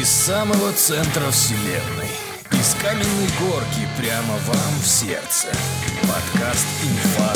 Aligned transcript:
Из 0.00 0.08
самого 0.08 0.72
центра 0.72 1.30
вселенной. 1.30 2.08
Из 2.50 2.74
каменной 2.80 3.28
горки 3.38 3.86
прямо 3.98 4.38
вам 4.46 4.72
в 4.82 4.86
сердце. 4.86 5.48
Подкаст 6.00 6.66
«Инфа 6.82 7.34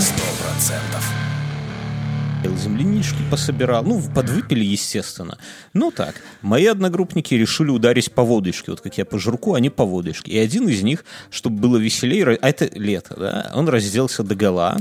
100%». 2.49 2.57
Землянички 2.57 3.19
пособирал. 3.31 3.85
Ну, 3.85 4.03
подвыпили, 4.15 4.65
естественно. 4.65 5.37
Ну 5.75 5.91
так, 5.91 6.15
мои 6.41 6.65
одногруппники 6.65 7.35
решили 7.35 7.69
ударить 7.69 8.11
по 8.11 8.23
водочке. 8.23 8.71
Вот 8.71 8.81
как 8.81 8.97
я 8.97 9.05
по 9.05 9.19
жирку, 9.19 9.53
они 9.53 9.69
по 9.69 9.85
водочке. 9.85 10.33
И 10.33 10.39
один 10.39 10.67
из 10.67 10.83
них, 10.83 11.05
чтобы 11.29 11.59
было 11.59 11.77
веселее, 11.77 12.39
а 12.41 12.49
это 12.49 12.71
лето, 12.73 13.17
да, 13.19 13.53
он 13.55 13.69
разделся 13.69 14.23
до 14.23 14.35
гола, 14.35 14.79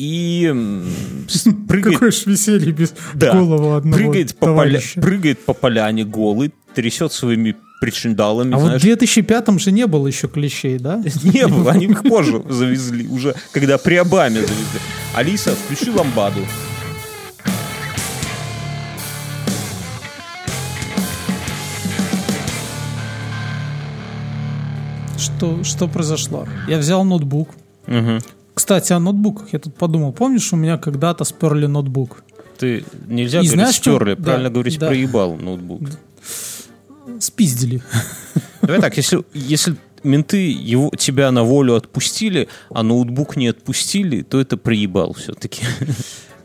и 0.00 0.50
прыгает, 1.68 1.94
Какое 1.98 2.10
ж 2.10 2.24
веселье 2.24 2.72
без 2.72 2.94
да, 3.12 3.32
головы 3.34 3.76
одного 3.76 3.96
прыгает, 3.98 4.34
по 4.34 4.46
поля- 4.46 4.80
прыгает 5.00 5.44
по 5.44 5.52
поляне 5.52 6.04
голый, 6.04 6.54
трясет 6.74 7.12
своими 7.12 7.56
причиндалами, 7.80 8.54
А 8.54 8.58
вот 8.58 8.66
знаешь. 8.66 8.82
в 8.82 8.86
2005-м 8.86 9.58
же 9.58 9.72
не 9.72 9.86
было 9.86 10.06
еще 10.06 10.28
клещей, 10.28 10.78
да? 10.78 11.02
Не 11.24 11.46
было, 11.46 11.72
они 11.72 11.86
их 11.86 12.02
позже 12.02 12.42
завезли, 12.48 13.06
уже 13.08 13.34
когда 13.52 13.78
при 13.78 13.94
Обаме 13.96 14.40
завезли. 14.40 14.80
Алиса, 15.14 15.54
включи 15.54 15.90
ламбаду. 15.90 16.40
Что, 25.18 25.62
что 25.64 25.86
произошло? 25.88 26.46
Я 26.68 26.78
взял 26.78 27.04
ноутбук. 27.04 27.50
Мгм. 27.86 28.20
Кстати, 28.54 28.92
о 28.92 28.98
ноутбуках 28.98 29.52
я 29.52 29.58
тут 29.58 29.74
подумал. 29.74 30.12
Помнишь, 30.12 30.52
у 30.52 30.56
меня 30.56 30.78
когда-то 30.78 31.24
сперли 31.24 31.66
ноутбук? 31.66 32.22
Ты 32.58 32.84
нельзя 33.06 33.38
И 33.40 33.42
говорить 33.46 33.50
знаешь, 33.52 33.74
что- 33.74 33.92
стерли, 33.96 34.14
да, 34.14 34.22
правильно 34.22 34.50
говорить 34.50 34.78
да. 34.78 34.86
проебал 34.88 35.36
ноутбук. 35.36 35.82
Спиздили. 37.18 37.82
Давай 38.62 38.80
так, 38.80 38.96
если, 38.96 39.24
если 39.34 39.76
менты 40.02 40.50
его, 40.50 40.90
тебя 40.96 41.30
на 41.30 41.42
волю 41.42 41.74
отпустили, 41.74 42.48
а 42.70 42.82
ноутбук 42.82 43.36
не 43.36 43.48
отпустили, 43.48 44.22
то 44.22 44.40
это 44.40 44.56
проебал 44.56 45.12
все-таки. 45.14 45.64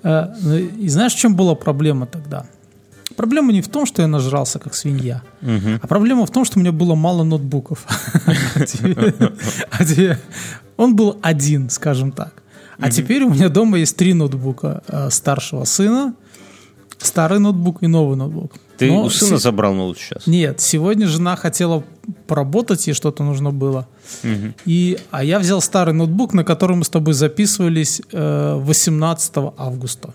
Э, 0.04 0.28
ну, 0.42 0.56
И 0.56 0.88
знаешь, 0.89 1.14
в 1.14 1.17
чем 1.17 1.36
была 1.36 1.56
проблема 1.56 2.06
тогда? 2.06 2.45
Проблема 3.16 3.54
не 3.54 3.62
в 3.62 3.67
том, 3.67 3.86
что 3.86 4.02
я 4.02 4.08
нажрался 4.08 4.59
как 4.59 4.76
свинья, 4.76 5.23
а 5.42 5.88
проблема 5.88 6.26
в 6.26 6.31
том, 6.31 6.45
что 6.45 6.59
у 6.59 6.62
меня 6.62 6.72
было 6.72 6.95
мало 6.95 7.23
ноутбуков. 7.23 7.86
А 9.72 9.86
Он 10.78 10.95
был 10.95 11.17
один, 11.22 11.70
скажем 11.70 12.11
так. 12.11 12.44
А 12.78 12.92
теперь 12.92 13.23
у 13.23 13.30
меня 13.30 13.50
дома 13.50 13.78
есть 13.78 13.95
три 13.95 14.14
ноутбука 14.14 14.84
э, 14.88 15.09
старшего 15.09 15.64
сына, 15.64 16.14
старый 16.98 17.39
ноутбук 17.39 17.84
и 17.84 17.88
новый 17.88 18.17
ноутбук. 18.17 18.54
Ты 18.78 18.92
Но 18.92 19.04
у 19.06 19.09
сына 19.09 19.38
се- 19.38 19.44
забрал 19.44 19.73
ноут 19.73 19.98
сейчас? 19.98 20.28
Нет, 20.28 20.59
сегодня 20.59 21.08
жена 21.08 21.36
хотела 21.36 21.84
поработать, 22.28 22.88
ей 22.88 22.94
что-то 22.94 23.23
нужно 23.23 23.52
было. 23.52 23.88
И, 24.66 24.98
а 25.12 25.23
я 25.23 25.40
взял 25.40 25.62
старый 25.62 25.94
ноутбук, 25.94 26.34
на 26.34 26.44
котором 26.44 26.80
мы 26.80 26.84
с 26.86 26.90
тобой 26.90 27.14
записывались 27.14 28.02
э, 28.12 28.56
18 28.62 29.34
августа. 29.58 30.14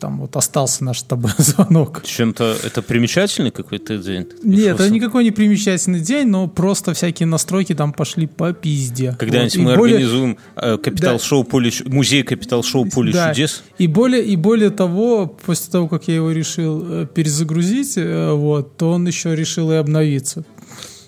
Там 0.00 0.20
вот 0.20 0.36
остался 0.36 0.84
наш 0.84 1.00
с 1.00 1.02
тобой 1.02 1.32
звонок. 1.38 2.02
Чем-то 2.04 2.56
это 2.64 2.82
примечательный 2.82 3.50
какой-то 3.50 3.98
день? 3.98 4.26
Нет, 4.44 4.74
это 4.80 4.90
никакой 4.90 5.24
не 5.24 5.30
примечательный 5.30 6.00
день, 6.00 6.28
но 6.28 6.46
просто 6.46 6.94
всякие 6.94 7.26
настройки 7.26 7.74
там 7.74 7.92
пошли 7.92 8.26
по 8.26 8.52
пизде. 8.52 9.16
Когда-нибудь 9.18 9.56
Вот. 9.56 9.62
Мы 9.64 9.76
более- 9.76 9.96
организуем 9.96 10.38
э, 10.56 10.76
капитал-шоу 10.78 11.44
поле, 11.44 11.70
Чу- 11.70 11.84
музей 11.88 12.22
капитал-шоу 12.22 12.86
поле 12.88 13.12
Да. 13.12 13.30
чудес. 13.34 13.62
И 13.78 13.86
более, 13.86 14.24
и 14.24 14.36
более 14.36 14.70
того, 14.70 15.26
после 15.26 15.70
того, 15.72 15.88
как 15.88 16.06
я 16.08 16.14
его 16.16 16.30
решил 16.30 16.84
э, 17.02 17.06
перезагрузить, 17.12 17.94
э, 17.96 18.32
вот, 18.32 18.76
то 18.76 18.90
он 18.92 19.06
еще 19.06 19.34
решил 19.34 19.72
и 19.72 19.74
обновиться. 19.76 20.44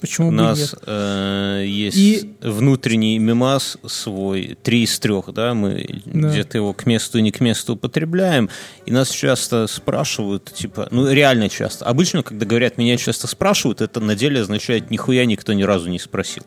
Почему 0.00 0.28
У 0.28 0.30
бы 0.30 0.36
нас 0.36 0.58
нет? 0.58 0.74
э, 0.86 1.64
есть 1.66 1.96
И- 1.96 2.34
внутренний 2.40 3.18
мемас 3.18 3.76
свой, 3.86 4.56
три 4.62 4.84
из 4.84 4.98
трех, 4.98 5.32
да, 5.34 5.52
мы 5.52 6.02
Да. 6.06 6.30
где-то 6.30 6.56
его 6.58 6.72
к 6.72 6.86
месту 6.86 7.18
и 7.18 7.22
не 7.22 7.30
к 7.32 7.40
месту 7.40 7.74
употребляем, 7.74 8.48
и 8.86 8.92
нас 8.92 9.10
часто 9.10 9.66
спрашивают, 9.66 10.52
типа, 10.54 10.88
ну 10.90 11.10
реально 11.10 11.48
часто. 11.50 11.84
Обычно, 11.84 12.22
когда 12.22 12.46
говорят, 12.46 12.78
меня 12.78 12.96
часто 12.96 13.26
спрашивают, 13.26 13.80
это 13.82 14.00
на 14.00 14.14
деле 14.16 14.40
означает, 14.40 14.90
нихуя 14.90 15.26
никто 15.26 15.52
ни 15.52 15.62
разу 15.64 15.90
не 15.90 15.98
спросил. 15.98 16.44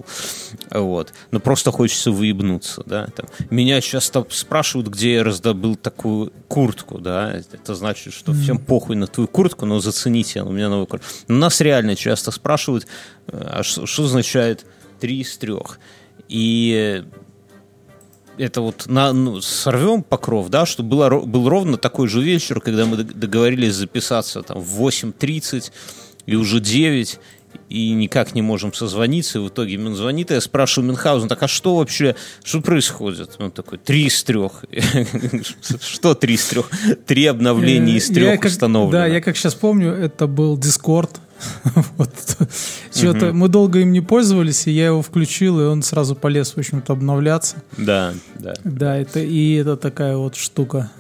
Вот. 0.72 1.14
Но 1.32 1.40
просто 1.40 1.72
хочется 1.72 2.12
выебнуться, 2.12 2.84
да. 2.86 3.08
Там. 3.16 3.28
Меня 3.52 3.82
часто 3.82 4.26
спрашивают, 4.30 4.88
где 4.90 5.14
я 5.16 5.24
раздобыл 5.24 5.76
такую 5.76 6.34
куртку, 6.48 6.98
да. 6.98 7.34
Это 7.52 7.76
значит, 7.76 8.14
что 8.14 8.34
всем 8.34 8.58
похуй 8.58 8.96
на 8.96 9.06
твою 9.08 9.28
куртку, 9.28 9.66
но 9.66 9.80
зацените, 9.80 10.42
у 10.42 10.52
меня 10.52 10.70
новая 10.70 10.86
куртка. 10.88 11.08
Но 11.28 11.36
нас 11.38 11.62
реально 11.62 11.96
часто 11.96 12.32
спрашивают, 12.32 12.88
а 13.28 13.64
что, 13.64 14.04
означает 14.04 14.66
три 15.00 15.22
из 15.22 15.38
трех? 15.38 15.80
И 16.30 17.04
это 18.38 18.62
вот 18.62 18.88
на, 18.88 19.14
ну, 19.14 19.42
сорвем 19.42 20.04
покров, 20.04 20.50
да, 20.50 20.66
что 20.66 20.84
было, 20.84 21.20
был 21.20 21.50
ровно 21.50 21.78
такой 21.78 22.08
же 22.08 22.22
вечер, 22.22 22.62
когда 22.62 22.86
мы 22.86 22.98
дог- 22.98 23.14
договорились 23.14 23.76
записаться 23.76 24.42
там 24.42 24.60
в 24.60 24.82
8.30 24.82 25.72
и 26.26 26.36
уже 26.36 26.60
9, 26.60 27.20
и 27.70 27.92
никак 27.92 28.34
не 28.34 28.42
можем 28.42 28.74
созвониться, 28.74 29.38
и 29.38 29.42
в 29.42 29.50
итоге 29.50 29.78
он 29.80 29.96
звонит, 29.96 30.32
и 30.32 30.34
я 30.36 30.42
спрашиваю 30.42 30.88
Мюнхгаузен, 30.90 31.28
так 31.28 31.44
а 31.44 31.48
что 31.48 31.76
вообще, 31.76 32.16
что 32.44 32.62
происходит? 32.62 33.36
Он 33.40 33.52
такой, 33.52 33.78
три 33.78 34.06
из 34.08 34.24
трех. 34.24 34.64
Что 35.82 36.16
три 36.16 36.36
из 36.36 36.46
трех? 36.46 36.70
Три 37.06 37.26
обновления 37.26 37.98
из 37.98 38.10
Э, 38.10 38.14
трех 38.14 38.44
установлено. 38.44 38.92
Да, 38.92 39.08
я 39.08 39.22
как 39.22 39.38
сейчас 39.38 39.54
помню, 39.56 39.92
это 39.92 40.28
был 40.28 40.58
Discord. 40.58 41.10
Вот. 41.98 42.10
Чё-то 42.94 43.34
мы 43.34 43.48
долго 43.50 43.80
им 43.80 43.92
не 43.92 44.02
пользовались, 44.02 44.68
и 44.68 44.72
я 44.72 44.88
его 44.88 45.02
включил, 45.02 45.60
и 45.60 45.64
он 45.64 45.82
сразу 45.84 46.16
полез, 46.16 46.54
в 46.54 46.58
общем-то, 46.58 46.94
обновляться. 46.94 47.58
Да, 47.78 48.14
да. 48.40 48.54
Да, 48.64 48.98
это 48.98 49.20
и 49.20 49.54
это 49.56 49.78
такая 49.78 50.18
вот 50.18 50.36
штука. 50.36 50.92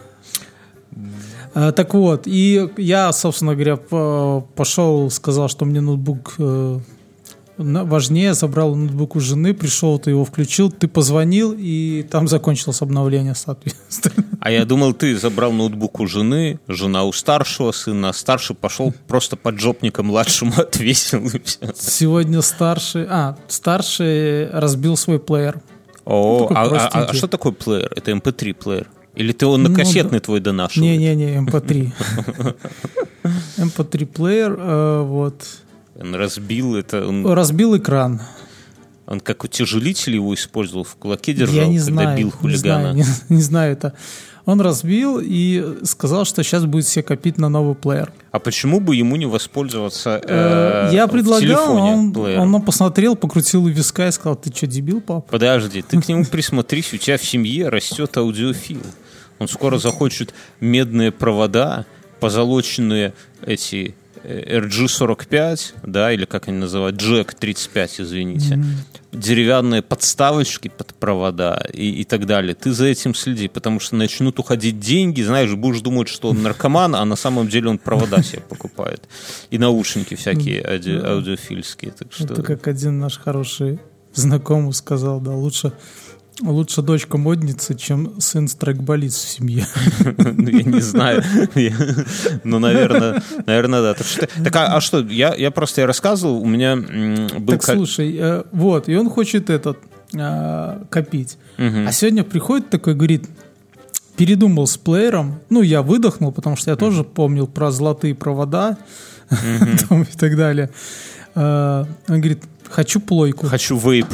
А, 1.55 1.71
так 1.71 1.93
вот, 1.93 2.23
и 2.25 2.67
я, 2.77 3.11
собственно 3.13 3.53
говоря, 3.53 3.77
по- 3.77 4.47
пошел, 4.55 5.09
сказал, 5.11 5.49
что 5.49 5.65
мне 5.65 5.81
ноутбук 5.81 6.33
э, 6.39 6.79
важнее, 7.57 8.33
забрал 8.33 8.75
ноутбук 8.75 9.15
у 9.15 9.19
жены, 9.19 9.53
пришел, 9.53 9.99
ты 9.99 10.09
его 10.11 10.25
включил, 10.25 10.71
ты 10.71 10.87
позвонил, 10.87 11.55
и 11.57 12.03
там 12.09 12.27
закончилось 12.27 12.81
обновление, 12.81 13.35
соответственно. 13.35 14.25
А 14.39 14.51
я 14.51 14.65
думал, 14.65 14.93
ты 14.93 15.15
забрал 15.17 15.51
ноутбук 15.51 15.99
у 15.99 16.07
жены, 16.07 16.59
жена 16.67 17.03
у 17.05 17.11
старшего 17.11 17.71
сына, 17.71 18.09
а 18.09 18.13
старший 18.13 18.55
пошел 18.55 18.93
просто 19.07 19.35
под 19.37 19.59
жопника 19.59 20.03
младшему 20.03 20.53
отвесил 20.57 21.25
и 21.27 21.41
все. 21.43 21.59
Сегодня 21.75 22.41
старший, 22.41 23.05
а, 23.09 23.37
старший 23.47 24.49
разбил 24.49 24.97
свой 24.97 25.19
плеер. 25.19 25.61
О, 26.05 26.47
Такой 26.49 26.57
а, 26.57 26.87
а- 26.87 26.87
а- 26.87 27.05
а 27.05 27.13
что 27.13 27.27
такое 27.27 27.51
плеер? 27.53 27.91
Это 27.95 28.11
MP3 28.11 28.53
плеер? 28.53 28.87
Или 29.15 29.31
ты 29.31 29.45
он 29.45 29.61
на 29.63 29.69
Ну, 29.69 29.75
кассетный 29.75 30.19
твой 30.19 30.39
донашивал? 30.39 30.87
Не-не-не, 30.87 31.37
MP3. 31.37 31.93
MP3 33.57 34.05
плеер, 34.07 34.57
э, 34.59 35.01
вот. 35.03 35.43
Он 35.99 36.15
разбил 36.15 36.75
это, 36.75 37.07
он, 37.07 37.25
Разбил 37.25 37.77
экран. 37.77 38.21
он 39.07 39.19
как 39.19 39.43
утяжелитель 39.43 40.15
его 40.15 40.33
использовал, 40.33 40.83
в 40.83 40.95
кулаке 40.95 41.33
держал, 41.33 41.55
Я 41.55 41.67
не 41.67 41.77
когда 41.77 41.93
знаю, 42.03 42.17
бил 42.17 42.27
не 42.27 42.31
хулигана. 42.31 42.93
знаю, 42.93 42.95
не, 43.29 43.35
не 43.35 43.41
знаю 43.41 43.73
это. 43.73 43.93
Он 44.45 44.59
разбил 44.59 45.21
и 45.23 45.77
сказал, 45.85 46.25
что 46.25 46.43
сейчас 46.43 46.65
будет 46.65 46.85
себе 46.85 47.03
копить 47.03 47.37
на 47.37 47.47
новый 47.47 47.75
плеер. 47.75 48.11
А 48.31 48.39
почему 48.39 48.81
бы 48.81 48.93
ему 48.93 49.15
не 49.15 49.25
воспользоваться 49.25 50.19
Э, 50.21 50.89
э, 50.89 50.93
Я 50.93 51.07
предлагал, 51.07 51.39
телефоне 51.39 52.37
он, 52.39 52.53
он 52.55 52.61
посмотрел, 52.61 53.15
покрутил 53.15 53.63
у 53.63 53.69
виска 53.69 54.09
и 54.09 54.11
сказал, 54.11 54.35
ты 54.35 54.53
что, 54.53 54.67
дебил, 54.67 54.99
пап? 54.99 55.29
Подожди, 55.29 55.81
ты 55.81 56.01
к 56.01 56.07
нему 56.09 56.25
присмотрись, 56.31 56.91
у 56.93 56.97
тебя 56.97 57.17
в 57.17 57.23
семье 57.23 57.69
растет 57.69 58.17
аудиофил. 58.17 58.81
Он 59.39 59.47
скоро 59.47 59.77
захочет 59.77 60.33
медные 60.59 61.11
провода, 61.13 61.85
позолоченные 62.19 63.13
эти 63.45 63.95
RG45, 64.23 65.73
да, 65.83 66.11
или 66.11 66.25
как 66.25 66.47
они 66.47 66.57
называют, 66.57 67.01
Jack 67.01 67.35
35, 67.37 68.01
извините, 68.01 68.63
деревянные 69.11 69.81
подставочки 69.81 70.69
под 70.69 70.93
провода 70.95 71.65
и, 71.73 71.89
и 72.01 72.03
так 72.03 72.25
далее. 72.25 72.55
Ты 72.55 72.71
за 72.71 72.85
этим 72.85 73.13
следи, 73.13 73.47
потому 73.47 73.79
что 73.79 73.95
начнут 73.95 74.39
уходить 74.39 74.79
деньги, 74.79 75.21
знаешь, 75.21 75.53
будешь 75.53 75.81
думать, 75.81 76.07
что 76.07 76.29
он 76.29 76.41
наркоман, 76.41 76.95
а 76.95 77.05
на 77.05 77.15
самом 77.15 77.47
деле 77.47 77.69
он 77.69 77.77
провода 77.77 78.23
себе 78.23 78.41
покупает. 78.41 79.07
И 79.49 79.57
наушники 79.57 80.15
всякие 80.15 80.61
ауди- 80.61 81.03
аудиофильские. 81.03 81.91
Так 81.91 82.13
что... 82.13 82.25
Это 82.25 82.43
как 82.43 82.67
один 82.67 82.99
наш 82.99 83.17
хороший 83.17 83.79
знакомый 84.13 84.73
сказал, 84.73 85.19
да, 85.19 85.31
лучше, 85.31 85.73
лучше 86.41 86.81
дочка 86.81 87.17
модницы, 87.17 87.75
чем 87.75 88.19
сын 88.19 88.47
страйкболист 88.47 89.23
в 89.23 89.29
семье. 89.29 89.65
Ну, 90.15 90.49
Я 90.49 90.63
не 90.63 90.81
знаю. 90.81 91.23
Ну, 92.43 92.59
наверное, 92.59 93.21
наверное, 93.45 93.81
да. 93.81 93.95
Так, 94.43 94.55
а, 94.55 94.75
а 94.75 94.81
что, 94.81 94.99
я, 94.99 95.51
просто 95.51 95.81
я 95.81 95.87
рассказывал, 95.87 96.41
у 96.41 96.45
меня 96.45 96.75
был... 96.75 97.53
Так 97.53 97.63
слушай, 97.63 98.15
э, 98.19 98.43
вот, 98.51 98.89
и 98.89 98.95
он 98.95 99.09
хочет 99.09 99.49
этот 99.49 99.77
а, 100.15 100.83
копить. 100.89 101.37
А 101.57 101.91
сегодня 101.91 102.23
приходит 102.23 102.69
такой, 102.69 102.95
говорит, 102.95 103.29
передумал 104.17 104.67
с 104.67 104.77
плеером. 104.77 105.39
Ну, 105.49 105.61
я 105.61 105.81
выдохнул, 105.81 106.31
потому 106.31 106.55
что 106.55 106.71
я 106.71 106.75
тоже 106.75 107.03
помнил 107.03 107.47
про 107.47 107.71
золотые 107.71 108.15
провода. 108.15 108.77
и 109.31 110.17
так 110.17 110.35
далее. 110.35 110.69
А, 111.35 111.87
Он 112.07 112.19
говорит, 112.19 112.43
хочу 112.69 112.99
плойку. 112.99 113.47
Хочу 113.47 113.77
вейп. 113.77 114.07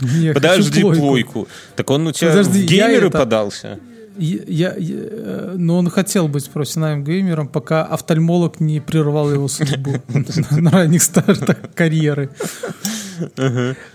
Не, 0.00 0.32
Подожди, 0.34 0.80
плойку. 0.80 1.00
плойку. 1.00 1.48
Так 1.76 1.90
он 1.90 2.06
у 2.06 2.12
тебя 2.12 2.30
Подожди, 2.30 2.62
в 2.62 2.66
геймеры 2.66 3.06
это- 3.08 3.18
подался? 3.18 3.78
Я, 4.20 4.38
я- 4.48 4.74
я, 4.76 4.96
э, 4.96 5.54
но 5.56 5.78
он 5.78 5.88
хотел 5.90 6.26
быть 6.26 6.50
профессиональным 6.50 7.04
геймером, 7.04 7.46
пока 7.46 7.84
офтальмолог 7.84 8.58
не 8.58 8.80
прервал 8.80 9.32
его 9.32 9.46
судьбу 9.46 9.92
на 10.50 10.70
ранних 10.72 11.02
стартах 11.02 11.56
карьеры. 11.74 12.28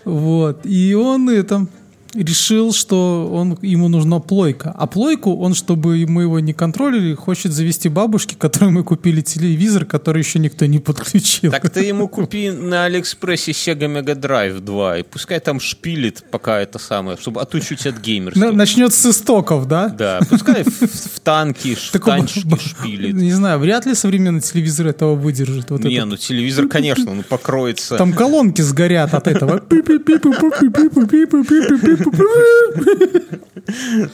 Вот. 0.06 0.66
И 0.66 0.94
он 0.96 1.30
это 1.30 1.68
решил, 2.14 2.74
что 2.74 3.30
он, 3.32 3.58
ему 3.62 3.88
нужна 3.88 4.20
плойка. 4.20 4.74
А 4.78 4.88
плойку 4.88 5.36
он, 5.38 5.54
чтобы 5.54 6.06
мы 6.08 6.24
его 6.24 6.40
не 6.40 6.54
контролили, 6.54 7.14
хочет 7.14 7.52
завести 7.52 7.90
бабушки, 7.90 8.36
которой 8.36 8.72
мы 8.72 8.84
купили 8.84 9.22
телевизор, 9.22 9.86
который 9.86 10.20
еще 10.20 10.40
никто 10.40 10.66
не 10.66 10.80
подключил. 10.80 11.52
Так 11.52 11.70
ты 11.70 11.86
ему 11.86 12.08
купи 12.08 12.52
на 12.52 12.86
Алиэкспрессе 12.86 13.52
Sega 13.52 13.88
Mega 13.88 14.16
Drive 14.20 14.60
2, 14.60 15.00
и 15.00 15.04
пускай 15.04 15.40
там 15.40 15.60
шпилит 15.60 16.24
пока 16.32 16.60
это 16.60 16.80
самое, 16.80 17.18
чтобы 17.18 17.42
отучить 17.42 17.86
от 17.86 18.00
геймерства. 18.00 18.52
Начнет 18.52 18.94
с 18.94 19.06
истоков, 19.06 19.68
да? 19.68 19.90
Да, 19.90 20.20
пускай 20.30 20.64
в, 20.64 21.20
танки, 21.20 21.76
в 21.76 21.92
танчики 21.92 22.58
шпилит. 22.58 23.14
Не 23.16 23.32
знаю, 23.32 23.60
вряд 23.60 23.86
ли 23.86 23.96
современный 23.96 24.42
телевизор 24.42 24.88
этого 24.88 25.16
выдержит. 25.16 25.70
Не, 25.70 26.06
ну 26.06 26.18
телевизор, 26.18 26.68
конечно, 26.68 27.12
он 27.12 27.24
покроется. 27.24 27.98
Там 27.98 28.14
колонки 28.14 28.62
сгорят 28.62 29.14
от 29.14 29.28
этого. 29.28 29.62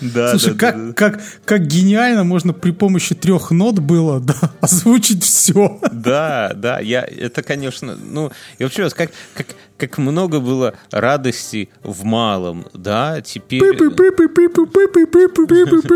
Да, 0.01 0.30
Слушай, 0.38 0.53
да, 0.53 0.71
да, 0.71 0.94
как, 0.94 0.95
как, 0.95 1.21
как 1.44 1.68
гениально 1.68 2.24
можно 2.24 2.53
при 2.53 2.71
помощи 2.71 3.15
трех 3.15 3.51
нот 3.51 3.80
было 3.80 4.19
да, 4.19 4.36
озвучить 4.62 5.24
все. 5.24 5.80
Да, 5.91 6.53
да, 6.56 6.80
я, 6.80 7.01
это, 7.01 7.41
конечно, 7.41 7.95
ну, 7.95 8.31
и 8.59 8.63
вообще, 8.63 8.88
как, 8.89 9.12
как, 9.33 9.47
как 9.79 9.97
много 9.97 10.39
было 10.39 10.75
радости 10.91 11.69
в 11.83 12.03
малом, 12.03 12.65
да, 12.73 13.21
теперь... 13.21 13.59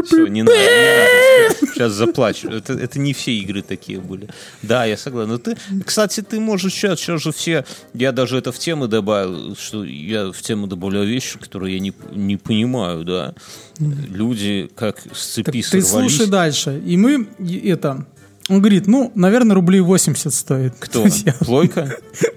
Все, 0.07 0.27
не 0.27 0.43
надо, 0.43 0.57
не 0.57 1.49
надо. 1.49 1.73
Сейчас 1.73 1.91
заплачу. 1.93 2.49
Это, 2.49 2.73
это 2.73 2.99
не 2.99 3.13
все 3.13 3.33
игры 3.33 3.61
такие 3.61 3.99
были. 3.99 4.29
Да, 4.61 4.85
я 4.85 4.97
согласен. 4.97 5.31
Но 5.31 5.37
ты, 5.37 5.57
кстати, 5.85 6.21
ты 6.21 6.39
можешь 6.39 6.73
сейчас, 6.73 6.99
сейчас 6.99 7.21
же 7.21 7.31
все... 7.31 7.65
Я 7.93 8.11
даже 8.11 8.37
это 8.37 8.51
в 8.51 8.59
тему 8.59 8.87
добавил, 8.87 9.55
что 9.55 9.83
я 9.83 10.31
в 10.31 10.41
тему 10.41 10.67
добавляю 10.67 11.07
вещи, 11.07 11.37
которые 11.37 11.75
я 11.75 11.79
не, 11.79 11.93
не 12.11 12.37
понимаю, 12.37 13.03
да. 13.03 13.35
Люди 13.79 14.69
как 14.75 15.01
с 15.13 15.33
цепи 15.33 15.51
Ты 15.51 15.63
сорвались. 15.63 16.15
слушай 16.15 16.27
дальше. 16.27 16.81
И 16.85 16.95
мы 16.97 17.27
это... 17.65 18.05
Он 18.49 18.59
говорит, 18.59 18.87
ну, 18.87 19.11
наверное, 19.15 19.55
рублей 19.55 19.79
80 19.79 20.33
стоит. 20.33 20.73
Кто? 20.79 21.05
Я- 21.05 21.33
Плойка? 21.39 21.95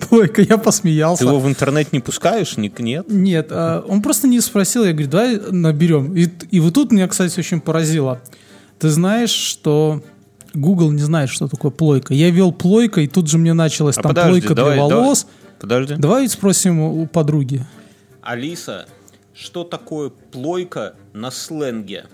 Плойка, 0.09 0.41
я 0.43 0.57
Ты 0.57 0.59
посмеялся. 0.59 1.25
его 1.25 1.41
в 1.41 1.49
интернет 1.49 1.93
не 1.93 1.99
пускаешь? 2.01 2.57
Ник- 2.57 2.79
Нет? 2.79 3.07
Нет, 3.09 3.49
а, 3.51 3.85
он 3.89 4.03
просто 4.03 4.29
не 4.29 4.41
спросил, 4.41 4.85
я 4.85 4.93
говорю, 4.93 5.09
давай 5.11 5.41
наберем. 5.51 6.15
И, 6.17 6.29
и 6.51 6.61
вот 6.61 6.75
тут 6.75 6.93
меня, 6.93 7.09
кстати, 7.09 7.39
очень 7.41 7.61
поразило. 7.61 8.21
Ты 8.79 8.89
знаешь, 8.91 9.31
что 9.31 10.01
Google 10.55 10.93
не 10.93 11.03
знает, 11.03 11.29
что 11.29 11.49
такое 11.49 11.73
плойка. 11.73 12.15
Я 12.15 12.31
вел 12.31 12.53
плойка, 12.53 13.01
и 13.01 13.09
тут 13.09 13.29
же 13.29 13.37
мне 13.39 13.53
началась 13.53 13.99
А 13.99 14.03
там 14.03 14.11
подожди, 14.11 14.31
плойка 14.43 14.55
давай, 14.55 14.75
для 14.75 14.89
давай. 14.89 15.05
волос. 15.05 15.27
Подожди. 15.59 15.95
Давай 15.97 16.29
спросим 16.29 16.79
у 16.81 17.03
у 17.03 17.07
подруги. 17.07 17.65
Алиса, 18.23 18.87
что 19.35 19.65
такое 19.65 20.11
плойка 20.11 20.95
на 21.13 21.31
сленге? 21.33 22.05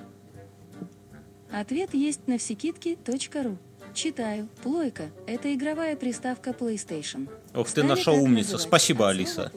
Ответ 1.53 1.93
есть 1.93 2.27
на 2.27 2.38
всекидки.ру. 2.38 3.59
Читаю. 3.94 4.49
Плойка– 4.62 5.11
это 5.27 5.53
игровая 5.55 5.97
приставка 5.97 6.50
PlayStation. 6.50 7.29
Ох, 7.55 7.71
ты 7.71 7.83
наша 7.83 8.11
умница. 8.11 8.53
называть 8.53 8.62
Спасибо, 8.62 9.09
Алиса. 9.09 9.53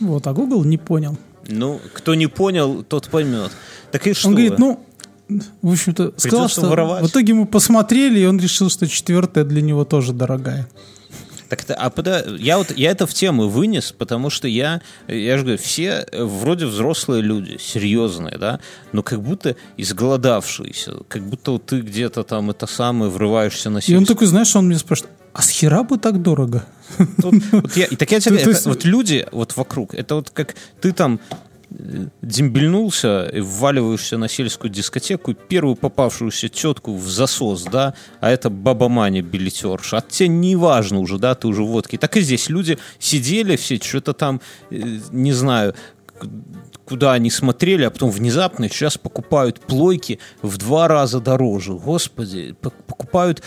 Вот, 0.00 0.26
а 0.26 0.32
Google 0.32 0.64
не 0.64 0.78
понял. 0.78 1.16
Ну, 1.46 1.80
кто 1.94 2.14
не 2.14 2.26
понял, 2.26 2.82
тот 2.82 3.08
поймет. 3.08 3.52
Так 3.92 4.06
и 4.06 4.14
что? 4.14 4.28
Он 4.28 4.34
говорит, 4.34 4.58
ну, 4.58 4.84
в 5.62 5.72
общем-то, 5.72 6.14
сказал, 6.16 6.48
что 6.48 6.62
воровать. 6.62 7.04
в 7.04 7.08
итоге 7.08 7.34
мы 7.34 7.46
посмотрели, 7.46 8.20
и 8.20 8.26
он 8.26 8.38
решил, 8.38 8.70
что 8.70 8.88
четвертая 8.88 9.44
для 9.44 9.60
него 9.60 9.84
тоже 9.84 10.12
дорогая. 10.12 10.68
Так, 11.50 11.64
это- 11.64 11.74
а 11.74 11.90
пода- 11.90 12.24
я 12.38 12.56
вот 12.58 12.70
я 12.76 12.92
это 12.92 13.06
в 13.06 13.12
тему 13.12 13.48
вынес, 13.48 13.92
потому 13.92 14.30
что 14.30 14.48
я, 14.48 14.80
я 15.08 15.36
же 15.36 15.42
говорю, 15.42 15.58
все 15.58 16.06
э, 16.12 16.24
вроде 16.24 16.64
взрослые 16.66 17.22
люди, 17.22 17.58
серьезные, 17.60 18.38
да, 18.38 18.60
но 18.92 19.02
как 19.02 19.20
будто 19.20 19.56
изголодавшиеся, 19.76 20.92
как 21.08 21.22
будто 21.22 21.50
вот 21.52 21.66
ты 21.66 21.80
где-то 21.80 22.22
там 22.22 22.50
это 22.50 22.66
самое 22.66 23.10
врываешься 23.10 23.70
на 23.70 23.78
И 23.78 23.94
он 23.96 24.04
такой, 24.04 24.26
знаешь, 24.26 24.54
он 24.56 24.68
меня 24.68 24.78
спрашивает, 24.78 25.12
а 25.32 25.42
с 25.42 25.48
хера 25.50 25.82
бы 25.82 25.98
так 25.98 26.22
дорого? 26.22 26.64
Вот, 26.98 27.34
вот 27.52 27.76
я, 27.76 27.86
так 27.88 28.10
я 28.10 28.20
тебе 28.20 28.36
это 28.42 28.68
вот 28.68 28.84
люди 28.84 29.26
вот 29.32 29.56
вокруг, 29.56 29.94
это 29.94 30.14
вот 30.16 30.30
как 30.30 30.54
ты 30.80 30.92
там 30.92 31.20
дембельнулся 31.70 33.28
и 33.32 33.40
вваливаешься 33.40 34.18
на 34.18 34.28
сельскую 34.28 34.70
дискотеку, 34.70 35.34
первую 35.34 35.76
попавшуюся 35.76 36.48
тетку 36.48 36.96
в 36.96 37.08
засос, 37.08 37.64
да, 37.64 37.94
а 38.20 38.30
это 38.30 38.50
баба 38.50 38.88
Маня 38.88 39.22
билетерша, 39.22 39.98
а 39.98 40.00
тебе 40.00 40.28
не 40.28 40.56
важно 40.56 40.98
уже, 40.98 41.18
да, 41.18 41.34
ты 41.34 41.48
уже 41.48 41.62
водки. 41.62 41.96
Так 41.96 42.16
и 42.16 42.20
здесь 42.20 42.48
люди 42.48 42.78
сидели 42.98 43.56
все, 43.56 43.76
что-то 43.76 44.12
там, 44.12 44.40
э, 44.70 44.98
не 45.12 45.32
знаю, 45.32 45.74
куда 46.84 47.12
они 47.12 47.30
смотрели, 47.30 47.84
а 47.84 47.90
потом 47.90 48.10
внезапно 48.10 48.68
сейчас 48.68 48.98
покупают 48.98 49.60
плойки 49.60 50.18
в 50.42 50.58
два 50.58 50.88
раза 50.88 51.20
дороже. 51.20 51.74
Господи, 51.74 52.56
покупают 52.60 53.42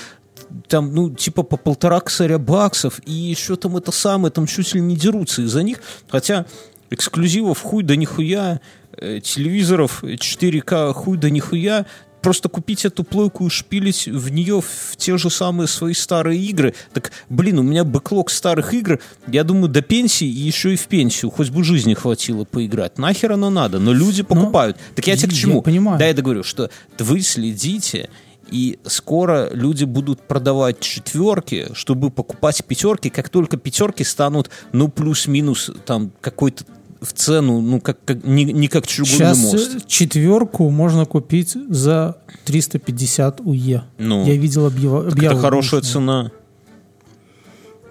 там, 0.67 0.93
ну, 0.93 1.09
типа 1.09 1.43
по 1.43 1.57
полтора 1.57 1.99
косаря 1.99 2.37
баксов, 2.37 3.01
и 3.05 3.11
еще 3.11 3.55
там 3.55 3.75
это 3.77 3.91
самое, 3.91 4.31
там 4.31 4.45
чуть 4.47 4.73
ли 4.73 4.81
не 4.81 4.95
дерутся 4.95 5.41
из-за 5.41 5.63
них, 5.63 5.79
хотя 6.09 6.45
эксклюзивов 6.93 7.59
хуй 7.59 7.83
да 7.83 7.95
нихуя, 7.95 8.61
э, 8.97 9.19
телевизоров 9.21 10.03
4К 10.03 10.93
хуй 10.93 11.17
да 11.17 11.29
нихуя, 11.29 11.85
просто 12.21 12.49
купить 12.49 12.85
эту 12.85 13.03
плойку 13.03 13.45
и 13.45 13.49
шпилить 13.49 14.07
в 14.07 14.29
нее 14.29 14.61
в 14.61 14.95
те 14.95 15.17
же 15.17 15.29
самые 15.29 15.67
свои 15.67 15.93
старые 15.93 16.39
игры. 16.41 16.73
Так, 16.93 17.11
блин, 17.29 17.59
у 17.59 17.63
меня 17.63 17.83
бэклог 17.83 18.29
старых 18.31 18.73
игр, 18.73 18.99
я 19.27 19.43
думаю, 19.43 19.67
до 19.67 19.81
пенсии 19.81 20.27
и 20.27 20.39
еще 20.39 20.73
и 20.73 20.77
в 20.77 20.87
пенсию, 20.87 21.29
хоть 21.31 21.49
бы 21.49 21.63
жизни 21.63 21.93
хватило 21.93 22.45
поиграть. 22.45 22.97
Нахер 22.97 23.33
оно 23.33 23.49
надо? 23.49 23.79
Но 23.79 23.93
люди 23.93 24.23
покупают. 24.23 24.77
так 24.95 25.05
я 25.05 25.17
тебе 25.17 25.29
к 25.29 25.33
я 25.33 25.37
чему? 25.39 25.61
понимаю. 25.61 25.99
Да, 25.99 26.07
я 26.07 26.13
договорю, 26.13 26.43
что 26.43 26.69
вы 26.97 27.21
следите, 27.21 28.09
и 28.49 28.77
скоро 28.85 29.49
люди 29.51 29.83
будут 29.83 30.21
продавать 30.21 30.79
четверки, 30.79 31.69
чтобы 31.73 32.09
покупать 32.09 32.63
пятерки, 32.65 33.09
как 33.09 33.29
только 33.29 33.57
пятерки 33.57 34.03
станут, 34.03 34.49
ну, 34.71 34.89
плюс-минус, 34.89 35.71
там, 35.85 36.11
какой-то 36.21 36.65
в 37.03 37.13
цену, 37.13 37.61
ну, 37.61 37.79
как, 37.81 38.03
как- 38.05 38.23
не, 38.23 38.45
не 38.45 38.67
как 38.67 38.87
чугунный 38.87 39.17
Сейчас 39.17 39.37
мост. 39.37 39.75
э, 39.75 39.79
четверку 39.87 40.69
можно 40.69 41.05
купить 41.05 41.55
за 41.69 42.17
350 42.45 43.41
УЕ. 43.41 43.83
Ну, 43.97 44.25
Я 44.25 44.35
видел 44.37 44.65
объяву. 44.65 45.01
это 45.03 45.35
хорошая 45.35 45.81
цена. 45.81 46.31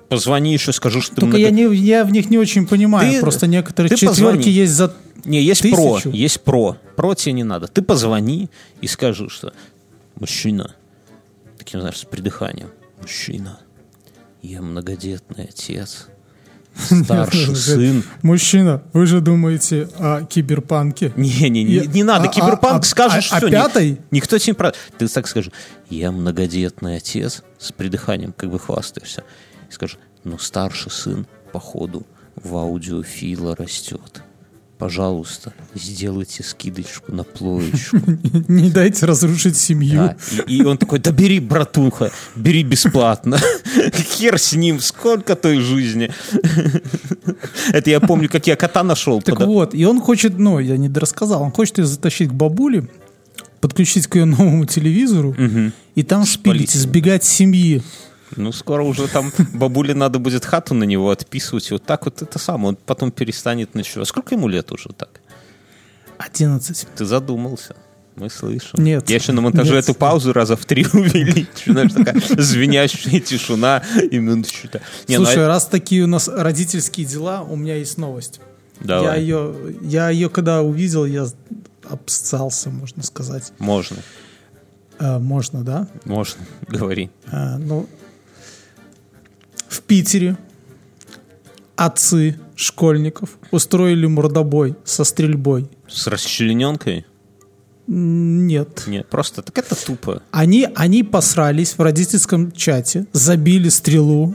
Позвони 0.09 0.53
еще, 0.53 0.73
скажу, 0.73 1.01
что 1.01 1.15
ты 1.15 1.21
Только 1.23 1.39
много- 1.39 1.43
я, 1.49 1.51
не, 1.51 1.75
я 1.75 2.05
в 2.05 2.11
них 2.13 2.29
не 2.29 2.37
очень 2.39 2.67
понимаю. 2.67 3.11
Ты- 3.13 3.21
Просто 3.21 3.47
некоторые 3.47 3.89
ты 3.91 3.97
четверки 3.97 4.21
позвони. 4.39 4.51
есть 4.51 4.73
за... 4.75 4.95
Не, 5.25 5.41
есть 5.43 5.63
про, 5.71 5.95
Тысячу? 5.97 6.11
есть 6.11 6.41
про. 6.43 6.77
Про 6.97 7.15
тебе 7.15 7.33
не 7.33 7.45
надо. 7.45 7.67
Ты 7.69 7.81
позвони 7.81 8.51
и 8.83 8.87
скажи, 8.89 9.29
что 9.31 9.53
мужчина, 10.19 10.75
таким, 11.57 11.81
знаешь, 11.81 11.99
с 11.99 12.05
придыханием, 12.05 12.69
мужчина, 13.01 13.61
я 14.43 14.61
многодетный 14.61 15.45
отец, 15.45 16.09
старший 16.77 17.55
сын. 17.57 18.03
Мужчина, 18.23 18.83
вы 18.93 19.07
же 19.07 19.21
думаете 19.21 19.89
о 19.99 20.23
киберпанке? 20.25 21.13
Не, 21.17 21.49
не, 21.51 21.65
не, 21.65 21.73
Я- 21.75 21.87
не 21.87 22.03
надо, 22.03 22.29
а- 22.29 22.33
киберпанк 22.33 22.77
а- 22.77 22.79
а- 22.79 22.83
скажешь 22.83 23.29
а 23.33 23.39
все. 23.39 23.51
пятой? 23.51 24.01
Никто 24.11 24.39
тебе 24.39 24.53
не 24.53 24.57
про... 24.57 24.73
Ты 24.99 25.09
так 25.09 25.27
скажи, 25.29 25.53
я 25.91 26.11
многодетный 26.13 26.97
отец 26.97 27.43
с 27.59 27.73
придыханием, 27.73 28.33
как 28.37 28.51
бы 28.51 28.59
хвастаешься. 28.59 29.25
И 29.71 29.73
скажи, 29.73 29.97
ну 30.25 30.39
старший 30.39 30.91
сын, 30.91 31.27
походу, 31.53 32.07
в 32.37 32.57
аудиофила 32.57 33.55
растет. 33.57 34.23
Пожалуйста, 34.83 35.53
сделайте 35.77 36.43
скидочку 36.43 37.13
на 37.13 37.23
плоечку. 37.23 37.99
Не 38.49 38.69
дайте 38.69 39.07
разрушить 39.07 39.57
семью. 39.57 40.17
И, 40.49 40.65
он 40.65 40.77
такой, 40.77 40.99
да 40.99 41.13
бери, 41.13 41.39
братуха, 41.39 42.11
бери 42.35 42.65
бесплатно. 42.65 43.39
Хер 43.95 44.41
с 44.41 44.55
ним, 44.55 44.81
сколько 44.81 45.37
той 45.37 45.61
жизни. 45.61 46.11
Это 47.73 47.91
я 47.91 48.01
помню, 48.01 48.29
как 48.29 48.49
я 48.49 48.57
кота 48.57 48.83
нашел. 48.83 49.23
Так 49.23 49.39
вот, 49.43 49.73
и 49.73 49.85
он 49.85 50.01
хочет, 50.01 50.37
ну, 50.41 50.59
я 50.59 50.77
не 50.77 50.89
дорассказал, 50.89 51.43
он 51.43 51.53
хочет 51.53 51.79
ее 51.79 51.87
затащить 51.87 52.31
к 52.31 52.33
бабуле, 52.33 52.89
подключить 53.61 54.09
к 54.09 54.17
ее 54.17 54.25
новому 54.25 54.65
телевизору 54.65 55.37
и 55.95 56.03
там 56.03 56.27
шпилить, 56.27 56.71
с 56.71 57.29
семьи. 57.29 57.83
Ну, 58.37 58.53
скоро 58.53 58.83
уже 58.83 59.09
там 59.09 59.33
бабуле 59.55 59.95
надо 59.95 60.19
будет 60.19 60.45
хату 60.45 60.75
на 60.75 60.85
него 60.85 61.11
отписывать. 61.11 61.71
И 61.71 61.75
вот 61.75 61.85
так 61.85 62.05
вот 62.05 62.23
это 62.23 62.39
самое. 62.39 62.71
Он 62.71 62.77
потом 62.77 63.11
перестанет 63.11 63.75
ночевать. 63.75 64.09
Сколько 64.09 64.35
ему 64.35 64.49
лет 64.49 64.73
уже 64.73 64.91
так? 64.91 65.21
11. 66.19 66.89
Ты 66.97 67.05
задумался. 67.05 67.77
Мы 68.17 68.29
слышим. 68.29 68.83
Нет. 68.83 69.09
Я 69.09 69.17
еще 69.17 69.33
на 69.33 69.41
монтаже 69.41 69.75
Нет. 69.75 69.85
эту 69.85 69.95
паузу 69.95 70.33
раза 70.33 70.57
в 70.57 70.65
три 70.67 70.87
увеличу. 70.93 71.73
Знаешь, 71.73 71.93
такая 71.93 72.21
звенящая 72.39 73.21
тишина. 73.21 73.83
И 74.11 74.19
минуточку-то. 74.19 74.83
Не, 75.09 75.19
ну, 75.19 75.25
Слушай, 75.25 75.45
а- 75.47 75.49
раз 75.49 75.67
такие 75.67 76.05
у 76.05 76.07
нас 76.07 76.29
родительские 76.29 77.07
дела, 77.07 77.43
у 77.43 77.57
меня 77.57 77.77
есть 77.77 77.97
новость. 77.97 78.41
Я 78.81 78.87
давай. 78.87 79.21
ее, 79.21 79.55
я 79.83 80.11
ее 80.11 80.29
когда 80.29 80.63
увидел, 80.63 81.05
я 81.07 81.27
обссался, 81.89 82.71
можно 82.71 83.03
сказать. 83.03 83.53
Можно. 83.59 83.99
Э, 84.99 85.19
можно, 85.19 85.63
да? 85.63 85.89
Можно. 86.05 86.43
Говори. 86.69 87.11
Э, 87.31 87.57
ну, 87.59 87.89
в 89.73 89.81
Питере 89.81 90.37
отцы 91.77 92.39
школьников 92.55 93.39
устроили 93.51 94.07
мордобой 94.07 94.77
со 94.85 95.05
стрельбой. 95.05 95.69
С 95.89 96.07
расчлененкой? 96.07 97.07
Нет. 97.87 98.85
Нет, 98.87 99.09
просто 99.09 99.43
так 99.43 99.57
это 99.59 99.75
тупо. 99.75 100.23
Они, 100.31 100.69
они 100.75 101.03
посрались 101.03 101.73
в 101.77 101.81
родительском 101.81 102.53
чате, 102.53 103.07
забили 103.13 103.69
стрелу, 103.69 104.35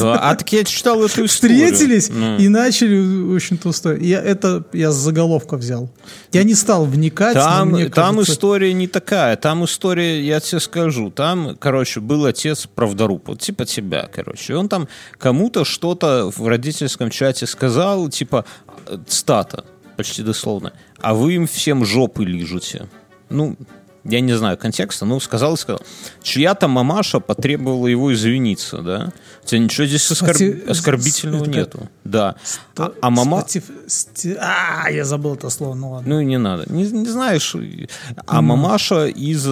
а 0.00 0.34
так 0.34 0.52
я 0.52 0.64
читал 0.64 1.02
эту 1.04 1.24
историю. 1.24 1.68
встретились 1.68 2.10
Ну. 2.10 2.36
и 2.38 2.48
начали, 2.48 3.34
общем-то, 3.34 3.68
устроить. 3.68 4.02
Я 4.02 4.20
это 4.20 4.64
я 4.72 4.90
с 4.90 4.96
заголовка 4.96 5.56
взял. 5.56 5.90
Я 6.32 6.44
не 6.44 6.54
стал 6.54 6.84
вникать, 6.84 7.34
Там, 7.34 7.90
там 7.90 8.20
история 8.22 8.72
не 8.72 8.86
такая. 8.86 9.36
Там 9.36 9.64
история, 9.64 10.22
я 10.22 10.40
тебе 10.40 10.60
скажу, 10.60 11.10
там, 11.10 11.56
короче, 11.58 12.00
был 12.00 12.26
отец 12.26 12.66
правдоруб, 12.66 13.28
вот 13.28 13.40
типа 13.40 13.64
тебя, 13.64 14.08
короче. 14.12 14.52
И 14.52 14.56
он 14.56 14.68
там 14.68 14.88
кому-то 15.18 15.64
что-то 15.64 16.30
в 16.34 16.46
родительском 16.46 17.10
чате 17.10 17.46
сказал, 17.46 18.08
типа, 18.08 18.44
э, 18.86 18.98
стата, 19.08 19.64
почти 19.96 20.22
дословно. 20.22 20.72
А 21.00 21.14
вы 21.14 21.34
им 21.34 21.46
всем 21.46 21.84
жопы 21.84 22.24
лижете. 22.24 22.88
Ну, 23.30 23.56
я 24.04 24.20
не 24.20 24.32
знаю 24.36 24.56
контекста, 24.56 25.04
но 25.04 25.20
сказал 25.20 25.54
и 25.54 25.56
сказал. 25.56 25.82
Чья-то 26.22 26.68
мамаша 26.68 27.20
потребовала 27.20 27.86
его 27.86 28.12
извиниться, 28.12 28.78
да? 28.78 29.12
Тебя 29.44 29.60
ничего 29.60 29.86
здесь 29.86 30.10
оскор- 30.10 30.32
Кстати, 30.32 30.62
оскорбительного 30.68 31.42
это 31.42 31.50
нету. 31.50 31.88
Да. 32.04 32.36
А, 32.76 32.92
а 33.00 33.10
мама... 33.10 33.40
Статив- 33.40 33.70
сти- 33.86 34.36
А, 34.38 34.90
я 34.90 35.04
забыл 35.04 35.34
это 35.34 35.50
слово, 35.50 35.74
ну 35.74 35.90
ладно. 35.90 36.14
Ну 36.14 36.20
не 36.22 36.38
надо. 36.38 36.64
Не, 36.72 36.84
не 36.90 37.06
знаешь. 37.08 37.54
А 38.26 38.42
мамаша 38.42 39.06
из 39.06 39.46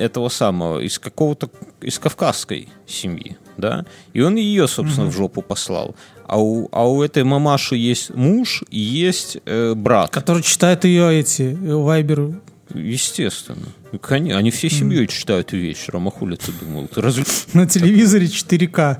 этого 0.00 0.28
самого, 0.28 0.80
из 0.80 0.98
какого-то, 0.98 1.50
из 1.80 1.98
кавказской 1.98 2.68
семьи, 2.86 3.36
да? 3.56 3.84
И 4.12 4.20
он 4.20 4.36
ее, 4.36 4.66
собственно, 4.68 5.06
в 5.10 5.12
жопу 5.14 5.42
послал. 5.42 5.94
А 6.26 6.40
у, 6.40 6.68
а 6.72 6.86
у 6.86 7.02
этой 7.02 7.24
мамаши 7.24 7.76
есть 7.76 8.14
муж 8.14 8.62
и 8.70 8.78
есть 8.78 9.38
э, 9.46 9.72
брат. 9.74 10.10
Который 10.10 10.42
читает 10.42 10.84
ее 10.84 11.18
эти 11.20 11.56
вайберы. 11.60 12.40
Естественно. 12.74 13.68
Они 14.10 14.50
всей 14.50 14.70
семьей 14.70 15.06
читают 15.06 15.52
вечером. 15.52 16.08
А 16.08 16.10
хули 16.10 16.36
ты 16.36 16.52
думал? 16.52 16.88
Ты 16.88 17.00
разве... 17.00 17.24
На 17.54 17.66
телевизоре 17.66 18.26
4К. 18.26 18.98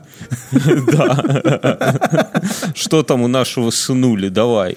Что 2.75 3.02
там 3.02 3.22
у 3.22 3.28
нашего 3.28 3.70
сынули? 3.70 4.28
Давай. 4.28 4.76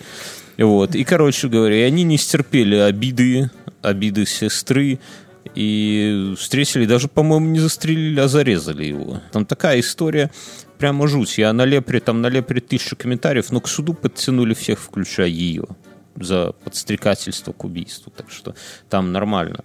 Вот. 0.57 0.95
И, 0.95 1.03
короче 1.03 1.47
говоря, 1.47 1.85
они 1.85 2.03
не 2.03 2.17
стерпели 2.17 2.75
обиды, 2.75 3.49
обиды 3.81 4.25
сестры, 4.25 4.99
и 5.55 6.33
встретили, 6.37 6.85
даже, 6.85 7.07
по-моему, 7.07 7.47
не 7.47 7.59
застрелили, 7.59 8.19
а 8.19 8.27
зарезали 8.27 8.85
его. 8.85 9.21
Там 9.31 9.45
такая 9.45 9.79
история, 9.79 10.31
прямо 10.77 11.07
жуть. 11.07 11.37
Я 11.37 11.51
на 11.53 11.65
Лепре, 11.65 11.99
там 11.99 12.21
на 12.21 12.27
Лепре 12.27 12.61
тысячу 12.61 12.95
комментариев, 12.95 13.51
но 13.51 13.59
к 13.59 13.67
суду 13.67 13.93
подтянули 13.93 14.53
всех, 14.53 14.79
включая 14.79 15.27
ее, 15.27 15.65
за 16.23 16.53
подстрекательство 16.63 17.51
к 17.53 17.63
убийству. 17.63 18.11
Так 18.15 18.29
что 18.31 18.55
там 18.89 19.11
нормально. 19.11 19.59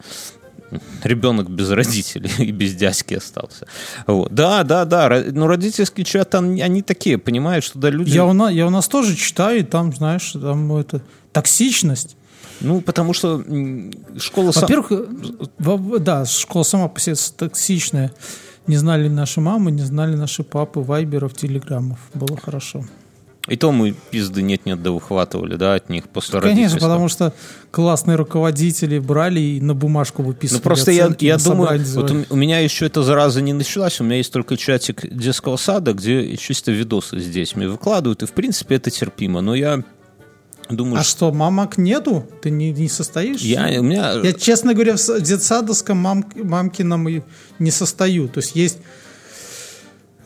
Ребенок 1.04 1.48
без 1.48 1.70
родителей 1.70 2.30
и 2.38 2.50
без 2.50 2.74
дядьки 2.74 3.14
остался. 3.14 3.66
Вот. 4.06 4.32
Да, 4.34 4.64
да, 4.64 4.84
да. 4.84 5.22
Но 5.32 5.46
родительский 5.46 6.04
чат, 6.04 6.34
они, 6.34 6.82
такие, 6.82 7.18
понимаешь, 7.18 7.70
туда 7.70 7.88
люди... 7.90 8.10
Я 8.10 8.24
у, 8.26 8.32
нас, 8.32 8.52
я 8.52 8.66
у 8.66 8.70
нас 8.70 8.88
тоже 8.88 9.14
читаю, 9.14 9.60
и 9.60 9.62
там, 9.62 9.94
знаешь, 9.94 10.32
там 10.32 10.72
это 10.76 11.02
токсичность. 11.32 12.16
Ну, 12.60 12.80
потому 12.80 13.12
что 13.12 13.44
школа... 14.18 14.50
сам- 14.50 14.62
Во-первых, 14.62 14.90
во- 15.58 15.98
да, 15.98 16.24
школа 16.24 16.64
сама 16.64 16.88
по 16.88 16.98
себе 16.98 17.14
токсичная. 17.36 18.12
Не 18.66 18.76
знали 18.76 19.08
наши 19.08 19.40
мамы, 19.40 19.70
не 19.70 19.82
знали 19.82 20.16
наши 20.16 20.42
папы, 20.42 20.80
вайберов, 20.80 21.34
телеграммов. 21.34 21.98
Было 22.14 22.36
хорошо. 22.36 22.84
И 23.48 23.56
то 23.56 23.70
мы 23.70 23.94
пизды 24.10 24.42
нет-нет 24.42 24.82
да 24.82 24.90
выхватывали, 24.90 25.56
да, 25.56 25.74
от 25.74 25.88
них 25.88 26.08
после 26.08 26.40
Конечно, 26.40 26.80
потому 26.80 27.08
что 27.08 27.32
классные 27.70 28.16
руководители 28.16 28.98
брали 28.98 29.38
и 29.38 29.60
на 29.60 29.74
бумажку 29.74 30.22
выписывали 30.22 30.58
Ну, 30.58 30.62
просто 30.62 30.90
я, 30.90 31.04
оценки, 31.04 31.24
я 31.26 31.36
на 31.36 31.44
думаю, 31.44 31.84
вот 31.94 32.10
у, 32.10 32.24
у 32.30 32.36
меня 32.36 32.58
еще 32.58 32.86
эта 32.86 33.02
зараза 33.02 33.40
не 33.40 33.52
началась, 33.52 34.00
у 34.00 34.04
меня 34.04 34.16
есть 34.16 34.32
только 34.32 34.56
чатик 34.56 35.06
детского 35.14 35.56
сада, 35.56 35.92
где 35.92 36.36
чисто 36.36 36.72
видосы 36.72 37.20
с 37.20 37.26
детьми 37.26 37.66
выкладывают, 37.66 38.22
и, 38.24 38.26
в 38.26 38.32
принципе, 38.32 38.76
это 38.76 38.90
терпимо, 38.90 39.40
но 39.40 39.54
я 39.54 39.84
думаю, 40.68 41.00
А 41.00 41.04
что, 41.04 41.32
мамок 41.32 41.78
нету? 41.78 42.28
Ты 42.42 42.50
не, 42.50 42.72
не 42.72 42.88
состоишь? 42.88 43.40
я, 43.42 43.80
у 43.80 43.84
меня... 43.84 44.14
Я, 44.14 44.32
честно 44.32 44.74
говоря, 44.74 44.96
в 44.96 45.20
детсадовском 45.20 45.96
мам, 45.96 46.24
мамкином 46.34 47.08
и 47.08 47.22
не 47.60 47.70
состою. 47.70 48.28
То 48.28 48.38
есть 48.38 48.56
есть... 48.56 48.78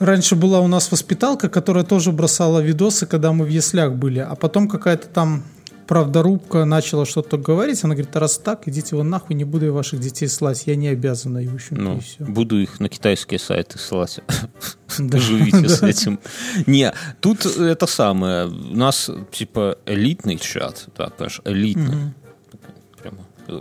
Раньше 0.01 0.35
была 0.35 0.61
у 0.61 0.67
нас 0.67 0.91
воспиталка, 0.91 1.49
которая 1.49 1.85
тоже 1.85 2.11
бросала 2.11 2.61
видосы, 2.61 3.07
когда 3.07 3.33
мы 3.33 3.45
в 3.45 3.49
яслях 3.49 3.95
были. 3.95 4.19
А 4.19 4.35
потом 4.35 4.67
какая-то 4.67 5.09
там 5.09 5.45
правдорубка 5.87 6.65
начала 6.65 7.05
что-то 7.05 7.37
говорить. 7.37 7.85
Она 7.85 7.95
говорит, 7.95 8.17
«А 8.17 8.21
раз 8.21 8.39
так, 8.39 8.67
идите 8.67 8.97
вы 8.97 9.03
нахуй, 9.03 9.37
не 9.37 9.45
буду 9.45 9.67
я 9.67 9.73
ваших 9.73 10.01
детей 10.01 10.27
слать. 10.29 10.63
Я 10.67 10.77
не 10.77 10.89
обязана. 10.89 11.39
И, 11.39 11.49
в 11.49 11.55
общем-то, 11.55 11.83
Ну, 11.83 11.97
и 11.99 12.01
всё. 12.01 12.25
буду 12.25 12.59
их 12.61 12.81
на 12.81 12.89
китайские 12.89 13.39
сайты 13.39 13.79
ссылать. 13.79 14.21
Да. 14.99 15.19
Живите 15.19 15.69
с 15.69 15.83
этим. 15.85 16.19
Не, 16.67 16.93
тут 17.21 17.47
это 17.47 17.87
самое. 17.87 18.47
У 18.49 18.77
нас, 18.77 19.09
типа, 19.31 19.79
элитный 19.87 20.37
чат. 20.37 20.89
Да, 20.99 21.09
понимаешь, 21.11 21.41
элитный. 21.45 22.15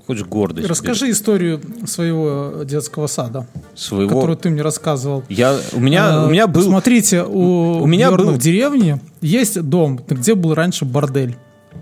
Хочешь 0.07 0.25
гордость. 0.25 0.67
Расскажи 0.67 1.11
историю 1.11 1.61
своего 1.85 2.63
детского 2.63 3.07
сада, 3.07 3.47
своего. 3.75 4.09
которую 4.15 4.37
ты 4.37 4.49
мне 4.49 4.61
рассказывал. 4.61 5.23
Я, 5.29 5.57
у 5.73 5.79
меня, 5.79 6.23
у 6.25 6.29
меня 6.29 6.43
А, 6.43 6.47
был... 6.47 6.61
Смотрите, 6.61 7.23
у, 7.23 7.81
у 7.81 7.85
меня 7.85 8.11
был- 8.11 8.31
в 8.31 8.37
деревне 8.37 8.99
есть 9.21 9.61
дом, 9.61 9.99
где 10.07 10.35
был 10.35 10.53
раньше 10.53 10.85
бордель. 10.85 11.37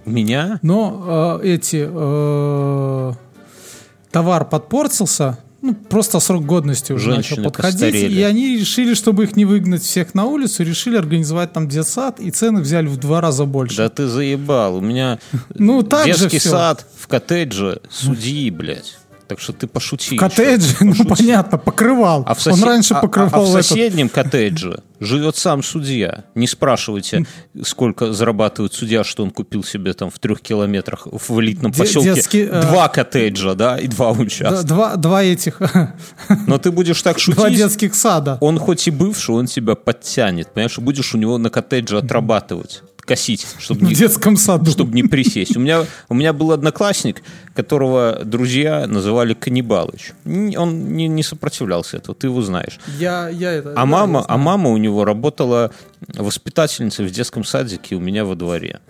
У 0.06 0.10
меня... 0.10 0.60
Но 0.62 1.40
э, 1.44 1.48
эти 1.48 1.88
э, 1.90 3.14
товар 4.12 4.46
подпортился, 4.46 5.40
ну, 5.62 5.74
просто 5.74 6.20
срок 6.20 6.46
годности 6.46 6.92
уже 6.94 7.12
Женщины 7.14 7.38
начал 7.38 7.52
подходить, 7.52 7.82
постарели. 7.82 8.14
и 8.20 8.22
они 8.22 8.58
решили, 8.60 8.94
чтобы 8.94 9.24
их 9.24 9.36
не 9.36 9.46
выгнать 9.46 9.82
всех 9.82 10.14
на 10.14 10.26
улицу, 10.26 10.64
решили 10.64 10.98
организовать 10.98 11.54
там 11.54 11.68
детсад, 11.68 12.20
и 12.20 12.30
цены 12.32 12.62
взяли 12.62 12.88
в 12.88 12.98
два 12.98 13.22
раза 13.22 13.46
больше. 13.46 13.78
Да 13.78 13.90
ты 13.90 14.08
заебал. 14.08 14.76
У 14.76 14.82
меня 14.82 15.20
Ну, 15.56 15.82
так 15.84 16.06
же 16.08 16.14
детский 16.14 16.40
всё. 16.40 16.52
сад 16.52 16.86
в 16.98 17.08
коттедже 17.08 17.82
судьи, 17.90 18.50
блядь. 18.52 18.98
Так 19.28 19.40
что 19.42 19.52
ты 19.54 19.68
пошути. 19.68 20.16
еще. 20.16 20.18
Коттедж, 20.20 20.74
ну 20.80 20.92
Пошути. 20.92 21.10
понятно, 21.10 21.58
покрывал. 21.58 22.24
А 22.26 22.34
в, 22.34 22.48
Он 22.48 22.54
сосед- 22.54 22.66
раньше 22.66 22.94
а- 22.94 22.98
а- 22.98 23.02
покрывал 23.02 23.42
а 23.44 23.46
в 23.46 23.56
этот. 23.56 23.66
соседнем 23.66 24.10
коттедже 24.10 24.82
живет 25.00 25.36
сам 25.36 25.62
судья. 25.64 26.24
Не 26.34 26.48
спрашивайте, 26.48 27.26
сколько 27.64 28.14
зарабатывает 28.14 28.74
судья, 28.74 29.04
что 29.04 29.24
он 29.24 29.32
купил 29.32 29.64
себе 29.64 29.94
там 29.94 30.10
в 30.10 30.18
трех 30.20 30.42
километрах 30.42 31.08
в 31.12 31.40
элитном 31.42 31.72
Де- 31.72 31.80
поселке. 31.80 32.14
детский, 32.16 32.48
э, 32.50 32.62
Два 32.62 32.88
коттеджа, 32.88 33.54
да, 33.54 33.78
и 33.78 33.88
два 33.88 34.12
участка. 34.12 34.64
Два, 34.66 34.96
два 34.96 35.24
этих, 35.24 35.60
Но 36.48 36.58
ты 36.58 36.72
будешь 36.72 37.02
так 37.02 37.18
два 37.26 37.36
шутить, 37.46 37.58
детских 37.58 37.96
сада. 37.96 38.38
он 38.42 38.58
хоть 38.60 38.88
и 38.88 38.92
бывший, 38.92 39.36
он 39.36 39.46
тебя 39.48 39.76
подтянет, 39.76 40.54
понимаешь, 40.54 40.78
будешь 40.80 41.14
у 41.14 41.18
него 41.18 41.38
на 41.38 41.50
коттедже 41.50 41.98
отрабатывать, 42.00 42.82
косить, 43.08 43.48
чтобы 43.58 43.80
В 43.80 43.84
не, 43.84 43.96
детском 43.96 44.36
саду. 44.36 44.70
чтобы 44.70 44.94
не 44.94 45.04
присесть. 45.04 45.56
У 45.56 45.60
меня, 45.60 45.86
у 46.10 46.14
меня 46.14 46.34
был 46.34 46.52
одноклассник, 46.52 47.24
которого 47.56 48.22
друзья 48.24 48.86
называли 48.86 49.34
Каннибалыч. 49.34 50.12
Он 50.26 50.94
не, 50.94 51.08
не 51.08 51.24
сопротивлялся 51.24 51.98
этого, 51.98 52.14
ты 52.14 52.28
его 52.28 52.42
знаешь. 52.42 52.80
Я, 53.00 53.30
я 53.30 53.54
это, 53.54 53.72
А 53.72 53.76
да, 53.76 53.86
мама, 53.86 54.20
я 54.20 54.26
а 54.28 54.38
мама 54.38 54.70
у 54.70 54.78
него 54.78 55.06
работала 55.06 55.72
воспитательницей 56.16 57.06
в 57.06 57.12
детском 57.12 57.44
садике 57.44 57.96
у 57.96 58.00
меня 58.00 58.26
во 58.26 58.36
дворе. 58.36 58.82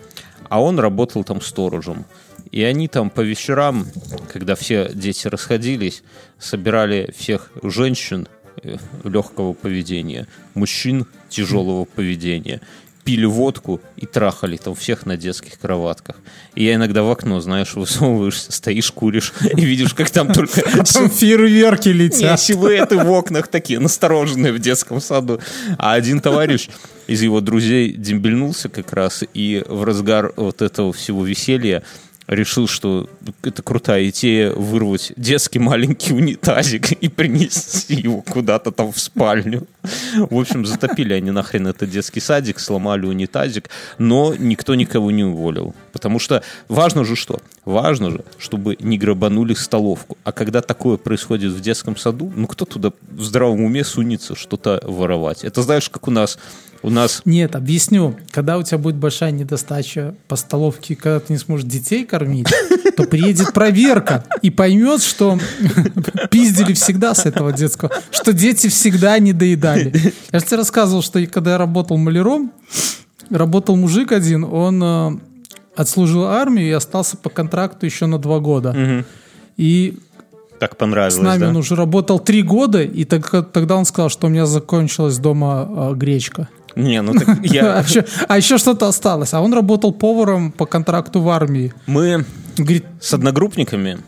А 0.50 0.62
он 0.62 0.80
работал 0.80 1.24
там 1.24 1.40
сторожем. 1.42 2.06
И 2.52 2.64
они 2.64 2.88
там 2.88 3.10
по 3.10 3.22
вечерам, 3.22 3.86
когда 4.34 4.56
все 4.56 4.90
дети 4.94 5.28
расходились, 5.28 6.04
собирали 6.40 7.14
всех 7.16 7.52
женщин 7.62 8.28
э, 8.64 8.78
легкого 9.04 9.54
поведения, 9.54 10.28
мужчин 10.54 11.06
тяжелого 11.30 11.86
поведения, 11.86 12.62
пили 13.08 13.24
водку 13.24 13.80
и 13.96 14.06
трахали 14.06 14.58
там 14.58 14.76
всех 14.76 15.06
на 15.06 15.16
детских 15.16 15.58
кроватках. 15.58 16.18
И 16.56 16.66
я 16.66 16.76
иногда 16.76 17.04
в 17.04 17.10
окно, 17.10 17.40
знаешь, 17.40 17.74
высовываешься, 17.76 18.52
стоишь, 18.52 18.92
куришь 18.92 19.32
и 19.42 19.64
видишь, 19.64 19.94
как 19.94 20.10
там 20.10 20.34
только 20.34 20.62
Там 20.94 21.10
фейерверки 21.10 21.88
летят. 21.88 22.38
силуэты 22.38 22.98
в 22.98 23.10
окнах 23.10 23.48
такие 23.48 23.80
настороженные 23.80 24.52
в 24.52 24.60
детском 24.60 25.00
саду. 25.00 25.40
А 25.78 25.94
один 25.94 26.20
товарищ 26.20 26.68
из 27.08 27.22
его 27.22 27.40
друзей 27.40 27.94
дембельнулся 27.94 28.68
как 28.68 28.92
раз, 28.92 29.24
и 29.34 29.64
в 29.66 29.86
разгар 29.86 30.34
вот 30.36 30.62
этого 30.62 30.92
всего 30.92 31.24
веселья 31.24 31.84
решил, 32.28 32.68
что 32.68 33.10
это 33.42 33.64
крутая 33.64 34.10
идея 34.10 34.52
вырвать 34.52 35.14
детский 35.16 35.60
маленький 35.60 36.14
унитазик 36.14 36.92
и 37.02 37.08
принести 37.08 37.96
его 37.96 38.22
куда-то 38.22 38.72
там 38.72 38.92
в 38.92 39.00
спальню. 39.00 39.66
В 40.16 40.38
общем, 40.38 40.66
затопили 40.66 41.14
они 41.14 41.32
нахрен 41.32 41.68
этот 41.68 41.90
детский 41.90 42.20
садик, 42.20 42.60
сломали 42.60 43.06
унитазик, 43.06 43.70
но 43.98 44.36
никто 44.38 44.76
никого 44.76 45.12
не 45.12 45.24
уволил. 45.24 45.74
Потому 45.94 46.20
что 46.20 46.44
важно 46.68 47.06
же 47.06 47.16
что? 47.16 47.40
Важно 47.64 48.12
же, 48.12 48.24
чтобы 48.38 48.76
не 48.80 48.98
грабанули 48.98 49.54
столовку. 49.54 50.18
А 50.24 50.32
когда 50.32 50.62
такое 50.62 50.98
происходит 50.98 51.54
в 51.54 51.62
детском 51.62 51.96
саду, 51.96 52.32
ну 52.36 52.48
кто 52.48 52.66
туда 52.66 52.92
в 53.10 53.24
здравом 53.24 53.62
уме 53.62 53.84
сунется 53.84 54.36
что-то 54.36 54.82
воровать? 54.84 55.44
Это 55.44 55.62
знаешь, 55.62 55.90
как 55.90 56.08
у 56.08 56.12
нас 56.12 56.38
у 56.84 56.90
нас... 56.90 57.22
Нет, 57.26 57.56
объясню. 57.56 58.16
Когда 58.32 58.58
у 58.58 58.64
тебя 58.64 58.78
будет 58.78 58.96
большая 58.96 59.32
недостача 59.32 60.16
по 60.28 60.36
столовке, 60.36 60.96
когда 60.96 61.20
ты 61.20 61.34
не 61.34 61.40
сможешь 61.40 61.66
детей 61.66 62.06
кормить, 62.06 62.48
то 62.96 63.04
приедет 63.04 63.54
проверка 63.54 64.24
и 64.42 64.50
поймет, 64.50 65.02
что 65.02 65.40
пиздили 66.32 66.74
всегда 66.74 67.14
с 67.14 67.26
этого 67.26 67.54
детского, 67.54 67.92
что 68.12 68.34
дети 68.34 68.68
всегда 68.68 69.18
не 69.20 69.34
доедали. 69.34 70.14
Я 70.32 70.40
же 70.40 70.46
тебе 70.46 70.58
рассказывал, 70.58 71.02
что 71.02 71.26
когда 71.28 71.52
я 71.52 71.58
работал 71.58 71.98
маляром, 71.98 72.52
работал 73.30 73.76
мужик 73.76 74.12
один, 74.12 74.44
он 74.44 74.84
э, 74.84 75.20
отслужил 75.76 76.26
армию 76.26 76.68
и 76.68 76.72
остался 76.72 77.18
по 77.18 77.30
контракту 77.30 77.86
еще 77.86 78.06
на 78.06 78.18
два 78.18 78.40
года. 78.40 79.06
И 79.58 79.98
так 80.60 80.76
понравилось, 80.76 81.16
с 81.16 81.20
нами 81.20 81.42
да? 81.42 81.50
он 81.50 81.58
уже 81.58 81.76
работал 81.76 82.20
три 82.20 82.42
года, 82.42 82.82
и 82.82 83.06
так, 83.06 83.52
тогда 83.52 83.76
он 83.76 83.86
сказал, 83.86 84.10
что 84.10 84.26
у 84.26 84.30
меня 84.30 84.48
закончилась 84.48 85.20
дома 85.20 85.68
э, 85.70 85.94
гречка. 85.94 86.50
Не, 86.78 87.02
ну 87.02 87.14
так 87.14 87.40
я... 87.44 87.80
А 88.28 88.38
еще, 88.38 88.56
а 88.56 88.58
что-то 88.58 88.88
осталось. 88.88 89.34
А 89.34 89.42
он 89.42 89.54
работал 89.54 89.92
поваром 89.92 90.52
по 90.52 90.66
контракту 90.66 91.22
в 91.22 91.30
армии. 91.30 91.74
Мы 91.86 92.26
с 93.00 93.14
одногруппниками 93.14 94.00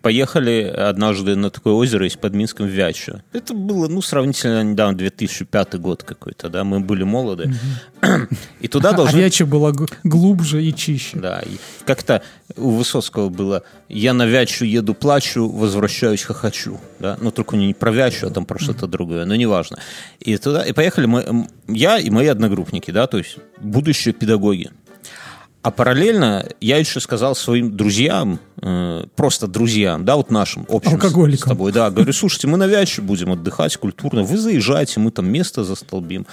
поехали 0.00 0.62
однажды 0.62 1.36
на 1.36 1.50
такое 1.50 1.74
озеро 1.74 2.06
из 2.06 2.16
под 2.16 2.34
Минском 2.34 2.66
в 2.66 2.70
Вячу. 2.70 3.22
Это 3.32 3.54
было, 3.54 3.88
ну, 3.88 4.00
сравнительно 4.02 4.62
недавно, 4.62 4.96
2005 4.96 5.80
год 5.80 6.02
какой-то, 6.02 6.48
да, 6.48 6.64
мы 6.64 6.80
были 6.80 7.02
молоды. 7.02 7.52
И 8.60 8.68
туда 8.68 8.90
а 8.90 8.92
должны... 8.94 9.18
Вяча 9.18 9.46
была 9.46 9.72
глубже 10.04 10.62
и 10.64 10.74
чище. 10.74 11.18
Да, 11.18 11.42
как-то 11.84 12.22
у 12.56 12.70
Высоцкого 12.70 13.28
было 13.28 13.62
«Я 13.88 14.14
на 14.14 14.26
Вячу 14.26 14.64
еду, 14.64 14.94
плачу, 14.94 15.48
возвращаюсь, 15.48 16.22
хохочу». 16.22 16.80
Да? 16.98 17.18
Ну, 17.20 17.30
только 17.30 17.56
не 17.56 17.74
про 17.74 17.90
Вячу, 17.90 18.26
а 18.26 18.30
там 18.30 18.46
про 18.46 18.58
что-то 18.58 18.86
другое, 18.86 19.24
но 19.24 19.34
неважно. 19.34 19.78
И 20.20 20.36
туда, 20.36 20.64
и 20.64 20.72
поехали 20.72 21.06
мы, 21.06 21.48
я 21.66 21.98
и 21.98 22.10
мои 22.10 22.26
одногруппники, 22.26 22.90
да, 22.90 23.06
то 23.06 23.18
есть 23.18 23.38
будущие 23.60 24.14
педагоги. 24.14 24.70
А 25.62 25.70
параллельно 25.70 26.48
я 26.60 26.78
еще 26.78 27.00
сказал 27.00 27.34
своим 27.34 27.76
друзьям, 27.76 28.40
э, 28.62 29.04
просто 29.16 29.46
друзьям, 29.46 30.04
да, 30.04 30.16
вот 30.16 30.30
нашим 30.30 30.66
общим 30.68 30.90
с- 30.90 30.94
Алкоголикам. 30.94 31.46
с 31.46 31.48
тобой, 31.50 31.72
да, 31.72 31.90
говорю, 31.90 32.12
слушайте, 32.12 32.46
мы 32.46 32.56
на 32.56 32.66
Вяче 32.66 33.02
будем 33.02 33.32
отдыхать 33.32 33.76
культурно, 33.76 34.22
вы 34.22 34.36
заезжайте, 34.36 35.00
мы 35.00 35.10
там 35.10 35.30
место 35.30 35.64
застолбим. 35.64 36.26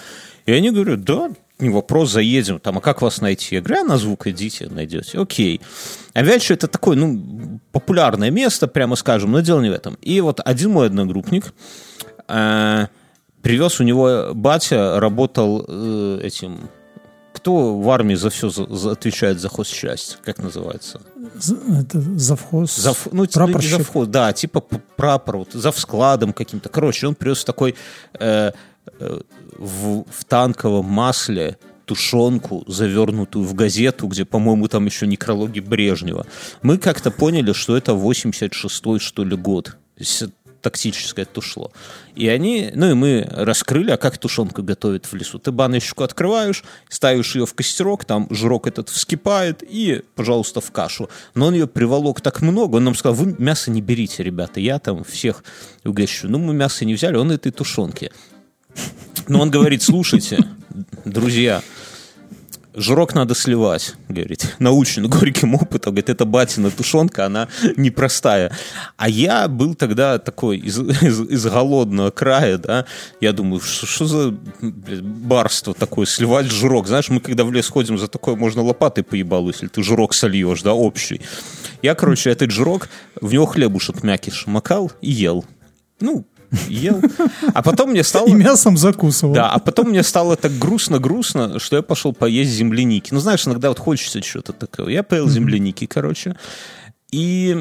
И 0.45 0.51
они 0.51 0.69
говорят, 0.71 1.03
да, 1.03 1.31
не 1.59 1.69
вопрос, 1.69 2.11
заедем. 2.11 2.59
Там, 2.59 2.77
а 2.77 2.81
как 2.81 3.01
вас 3.01 3.21
найти? 3.21 3.55
Я 3.55 3.61
говорю, 3.61 3.81
а 3.81 3.87
на 3.87 3.97
звук 3.97 4.27
идите, 4.27 4.67
найдете. 4.69 5.17
Окей. 5.19 5.61
А 6.13 6.21
Вяче 6.21 6.53
это 6.53 6.67
такое, 6.67 6.95
ну, 6.97 7.59
популярное 7.71 8.29
место, 8.29 8.67
прямо 8.67 8.95
скажем, 8.95 9.31
но 9.31 9.39
дело 9.39 9.61
не 9.61 9.69
в 9.69 9.73
этом. 9.73 9.97
И 10.01 10.21
вот 10.21 10.39
один 10.45 10.71
мой 10.71 10.87
одногруппник 10.87 11.53
э, 12.27 12.87
привез 13.41 13.79
у 13.79 13.83
него 13.83 14.31
батя, 14.33 14.99
работал 14.99 15.65
э, 15.67 16.19
этим... 16.23 16.69
Кто 17.45 17.77
в 17.77 17.89
армии 17.91 18.15
за 18.15 18.29
все 18.29 18.49
за- 18.49 18.65
за- 18.75 18.91
отвечает 18.93 19.39
за 19.39 19.49
хозчасть? 19.49 20.17
Как 20.25 20.39
называется? 20.39 20.99
Это 21.79 22.01
завхоз. 22.15 22.75
Зав, 22.75 23.07
ну, 23.11 23.27
типа, 23.27 23.45
прапорщик. 23.45 23.71
завхоз, 23.71 24.07
да, 24.07 24.33
типа 24.33 24.61
прапор, 24.97 25.37
вот, 25.37 25.49
зав 25.53 25.77
складом 25.79 26.33
каким-то. 26.33 26.69
Короче, 26.69 27.05
он 27.07 27.13
привез 27.13 27.43
такой 27.43 27.75
э, 28.19 28.51
э, 28.99 29.19
в, 29.59 30.05
в 30.09 30.23
танковом 30.27 30.85
масле 30.85 31.57
тушенку, 31.85 32.63
завернутую 32.67 33.45
в 33.45 33.53
газету, 33.53 34.07
где, 34.07 34.25
по-моему, 34.25 34.67
там 34.67 34.87
еще 34.87 35.05
некрологи 35.05 35.59
Брежнева. 35.59 36.25
Мы 36.63 36.79
как-то 36.79 37.11
поняли, 37.11 37.53
что 37.53 37.77
это 37.77 37.91
86-й, 37.91 38.99
что 38.99 39.23
ли, 39.23 39.37
год. 39.37 39.77
Токсическое 40.65 41.25
тушло. 41.25 41.71
И 42.15 42.27
они, 42.27 42.71
ну 42.73 42.89
и 42.89 42.93
мы 42.95 43.27
раскрыли, 43.29 43.91
а 43.91 43.97
как 43.97 44.17
тушенку 44.17 44.63
готовят 44.63 45.05
в 45.05 45.13
лесу. 45.13 45.37
Ты 45.37 45.51
баночку 45.51 46.03
открываешь, 46.03 46.63
ставишь 46.89 47.35
ее 47.35 47.45
в 47.45 47.53
костерок, 47.53 48.03
там 48.03 48.25
жирок 48.31 48.65
этот 48.65 48.89
вскипает, 48.89 49.61
и, 49.61 50.01
пожалуйста, 50.15 50.61
в 50.61 50.71
кашу. 50.71 51.07
Но 51.35 51.45
он 51.45 51.53
ее 51.53 51.67
приволок 51.67 52.19
так 52.19 52.41
много, 52.41 52.77
он 52.77 52.83
нам 52.83 52.95
сказал, 52.95 53.13
вы 53.13 53.35
мясо 53.37 53.69
не 53.69 53.83
берите, 53.83 54.23
ребята, 54.23 54.59
я 54.59 54.79
там 54.79 55.03
всех 55.03 55.43
угощу. 55.83 56.27
Ну, 56.27 56.39
мы 56.39 56.55
мясо 56.55 56.83
не 56.83 56.95
взяли, 56.95 57.15
он 57.15 57.31
этой 57.31 57.51
тушенки. 57.51 58.11
Но 59.27 59.41
он 59.41 59.51
говорит, 59.51 59.83
слушайте, 59.83 60.39
друзья, 61.05 61.61
жирок 62.75 63.15
надо 63.15 63.35
сливать, 63.35 63.95
говорит, 64.09 64.55
научен 64.59 65.09
горьким 65.09 65.55
опытом, 65.55 65.93
говорит, 65.93 66.09
это 66.09 66.25
батина 66.25 66.71
тушенка, 66.71 67.25
она 67.25 67.47
непростая. 67.77 68.51
А 68.97 69.09
я 69.09 69.47
был 69.47 69.75
тогда 69.75 70.19
такой 70.19 70.57
из, 70.57 70.77
из, 70.79 71.21
из 71.21 71.45
голодного 71.45 72.11
края, 72.11 72.57
да, 72.57 72.85
я 73.21 73.33
думаю, 73.33 73.61
что, 73.61 73.85
что 73.85 74.05
за 74.05 74.35
барство 74.61 75.73
такое, 75.73 76.05
сливать 76.05 76.47
жирок, 76.51 76.87
знаешь, 76.87 77.09
мы 77.09 77.19
когда 77.19 77.43
в 77.43 77.51
лес 77.51 77.67
ходим, 77.69 77.97
за 77.97 78.07
такое 78.07 78.35
можно 78.35 78.61
лопатой 78.61 79.03
поебалу, 79.03 79.49
если 79.49 79.67
ты 79.67 79.83
жирок 79.83 80.13
сольешь, 80.13 80.61
да, 80.61 80.73
общий. 80.73 81.21
Я, 81.81 81.95
короче, 81.95 82.29
этот 82.29 82.51
жирок, 82.51 82.89
в 83.19 83.31
него 83.33 83.45
хлебушек 83.45 84.03
мякиш 84.03 84.47
макал 84.47 84.91
и 85.01 85.11
ел. 85.11 85.45
Ну, 85.99 86.25
ел. 86.67 87.01
А 87.53 87.61
потом 87.61 87.91
мне 87.91 88.03
стало... 88.03 88.27
И 88.27 88.33
мясом 88.33 88.77
закусывал. 88.77 89.33
Да, 89.33 89.49
а 89.49 89.59
потом 89.59 89.89
мне 89.89 90.03
стало 90.03 90.35
так 90.35 90.51
грустно-грустно, 90.57 91.59
что 91.59 91.75
я 91.75 91.81
пошел 91.81 92.13
поесть 92.13 92.51
земляники. 92.51 93.13
Ну, 93.13 93.19
знаешь, 93.19 93.45
иногда 93.47 93.69
вот 93.69 93.79
хочется 93.79 94.21
чего-то 94.21 94.53
такого. 94.53 94.89
Я 94.89 95.03
поел 95.03 95.29
земляники, 95.29 95.85
короче, 95.85 96.35
и 97.15 97.55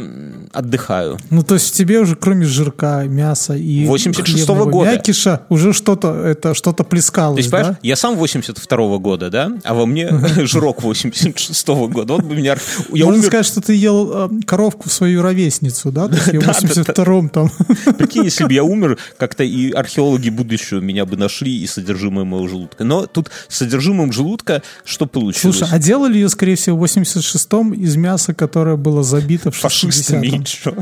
отдыхаю. 0.53 1.19
Ну, 1.31 1.43
то 1.43 1.55
есть 1.55 1.75
тебе 1.75 2.01
уже 2.01 2.17
кроме 2.17 2.45
жирка, 2.45 3.05
мяса 3.05 3.55
и 3.55 3.85
86-го 3.85 4.25
хлебного 4.25 4.71
года. 4.71 4.91
мякиша 4.91 5.43
уже 5.49 5.73
что-то 5.73 6.15
это 6.25 6.55
что-то 6.55 6.83
То 6.83 6.91
плескалось, 6.91 7.39
есть, 7.39 7.51
понимаешь, 7.51 7.77
да? 7.77 7.79
я 7.83 7.97
сам 7.97 8.19
82-го 8.19 8.99
года, 8.99 9.31
да, 9.31 9.53
а 9.63 9.75
во 9.75 9.87
мне 9.87 10.11
жирок 10.39 10.81
86-го 10.81 11.89
года. 11.89 12.15
Вот 12.15 12.25
бы 12.25 12.35
меня... 12.35 12.57
Я 12.93 13.05
Можно 13.05 13.21
умер, 13.21 13.29
сказать, 13.29 13.47
что 13.47 13.61
ты 13.61 13.75
ел 13.75 14.11
э, 14.13 14.29
коровку 14.45 14.89
свою 14.89 15.23
ровесницу, 15.23 15.93
да? 15.93 16.09
То 16.09 16.15
есть 16.15 16.27
я 16.33 16.41
в 16.41 16.45
82-м 16.49 17.29
там. 17.29 17.51
прикинь, 17.99 18.25
если 18.25 18.45
бы 18.45 18.53
я 18.53 18.65
умер, 18.65 18.99
как-то 19.17 19.45
и 19.45 19.71
археологи 19.71 20.31
будущего 20.31 20.81
меня 20.81 21.07
бы 21.07 21.17
нашли 21.17 21.57
и 21.57 21.67
содержимое 21.67 22.25
моего 22.25 22.49
желудка. 22.49 22.83
Но 22.85 23.07
тут 23.07 23.31
с 23.49 23.59
содержимым 23.59 24.13
желудка 24.13 24.63
что 24.85 25.07
получилось? 25.07 25.59
Слушай, 25.59 25.73
а 25.73 25.79
делали 25.79 26.15
ее, 26.15 26.29
скорее 26.29 26.57
всего, 26.57 26.77
в 26.77 26.85
86-м 26.85 27.73
из 27.73 27.97
мяса, 27.97 28.35
которое 28.35 28.77
было 28.77 29.03
забито 29.03 29.44
в 29.51 29.55
60-м? 29.55 29.71
Фашистами 29.71 30.27
еще. 30.27 30.75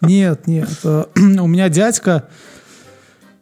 Нет, 0.00 0.46
нет. 0.46 0.68
э, 0.84 1.04
У 1.16 1.46
меня 1.46 1.68
дядька 1.68 2.28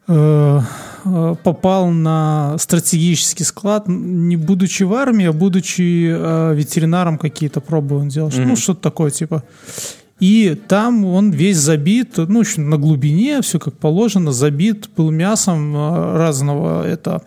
э, 0.06 0.60
э, 1.04 1.34
попал 1.42 1.88
на 1.88 2.56
стратегический 2.58 3.44
склад, 3.44 3.84
не 3.88 4.36
будучи 4.36 4.82
в 4.82 4.92
армии, 4.94 5.26
а 5.26 5.32
будучи 5.32 6.10
э, 6.12 6.54
ветеринаром 6.54 7.18
какие-то 7.18 7.60
пробы 7.60 7.96
он 7.96 8.08
делал. 8.08 8.30
Ну, 8.36 8.56
что-то 8.56 8.80
такое, 8.80 9.10
типа. 9.10 9.42
И 10.18 10.54
там 10.68 11.06
он 11.06 11.30
весь 11.30 11.56
забит, 11.56 12.18
ну, 12.18 12.42
на 12.58 12.76
глубине, 12.76 13.40
все 13.40 13.58
как 13.58 13.78
положено, 13.78 14.32
забит 14.32 14.90
был 14.94 15.10
мясом 15.10 15.74
разного 15.74 16.86
это 16.86 17.22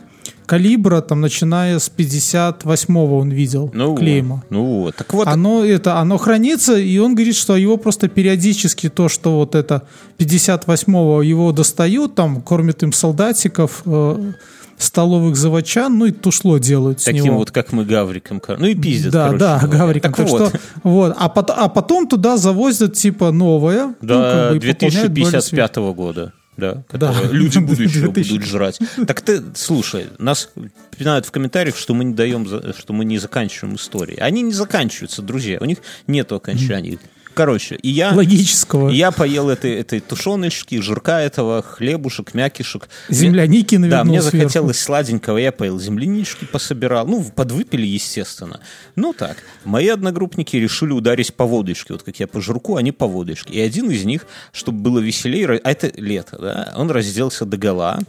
калибра, 0.45 1.01
там, 1.01 1.21
начиная 1.21 1.79
с 1.79 1.91
58-го 1.95 3.17
он 3.19 3.29
видел 3.29 3.71
Ну, 3.73 3.95
клейма. 3.95 4.43
ну 4.49 4.63
вот. 4.81 4.95
Так 4.95 5.13
вот, 5.13 5.27
Оно 5.27 5.63
это, 5.63 5.97
оно 5.99 6.17
хранится, 6.17 6.77
и 6.77 6.97
он 6.97 7.15
говорит, 7.15 7.35
что 7.35 7.55
его 7.55 7.77
просто 7.77 8.07
периодически 8.07 8.89
то, 8.89 9.09
что 9.09 9.37
вот 9.37 9.55
это 9.55 9.83
58-го 10.17 11.21
его 11.21 11.51
достают, 11.51 12.15
там 12.15 12.41
кормят 12.41 12.83
им 12.83 12.91
солдатиков, 12.93 13.81
э, 13.85 14.31
столовых 14.77 15.35
заводчан, 15.35 15.97
ну 15.97 16.05
и 16.07 16.11
тушло 16.11 16.57
делают 16.57 16.99
с 16.99 17.05
таким 17.05 17.25
него. 17.25 17.37
вот, 17.37 17.51
как 17.51 17.71
мы 17.71 17.85
гавриком. 17.85 18.41
Ну 18.57 18.65
и 18.65 18.75
пиздят, 18.75 19.13
да, 19.13 19.25
короче 19.27 19.39
да, 19.39 19.59
говоря. 19.59 19.77
Гавриком. 19.77 20.13
Так, 20.13 20.17
Так, 20.25 20.29
вот, 20.29 20.49
что, 20.49 20.59
вот. 20.83 21.15
А, 21.17 21.29
пот- 21.29 21.53
а 21.55 21.69
потом 21.69 22.07
туда 22.07 22.37
завозят 22.37 22.93
типа 22.93 23.31
новое. 23.31 23.95
ну, 24.01 24.07
до 24.07 24.13
как 24.15 24.51
бы, 24.61 24.67
и 24.67 24.73
пополняют 24.73 25.11
более 25.13 25.41
свежее. 25.41 25.67
2055 25.67 25.75
года. 25.93 26.33
Да, 26.57 26.83
Да. 26.91 27.13
люди 27.31 27.57
будущего 27.59 28.11
2000. 28.11 28.29
будут 28.31 28.47
жрать. 28.47 28.79
Так 29.07 29.21
ты, 29.21 29.41
слушай, 29.55 30.07
нас 30.19 30.49
пинают 30.97 31.25
в 31.25 31.31
комментариях, 31.31 31.75
что 31.77 31.93
мы 31.93 32.03
не 32.03 32.13
даем, 32.13 32.45
что 32.77 32.93
мы 32.93 33.05
не 33.05 33.17
заканчиваем 33.17 33.75
истории. 33.75 34.17
Они 34.19 34.41
не 34.41 34.53
заканчиваются, 34.53 35.21
друзья. 35.21 35.57
У 35.61 35.65
них 35.65 35.79
нет 36.07 36.31
окончаний. 36.31 36.99
Короче, 37.33 37.75
и 37.75 37.89
я... 37.89 38.13
Логического. 38.13 38.89
и 38.89 38.95
я 38.95 39.11
поел 39.11 39.49
этой, 39.49 39.71
этой 39.73 39.99
тушеночки, 39.99 40.79
жирка 40.81 41.19
этого, 41.19 41.61
хлебушек, 41.61 42.33
мякишек. 42.33 42.89
Земляники 43.09 43.75
Мне- 43.75 43.89
Да, 43.89 44.03
мне 44.03 44.21
сверху. 44.21 44.37
захотелось 44.37 44.79
сладенького, 44.79 45.37
я 45.37 45.51
поел 45.51 45.79
землянички, 45.79 46.45
пособирал. 46.45 47.07
Ну, 47.07 47.23
подвыпили, 47.35 47.85
естественно. 47.85 48.59
Ну 48.95 49.13
так, 49.13 49.37
мои 49.65 49.87
одногруппники 49.87 50.55
решили 50.57 50.91
ударить 50.91 51.33
по 51.33 51.45
водочке. 51.45 51.93
Вот 51.93 52.03
как 52.03 52.19
я 52.19 52.27
по 52.27 52.39
жирку, 52.41 52.75
они 52.75 52.91
по 52.91 53.07
водочке. 53.07 53.53
И 53.53 53.59
один 53.59 53.89
из 53.89 54.05
них, 54.05 54.25
чтобы 54.51 54.79
было 54.79 54.99
веселее, 54.99 55.59
а 55.63 55.71
это 55.71 55.91
лето, 55.99 56.37
да, 56.39 56.73
он 56.77 56.91
разделся 56.91 57.45
до 57.45 57.57
гола 57.57 57.99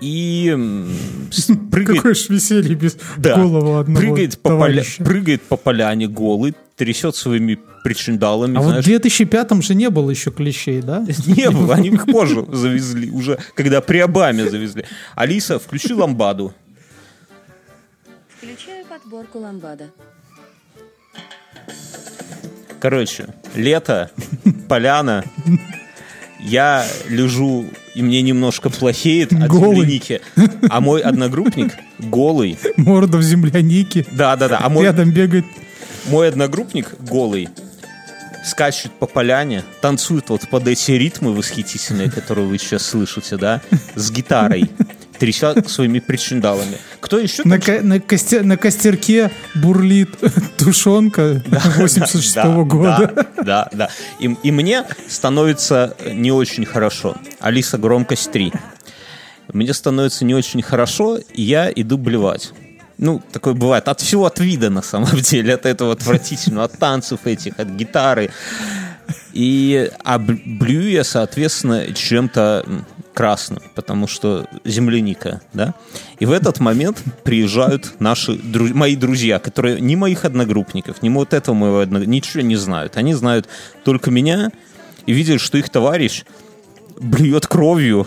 и 0.00 0.56
прыгает 1.70 1.96
Какое 2.02 2.14
ж 2.14 2.28
веселье 2.28 2.74
без 2.74 2.96
да. 3.16 3.36
головы 3.36 3.80
одного 3.80 4.00
прыгает, 4.00 4.38
по 4.38 4.50
поля- 4.50 5.04
прыгает 5.04 5.42
по 5.42 5.56
поляне 5.56 6.06
голый, 6.06 6.54
трясет 6.78 7.16
своими 7.16 7.58
причиндалами, 7.84 8.56
А 8.56 8.60
вот 8.60 8.68
знаешь. 8.68 8.84
в 8.84 8.88
2005 8.88 9.62
же 9.62 9.74
не 9.74 9.90
было 9.90 10.10
еще 10.10 10.30
клещей, 10.30 10.80
да? 10.80 11.04
Не 11.26 11.50
было, 11.50 11.74
они 11.74 11.88
их 11.88 12.06
позже 12.06 12.44
завезли, 12.50 13.10
уже 13.10 13.38
когда 13.54 13.80
при 13.80 13.98
Обаме 13.98 14.48
завезли. 14.48 14.84
Алиса, 15.16 15.58
включи 15.58 15.92
ламбаду. 15.92 16.54
Включаю 18.38 18.86
подборку 18.86 19.40
ламбада. 19.40 19.90
Короче, 22.80 23.26
лето, 23.56 24.10
поляна, 24.68 25.24
я 26.40 26.86
лежу, 27.08 27.64
и 27.96 28.02
мне 28.02 28.22
немножко 28.22 28.70
плохеет 28.70 29.32
от 29.32 29.48
Голый. 29.48 29.78
земляники, 29.80 30.20
а 30.70 30.80
мой 30.80 31.00
одногруппник 31.00 31.72
голый. 31.98 32.56
Морда 32.76 33.18
в 33.18 33.22
землянике. 33.22 34.06
Да-да-да, 34.12 34.60
а 34.62 34.68
мой, 34.68 34.84
Рядом 34.84 35.10
бегает. 35.10 35.44
Мой 36.06 36.28
одногруппник 36.28 36.94
голый 37.00 37.48
скачет 38.44 38.92
по 38.92 39.06
поляне, 39.06 39.62
танцует 39.82 40.30
вот 40.30 40.48
под 40.48 40.66
эти 40.68 40.92
ритмы 40.92 41.34
восхитительные, 41.34 42.10
которые 42.10 42.46
вы 42.46 42.58
сейчас 42.58 42.82
слышите, 42.86 43.36
да, 43.36 43.60
с 43.94 44.10
гитарой, 44.10 44.70
тряся 45.18 45.54
своими 45.68 45.98
причиндалами. 45.98 46.78
Кто 47.00 47.18
еще 47.18 47.42
На, 47.44 47.58
ко- 47.60 47.82
на, 47.82 47.98
косте- 47.98 48.42
на 48.42 48.56
костерке 48.56 49.30
бурлит 49.54 50.10
тушенка 50.56 51.42
86 51.76 52.34
Да, 52.36 52.48
года. 52.62 53.26
Да, 53.36 53.42
да, 53.42 53.68
да. 53.72 53.88
И, 54.20 54.34
и 54.42 54.50
мне 54.50 54.84
становится 55.08 55.94
не 56.10 56.32
очень 56.32 56.64
хорошо. 56.64 57.16
Алиса, 57.40 57.76
громкость 57.76 58.30
3. 58.32 58.52
Мне 59.52 59.74
становится 59.74 60.24
не 60.24 60.34
очень 60.34 60.62
хорошо, 60.62 61.18
и 61.18 61.42
я 61.42 61.70
иду 61.74 61.98
блевать. 61.98 62.52
Ну, 62.98 63.22
такое 63.32 63.54
бывает. 63.54 63.88
От 63.88 64.00
всего 64.00 64.26
от 64.26 64.40
вида, 64.40 64.70
на 64.70 64.82
самом 64.82 65.16
деле. 65.20 65.54
От 65.54 65.66
этого 65.66 65.92
отвратительного. 65.92 66.64
От 66.64 66.78
танцев 66.78 67.20
этих, 67.24 67.58
от 67.58 67.68
гитары. 67.68 68.30
И, 69.32 69.90
а 70.04 70.20
я, 70.68 71.04
соответственно, 71.04 71.92
чем-то 71.94 72.64
красным, 73.14 73.60
потому 73.74 74.06
что 74.06 74.46
земляника, 74.64 75.40
да. 75.52 75.74
И 76.20 76.26
в 76.26 76.30
этот 76.30 76.60
момент 76.60 77.02
приезжают 77.24 78.00
наши 78.00 78.38
мои 78.74 78.94
друзья, 78.94 79.38
которые 79.38 79.80
ни 79.80 79.96
моих 79.96 80.24
одногруппников, 80.24 81.02
ни 81.02 81.08
вот 81.08 81.34
этого 81.34 81.54
моего 81.54 81.80
одногруппника, 81.80 82.10
ничего 82.10 82.42
не 82.42 82.56
знают. 82.56 82.96
Они 82.96 83.14
знают 83.14 83.48
только 83.84 84.10
меня 84.10 84.52
и 85.06 85.12
видят, 85.12 85.40
что 85.40 85.58
их 85.58 85.68
товарищ 85.68 86.24
блюет 87.00 87.46
кровью, 87.46 88.06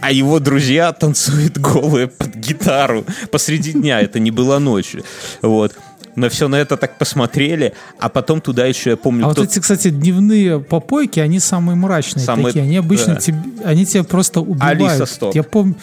а 0.00 0.10
его 0.12 0.38
друзья 0.40 0.92
танцуют 0.92 1.58
голые 1.58 2.08
под 2.08 2.34
гитару 2.36 3.04
посреди 3.30 3.72
дня. 3.72 4.00
Это 4.00 4.18
не 4.18 4.30
было 4.30 4.58
ночью. 4.58 5.04
Вот. 5.42 5.74
На 6.16 6.28
все 6.28 6.48
на 6.48 6.56
это 6.56 6.76
так 6.76 6.98
посмотрели, 6.98 7.72
а 7.98 8.08
потом 8.08 8.40
туда 8.40 8.66
еще, 8.66 8.90
я 8.90 8.96
помню, 8.96 9.24
А 9.24 9.28
вот 9.28 9.34
кто- 9.34 9.44
эти, 9.44 9.60
кстати, 9.60 9.90
дневные 9.90 10.58
попойки, 10.58 11.20
они 11.20 11.38
самые 11.38 11.76
мрачные 11.76 12.24
Самые- 12.24 12.46
такие. 12.48 12.64
Они 12.64 12.76
обычно 12.76 13.14
да. 13.14 13.20
тебе, 13.20 13.38
они 13.64 13.86
тебя 13.86 14.02
просто 14.02 14.40
убивают. 14.40 14.80
Алиса, 14.80 15.06
стоп. 15.06 15.34
Я 15.36 15.44
помню. 15.44 15.76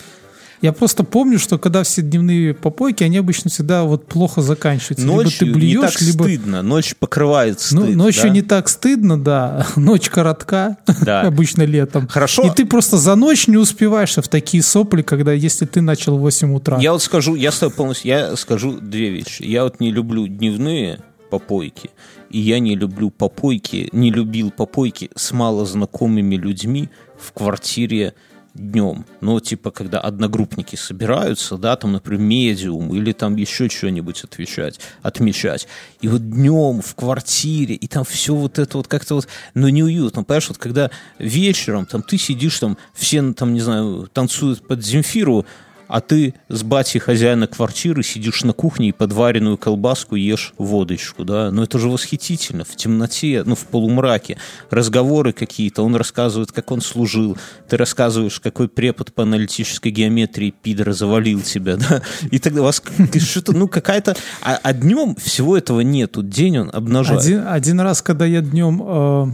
Я 0.62 0.74
просто 0.74 1.04
помню, 1.04 1.39
что 1.39 1.58
когда 1.58 1.84
все 1.84 2.02
дневные 2.02 2.54
попойки, 2.54 3.04
они 3.04 3.17
обычно 3.17 3.50
всегда 3.50 3.84
вот 3.84 4.08
плохо 4.08 4.41
заканчиваются. 4.41 5.06
ночью 5.06 5.48
либо 5.48 5.60
ты 5.60 5.65
не 5.65 5.74
блюешь, 5.74 5.91
так 5.93 6.02
либо... 6.02 6.24
стыдно, 6.24 6.62
ночь 6.62 6.96
покрывает 6.96 7.60
Ну, 7.72 7.84
стыд. 7.84 7.96
ночью 7.96 8.24
да? 8.24 8.30
не 8.30 8.41
так 8.41 8.70
стыдно, 8.70 9.22
да. 9.22 9.67
Ночь 9.76 10.10
коротка, 10.10 10.78
Да. 11.02 11.22
обычно 11.28 11.63
летом. 11.63 12.08
Хорошо. 12.08 12.43
И 12.43 12.56
ты 12.56 12.65
просто 12.65 12.98
за 12.98 13.15
ночь 13.15 13.48
не 13.48 13.58
успеваешь 13.58 14.15
в 14.15 14.28
такие 14.28 14.63
сопли, 14.63 15.02
когда 15.02 15.32
если 15.34 15.65
ты 15.65 15.82
начал 15.82 16.17
в 16.17 16.22
8 16.22 16.56
утра. 16.56 16.80
Я 16.80 16.91
вот 16.93 17.04
скажу, 17.04 17.36
я 17.36 17.52
с 17.52 17.60
тобой 17.60 17.76
полностью, 17.76 18.08
я 18.10 18.36
скажу 18.36 18.80
две 18.80 19.10
вещи. 19.10 19.43
Я 19.43 19.63
вот 19.63 19.80
не 19.80 19.91
люблю 19.91 20.28
дневные 20.28 21.00
попойки, 21.30 21.89
и 22.30 22.39
я 22.39 22.60
не 22.60 22.76
люблю 22.76 23.10
попойки, 23.10 23.89
не 23.91 24.12
любил 24.12 24.50
попойки 24.50 25.10
с 25.15 25.32
малознакомыми 25.34 26.36
людьми 26.36 26.89
в 27.20 27.34
квартире 27.34 28.13
днем. 28.58 29.06
Ну, 29.22 29.39
типа, 29.39 29.72
когда 29.72 30.00
одногруппники 30.00 30.76
собираются, 30.76 31.58
да, 31.58 31.76
там, 31.76 31.93
например, 31.93 32.20
медиум 32.22 32.93
или 32.93 33.12
там 33.13 33.36
еще 33.36 33.70
что-нибудь 33.70 34.24
отвечать, 34.24 34.80
отмечать. 35.02 35.67
И 36.02 36.08
вот 36.08 36.30
днем 36.30 36.82
в 36.82 36.96
квартире, 36.96 37.76
и 37.76 37.88
там 37.88 38.04
все 38.04 38.36
вот 38.36 38.60
это 38.60 38.78
вот 38.78 38.88
как-то 38.88 39.15
вот, 39.15 39.28
ну, 39.54 39.70
неуютно. 39.70 40.24
Понимаешь, 40.24 40.50
вот 40.50 40.58
когда 40.58 40.91
вечером 41.20 41.86
там 41.86 42.02
ты 42.02 42.17
сидишь, 42.17 42.60
там 42.60 42.78
все, 42.93 43.34
там, 43.34 43.54
не 43.54 43.62
знаю, 43.62 44.10
танцуют 44.12 44.67
под 44.67 44.84
Земфиру, 44.84 45.46
а 45.88 46.02
ты 46.02 46.34
с 46.50 46.63
батей 46.63 47.00
хозяина 47.00 47.47
квартиры 47.47 48.04
сидишь 48.04 48.43
на 48.43 48.54
кухне 48.54 48.89
и 48.89 48.91
подваренную 48.91 49.58
колбаску 49.58 50.15
ешь 50.15 50.54
водочку, 50.58 51.23
да? 51.23 51.52
Ну 51.52 51.63
это 51.63 51.80
же 51.80 51.89
восхитительно, 51.89 52.63
в 52.65 52.76
темноте, 52.76 53.43
ну 53.45 53.56
в 53.56 53.65
полумраке. 53.65 54.38
Разговоры 54.69 55.34
какие-то, 55.34 55.84
он 55.84 55.95
рассказывает, 55.95 56.52
как 56.52 56.71
он 56.71 56.82
служил, 56.82 57.38
ты 57.69 57.78
рассказываешь, 57.78 58.39
какой 58.39 58.67
препод 58.67 59.13
по 59.13 59.23
аналитической 59.23 59.89
геометрии 59.89 60.54
пидора 60.62 60.93
завалил 60.93 61.41
тебя, 61.41 61.76
да? 61.89 62.02
И 62.32 62.39
тогда 62.39 62.62
у 62.62 62.65
вас 62.65 62.82
что-то, 63.19 63.54
ну 63.54 63.67
какая-то... 63.67 64.15
А, 64.41 64.60
а 64.62 64.73
днем 64.73 65.15
всего 65.15 65.58
этого 65.58 65.82
нету, 65.82 66.23
день 66.23 66.60
он 66.60 66.69
обнажает. 66.73 67.21
Один, 67.21 67.47
один 67.47 67.80
раз, 67.80 68.02
когда 68.02 68.26
я 68.26 68.41
днем 68.41 68.82
э, 68.84 69.28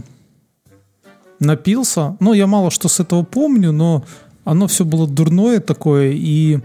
напился, 1.40 2.16
ну, 2.20 2.32
я 2.32 2.46
мало 2.46 2.70
что 2.70 2.88
с 2.88 3.00
этого 3.00 3.22
помню, 3.22 3.72
но 3.72 4.04
оно 4.44 4.66
все 4.66 4.84
было 4.84 5.06
дурное 5.08 5.60
такое, 5.60 6.12
и... 6.12 6.60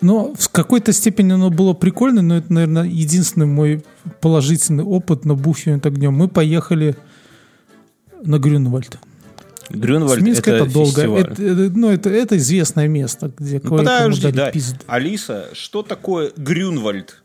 Но 0.00 0.32
в 0.34 0.48
какой-то 0.48 0.92
степени 0.94 1.32
оно 1.32 1.50
было 1.50 1.74
прикольно, 1.74 2.22
но 2.22 2.38
это, 2.38 2.50
наверное, 2.52 2.84
единственный 2.84 3.46
мой 3.46 3.84
положительный 4.22 4.82
опыт 4.82 5.26
набухивания 5.26 5.80
огнем. 5.84 6.14
Мы 6.14 6.28
поехали 6.28 6.96
на 8.22 8.38
Грюнвальд. 8.38 8.98
Грюнвальд 9.68 10.20
С 10.20 10.24
Минска 10.24 10.50
это, 10.52 10.64
это, 10.64 10.72
долго. 10.72 10.90
фестиваль. 10.90 11.20
Это, 11.20 11.42
это- 11.42 11.78
ну, 11.78 11.90
это, 11.90 12.08
это 12.10 12.36
известное 12.38 12.88
место, 12.88 13.30
где 13.38 13.60
Ну, 13.62 13.68
кое-кому 13.76 13.78
подожди, 13.78 14.22
дали 14.22 14.36
да. 14.36 14.50
пизду. 14.50 14.78
Алиса, 14.86 15.48
что 15.52 15.82
такое 15.82 16.32
Грюнвальд? 16.36 17.22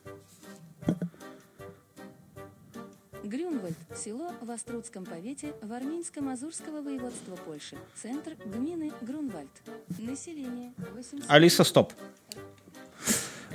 Село 4.05 4.31
в 4.41 4.51
Острудском 4.51 5.03
повете 5.03 5.47
в 5.63 5.71
Армянско-Мазурского 5.71 6.83
воеводства 6.83 7.35
Польши. 7.45 7.75
Центр 8.01 8.33
гмины 8.45 8.91
Грунвальд. 9.01 9.49
Население 9.97 10.73
800... 10.95 11.23
Алиса, 11.27 11.63
стоп. 11.63 11.91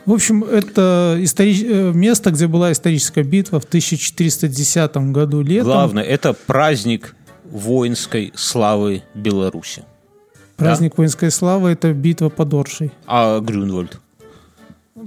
В 0.06 0.12
общем, 0.12 0.42
это 0.42 1.16
историч- 1.20 1.64
э, 1.64 1.92
место, 1.92 2.32
где 2.32 2.48
была 2.48 2.72
историческая 2.72 3.22
битва 3.22 3.60
в 3.60 3.64
1410 3.64 4.96
году 5.12 5.40
летом. 5.42 5.66
Главное, 5.66 6.02
это 6.02 6.32
праздник 6.32 7.14
воинской 7.44 8.32
славы 8.34 9.02
Беларуси. 9.14 9.84
Праздник 10.56 10.98
воинской 10.98 11.30
славы– 11.30 11.70
это 11.70 11.92
битва 11.92 12.28
под 12.28 12.52
Оршей. 12.54 12.90
А 13.06 13.38
Грюнвальд? 13.40 14.00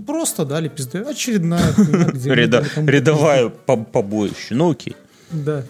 Просто 0.07 0.45
дали 0.45 0.69
пизды. 0.69 0.99
Очередная 0.99 1.73
рядовая 2.87 3.49
по- 3.49 3.77
побоище. 3.77 4.55
Ну 4.55 4.71
окей. 4.71 4.95
Да. 5.33 5.63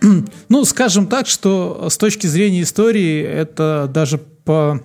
Ну, 0.48 0.64
скажем 0.64 1.06
так, 1.06 1.28
что 1.28 1.88
с 1.88 1.96
точки 1.96 2.26
зрения 2.26 2.62
истории 2.62 3.22
это 3.22 3.88
даже 3.92 4.18
по 4.18 4.80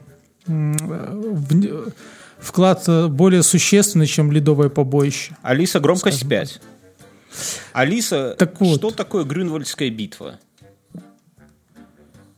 вклад 2.39 2.87
более 3.09 3.41
существенный, 3.41 4.05
чем 4.05 4.31
ледовое 4.31 4.69
побоище. 4.69 5.35
Алиса, 5.41 5.79
громкость 5.79 6.27
5. 6.27 6.61
Алиса, 7.73 8.35
Так 8.37 8.59
вот. 8.59 8.77
что 8.77 8.91
такое 8.91 9.23
Грюнвальдская 9.23 9.89
битва? 9.89 10.39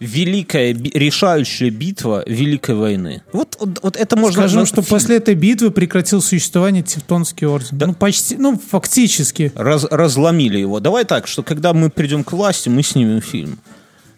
Великая, 0.00 0.72
решающая 0.74 1.70
битва 1.70 2.24
Великой 2.26 2.74
войны. 2.74 3.22
Вот, 3.32 3.56
вот, 3.60 3.78
вот 3.82 3.96
это 3.96 4.16
можно... 4.16 4.40
Скажем, 4.42 4.60
на- 4.60 4.66
что 4.66 4.76
фильм. 4.82 4.86
после 4.88 5.16
этой 5.16 5.34
битвы 5.34 5.70
прекратил 5.70 6.22
существование 6.22 6.82
Тевтонский 6.82 7.46
орден. 7.46 7.76
Ну, 7.78 7.94
почти, 7.94 8.36
ну, 8.36 8.58
фактически. 8.70 9.52
Раз- 9.54 9.84
разломили 9.90 10.58
его. 10.58 10.80
Давай 10.80 11.04
так, 11.04 11.26
что 11.26 11.42
когда 11.42 11.72
мы 11.74 11.90
придем 11.90 12.24
к 12.24 12.32
власти, 12.32 12.68
мы 12.70 12.82
снимем 12.82 13.20
фильм. 13.20 13.58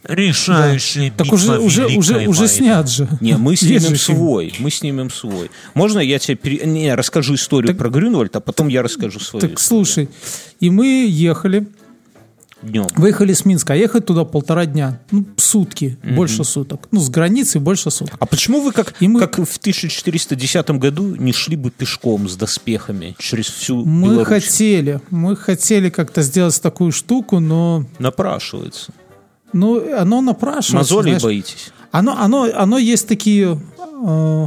Решающая 0.05 1.13
Так 1.17 1.27
битва 1.27 1.35
уже, 1.37 1.59
уже, 1.59 1.87
уже, 1.87 2.27
уже 2.27 2.41
войны. 2.41 2.49
снят 2.49 2.91
же. 2.91 3.09
Не, 3.21 3.37
мы 3.37 3.55
снимем 3.57 3.81
фильм. 3.81 3.97
свой. 3.99 4.55
Мы 4.59 4.71
снимем 4.71 5.11
свой. 5.11 5.51
Можно 5.75 6.01
я 6.01 6.19
тебе 6.19 6.37
пере- 6.37 6.67
не, 6.67 6.95
расскажу 6.95 7.35
историю 7.35 7.77
про 7.77 7.89
Грюнвальд, 7.89 8.35
а 8.35 8.41
потом 8.41 8.69
я 8.69 8.83
расскажу 8.83 9.21
свою 9.21 9.41
Так 9.49 9.61
слушай, 9.61 10.09
и 10.61 10.71
мы 10.71 11.07
ехали, 11.09 11.67
днем. 12.63 12.87
выехали 12.97 13.33
с 13.33 13.45
Минска, 13.45 13.73
а 13.73 13.77
ехать 13.77 14.07
туда 14.07 14.25
полтора 14.25 14.67
дня. 14.67 15.01
Ну, 15.11 15.25
сутки, 15.37 15.99
больше 16.03 16.45
суток. 16.45 16.89
Ну, 16.91 17.01
с 17.01 17.09
границы 17.11 17.59
больше 17.61 17.91
суток. 17.91 18.17
А 18.21 18.27
почему 18.27 18.61
вы 18.61 18.73
как, 18.73 18.95
И 19.01 19.09
мы- 19.09 19.21
как 19.21 19.39
в 19.39 19.59
1410 19.59 20.79
году 20.79 21.15
не 21.17 21.33
шли 21.33 21.57
бы 21.57 21.71
пешком 21.71 22.29
с 22.29 22.37
доспехами 22.37 23.15
через 23.19 23.47
всю 23.47 23.85
Мы 23.85 24.09
Беларусь? 24.15 24.29
хотели, 24.29 25.01
мы 25.11 25.37
хотели 25.37 25.91
как-то 25.91 26.23
сделать 26.23 26.61
такую 26.63 26.93
штуку, 26.93 27.41
но 27.41 27.85
Напрашивается. 27.99 28.93
ну, 29.53 29.97
оно 29.99 30.21
напрашивается. 30.21 30.95
Мозолей 30.95 31.13
знаешь. 31.19 31.23
боитесь? 31.23 31.73
Оно, 31.91 32.17
оно, 32.19 32.49
оно 32.55 32.79
есть 32.79 33.07
такие 33.09 33.61
э, 34.05 34.47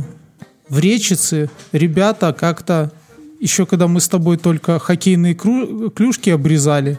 в 0.69 0.79
речице 0.79 1.49
ребята 1.71 2.33
как-то 2.33 2.91
еще 3.39 3.65
когда 3.65 3.87
мы 3.87 3.99
с 3.99 4.07
тобой 4.07 4.37
только 4.37 4.79
хоккейные 4.79 5.35
клюшки 5.35 6.29
обрезали, 6.31 6.97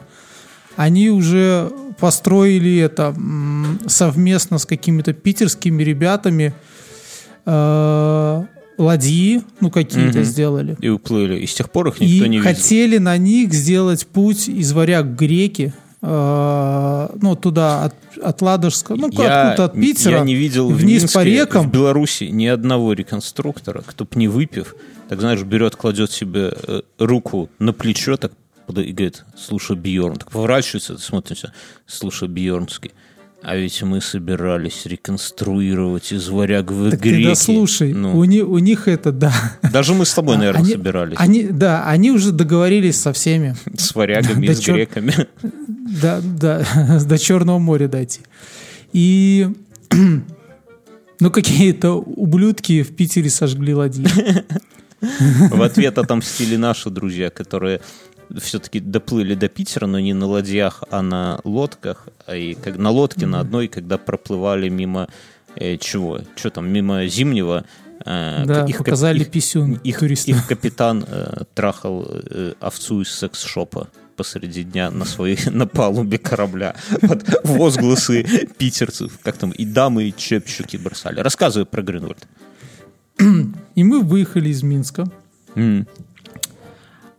они 0.76 1.10
уже 1.10 1.70
построили 1.98 2.76
это 2.78 3.14
совместно 3.86 4.58
с 4.58 4.66
какими-то 4.66 5.12
питерскими 5.14 5.82
ребятами 5.82 6.52
э, 7.46 8.42
ладьи, 8.78 9.42
ну 9.60 9.70
какие-то 9.70 10.18
Мгм. 10.18 10.24
сделали. 10.24 10.76
И 10.80 10.88
уплыли. 10.88 11.38
И 11.40 11.46
с 11.46 11.54
тех 11.54 11.70
пор 11.70 11.88
их 11.88 12.00
никто 12.00 12.24
И 12.26 12.28
не 12.28 12.38
видел. 12.38 12.42
хотели 12.50 12.98
на 12.98 13.16
них 13.16 13.52
сделать 13.54 14.06
путь 14.06 14.48
из 14.48 14.72
варяг 14.72 15.06
Греки, 15.16 15.72
э, 16.02 17.08
ну, 17.22 17.36
туда, 17.36 17.84
от, 17.84 17.94
от 18.22 18.42
Ладожска, 18.42 18.94
ну, 18.94 19.08
я, 19.12 19.48
откуда 19.50 19.64
от 19.64 19.74
Питера, 19.74 20.18
я 20.18 20.24
не 20.24 20.34
видел 20.34 20.68
в 20.70 20.74
вниз 20.74 21.02
Минске, 21.02 21.18
по 21.18 21.24
рекам. 21.24 21.68
в 21.68 21.72
Беларуси 21.72 22.24
ни 22.24 22.46
одного 22.46 22.92
реконструктора, 22.92 23.82
кто 23.86 24.04
б 24.04 24.10
не 24.16 24.28
выпив, 24.28 24.74
так 25.08 25.20
знаешь, 25.20 25.42
берет, 25.42 25.76
кладет 25.76 26.10
себе 26.10 26.52
э, 26.66 26.82
руку 26.98 27.48
на 27.58 27.72
плечо, 27.72 28.16
так 28.16 28.32
и 28.68 28.92
говорит, 28.92 29.24
слушай, 29.36 29.76
Бьорн, 29.76 30.16
так 30.16 30.30
поворачивается, 30.30 30.98
смотрите, 30.98 31.52
слушай, 31.86 32.28
Бьорнский, 32.28 32.92
а 33.42 33.54
ведь 33.56 33.80
мы 33.82 34.00
собирались 34.00 34.86
реконструировать 34.86 36.10
из 36.12 36.28
варяг 36.28 36.70
в 36.72 36.90
Так 36.90 37.00
греки. 37.00 37.22
ты 37.22 37.28
дослушай, 37.28 37.92
Ну, 37.92 38.18
у, 38.18 38.24
ни- 38.24 38.40
у 38.40 38.58
них 38.58 38.88
это, 38.88 39.12
да. 39.12 39.32
даже 39.72 39.94
мы 39.94 40.04
с 40.04 40.12
тобой, 40.14 40.36
наверное, 40.36 40.62
они, 40.62 40.72
собирались. 40.72 41.16
Они, 41.20 41.44
да, 41.44 41.84
они 41.88 42.10
уже 42.10 42.32
договорились 42.32 43.00
со 43.00 43.12
всеми. 43.12 43.54
С 43.76 43.94
варягами 43.94 44.46
Да 44.46 44.52
и 44.52 44.56
с 44.56 44.58
чё- 44.60 44.74
греками. 44.74 45.14
Да, 46.02 46.20
да, 46.22 46.66
до 47.06 47.18
Черного 47.18 47.58
моря 47.58 47.86
дойти. 47.88 48.20
И 48.92 49.48
ну 51.20 51.30
какие-то 51.30 51.92
ублюдки 51.92 52.82
в 52.82 52.94
Питере 52.96 53.30
сожгли 53.30 53.74
ладьи. 53.74 54.06
В 55.50 55.62
ответ 55.62 55.98
отомстили 55.98 56.56
наши 56.56 56.88
друзья, 56.90 57.28
которые 57.30 57.80
все-таки 58.40 58.80
доплыли 58.80 59.34
до 59.34 59.48
Питера, 59.48 59.86
но 59.86 59.98
не 60.00 60.14
на 60.14 60.26
ладьях, 60.26 60.82
а 60.90 61.02
на 61.02 61.40
лодках. 61.44 62.08
И 62.32 62.56
как, 62.62 62.76
на 62.78 62.90
лодке 62.90 63.26
на 63.26 63.40
одной, 63.40 63.68
когда 63.68 63.98
проплывали 63.98 64.68
мимо 64.68 65.08
э, 65.54 65.76
чего? 65.78 66.20
Что 66.36 66.50
там, 66.50 66.68
мимо 66.70 67.06
Зимнего. 67.06 67.64
э, 68.04 68.44
Да, 68.46 68.64
их 68.66 68.78
показали 68.78 69.20
их- 69.20 69.30
писюн 69.30 69.74
их, 69.84 69.98
туристам. 70.00 70.34
их 70.34 70.46
капитан 70.48 71.04
э, 71.08 71.44
трахал 71.54 72.06
э, 72.08 72.52
овцу 72.60 73.02
из 73.02 73.10
секс-шопа 73.12 73.88
посреди 74.16 74.62
дня 74.64 74.90
на 74.90 75.04
своей 75.04 75.38
на 75.50 75.66
палубе 75.66 76.16
корабля 76.18 76.74
под 77.02 77.24
возгласы 77.44 78.24
питерцев, 78.58 79.18
как 79.22 79.36
там 79.36 79.50
и 79.50 79.64
дамы, 79.66 80.04
и 80.04 80.14
чепчуки 80.16 80.76
бросали. 80.78 81.20
Рассказывай 81.20 81.66
про 81.66 81.82
Гринвальд. 81.82 82.26
И 83.74 83.84
мы 83.84 84.00
выехали 84.02 84.48
из 84.50 84.62
Минска. 84.62 85.04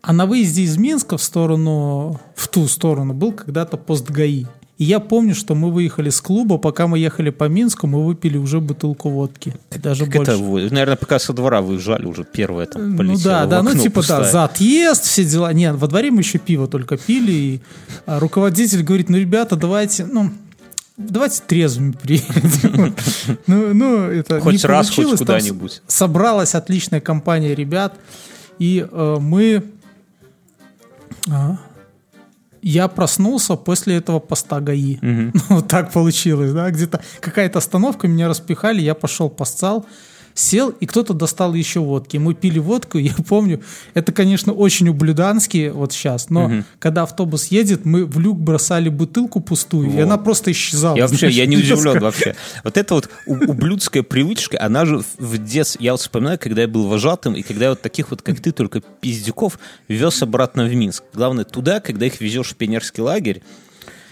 А 0.08 0.14
на 0.14 0.26
выезде 0.26 0.62
из 0.62 0.78
Минска 0.78 1.18
в 1.18 1.22
сторону, 1.22 2.18
в 2.34 2.48
ту 2.48 2.66
сторону 2.70 3.14
был 3.14 3.34
когда-то 3.34 3.76
пост 3.76 4.10
ГАИ. 4.10 4.46
И 4.78 4.84
я 4.86 5.02
помню, 5.02 5.36
что 5.36 5.54
мы 5.54 5.70
выехали 5.70 6.10
с 6.10 6.22
клуба, 6.22 6.58
пока 6.58 6.88
мы 6.88 6.98
ехали 6.98 7.30
по 7.30 7.50
Минску, 7.50 7.88
мы 7.88 8.06
выпили 8.06 8.38
уже 8.38 8.62
бутылку 8.62 9.10
водки. 9.10 9.54
Даже 9.76 10.06
Как 10.06 10.16
больше. 10.16 10.32
это, 10.32 10.42
вы- 10.42 10.70
наверное, 10.70 10.96
пока 10.96 11.20
со 11.20 11.34
двора 11.34 11.62
выезжали, 11.62 12.06
уже 12.06 12.24
первое 12.24 12.68
там 12.68 12.92
Ну 12.92 12.98
полетело 12.98 13.22
да, 13.34 13.46
в 13.46 13.50
да, 13.50 13.64
ну 13.64 13.76
типа 13.76 13.96
пустая. 13.96 14.22
да, 14.22 14.32
за 14.32 14.44
отъезд, 14.46 15.04
все 15.04 15.26
дела. 15.26 15.52
Нет, 15.52 15.76
во 15.76 15.88
дворе 15.88 16.10
мы 16.10 16.22
еще 16.22 16.38
пиво 16.38 16.68
только 16.70 16.96
пили, 16.96 17.32
и 17.34 17.62
а, 18.06 18.20
руководитель 18.22 18.84
говорит, 18.84 19.10
ну, 19.10 19.18
ребята, 19.18 19.58
давайте, 19.58 20.06
ну, 20.06 20.30
давайте 20.96 21.42
трезвыми 21.46 21.92
приедем. 21.92 22.96
Ну, 23.48 23.74
ну, 23.74 24.04
это 24.04 24.40
Хоть 24.40 24.64
не 24.64 24.68
раз, 24.70 24.90
хоть 24.90 25.18
куда-нибудь. 25.18 25.82
Собралась 25.88 26.56
отличная 26.56 27.02
компания 27.02 27.54
ребят, 27.54 27.96
и 28.58 28.88
э, 28.90 29.18
мы... 29.20 29.64
а, 31.32 31.58
Я 32.62 32.88
проснулся 32.88 33.56
после 33.56 33.98
этого 33.98 34.20
поста 34.20 34.60
ГАИ. 34.60 34.98
Мгм. 35.02 35.32
Ну, 35.34 35.42
вот 35.56 35.68
так 35.68 35.92
получилось, 35.92 36.54
да, 36.54 36.70
где-то 36.70 37.02
какая-то 37.20 37.60
остановка, 37.60 38.08
меня 38.08 38.28
распихали, 38.28 38.82
я 38.82 38.96
пошел 38.96 39.30
поссал, 39.30 39.86
сел, 40.38 40.70
и 40.70 40.86
кто-то 40.86 41.14
достал 41.14 41.54
еще 41.54 41.80
водки. 41.80 42.18
Мы 42.18 42.34
пили 42.34 42.60
водку, 42.60 42.98
я 42.98 43.14
помню, 43.28 43.62
это, 43.94 44.12
конечно, 44.12 44.54
очень 44.54 44.90
ублюдански 44.90 45.72
вот 45.74 45.94
сейчас, 45.94 46.30
но 46.30 46.64
когда 46.80 47.04
автобус 47.04 47.48
едет, 47.48 47.86
мы 47.86 48.06
в 48.06 48.20
люк 48.20 48.40
бросали 48.40 48.90
бутылку 48.90 49.40
пустую, 49.40 49.88
и 49.88 49.98
Во. 49.98 50.04
она 50.04 50.18
просто 50.18 50.52
исчезала. 50.52 50.96
Я 50.96 51.08
вообще, 51.08 51.30
я 51.30 51.46
не 51.46 51.58
удивлен 51.58 52.00
вообще. 52.00 52.36
Вот 52.64 52.78
это 52.78 52.94
вот 52.94 53.10
ублюдская 53.26 54.04
привычка, 54.04 54.62
она 54.62 54.86
же 54.86 55.02
в 55.18 55.38
детстве, 55.38 55.86
я 55.86 55.92
вот 55.94 56.02
вспоминаю, 56.02 56.40
когда 56.40 56.62
я 56.62 56.68
был 56.68 56.88
вожатым, 56.88 57.34
и 57.36 57.42
когда 57.42 57.70
вот 57.70 57.82
таких 57.82 58.12
вот, 58.12 58.22
как 58.22 58.40
ты, 58.40 58.52
только 58.52 58.82
пиздюков, 58.82 59.60
вез 59.88 60.22
обратно 60.22 60.66
в 60.66 60.74
Минск. 60.74 61.04
Главное, 61.14 61.44
туда, 61.44 61.80
когда 61.80 62.06
их 62.06 62.22
везешь 62.22 62.50
в 62.50 62.56
пионерский 62.56 63.02
лагерь, 63.02 63.42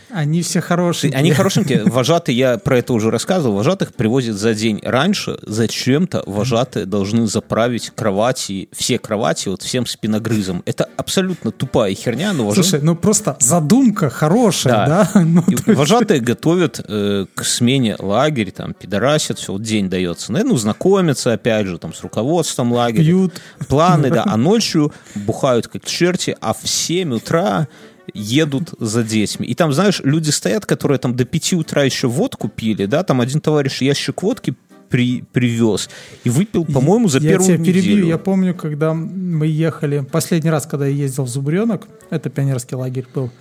Они 0.10 0.42
все 0.42 0.62
хорошие. 0.62 1.14
Они 1.14 1.32
хорошенькие. 1.32 1.84
Вожатые, 1.84 2.38
я 2.38 2.58
про 2.58 2.80
это 2.80 2.94
уже 2.94 3.12
рассказывал, 3.12 3.58
вожатых 3.58 3.94
привозят 3.94 4.36
за 4.36 4.54
день 4.54 4.80
раньше. 4.84 5.38
Зачем-то 5.42 6.24
вожатые 6.26 6.86
должны 6.86 7.28
заправить 7.28 7.92
кровати, 7.96 8.70
все 8.72 9.00
кровати, 9.00 9.50
вот 9.50 9.62
всем 9.62 9.86
спиногрызом. 9.86 10.64
Это 10.66 10.90
абсолютно 10.98 11.52
тупая 11.52 11.94
херня, 11.96 12.34
но 12.34 12.46
вожатые... 12.46 12.64
Слушай, 12.64 12.84
ну 12.84 12.96
просто 12.96 13.38
задумка 13.40 14.10
хорошая, 14.10 14.88
да? 14.88 15.10
Ну, 15.26 15.44
И 15.48 15.56
вожатые 15.72 16.22
готовят 16.22 16.80
э, 16.88 17.26
к 17.34 17.44
смене 17.44 17.96
лагерь, 18.00 18.52
там, 18.52 18.74
пидорасят, 18.74 19.40
все, 19.40 19.54
вот 19.54 19.64
день 19.64 19.90
дается. 19.90 20.32
Наверное, 20.32 20.58
знакомятся, 20.58 21.34
опять 21.34 21.68
же, 21.68 21.78
там, 21.78 21.94
с 21.94 22.02
руководством 22.02 22.72
лагеря. 22.72 23.04
Пьют. 23.04 23.42
Планы, 23.68 24.10
да. 24.10 24.24
А 24.36 24.38
ночью 24.38 24.92
бухают 25.14 25.68
как 25.68 25.86
черти, 25.86 26.36
а 26.42 26.54
в 26.54 26.68
7 26.68 27.14
утра 27.14 27.68
едут 28.14 28.74
за 28.80 29.04
детьми. 29.04 29.48
И 29.48 29.56
там, 29.56 29.74
знаешь, 29.74 30.02
люди 30.04 30.30
стоят, 30.30 30.66
которые 30.66 31.00
там 31.00 31.16
до 31.16 31.26
5 31.26 31.54
утра 31.54 31.84
еще 31.84 32.08
водку 32.08 32.50
пили, 32.50 32.86
да, 32.86 33.04
там 33.04 33.22
один 33.22 33.42
товарищ 33.42 33.82
ящик 33.82 34.22
водки 34.22 34.56
при, 34.90 35.24
привез 35.32 35.90
и 36.24 36.30
выпил, 36.30 36.66
по-моему, 36.66 37.08
за 37.08 37.20
я 37.20 37.30
первую 37.32 37.56
тебя 37.56 37.66
перебью. 37.66 37.92
неделю. 37.92 38.08
Я 38.08 38.18
помню, 38.18 38.54
когда 38.54 38.94
мы 38.94 39.48
ехали, 39.48 40.00
последний 40.00 40.50
раз, 40.50 40.66
когда 40.66 40.86
я 40.86 40.94
ездил 40.94 41.24
в 41.24 41.30
Зубренок, 41.30 41.88
это 42.10 42.30
пионерский 42.30 42.76
лагерь 42.76 43.06
был, 43.14 43.32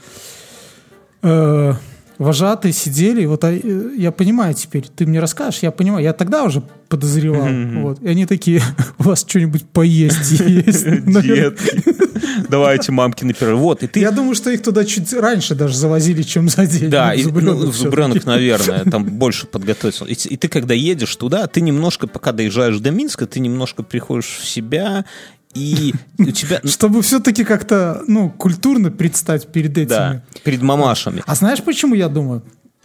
э, 1.22 1.74
вожатые 2.18 2.72
сидели, 2.72 3.22
и 3.22 3.26
вот 3.26 3.44
а, 3.44 3.52
я 3.52 4.12
понимаю 4.12 4.54
теперь, 4.54 4.84
ты 4.94 5.06
мне 5.06 5.20
расскажешь, 5.20 5.60
я 5.60 5.70
понимаю, 5.70 6.04
я 6.04 6.12
тогда 6.12 6.44
уже 6.44 6.62
подозревал, 6.88 7.48
вот, 7.82 8.02
и 8.02 8.08
они 8.08 8.26
такие, 8.26 8.62
у 8.98 9.04
вас 9.04 9.24
что-нибудь 9.26 9.64
поесть 9.64 10.30
есть? 10.30 10.84
Детки. 11.06 12.04
Давайте 12.48 12.92
мамки 12.92 13.24
наперед. 13.24 13.56
Вот, 13.56 13.82
и 13.82 13.86
ты... 13.86 14.00
Я 14.00 14.10
думаю, 14.10 14.34
что 14.34 14.50
их 14.50 14.62
туда 14.62 14.84
чуть 14.84 15.12
раньше 15.12 15.54
даже 15.54 15.76
завозили, 15.76 16.22
чем 16.22 16.48
за 16.48 16.66
день. 16.66 16.90
Да, 16.90 17.12
Ну, 17.14 17.20
и, 17.20 17.24
в 17.24 17.42
ну, 17.42 17.70
в. 17.70 17.76
Зубренок, 17.76 18.24
наверное, 18.24 18.84
там 18.84 19.04
больше 19.18 19.46
подготовиться. 19.46 20.04
И, 20.04 20.12
и 20.12 20.36
ты, 20.36 20.48
когда 20.48 20.74
едешь 20.74 21.14
туда, 21.16 21.46
ты 21.46 21.60
немножко, 21.60 22.06
пока 22.06 22.32
доезжаешь 22.32 22.78
до 22.78 22.90
Минска, 22.90 23.26
ты 23.26 23.40
немножко 23.40 23.82
приходишь 23.82 24.38
в 24.40 24.46
себя, 24.46 25.04
и 25.54 25.94
у 26.18 26.30
тебя... 26.30 26.60
Чтобы 26.64 27.02
все-таки 27.02 27.44
как-то, 27.44 28.02
ну, 28.06 28.30
культурно 28.30 28.90
предстать 28.90 29.46
перед 29.48 29.72
этими. 29.78 29.88
Да, 29.88 30.22
перед 30.44 30.62
мамашами. 30.62 31.22
А 31.26 31.34
знаешь, 31.34 31.62
почему 31.62 31.94
я 31.94 32.08
думаю? 32.08 32.42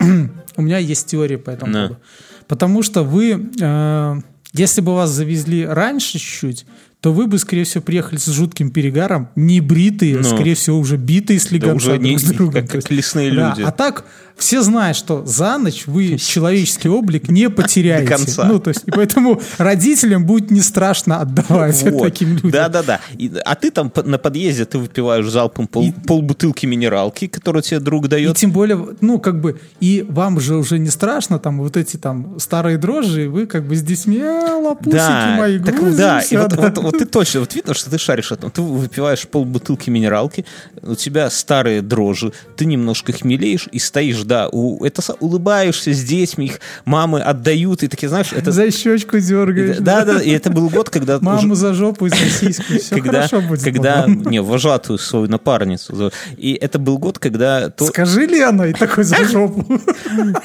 У 0.56 0.62
меня 0.62 0.78
есть 0.78 1.08
теория 1.08 1.38
по 1.38 1.50
этому 1.50 1.74
Да. 1.74 1.80
поводу. 1.88 2.02
Потому 2.48 2.82
что 2.84 3.04
вы, 3.04 3.50
э, 3.62 4.16
если 4.54 4.82
бы 4.82 4.96
вас 4.96 5.10
завезли 5.12 5.66
раньше 5.66 6.14
чуть-чуть, 6.20 6.66
то 7.02 7.14
вы 7.14 7.28
бы, 7.28 7.38
скорее 7.40 7.64
всего, 7.64 7.82
приехали 7.82 8.18
с 8.18 8.26
жутким 8.28 8.72
перегаром, 8.72 9.30
не 9.36 9.62
бритые, 9.62 10.18
Ну. 10.18 10.24
скорее 10.24 10.56
всего, 10.56 10.78
уже 10.80 10.98
битые 10.98 11.40
с 11.40 11.48
Да 11.48 11.74
уже 11.74 11.98
не, 11.98 12.10
друг 12.18 12.20
с 12.20 12.24
другом. 12.32 12.54
как, 12.54 12.70
как 12.70 12.92
лесные 12.92 13.32
да, 13.34 13.50
люди. 13.50 13.62
а 13.66 13.72
так 13.72 14.04
все 14.36 14.62
знают, 14.62 14.96
что 14.96 15.26
за 15.26 15.58
ночь 15.58 15.84
вы 15.86 16.18
человеческий 16.18 16.88
облик 16.88 17.30
не 17.30 17.50
потеряете. 17.50 18.06
До 18.10 18.16
конца. 18.18 18.46
Ну, 18.46 18.60
то 18.60 18.70
есть, 18.70 18.84
и 18.86 18.92
поэтому 18.92 19.42
родителям 19.58 20.26
будет 20.26 20.50
не 20.52 20.62
страшно 20.62 21.20
отдавать 21.20 21.82
Вот. 21.84 22.02
таким 22.04 22.34
людям. 22.36 22.52
Да-да-да. 22.52 23.02
И- 23.18 23.32
А 23.46 23.56
ты 23.56 23.70
там 23.72 23.92
на 24.06 24.18
подъезде 24.18 24.64
ты 24.66 24.78
выпиваешь 24.78 25.26
залпом 25.30 25.68
пол, 25.68 25.94
полбутылки 26.08 26.66
минералки, 26.66 27.28
которую 27.28 27.64
тебе 27.64 27.80
друг 27.82 28.06
И 28.06 28.08
дает. 28.08 28.38
тем 28.38 28.52
более, 28.52 28.88
ну, 29.02 29.20
как 29.20 29.42
бы, 29.42 29.60
и 29.82 30.06
вам 30.08 30.40
же 30.40 30.56
уже 30.56 30.80
не 30.80 30.90
страшно, 30.90 31.38
там, 31.40 31.60
вот 31.60 31.76
эти 31.76 31.98
там 31.98 32.40
старые 32.40 32.78
дрожжи, 32.78 33.26
и 33.26 33.28
вы 33.28 33.46
как 33.46 33.68
бы 33.68 33.76
с 33.76 33.82
детьми, 33.84 34.20
«А, 34.22 34.58
лапусики 34.58 34.96
Да, 34.96 35.36
мои, 35.38 35.60
так, 35.60 35.76
грузимся», 35.76 35.98
да, 35.98 36.22
и 36.22 36.38
вот, 36.38 36.50
да. 36.50 36.74
вот- 36.82 36.89
вот 36.92 37.00
ты 37.00 37.06
точно, 37.06 37.42
вот 37.42 37.54
видно, 37.56 37.74
что 37.74 37.90
ты 37.90 37.98
шаришь 37.98 38.32
это. 38.32 38.50
Ты 38.50 38.62
выпиваешь 38.62 39.28
полбутылки 39.28 39.90
минералки, 39.90 40.46
у 40.82 40.96
тебя 40.96 41.30
старые 41.30 41.82
дрожжи, 41.82 42.32
ты 42.56 42.66
немножко 42.66 43.12
хмелеешь 43.14 43.68
и 43.72 43.80
стоишь, 43.80 44.24
да, 44.24 44.50
у, 44.52 44.84
это, 44.84 45.02
улыбаешься 45.20 45.94
с 45.94 46.04
детьми, 46.04 46.46
их 46.48 46.60
мамы 46.86 47.22
отдают, 47.22 47.84
и 47.84 47.88
такие, 47.88 48.10
знаешь, 48.10 48.34
это... 48.34 48.52
За 48.52 48.70
щечку 48.72 49.20
дергаешь. 49.20 49.78
Да, 49.80 50.06
да, 50.06 50.22
и 50.22 50.32
это 50.32 50.50
был 50.50 50.70
год, 50.70 50.90
когда... 50.90 51.20
Маму 51.20 51.54
уже- 51.54 51.56
за 51.56 51.74
жопу 51.74 52.08
и 52.08 52.10
за 52.10 52.16
сиську, 52.16 52.74
все 52.80 52.96
когда, 52.96 53.28
хорошо 53.28 53.42
будет. 53.42 53.64
когда, 53.64 54.02
потом. 54.04 54.24
не, 54.32 54.42
вожатую 54.42 54.98
свою 54.98 55.28
напарницу. 55.28 56.12
И 56.38 56.54
это 56.54 56.80
был 56.80 56.98
год, 56.98 57.20
когда... 57.20 57.70
то- 57.70 57.86
Скажи 57.86 58.26
Лена, 58.26 58.64
и 58.64 58.74
такой 58.74 59.04
за 59.04 59.24
жопу. 59.26 59.66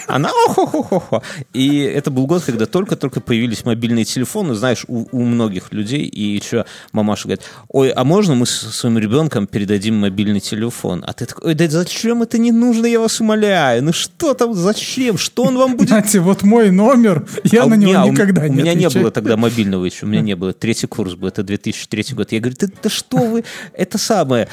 Она 0.06 0.30
охо-хо-хо-хо. 0.48 1.22
И 1.52 1.78
это 1.78 2.10
был 2.10 2.26
год, 2.26 2.42
когда 2.44 2.66
только-только 2.66 3.20
появились 3.20 3.64
мобильные 3.64 4.04
телефоны, 4.04 4.54
знаешь, 4.54 4.84
у, 4.88 5.06
у 5.12 5.22
многих 5.24 5.72
людей. 5.72 6.02
И 6.02 6.33
еще 6.34 6.64
мамаша 6.92 7.24
говорит, 7.28 7.42
ой, 7.68 7.90
а 7.90 8.04
можно 8.04 8.34
мы 8.34 8.46
своим 8.46 8.98
ребенком 8.98 9.46
передадим 9.46 9.96
мобильный 9.96 10.40
телефон? 10.40 11.04
А 11.06 11.12
ты 11.12 11.26
такой, 11.26 11.48
ой, 11.48 11.54
да 11.54 11.68
зачем 11.68 12.22
это 12.22 12.38
не 12.38 12.52
нужно, 12.52 12.86
я 12.86 13.00
вас 13.00 13.20
умоляю? 13.20 13.82
Ну 13.84 13.92
что 13.92 14.34
там, 14.34 14.54
зачем? 14.54 15.16
Что 15.18 15.44
он 15.44 15.56
вам 15.58 15.76
будет 15.76 15.88
Знаете, 15.88 16.20
вот 16.20 16.42
мой 16.42 16.70
номер, 16.70 17.26
я 17.44 17.62
А 17.62 17.66
у 17.66 17.68
на 17.70 17.74
него 17.74 17.90
меня- 17.92 18.04
у- 18.06 18.10
никогда 18.12 18.42
у 18.42 18.46
не 18.48 18.56
меня 18.56 18.74
не 18.74 18.84
отвечаю. 18.84 19.04
было 19.04 19.10
тогда 19.12 19.36
мобильного 19.36 19.84
еще, 19.84 20.06
у 20.06 20.08
меня 20.08 20.20
не 20.22 20.36
было. 20.36 20.52
Третий 20.52 20.86
курс 20.86 21.14
был, 21.14 21.28
это 21.28 21.42
2003 21.42 22.14
год. 22.14 22.32
Я 22.32 22.40
говорю, 22.40 22.56
да, 22.60 22.66
да 22.82 22.90
что 22.90 23.16
вы, 23.18 23.44
это 23.72 23.98
самое, 23.98 24.48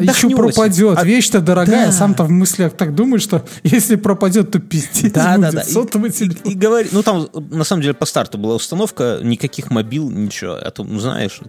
Еще 0.00 0.30
пропадет. 0.30 0.98
А- 0.98 1.04
Вещь-то 1.04 1.40
дорогая, 1.40 1.86
Да. 1.86 1.92
сам-то 1.92 2.24
в 2.24 2.30
мыслях 2.30 2.72
так 2.76 2.94
думаешь, 2.94 3.22
что 3.22 3.44
если 3.62 3.96
пропадет, 3.96 4.50
то 4.50 4.58
пиздец 4.58 5.12
Да, 5.12 5.36
да, 5.36 5.48
будет. 5.50 5.54
да. 5.54 5.60
И- 5.62 5.70
Сотовый 5.72 6.10
И, 6.10 6.12
телефон. 6.12 6.52
и 6.52 6.54
говори, 6.54 6.88
ну 6.92 7.02
там 7.02 7.28
на 7.50 7.64
самом 7.64 7.82
деле 7.82 7.94
по 7.94 8.06
старту 8.06 8.38
была 8.38 8.54
установка, 8.56 9.18
никаких 9.22 9.70
мобил, 9.70 10.10
ничего. 10.10 10.54
А 10.54 10.70
то, 10.70 10.84
ну, 10.84 10.98
знаешь, 10.98 11.40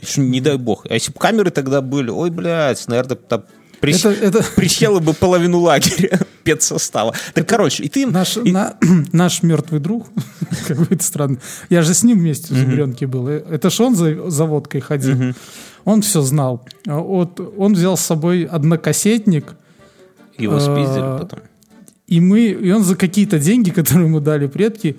еще 0.00 0.20
не 0.20 0.40
дай 0.40 0.56
бог. 0.56 0.86
А 0.88 0.94
если 0.94 1.12
бы 1.12 1.18
камеры 1.18 1.50
тогда 1.50 1.80
были, 1.80 2.10
ой, 2.10 2.30
блядь, 2.30 2.86
наверное, 2.88 3.16
там 3.16 3.44
прис- 3.82 4.06
Это- 4.08 4.38
это- 4.38 4.44
присела 4.56 5.00
бы 5.00 5.12
половину 5.12 5.58
лагеря 5.60 6.20
педсостава. 6.44 7.12
Так, 7.34 7.48
короче, 7.48 7.82
и 7.84 7.88
ты... 7.88 8.06
Наш, 8.06 8.36
и- 8.36 8.52
на- 8.52 8.76
наш 9.12 9.42
мертвый 9.42 9.80
друг, 9.80 10.06
как 10.68 10.78
бы 10.78 10.86
это 10.90 11.02
странно. 11.04 11.38
Я 11.70 11.82
же 11.82 11.92
с 11.94 12.02
ним 12.04 12.18
вместе 12.18 12.54
в 12.54 12.56
Зубренке 12.56 13.06
был. 13.06 13.28
Э, 13.28 13.42
Это 13.50 13.70
ж 13.70 13.80
он 13.80 13.94
за, 13.96 14.30
за 14.30 14.44
водкой 14.46 14.80
ходил. 14.80 15.34
Он 15.84 16.00
все 16.00 16.22
знал. 16.22 16.64
А 16.86 16.98
Вот 17.00 17.40
он 17.58 17.74
взял 17.74 17.96
с 17.96 18.00
собой 18.02 18.44
однокассетник, 18.44 19.54
Его 20.38 20.60
спиздили 20.60 21.00
а, 21.02 21.18
потом. 21.18 21.40
и 22.06 22.20
мы, 22.20 22.40
и 22.40 22.70
он 22.72 22.84
за 22.84 22.94
какие-то 22.96 23.38
деньги, 23.38 23.70
которые 23.80 24.06
ему 24.06 24.20
дали 24.20 24.46
предки, 24.46 24.96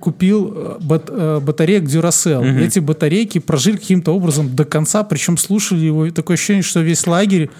купил 0.00 0.52
э, 0.54 0.76
бат- 0.80 1.08
э, 1.08 1.40
батареек 1.40 1.84
Duracell. 1.84 2.58
Эти 2.60 2.78
батарейки 2.78 3.38
прожили 3.38 3.76
каким-то 3.76 4.14
образом 4.14 4.54
до 4.54 4.64
конца, 4.64 5.02
причем 5.02 5.36
слушали 5.38 5.84
его. 5.86 6.06
И 6.06 6.10
такое 6.10 6.36
ощущение, 6.36 6.62
что 6.62 6.80
весь 6.80 7.06
лагерь, 7.06 7.50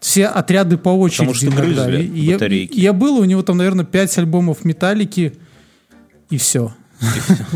все 0.00 0.26
отряды 0.26 0.76
по 0.78 0.90
очереди. 0.90 1.32
что 1.34 1.46
иногда. 1.46 1.62
грызли 1.86 2.02
И 2.04 2.20
я, 2.20 2.32
батарейки. 2.34 2.72
и 2.74 2.80
я 2.80 2.92
был, 2.92 3.16
у 3.18 3.24
него 3.24 3.42
там, 3.42 3.56
наверное, 3.56 3.84
5 3.84 4.18
альбомов 4.18 4.64
металлики, 4.64 5.32
и 6.30 6.36
все. 6.38 6.72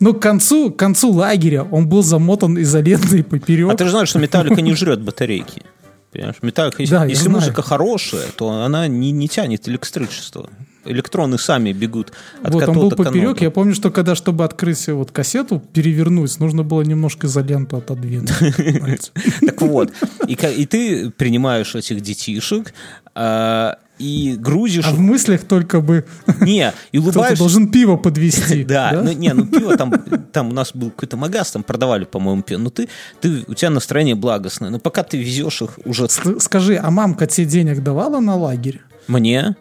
Но 0.00 0.14
к 0.14 0.20
концу, 0.22 0.70
к 0.70 0.76
концу 0.78 1.10
лагеря 1.12 1.64
он 1.64 1.88
был 1.88 2.02
замотан 2.02 2.60
изолентой 2.62 3.22
поперек. 3.24 3.70
А 3.70 3.76
ты 3.76 3.84
же 3.84 3.90
знаешь, 3.90 4.08
что 4.08 4.18
металлика 4.18 4.60
не 4.62 4.74
жрет 4.76 5.00
батарейки. 5.02 5.62
Понимаешь? 6.12 6.36
Металлика, 6.42 6.82
если, 6.82 6.94
Да, 6.94 7.02
я 7.04 7.10
если 7.10 7.24
знаю. 7.24 7.38
музыка 7.40 7.62
хорошая, 7.62 8.24
то 8.36 8.50
она 8.50 8.88
не, 8.88 9.10
не 9.12 9.28
тянет 9.28 9.68
электричество. 9.68 10.48
Электроны 10.84 11.38
сами 11.38 11.72
бегут 11.72 12.12
от 12.42 12.54
вот 12.54 12.68
он 12.68 12.74
был 12.74 12.90
катода 12.90 13.08
поперек. 13.10 13.26
аноду. 13.26 13.44
Я 13.44 13.50
помню, 13.50 13.74
что 13.74 13.90
когда, 13.90 14.14
чтобы 14.14 14.44
открыть 14.44 14.88
вот 14.88 15.10
кассету, 15.10 15.62
перевернуть, 15.72 16.38
нужно 16.40 16.62
было 16.62 16.82
немножко 16.82 17.26
изоленту 17.26 17.76
отодвинуть. 17.76 18.30
Так 19.46 19.62
вот, 19.62 19.92
и, 20.26 20.36
ты 20.36 21.10
принимаешь 21.10 21.74
этих 21.74 22.00
детишек 22.00 22.72
а, 23.14 23.78
и 23.98 24.36
грузишь... 24.38 24.86
А 24.86 24.92
в 24.92 25.00
мыслях 25.00 25.44
только 25.44 25.80
бы 25.80 26.04
Не, 26.40 26.72
и 26.92 26.98
улыбаешься. 26.98 27.38
должен 27.38 27.70
пиво 27.70 27.96
подвести. 27.96 28.64
Да, 28.70 29.00
ну 29.04 29.12
не, 29.12 29.32
ну 29.34 29.46
пиво 29.46 29.76
там, 29.76 29.92
там 30.32 30.48
у 30.48 30.52
нас 30.52 30.72
был 30.74 30.90
какой-то 30.90 31.16
магаз, 31.16 31.50
там 31.50 31.62
продавали, 31.62 32.04
по-моему, 32.04 32.42
пиво. 32.42 32.58
Ну 32.60 32.70
ты, 32.70 32.88
ты, 33.20 33.44
у 33.46 33.54
тебя 33.54 33.70
настроение 33.70 34.14
благостное. 34.14 34.70
Но 34.70 34.78
пока 34.78 35.02
ты 35.02 35.18
везешь 35.18 35.62
их 35.62 35.78
уже 35.84 36.08
Скажи, 36.08 36.78
а 36.82 36.90
мамка 36.90 37.26
тебе 37.26 37.46
денег 37.46 37.82
давала 37.82 38.20
на 38.20 38.36
лагерь? 38.36 38.80
мне, 39.06 39.56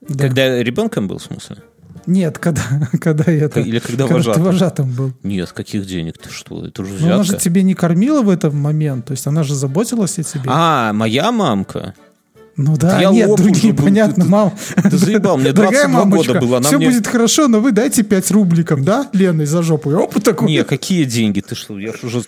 Да. 0.00 0.26
когда 0.26 0.62
ребенком 0.62 1.08
был, 1.08 1.18
в 1.18 1.22
смысле? 1.22 1.58
Нет, 2.06 2.38
когда, 2.38 2.62
когда 3.00 3.30
я 3.30 3.44
это, 3.44 3.60
Или 3.60 3.78
когда 3.78 4.06
ты 4.06 4.14
вожатым? 4.14 4.42
вожатым 4.44 4.90
был. 4.92 5.12
Нет, 5.22 5.52
каких 5.52 5.86
денег? 5.86 6.18
Ты 6.18 6.30
что? 6.30 6.64
Это 6.64 6.82
уже 6.82 6.94
Но 7.00 7.06
она 7.14 7.16
же 7.22 7.30
взятка. 7.30 7.44
тебе 7.44 7.62
не 7.62 7.74
кормила 7.74 8.22
в 8.22 8.30
этот 8.30 8.54
момент, 8.54 9.04
то 9.06 9.12
есть 9.12 9.26
она 9.26 9.42
же 9.42 9.54
заботилась 9.54 10.18
о 10.18 10.22
тебе. 10.22 10.44
А, 10.46 10.92
моя 10.92 11.30
мамка? 11.30 11.94
Ну 12.64 12.76
да, 12.76 13.00
я 13.00 13.10
нет, 13.10 13.34
другие, 13.36 13.74
понятно, 13.74 14.24
ты- 14.24 14.30
мам. 14.30 14.52
ты 14.82 14.96
заебал, 14.96 15.36
мне 15.38 15.52
Дорогая 15.52 15.88
22 15.88 16.04
года 16.04 16.16
мамочка, 16.16 16.40
было, 16.40 16.56
она 16.58 16.66
все 16.68 16.76
мне- 16.76 16.88
будет 16.88 17.06
хорошо, 17.06 17.48
но 17.48 17.60
вы 17.60 17.72
дайте 17.72 18.02
5 18.02 18.30
рубликов, 18.30 18.82
да, 18.84 19.08
Лена, 19.12 19.46
за 19.46 19.62
жопу. 19.62 19.90
И 19.90 19.94
оп, 19.94 20.20
такой. 20.22 20.48
Не, 20.48 20.64
какие 20.64 21.04
деньги? 21.04 21.40
Ты 21.40 21.54
что? 21.54 21.78
Я 21.78 21.92
уже 22.02 22.22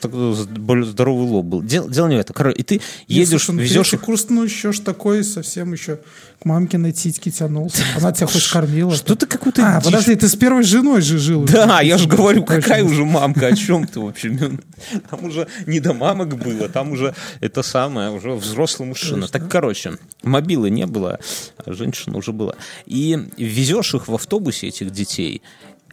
более 0.58 0.84
здоровый 0.86 1.26
лоб 1.26 1.46
был. 1.46 1.62
Дело, 1.62 1.90
дело 1.90 2.08
не 2.08 2.16
в 2.16 2.20
этом. 2.20 2.34
Короче, 2.34 2.56
и 2.58 2.62
ты 2.62 2.74
Нет, 2.74 2.82
едешь, 3.08 3.28
слушай, 3.30 3.56
ну, 3.56 3.62
везешь 3.62 3.92
их... 3.92 4.00
курс, 4.00 4.26
ну 4.28 4.44
еще 4.44 4.72
ж 4.72 4.80
такой 4.80 5.24
совсем 5.24 5.72
еще 5.72 5.98
к 6.40 6.44
мамкиной 6.44 6.92
титьке 6.92 7.30
тянулся. 7.30 7.82
Она 7.96 8.12
тебя 8.12 8.26
хоть 8.26 8.48
кормила. 8.48 8.94
Что 8.94 9.14
ты 9.14 9.26
какую-то 9.26 9.62
А, 9.76 9.80
подожди, 9.80 10.14
ты 10.16 10.28
с 10.28 10.34
первой 10.34 10.64
женой 10.64 11.00
же 11.00 11.18
жил. 11.18 11.44
Да, 11.44 11.80
я 11.80 11.98
же 11.98 12.08
говорю, 12.08 12.44
какая 12.44 12.82
уже 12.82 13.04
мамка, 13.04 13.46
о 13.48 13.56
чем 13.56 13.86
ты 13.86 14.00
вообще? 14.00 14.30
Там 15.10 15.24
уже 15.24 15.46
не 15.66 15.78
до 15.80 15.92
мамок 15.94 16.36
было, 16.36 16.68
там 16.68 16.92
уже 16.92 17.14
это 17.40 17.62
самое, 17.62 18.10
уже 18.10 18.32
взрослый 18.32 18.88
мужчина. 18.88 19.28
Так, 19.28 19.48
короче, 19.48 19.92
мобилы 20.22 20.70
не 20.70 20.86
было, 20.86 21.18
а 21.64 21.72
женщина 21.72 22.16
уже 22.16 22.32
была. 22.32 22.54
И 22.86 23.18
везешь 23.36 23.94
их 23.94 24.08
в 24.08 24.14
автобусе, 24.14 24.68
этих 24.68 24.90
детей, 24.90 25.42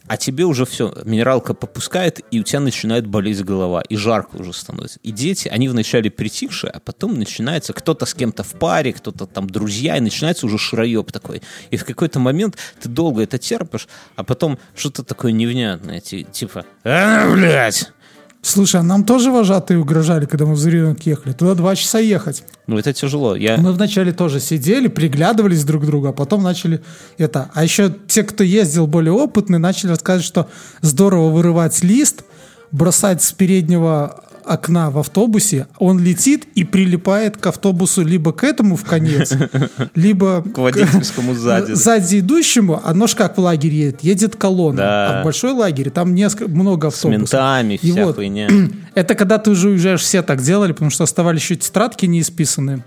а 0.06 0.16
тебе 0.16 0.44
уже 0.44 0.66
все, 0.66 0.92
минералка 1.04 1.54
попускает, 1.54 2.20
и 2.32 2.40
у 2.40 2.42
тебя 2.42 2.58
начинает 2.58 3.06
болеть 3.06 3.44
голова, 3.44 3.80
и 3.82 3.94
жарко 3.94 4.36
уже 4.36 4.52
становится. 4.52 4.98
И 5.04 5.12
дети, 5.12 5.46
они 5.46 5.68
вначале 5.68 6.10
притихшие, 6.10 6.72
а 6.72 6.80
потом 6.80 7.16
начинается 7.16 7.72
кто-то 7.72 8.06
с 8.06 8.14
кем-то 8.14 8.42
в 8.42 8.54
паре, 8.54 8.92
кто-то 8.92 9.26
там 9.26 9.48
друзья, 9.48 9.96
и 9.96 10.00
начинается 10.00 10.46
уже 10.46 10.58
шароеб 10.58 11.12
такой. 11.12 11.42
И 11.70 11.76
в 11.76 11.84
какой-то 11.84 12.18
момент 12.18 12.56
ты 12.80 12.88
долго 12.88 13.22
это 13.22 13.38
терпишь, 13.38 13.86
а 14.16 14.24
потом 14.24 14.58
что-то 14.74 15.04
такое 15.04 15.30
невнятное, 15.30 16.00
ти- 16.00 16.24
типа 16.24 16.64
«А, 16.82 17.30
блядь!» 17.32 17.92
Слушай, 18.42 18.80
а 18.80 18.82
нам 18.82 19.04
тоже 19.04 19.30
вожатые 19.30 19.78
угрожали, 19.78 20.24
когда 20.24 20.46
мы 20.46 20.54
в 20.54 20.58
Зырянок 20.58 21.04
ехали. 21.04 21.34
Туда 21.34 21.54
два 21.54 21.76
часа 21.76 21.98
ехать. 21.98 22.42
Ну, 22.66 22.78
это 22.78 22.92
тяжело. 22.92 23.36
Я... 23.36 23.58
Мы 23.58 23.72
вначале 23.72 24.12
тоже 24.12 24.40
сидели, 24.40 24.88
приглядывались 24.88 25.62
друг 25.64 25.82
к 25.82 25.86
другу, 25.86 26.08
а 26.08 26.12
потом 26.12 26.42
начали 26.42 26.80
это. 27.18 27.50
А 27.52 27.62
еще 27.62 27.94
те, 28.06 28.22
кто 28.22 28.42
ездил 28.42 28.86
более 28.86 29.12
опытные, 29.12 29.58
начали 29.58 29.90
рассказывать, 29.90 30.26
что 30.26 30.48
здорово 30.80 31.30
вырывать 31.30 31.82
лист, 31.82 32.24
бросать 32.72 33.22
с 33.22 33.32
переднего 33.32 34.24
окна 34.44 34.90
в 34.90 34.98
автобусе, 34.98 35.66
он 35.78 35.98
летит 35.98 36.46
и 36.54 36.64
прилипает 36.64 37.36
к 37.36 37.46
автобусу 37.46 38.04
либо 38.04 38.32
к 38.32 38.44
этому 38.44 38.76
в 38.76 38.84
конец, 38.84 39.32
либо 39.94 40.42
К 40.42 40.58
водительскому 40.58 41.34
сзади. 41.34 41.72
сзади 41.72 42.20
идущему, 42.20 42.80
оно 42.84 43.06
ж 43.06 43.14
как 43.14 43.36
в 43.36 43.40
лагерь 43.40 43.72
едет, 43.72 44.02
едет 44.02 44.36
колонна, 44.36 44.76
Да. 44.78 45.18
а 45.18 45.20
в 45.20 45.24
большой 45.24 45.52
лагере 45.52 45.90
там 45.90 46.14
несколько, 46.14 46.48
много 46.50 46.90
С 46.90 46.94
автобусов. 46.94 47.20
ментами, 47.32 47.74
И 47.82 47.90
вся 47.92 48.04
вот, 48.06 48.16
хуйня. 48.16 48.48
это 48.94 49.14
когда 49.14 49.38
ты 49.38 49.50
уже 49.50 49.68
уезжаешь, 49.70 50.00
все 50.02 50.22
так 50.22 50.42
делали, 50.42 50.72
потому 50.72 50.90
что 50.90 51.04
оставались 51.04 51.42
еще 51.42 51.56
тетрадки 51.56 52.06
не 52.06 52.20
исписанные. 52.20 52.84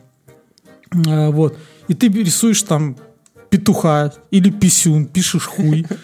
А, 1.07 1.29
Вот. 1.31 1.57
И 1.87 1.93
ты 1.93 2.07
рисуешь 2.07 2.61
там 2.63 2.95
петуха 3.49 4.13
или 4.31 4.49
писюн, 4.49 5.05
пишешь 5.05 5.45
хуй. 5.45 5.85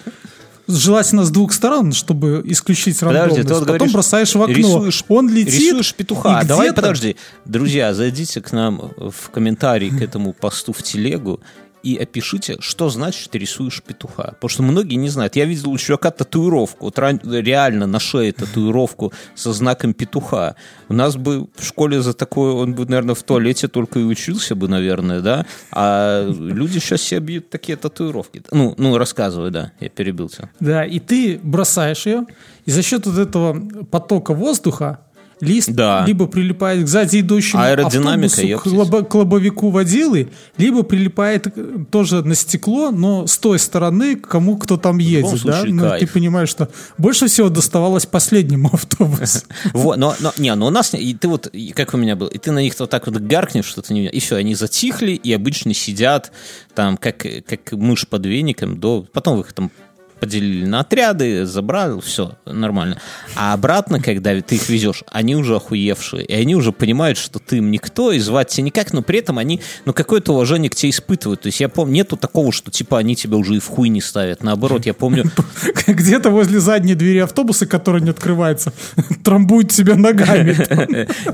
Желательно 0.71 1.25
с 1.25 1.31
двух 1.31 1.51
сторон, 1.51 1.93
чтобы 1.93 2.43
исключить 2.45 2.99
Подожди, 2.99 3.17
рандомность. 3.19 3.47
ты 3.47 3.53
вот 3.55 3.59
Потом 3.61 3.75
говоришь, 3.77 3.93
бросаешь 3.93 4.35
в 4.35 4.41
окно. 4.41 4.53
рисуешь- 4.55 5.03
Он 5.07 5.27
летит. 5.29 5.53
Рисуешь 5.55 5.95
петуха. 5.95 6.41
и 6.41 6.45
Давай, 6.45 6.67
где-то- 6.67 6.81
подожди. 6.81 7.15
Друзья, 7.45 7.93
зайдите 7.95 8.39
к 8.41 8.51
нам 8.51 8.91
в 8.97 9.29
комментарии 9.31 9.89
к 9.89 9.99
этому 10.01 10.33
посту 10.33 10.71
в 10.71 10.83
телегу 10.83 11.39
и 11.83 11.97
опишите, 11.97 12.57
что 12.59 12.89
значит, 12.89 13.33
рисуешь 13.35 13.81
петуха. 13.81 14.33
Потому 14.33 14.49
что 14.49 14.63
многие 14.63 14.95
не 14.95 15.09
знают. 15.09 15.35
Я 15.35 15.45
видел 15.45 15.71
у 15.71 15.77
чувака 15.77 16.11
татуировку, 16.11 16.85
вот 16.85 16.99
реально 16.99 17.87
на 17.87 17.99
шее 17.99 18.31
татуировку 18.31 19.13
со 19.35 19.53
знаком 19.53 19.93
петуха. 19.93 20.55
У 20.87 20.93
нас 20.93 21.15
бы 21.15 21.47
в 21.55 21.65
школе 21.65 22.01
за 22.01 22.13
такое, 22.13 22.53
он 22.53 22.73
бы, 22.73 22.85
наверное, 22.85 23.15
в 23.15 23.23
туалете 23.23 23.67
только 23.67 23.99
и 23.99 24.03
учился 24.03 24.55
бы, 24.55 24.67
наверное, 24.67 25.21
да? 25.21 25.45
А 25.71 26.27
люди 26.29 26.79
сейчас 26.79 27.01
себе 27.01 27.19
бьют 27.19 27.49
такие 27.49 27.77
татуировки. 27.77 28.43
Ну, 28.51 28.73
ну 28.77 28.97
рассказывай, 28.97 29.51
да, 29.51 29.71
я 29.79 29.89
перебил 29.89 30.29
тебя. 30.29 30.49
Да, 30.59 30.85
и 30.85 30.99
ты 30.99 31.39
бросаешь 31.41 32.05
ее, 32.05 32.25
и 32.65 32.71
за 32.71 32.83
счет 32.83 33.05
вот 33.05 33.17
этого 33.17 33.85
потока 33.85 34.33
воздуха 34.33 34.99
лист 35.41 35.69
Да. 35.71 36.03
либо 36.05 36.27
прилипает 36.27 36.83
к 36.83 36.87
сзади 36.87 37.19
идущему 37.21 37.61
Аэродинамика, 37.61 38.25
автобусу, 38.27 38.41
к, 38.41 38.45
ёптись. 38.45 38.71
лобо- 38.71 39.03
к 39.03 39.15
лобовику 39.15 39.69
водилы, 39.69 40.29
либо 40.57 40.83
прилипает 40.83 41.47
тоже 41.91 42.23
на 42.23 42.35
стекло, 42.35 42.91
но 42.91 43.25
с 43.27 43.37
той 43.37 43.59
стороны, 43.59 44.15
к 44.15 44.27
кому 44.27 44.57
кто 44.57 44.77
там 44.77 44.97
едет. 44.97 45.31
да? 45.31 45.37
случае, 45.37 45.73
Ну, 45.73 45.89
ты 45.99 46.07
понимаешь, 46.07 46.49
что 46.49 46.69
больше 46.97 47.27
всего 47.27 47.49
доставалось 47.49 48.05
последнему 48.05 48.69
автобусу. 48.73 49.39
Вот, 49.73 49.97
но, 49.97 50.15
но, 50.19 50.33
не, 50.37 50.53
но 50.55 50.67
у 50.67 50.69
нас, 50.69 50.93
и 50.93 51.13
ты 51.13 51.27
вот, 51.27 51.51
как 51.75 51.93
у 51.93 51.97
меня 51.97 52.15
был, 52.15 52.27
и 52.27 52.37
ты 52.37 52.51
на 52.51 52.59
них 52.59 52.73
вот 52.79 52.89
так 52.89 53.07
вот 53.07 53.15
гаркнешь, 53.17 53.65
что-то 53.65 53.93
не 53.93 54.07
и 54.09 54.19
все, 54.19 54.35
они 54.37 54.55
затихли, 54.55 55.11
и 55.11 55.31
обычно 55.33 55.73
сидят 55.73 56.31
там, 56.75 56.97
как, 56.97 57.25
как 57.47 57.71
мышь 57.71 58.07
под 58.07 58.25
веником, 58.25 58.79
до, 58.79 59.05
потом 59.13 59.39
их 59.39 59.53
там 59.53 59.71
поделили 60.19 60.65
на 60.65 60.81
отряды, 60.81 61.45
забрал, 61.45 62.01
все, 62.01 62.33
нормально. 62.45 62.99
А 63.35 63.53
обратно, 63.53 64.01
когда 64.01 64.39
ты 64.41 64.55
их 64.55 64.69
везешь, 64.69 65.03
они 65.11 65.35
уже 65.35 65.55
охуевшие, 65.55 66.25
и 66.25 66.33
они 66.33 66.55
уже 66.55 66.71
понимают, 66.71 67.17
что 67.17 67.39
ты 67.39 67.57
им 67.57 67.71
никто, 67.71 68.11
и 68.11 68.19
звать 68.19 68.49
тебя 68.49 68.65
никак, 68.65 68.93
но 68.93 69.01
при 69.01 69.19
этом 69.19 69.37
они, 69.37 69.61
ну, 69.85 69.93
какое-то 69.93 70.33
уважение 70.33 70.69
к 70.69 70.75
тебе 70.75 70.91
испытывают. 70.91 71.41
То 71.41 71.47
есть 71.47 71.59
я 71.59 71.69
помню, 71.69 71.95
нету 71.95 72.17
такого, 72.17 72.51
что, 72.51 72.71
типа, 72.71 72.99
они 72.99 73.15
тебя 73.15 73.37
уже 73.37 73.55
и 73.55 73.59
в 73.59 73.67
хуй 73.67 73.89
не 73.89 74.01
ставят. 74.01 74.43
Наоборот, 74.43 74.85
я 74.85 74.93
помню, 74.93 75.25
Где-то 75.87 76.29
возле 76.29 76.59
задней 76.59 76.95
двери 76.95 77.19
автобуса, 77.19 77.65
которая 77.65 78.01
не 78.01 78.09
открывается, 78.09 78.73
трамбует 79.23 79.71
тебя 79.71 79.95
ногами. 79.95 80.55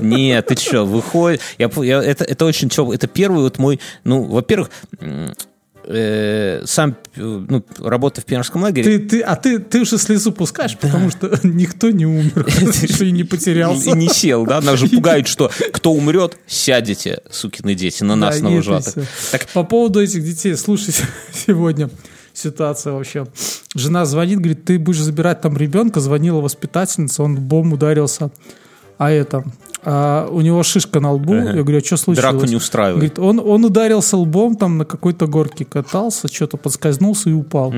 Нет, 0.00 0.46
ты 0.46 0.56
что, 0.56 0.84
выходит. 0.84 1.40
Это, 1.58 2.44
очень 2.44 2.68
тепло. 2.68 2.92
Это 2.92 3.06
первый 3.06 3.42
вот 3.42 3.58
мой, 3.58 3.80
ну, 4.04 4.22
во-первых, 4.22 4.70
э, 5.86 6.62
сам, 6.64 6.96
ну, 7.16 7.64
работа 7.78 8.20
в 8.20 8.24
пионерском 8.24 8.62
лагере. 8.62 8.98
Ты, 8.98 9.08
ты, 9.08 9.20
а 9.20 9.36
ты, 9.36 9.58
ты 9.58 9.80
уже 9.80 9.98
слезу 9.98 10.32
пускаешь, 10.32 10.76
потому 10.76 11.10
что 11.10 11.38
никто 11.42 11.90
не 11.90 12.06
умер, 12.06 12.46
и 13.00 13.10
не 13.10 13.20
И 13.20 13.24
потерялся. 13.24 13.90
не 13.92 14.08
сел, 14.08 14.44
да? 14.46 14.60
Нас 14.60 14.78
же 14.78 14.88
пугают, 14.94 15.28
что 15.28 15.50
кто 15.72 15.92
умрет, 15.92 16.36
сядете, 16.46 17.20
сукины 17.30 17.74
дети, 17.74 18.02
на 18.04 18.16
нас, 18.16 18.40
Да, 18.40 18.48
и. 18.48 18.94
Так, 19.32 19.46
По 19.48 19.62
поводу 19.62 20.02
этих 20.02 20.24
детей, 20.24 20.56
слушай, 20.56 20.94
сегодня 21.46 21.90
ситуация 22.32 22.92
вообще. 22.92 23.26
Жена 23.74 24.04
звонит, 24.04 24.38
говорит, 24.38 24.64
ты 24.64 24.78
будешь 24.78 25.00
забирать 25.00 25.40
там 25.40 25.56
ребенка, 25.56 26.00
звонила 26.00 26.40
воспитательница, 26.40 27.22
он 27.22 27.36
бом 27.36 27.72
ударился, 27.72 28.30
а 28.98 29.10
это, 29.10 29.44
а 29.84 30.28
у 30.30 30.40
него 30.40 30.62
шишка 30.62 31.00
на 31.00 31.12
лбу. 31.12 31.34
Я 31.34 31.62
говорю, 31.62 31.78
а 31.78 31.84
что 31.84 31.96
случилось? 31.96 32.32
драку 32.32 32.46
не 32.46 32.56
устраивает. 32.56 32.96
Говорит, 32.96 33.18
он, 33.18 33.38
он 33.38 33.64
ударился 33.64 34.16
лбом, 34.16 34.56
там 34.56 34.78
на 34.78 34.84
какой-то 34.84 35.26
горке 35.26 35.64
катался, 35.64 36.26
что-то 36.28 36.56
подскользнулся 36.56 37.30
и 37.30 37.32
упал. 37.32 37.72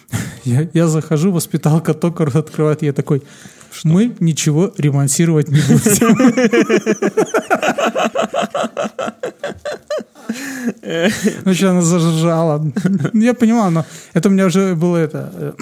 Я, 0.44 0.68
я 0.72 0.86
захожу, 0.86 1.32
воспиталка 1.32 1.92
только 1.92 2.24
рот 2.24 2.36
открывает, 2.36 2.80
я 2.82 2.94
такой, 2.94 3.22
мы 3.84 4.14
ничего 4.20 4.72
ремонтировать 4.78 5.48
не 5.48 5.60
будем. 5.60 6.16
Ну, 11.44 11.54
что 11.54 11.70
она 11.70 11.82
зажужжала. 11.82 12.64
Я 13.14 13.34
понимаю, 13.34 13.70
но 13.70 13.84
это 14.14 14.28
у 14.28 14.32
меня 14.32 14.46
уже 14.46 14.74
было 14.74 14.96
это... 14.96 15.54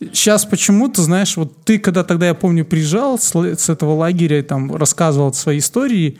Сейчас 0.00 0.44
почему-то, 0.44 1.02
знаешь, 1.02 1.36
вот 1.36 1.64
ты, 1.64 1.78
когда 1.78 2.04
тогда, 2.04 2.28
я 2.28 2.34
помню, 2.34 2.64
приезжал 2.64 3.18
с, 3.18 3.34
с 3.34 3.68
этого 3.68 3.94
лагеря 3.94 4.38
и 4.38 4.42
там 4.42 4.74
рассказывал 4.74 5.34
свои 5.34 5.58
истории, 5.58 6.18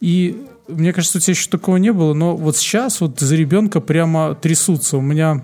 и 0.00 0.44
мне 0.68 0.92
кажется, 0.92 1.16
у 1.16 1.20
тебя 1.20 1.32
еще 1.32 1.48
такого 1.48 1.78
не 1.78 1.92
было, 1.92 2.12
но 2.12 2.36
вот 2.36 2.56
сейчас 2.56 3.00
вот 3.00 3.18
за 3.18 3.34
ребенка 3.34 3.80
прямо 3.80 4.34
трясутся. 4.34 4.98
У 4.98 5.00
меня 5.00 5.42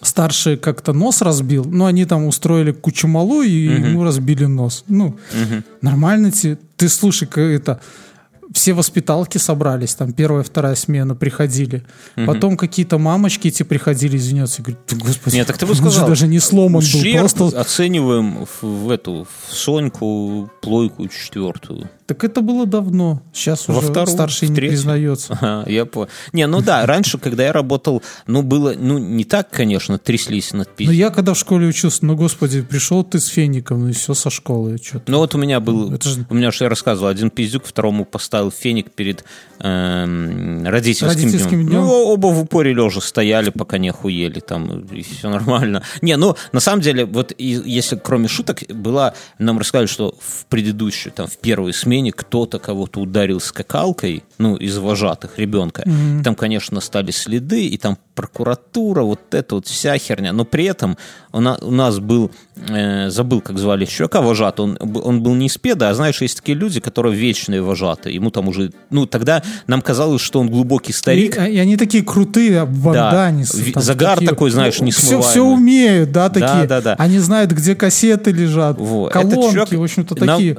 старший 0.00 0.56
как-то 0.56 0.92
нос 0.92 1.22
разбил, 1.22 1.64
ну, 1.64 1.86
они 1.86 2.04
там 2.04 2.26
устроили 2.26 2.70
кучу 2.70 3.08
малу, 3.08 3.42
и 3.42 3.50
ему 3.50 4.04
разбили 4.04 4.44
нос. 4.44 4.84
Ну, 4.86 5.18
нормально 5.80 6.30
тебе. 6.30 6.58
Ты 6.76 6.88
слушай, 6.88 7.26
как 7.26 7.38
это... 7.38 7.80
Все 8.52 8.72
воспиталки 8.72 9.38
собрались, 9.38 9.94
там 9.94 10.12
первая, 10.12 10.42
вторая 10.42 10.74
смена 10.74 11.14
приходили. 11.14 11.84
Потом 12.26 12.56
какие-то 12.56 12.98
мамочки 12.98 13.48
эти 13.48 13.62
приходили 13.62 14.16
извиняться. 14.16 14.62
Говорят, 14.62 14.80
«Да, 14.88 14.96
господи, 14.96 15.36
Нет, 15.36 15.46
так 15.46 15.58
ты 15.58 15.66
бы 15.66 15.72
он 15.72 15.76
же 15.76 15.82
сказал. 15.82 16.08
даже 16.08 16.26
не 16.26 16.38
сломан 16.38 16.82
был, 16.82 17.18
просто... 17.18 17.60
оцениваем 17.60 18.46
в, 18.46 18.62
в 18.62 18.90
эту, 18.90 19.26
в 19.48 19.54
Соньку, 19.54 20.50
плойку 20.62 21.08
четвертую. 21.08 21.90
Так 22.08 22.24
это 22.24 22.40
было 22.40 22.64
давно. 22.64 23.20
Сейчас 23.34 23.68
Во 23.68 23.76
уже 23.78 23.88
вторую, 23.88 24.06
старший 24.14 24.48
не 24.48 24.54
признается. 24.56 25.34
Ага, 25.40 25.70
я 25.70 25.84
понял. 25.84 26.08
Не, 26.32 26.46
ну 26.46 26.62
да, 26.62 26.86
раньше, 26.86 27.18
когда 27.18 27.44
я 27.44 27.52
работал, 27.52 28.02
ну 28.26 28.40
было, 28.42 28.72
ну 28.78 28.96
не 28.96 29.24
так, 29.24 29.50
конечно, 29.50 29.98
тряслись 29.98 30.54
над 30.54 30.68
Ну, 30.68 30.74
пиздец. 30.74 30.96
я 30.96 31.10
когда 31.10 31.34
в 31.34 31.38
школе 31.38 31.66
учился, 31.66 32.06
ну, 32.06 32.16
господи, 32.16 32.62
пришел 32.62 33.04
ты 33.04 33.20
с 33.20 33.26
феником, 33.26 33.80
ну, 33.82 33.88
и 33.90 33.92
все 33.92 34.14
со 34.14 34.30
школы. 34.30 34.78
Что-то. 34.82 35.12
Ну 35.12 35.18
вот 35.18 35.34
у 35.34 35.38
меня 35.38 35.60
был, 35.60 35.92
Это 35.92 36.08
же- 36.08 36.26
у 36.30 36.34
меня 36.34 36.50
же 36.50 36.64
я 36.64 36.70
рассказывал, 36.70 37.08
один 37.10 37.28
пиздюк 37.28 37.66
второму 37.66 38.06
поставил 38.06 38.50
феник 38.50 38.90
перед 38.90 39.24
эм, 39.60 40.64
родительским, 40.66 41.08
Родительским 41.08 41.50
днем. 41.58 41.66
днем. 41.68 41.80
Ну, 41.82 41.88
оба 42.06 42.28
в 42.28 42.40
упоре 42.40 42.72
лежа 42.72 43.00
стояли, 43.00 43.50
пока 43.50 43.78
не 43.78 43.88
охуели, 43.90 44.40
там, 44.40 44.80
и 44.86 45.02
все 45.02 45.28
нормально. 45.28 45.82
Не, 46.02 46.16
ну, 46.16 46.36
на 46.52 46.60
самом 46.60 46.80
деле, 46.80 47.04
вот 47.04 47.32
и- 47.36 47.60
если 47.66 47.96
кроме 48.02 48.28
шуток, 48.28 48.62
была, 48.68 49.14
нам 49.38 49.58
рассказали, 49.58 49.86
что 49.86 50.14
в 50.20 50.46
предыдущей, 50.46 51.10
там, 51.10 51.26
в 51.26 51.36
первой 51.38 51.72
смене 51.98 52.12
кто-то 52.12 52.58
кого-то 52.58 53.00
ударил 53.00 53.40
скакалкой, 53.40 54.22
ну, 54.38 54.56
из 54.56 54.78
вожатых 54.78 55.38
ребенка. 55.38 55.82
Там, 56.24 56.34
конечно, 56.34 56.80
стали 56.80 57.10
следы, 57.10 57.66
и 57.66 57.76
там 57.76 57.96
прокуратура, 58.14 59.02
вот 59.02 59.20
это 59.34 59.54
вот 59.56 59.66
вся 59.66 59.96
херня. 59.98 60.32
Но 60.32 60.44
при 60.44 60.64
этом 60.64 60.96
у, 61.32 61.40
на- 61.40 61.58
у 61.60 61.70
нас 61.70 61.98
был, 61.98 62.30
э, 62.68 63.10
забыл, 63.10 63.40
как 63.40 63.58
звали 63.58 63.84
чувака 63.84 64.20
вожат, 64.20 64.60
он, 64.60 64.76
он 64.80 65.22
был 65.22 65.34
не 65.34 65.46
из 65.46 65.56
педа, 65.58 65.90
а 65.90 65.94
знаешь, 65.94 66.20
есть 66.22 66.36
такие 66.38 66.56
люди, 66.58 66.80
которые 66.80 67.14
вечные 67.14 67.62
вожатые. 67.62 68.14
Ему 68.14 68.30
там 68.30 68.48
уже, 68.48 68.70
ну, 68.90 69.06
тогда 69.06 69.42
нам 69.66 69.82
казалось, 69.82 70.20
что 70.20 70.40
он 70.40 70.48
глубокий 70.50 70.90
И, 70.92 70.94
старик. 70.94 71.36
и 71.36 71.58
они 71.58 71.76
такие 71.76 72.02
крутые, 72.04 72.60
Ви- 73.54 73.72
там 73.72 73.82
загар 73.82 74.14
такие- 74.14 74.28
такой, 74.30 74.50
знаешь, 74.50 74.74
все, 74.74 74.84
несмываемый. 74.84 75.30
все 75.30 75.40
умеют, 75.44 76.12
да, 76.12 76.28
такие. 76.28 76.66
да, 76.66 76.80
да. 76.80 76.94
Они 76.98 77.18
знают, 77.18 77.50
где 77.52 77.74
кассеты 77.74 78.30
лежат, 78.32 78.78
Во, 78.78 79.08
этот 79.08 79.32
колонки, 79.34 79.52
чувак 79.54 79.72
в 79.72 79.82
общем-то, 79.82 80.24
нам- 80.24 80.36
такие. 80.38 80.58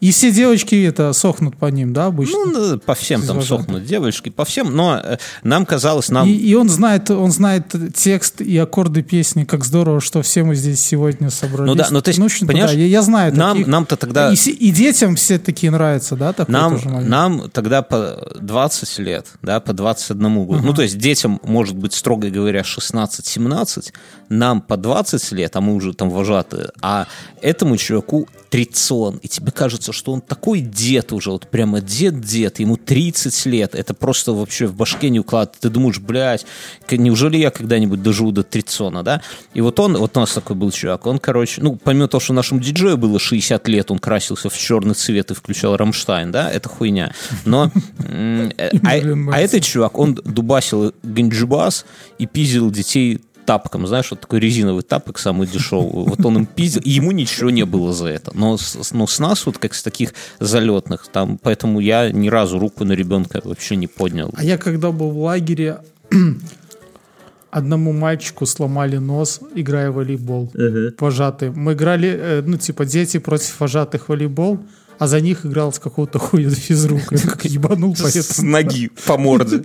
И 0.00 0.12
все 0.12 0.30
девочки 0.30 0.74
это 0.84 1.12
сохнут 1.12 1.56
по 1.56 1.66
ним, 1.66 1.92
да, 1.92 2.06
обычно. 2.06 2.44
Ну, 2.46 2.70
ну, 2.72 2.78
по 2.78 2.94
всем 2.94 3.22
там 3.22 3.42
сохнут 3.42 3.84
девочки, 3.84 4.28
по 4.28 4.44
всем, 4.44 4.74
но 4.74 5.00
э, 5.02 5.18
нам 5.42 5.66
казалось, 5.66 6.08
нам... 6.08 6.28
И, 6.28 6.32
и 6.32 6.54
он 6.54 6.68
знает, 6.68 7.10
он 7.10 7.32
знает 7.32 7.74
текст 7.94 8.40
и 8.40 8.56
аккорды 8.58 9.02
песни. 9.02 9.44
Как 9.44 9.64
здорово, 9.64 10.00
что 10.00 10.22
все 10.22 10.44
мы 10.44 10.54
здесь 10.54 10.80
сегодня 10.80 11.30
собрались. 11.30 11.66
Ну 11.68 11.74
да, 11.74 11.88
ну, 11.90 12.00
то 12.00 12.08
есть, 12.10 12.20
общем-то, 12.20 12.52
понимаешь, 12.52 12.72
да, 12.72 12.78
я, 12.78 12.86
я 12.86 13.02
знаю 13.02 13.34
нам- 13.34 13.52
таких. 13.56 13.66
нам-то 13.66 13.96
тогда- 13.96 14.32
И, 14.32 14.34
и 14.36 14.70
детям 14.70 15.16
все 15.16 15.38
такие 15.38 15.70
нравятся, 15.72 16.16
да, 16.16 16.32
такой 16.32 16.52
Нам, 16.52 16.72
тоже 16.76 16.88
момент? 16.88 17.08
нам 17.08 17.50
тогда 17.50 17.82
по 17.82 18.28
20 18.40 18.98
лет, 19.00 19.26
да, 19.42 19.60
по 19.60 19.72
21 19.72 20.46
году. 20.46 20.62
Ну, 20.62 20.74
то 20.74 20.82
есть 20.82 20.98
детям, 20.98 21.40
может 21.42 21.76
быть, 21.76 21.92
строго 21.92 22.30
говоря, 22.30 22.60
16-17, 22.60 23.92
нам 24.28 24.60
по 24.60 24.76
20 24.76 25.32
лет, 25.32 25.56
а 25.56 25.60
мы 25.60 25.74
уже 25.74 25.92
там 25.94 26.10
вожатые, 26.10 26.70
а 26.82 27.06
этому 27.40 27.76
чуваку 27.76 28.28
30, 28.50 29.22
и 29.22 29.28
тебе 29.28 29.52
кажется, 29.52 29.87
что 29.92 30.12
он 30.12 30.20
такой 30.20 30.60
дед 30.60 31.12
уже, 31.12 31.30
вот 31.30 31.48
прямо 31.48 31.80
дед-дед, 31.80 32.60
ему 32.60 32.76
30 32.76 33.46
лет, 33.46 33.74
это 33.74 33.94
просто 33.94 34.32
вообще 34.32 34.66
в 34.66 34.74
башке 34.74 35.10
не 35.10 35.20
укладывается. 35.20 35.62
Ты 35.62 35.70
думаешь, 35.70 35.98
блядь, 35.98 36.46
неужели 36.90 37.36
я 37.36 37.50
когда-нибудь 37.50 38.02
доживу 38.02 38.32
до 38.32 38.42
30, 38.42 39.02
да? 39.02 39.22
И 39.54 39.60
вот 39.60 39.78
он, 39.80 39.96
вот 39.96 40.16
у 40.16 40.20
нас 40.20 40.32
такой 40.32 40.56
был 40.56 40.70
чувак, 40.70 41.06
он, 41.06 41.18
короче, 41.18 41.62
ну, 41.62 41.76
помимо 41.76 42.08
того, 42.08 42.20
что 42.20 42.32
нашему 42.32 42.60
диджею 42.60 42.96
было 42.96 43.18
60 43.18 43.68
лет, 43.68 43.90
он 43.90 43.98
красился 43.98 44.50
в 44.50 44.58
черный 44.58 44.94
цвет 44.94 45.30
и 45.30 45.34
включал 45.34 45.76
Рамштайн, 45.76 46.30
да, 46.32 46.50
это 46.50 46.68
хуйня. 46.68 47.12
Но, 47.44 47.70
э, 47.98 48.50
а, 48.82 49.32
а 49.32 49.40
этот 49.40 49.62
чувак, 49.62 49.98
он 49.98 50.14
дубасил 50.14 50.94
ганджибас 51.02 51.84
и 52.18 52.26
пиздил 52.26 52.70
детей 52.70 53.20
тапком, 53.48 53.86
знаешь, 53.86 54.10
вот 54.10 54.20
такой 54.20 54.40
резиновый 54.40 54.82
тапок 54.82 55.18
самый 55.18 55.46
дешевый. 55.46 56.04
Вот 56.04 56.22
он 56.22 56.36
им 56.36 56.46
пиздил, 56.46 56.82
и 56.82 56.90
ему 56.90 57.12
ничего 57.12 57.48
не 57.48 57.64
было 57.64 57.94
за 57.94 58.08
это. 58.08 58.30
Но 58.34 58.58
с, 58.58 58.92
но 58.92 59.06
с 59.06 59.18
нас 59.20 59.46
вот 59.46 59.56
как 59.56 59.72
с 59.72 59.82
таких 59.82 60.12
залетных, 60.38 61.08
там, 61.10 61.38
поэтому 61.42 61.80
я 61.80 62.10
ни 62.10 62.28
разу 62.28 62.58
руку 62.58 62.84
на 62.84 62.92
ребенка 62.92 63.40
вообще 63.42 63.76
не 63.76 63.86
поднял. 63.86 64.30
А 64.36 64.44
я 64.44 64.58
когда 64.58 64.92
был 64.92 65.10
в 65.12 65.18
лагере, 65.22 65.78
одному 67.50 67.92
мальчику 67.92 68.44
сломали 68.44 68.98
нос, 68.98 69.40
играя 69.54 69.90
в 69.90 69.94
волейбол. 69.94 70.52
Вожатые. 70.98 71.50
Мы 71.50 71.72
играли, 71.72 72.08
э, 72.08 72.42
ну, 72.44 72.58
типа, 72.58 72.84
дети 72.84 73.18
против 73.18 73.60
вожатых 73.60 74.04
в 74.04 74.08
волейбол, 74.10 74.58
а 74.98 75.06
за 75.06 75.20
них 75.20 75.46
играл 75.46 75.72
с 75.72 75.78
какого-то 75.78 76.18
хуя 76.18 76.50
физрука. 76.50 77.14
Я 77.14 77.22
как 77.22 77.44
ебанул 77.44 77.94
С 77.96 78.02
поэтому. 78.02 78.50
ноги 78.50 78.90
по 79.06 79.16
морде. 79.16 79.64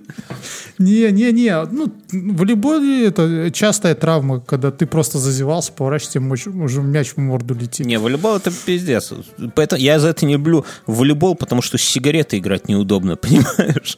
Не, 0.77 1.11
не, 1.11 1.31
не. 1.31 1.65
Ну, 1.71 1.91
в 2.11 2.37
волейболе 2.37 3.07
это 3.07 3.51
частая 3.51 3.95
травма, 3.95 4.39
когда 4.39 4.71
ты 4.71 4.85
просто 4.85 5.17
зазевался, 5.19 5.71
поворачиваешься, 5.71 6.49
уже 6.63 6.81
мяч 6.81 7.13
в 7.13 7.17
морду 7.17 7.55
летит. 7.55 7.85
Не, 7.85 7.99
волейбол 7.99 8.37
это 8.37 8.51
пиздец. 8.65 9.11
Поэтому 9.55 9.81
я 9.81 9.99
за 9.99 10.09
это 10.09 10.25
не 10.25 10.33
люблю 10.33 10.65
волейбол, 10.87 11.35
потому 11.35 11.61
что 11.61 11.77
с 11.77 11.81
сигаретой 11.81 12.39
играть 12.39 12.67
неудобно, 12.67 13.15
понимаешь? 13.17 13.97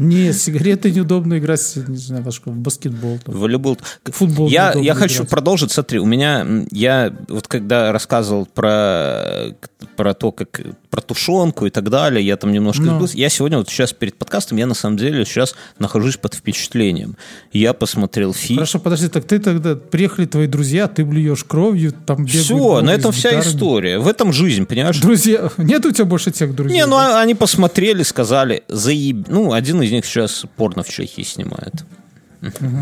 Не, 0.00 0.32
с 0.32 0.42
сигаретой 0.42 0.92
неудобно 0.92 1.38
играть, 1.38 1.76
не 1.86 1.96
знаю, 1.96 2.24
во 2.24 2.30
в 2.30 2.56
баскетбол. 2.56 3.18
там. 3.22 3.34
Волейбол. 3.34 3.78
Футбол 4.04 4.48
Я, 4.48 4.72
я 4.72 4.94
хочу 4.94 5.16
играть. 5.16 5.30
продолжить. 5.30 5.72
Смотри, 5.72 5.98
у 5.98 6.06
меня, 6.06 6.46
я 6.70 7.14
вот 7.28 7.46
когда 7.48 7.92
рассказывал 7.92 8.46
про, 8.46 9.54
про 9.96 10.14
то, 10.14 10.32
как 10.32 10.62
про 10.90 11.00
тушенку 11.00 11.66
и 11.66 11.70
так 11.70 11.88
далее, 11.88 12.24
я 12.26 12.36
там 12.36 12.50
немножко 12.52 12.82
Ну. 12.82 12.96
сбился. 12.96 13.16
Я 13.16 13.28
сегодня 13.28 13.58
вот 13.58 13.68
сейчас 13.68 13.92
перед 13.92 14.16
подкастом, 14.16 14.58
я 14.58 14.66
на 14.66 14.74
самом 14.74 14.96
деле 14.96 15.24
сейчас 15.24 15.54
нахожусь 15.78 16.16
под 16.16 16.34
впечатлением. 16.34 17.16
Я 17.52 17.72
посмотрел 17.74 18.34
фильм. 18.34 18.58
Хорошо, 18.58 18.80
подожди, 18.80 19.08
так 19.08 19.24
ты 19.24 19.38
тогда, 19.38 19.76
приехали 19.76 20.26
твои 20.26 20.48
друзья, 20.48 20.88
ты 20.88 21.04
блюешь 21.04 21.44
кровью, 21.44 21.92
там 21.92 22.24
бегают 22.24 22.44
Все, 22.44 22.80
на 22.80 22.90
этом 22.90 23.12
вся 23.12 23.30
гитарами. 23.30 23.52
история. 23.54 23.98
В 24.00 24.08
этом 24.08 24.32
жизнь, 24.32 24.66
понимаешь? 24.66 24.98
Друзья, 24.98 25.50
нет 25.58 25.86
у 25.86 25.92
тебя 25.92 26.06
больше 26.06 26.32
тех 26.32 26.54
друзей? 26.54 26.76
Не, 26.76 26.86
ну 26.86 26.96
да? 26.96 27.20
они 27.20 27.34
посмотрели, 27.36 28.02
сказали, 28.02 28.64
заеб... 28.68 29.28
Ну, 29.28 29.52
один 29.52 29.80
из 29.82 29.92
них 29.92 30.04
сейчас 30.04 30.44
порно 30.56 30.82
в 30.82 30.88
Чехии 30.88 31.22
снимает. 31.22 31.74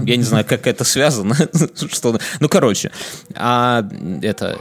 Я 0.04 0.16
не 0.16 0.22
знаю, 0.22 0.44
как 0.48 0.66
это 0.66 0.84
связано. 0.84 1.34
что... 1.90 2.18
Ну, 2.40 2.48
короче, 2.48 2.90
а 3.34 3.86
это... 4.22 4.58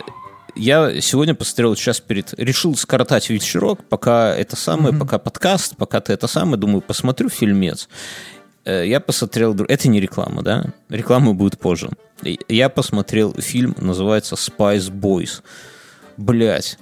Я 0.57 1.01
сегодня 1.01 1.35
посмотрел 1.35 1.75
сейчас 1.75 1.99
перед... 1.99 2.33
Решил 2.33 2.75
скоротать 2.75 3.29
вечерок, 3.29 3.83
пока 3.87 4.35
это 4.35 4.55
самое, 4.55 4.93
пока 4.97 5.19
подкаст, 5.19 5.77
пока 5.77 6.01
ты 6.01 6.13
это 6.13 6.27
самое, 6.27 6.57
думаю, 6.57 6.81
посмотрю 6.81 7.29
фильмец. 7.29 7.87
Э, 8.65 8.85
Я 8.87 8.99
посмотрел... 8.99 9.53
Это 9.53 9.87
не 9.87 10.01
реклама, 10.01 10.41
да? 10.41 10.73
Реклама 10.89 11.33
будет 11.33 11.59
позже. 11.59 11.91
Я 12.49 12.69
посмотрел 12.69 13.33
фильм, 13.33 13.75
называется 13.79 14.35
«Spice 14.35 14.89
Boys». 14.91 15.41
Блять. 16.17 16.79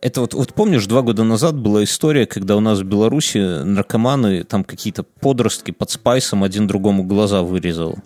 Это 0.00 0.20
вот, 0.20 0.34
вот 0.34 0.54
помнишь, 0.54 0.86
два 0.86 1.02
года 1.02 1.24
назад 1.24 1.56
была 1.58 1.82
история, 1.82 2.24
когда 2.26 2.56
у 2.56 2.60
нас 2.60 2.78
в 2.78 2.84
Беларуси 2.84 3.64
наркоманы, 3.64 4.44
там 4.44 4.62
какие-то 4.62 5.02
подростки 5.02 5.72
под 5.72 5.90
спайсом 5.90 6.44
один 6.44 6.68
другому 6.68 7.02
глаза 7.02 7.42
вырезал. 7.42 7.98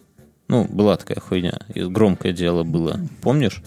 Ну, 0.49 0.65
была 0.65 0.97
такая 0.97 1.21
хуйня. 1.21 1.59
И 1.75 1.83
громкое 1.83 2.33
дело 2.33 2.63
было. 2.63 2.99
Помнишь? 3.21 3.63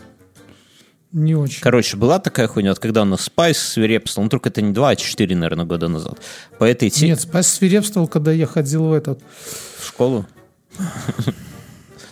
Не 1.16 1.34
очень. 1.34 1.62
Короче, 1.62 1.96
была 1.96 2.20
такая 2.20 2.46
хуйня, 2.50 2.72
вот 2.72 2.80
когда 2.80 3.04
у 3.04 3.06
нас 3.06 3.22
спайс 3.22 3.58
свирепствовал, 3.58 4.26
ну 4.26 4.30
только 4.30 4.50
это 4.50 4.62
не 4.62 4.74
два, 4.74 4.90
а 4.90 4.96
четыре, 4.98 5.34
наверное, 5.34 5.64
года 5.64 5.88
назад. 5.88 6.20
По 6.60 6.66
этой 6.66 6.90
теме 6.90 7.12
Нет, 7.12 7.22
спас 7.22 7.48
свирепствовал, 7.48 8.10
когда 8.10 8.34
я 8.34 8.46
ходил 8.46 8.88
в 8.88 8.92
этот 8.94 9.22
в 9.80 9.88
школу. 9.88 10.26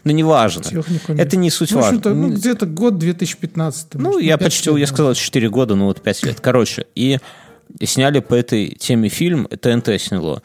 Ну, 0.05 0.11
неважно. 0.11 0.63
технику. 0.63 1.11
Это 1.13 1.35
не 1.35 1.49
суть 1.49 1.71
Ну, 1.71 1.81
важно. 1.81 2.13
ну, 2.13 2.29
где-то 2.29 2.65
год 2.65 2.97
2015. 2.97 3.95
Ну, 3.95 4.01
может, 4.01 4.21
я 4.21 4.37
пять 4.37 4.47
почти, 4.47 4.69
лет 4.69 4.79
я 4.79 4.87
сказал, 4.87 5.13
4 5.15 5.49
года, 5.49 5.75
ну 5.75 5.85
вот 5.85 6.01
5 6.01 6.23
лет. 6.23 6.39
Короче, 6.39 6.87
и 6.95 7.19
сняли 7.81 8.19
по 8.19 8.35
этой 8.35 8.69
теме 8.69 9.09
фильм, 9.09 9.47
ТНТ 9.47 10.01
сняло. 10.01 10.41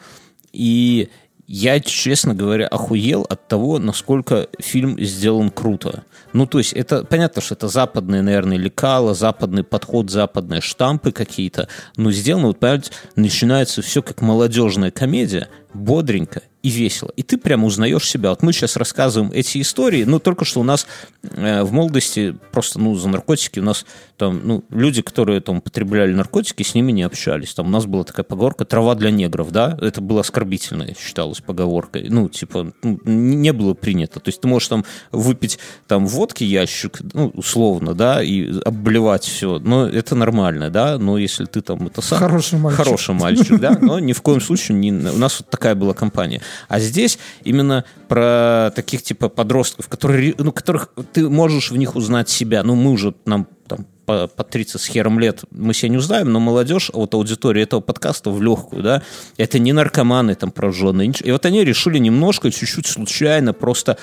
И 0.51 1.07
я, 1.51 1.79
честно 1.79 2.35
говоря, 2.35 2.67
охуел 2.67 3.25
от 3.27 3.47
того, 3.47 3.79
насколько 3.79 4.47
фильм 4.59 4.99
сделан 4.99 5.49
круто. 5.49 6.03
Ну, 6.31 6.45
то 6.45 6.59
есть, 6.59 6.73
это 6.73 7.03
понятно, 7.03 7.41
что 7.41 7.55
это 7.55 7.67
западные, 7.67 8.21
наверное, 8.21 8.55
лекала, 8.55 9.15
западный 9.15 9.63
подход, 9.63 10.11
западные 10.11 10.61
штампы 10.61 11.11
какие-то, 11.11 11.67
но 11.97 12.11
сделано, 12.11 12.47
вот, 12.47 12.59
понимаете, 12.59 12.91
начинается 13.15 13.81
все 13.81 14.03
как 14.03 14.21
молодежная 14.21 14.91
комедия, 14.91 15.49
бодренько 15.73 16.41
и 16.61 16.69
весело. 16.69 17.11
И 17.15 17.23
ты 17.23 17.37
прямо 17.37 17.65
узнаешь 17.65 18.07
себя. 18.09 18.31
Вот 18.31 18.43
мы 18.43 18.51
сейчас 18.51 18.75
рассказываем 18.75 19.31
эти 19.31 19.61
истории, 19.61 20.03
ну, 20.03 20.19
только 20.19 20.43
что 20.43 20.59
у 20.59 20.63
нас 20.63 20.87
э, 21.23 21.63
в 21.63 21.71
молодости 21.71 22.35
просто, 22.51 22.79
ну, 22.79 22.95
за 22.95 23.07
наркотики 23.07 23.59
у 23.59 23.63
нас 23.63 23.85
там, 24.17 24.41
ну, 24.43 24.65
люди, 24.69 25.01
которые 25.01 25.39
там 25.39 25.61
потребляли 25.61 26.13
наркотики, 26.13 26.63
с 26.63 26.75
ними 26.75 26.91
не 26.91 27.03
общались. 27.03 27.53
Там 27.53 27.67
у 27.67 27.69
нас 27.69 27.85
была 27.85 28.03
такая 28.03 28.25
поговорка 28.25 28.65
«трава 28.65 28.95
для 28.95 29.09
негров», 29.09 29.51
да? 29.51 29.77
Это 29.81 30.01
было 30.01 30.19
оскорбительно, 30.19 30.93
считалось 30.99 31.39
поговоркой. 31.39 32.09
Ну, 32.09 32.27
типа, 32.27 32.73
ну, 32.83 32.99
не 33.05 33.53
было 33.53 33.73
принято. 33.73 34.19
То 34.19 34.27
есть 34.27 34.41
ты 34.41 34.47
можешь 34.49 34.67
там 34.67 34.83
выпить 35.13 35.59
там 35.87 36.07
водки 36.07 36.43
ящик, 36.43 36.99
ну, 37.13 37.29
условно, 37.29 37.93
да, 37.93 38.21
и 38.21 38.59
обблевать 38.65 39.23
все, 39.23 39.59
но 39.59 39.87
это 39.87 40.15
нормально, 40.15 40.69
да, 40.69 40.97
но 40.97 41.17
если 41.17 41.45
ты 41.45 41.61
там 41.61 41.87
это 41.87 42.01
сам... 42.01 42.19
Хороший 42.19 42.59
мальчик. 42.59 42.83
Хороший 42.83 43.15
мальчик, 43.15 43.59
да, 43.59 43.77
но 43.79 43.99
ни 43.99 44.11
в 44.11 44.21
коем 44.21 44.41
случае 44.41 44.77
не... 44.77 44.91
У 44.91 45.17
нас 45.17 45.39
вот 45.39 45.49
такая 45.59 45.75
была 45.75 45.93
компания. 45.93 46.41
А 46.69 46.79
здесь 46.79 47.19
именно 47.43 47.83
про 48.07 48.71
таких 48.73 49.03
типа 49.03 49.27
подростков, 49.27 49.89
которые, 49.89 50.33
ну, 50.37 50.53
которых 50.53 50.89
ты 51.11 51.29
можешь 51.29 51.71
в 51.71 51.77
них 51.77 51.97
узнать 51.97 52.29
себя. 52.29 52.63
Ну, 52.63 52.75
мы 52.75 52.91
уже 52.91 53.13
нам 53.25 53.45
там 53.67 53.85
по, 54.05 54.27
по 54.27 54.43
30 54.43 54.81
с 54.81 54.85
хером 54.85 55.19
лет 55.19 55.43
мы 55.51 55.73
себя 55.73 55.89
не 55.89 55.97
узнаем, 55.97 56.31
но 56.31 56.39
молодежь, 56.39 56.89
вот 56.93 57.13
аудитория 57.13 57.63
этого 57.63 57.81
подкаста 57.81 58.31
в 58.31 58.41
легкую, 58.41 58.81
да, 58.81 59.03
это 59.37 59.59
не 59.59 59.73
наркоманы 59.73 60.33
там 60.33 60.49
прожженные. 60.49 61.11
И 61.23 61.31
вот 61.31 61.45
они 61.45 61.63
решили 61.63 61.99
немножко, 61.99 62.49
чуть-чуть 62.49 62.87
случайно 62.87 63.53
просто 63.53 63.97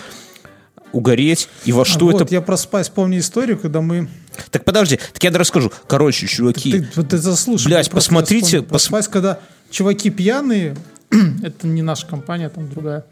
угореть, 0.93 1.49
и 1.65 1.73
во 1.73 1.85
что 1.85 2.07
А 2.07 2.11
это... 2.11 2.19
вот, 2.19 2.31
я 2.31 2.41
про 2.41 2.57
спайс 2.57 2.89
помню 2.89 3.19
историю, 3.19 3.59
когда 3.59 3.81
мы... 3.81 4.09
Так 4.51 4.65
подожди, 4.65 5.01
так 5.13 5.25
я 5.25 5.31
расскажу. 5.31 5.73
Короче, 5.89 6.27
чуваки, 6.29 6.73
Ты, 6.73 6.89
вот 6.95 7.09
ты 7.09 7.19
заслушай. 7.19 7.67
Блядь, 7.67 7.91
посмотрите, 7.91 8.47
вспомнил 8.47 8.69
про 8.69 8.77
пос- 8.77 8.81
спайс, 8.81 9.09
когда 9.09 9.41
чуваки 9.71 10.11
пьяные, 10.11 10.77
это 11.43 11.67
не 11.67 11.83
наша 11.83 12.07
компания, 12.07 12.49
там 12.49 12.69
другая, 12.69 13.05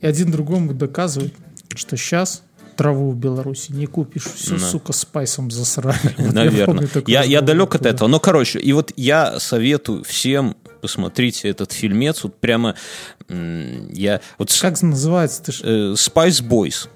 и 0.00 0.06
один 0.06 0.30
другому 0.30 0.74
доказывает, 0.74 1.34
что 1.74 1.96
сейчас 1.96 2.42
траву 2.76 3.10
в 3.10 3.16
Беларуси 3.16 3.72
не 3.72 3.86
купишь. 3.86 4.24
Все, 4.24 4.58
сука, 4.58 4.92
спайсом 4.92 5.50
засрали. 5.50 5.98
Вот 6.18 6.32
Наверное. 6.32 6.88
Я, 7.06 7.22
я 7.22 7.40
разговор 7.40 7.42
далек 7.46 7.68
от 7.68 7.74
оттуда. 7.76 7.88
этого. 7.90 8.08
Но, 8.08 8.18
короче, 8.20 8.58
и 8.58 8.72
вот 8.72 8.92
я 8.96 9.38
советую 9.38 10.04
всем 10.04 10.56
посмотрите 10.80 11.48
этот 11.48 11.70
фильмец. 11.72 12.24
Вот 12.24 12.40
прямо 12.40 12.74
я... 13.28 14.20
Вот 14.38 14.50
с- 14.50 14.60
Как 14.60 14.80
называется? 14.82 15.42
Ты 15.44 15.52
ж- 15.52 15.60
э, 15.62 15.92
Spice 15.94 16.42
Boys. 16.42 16.88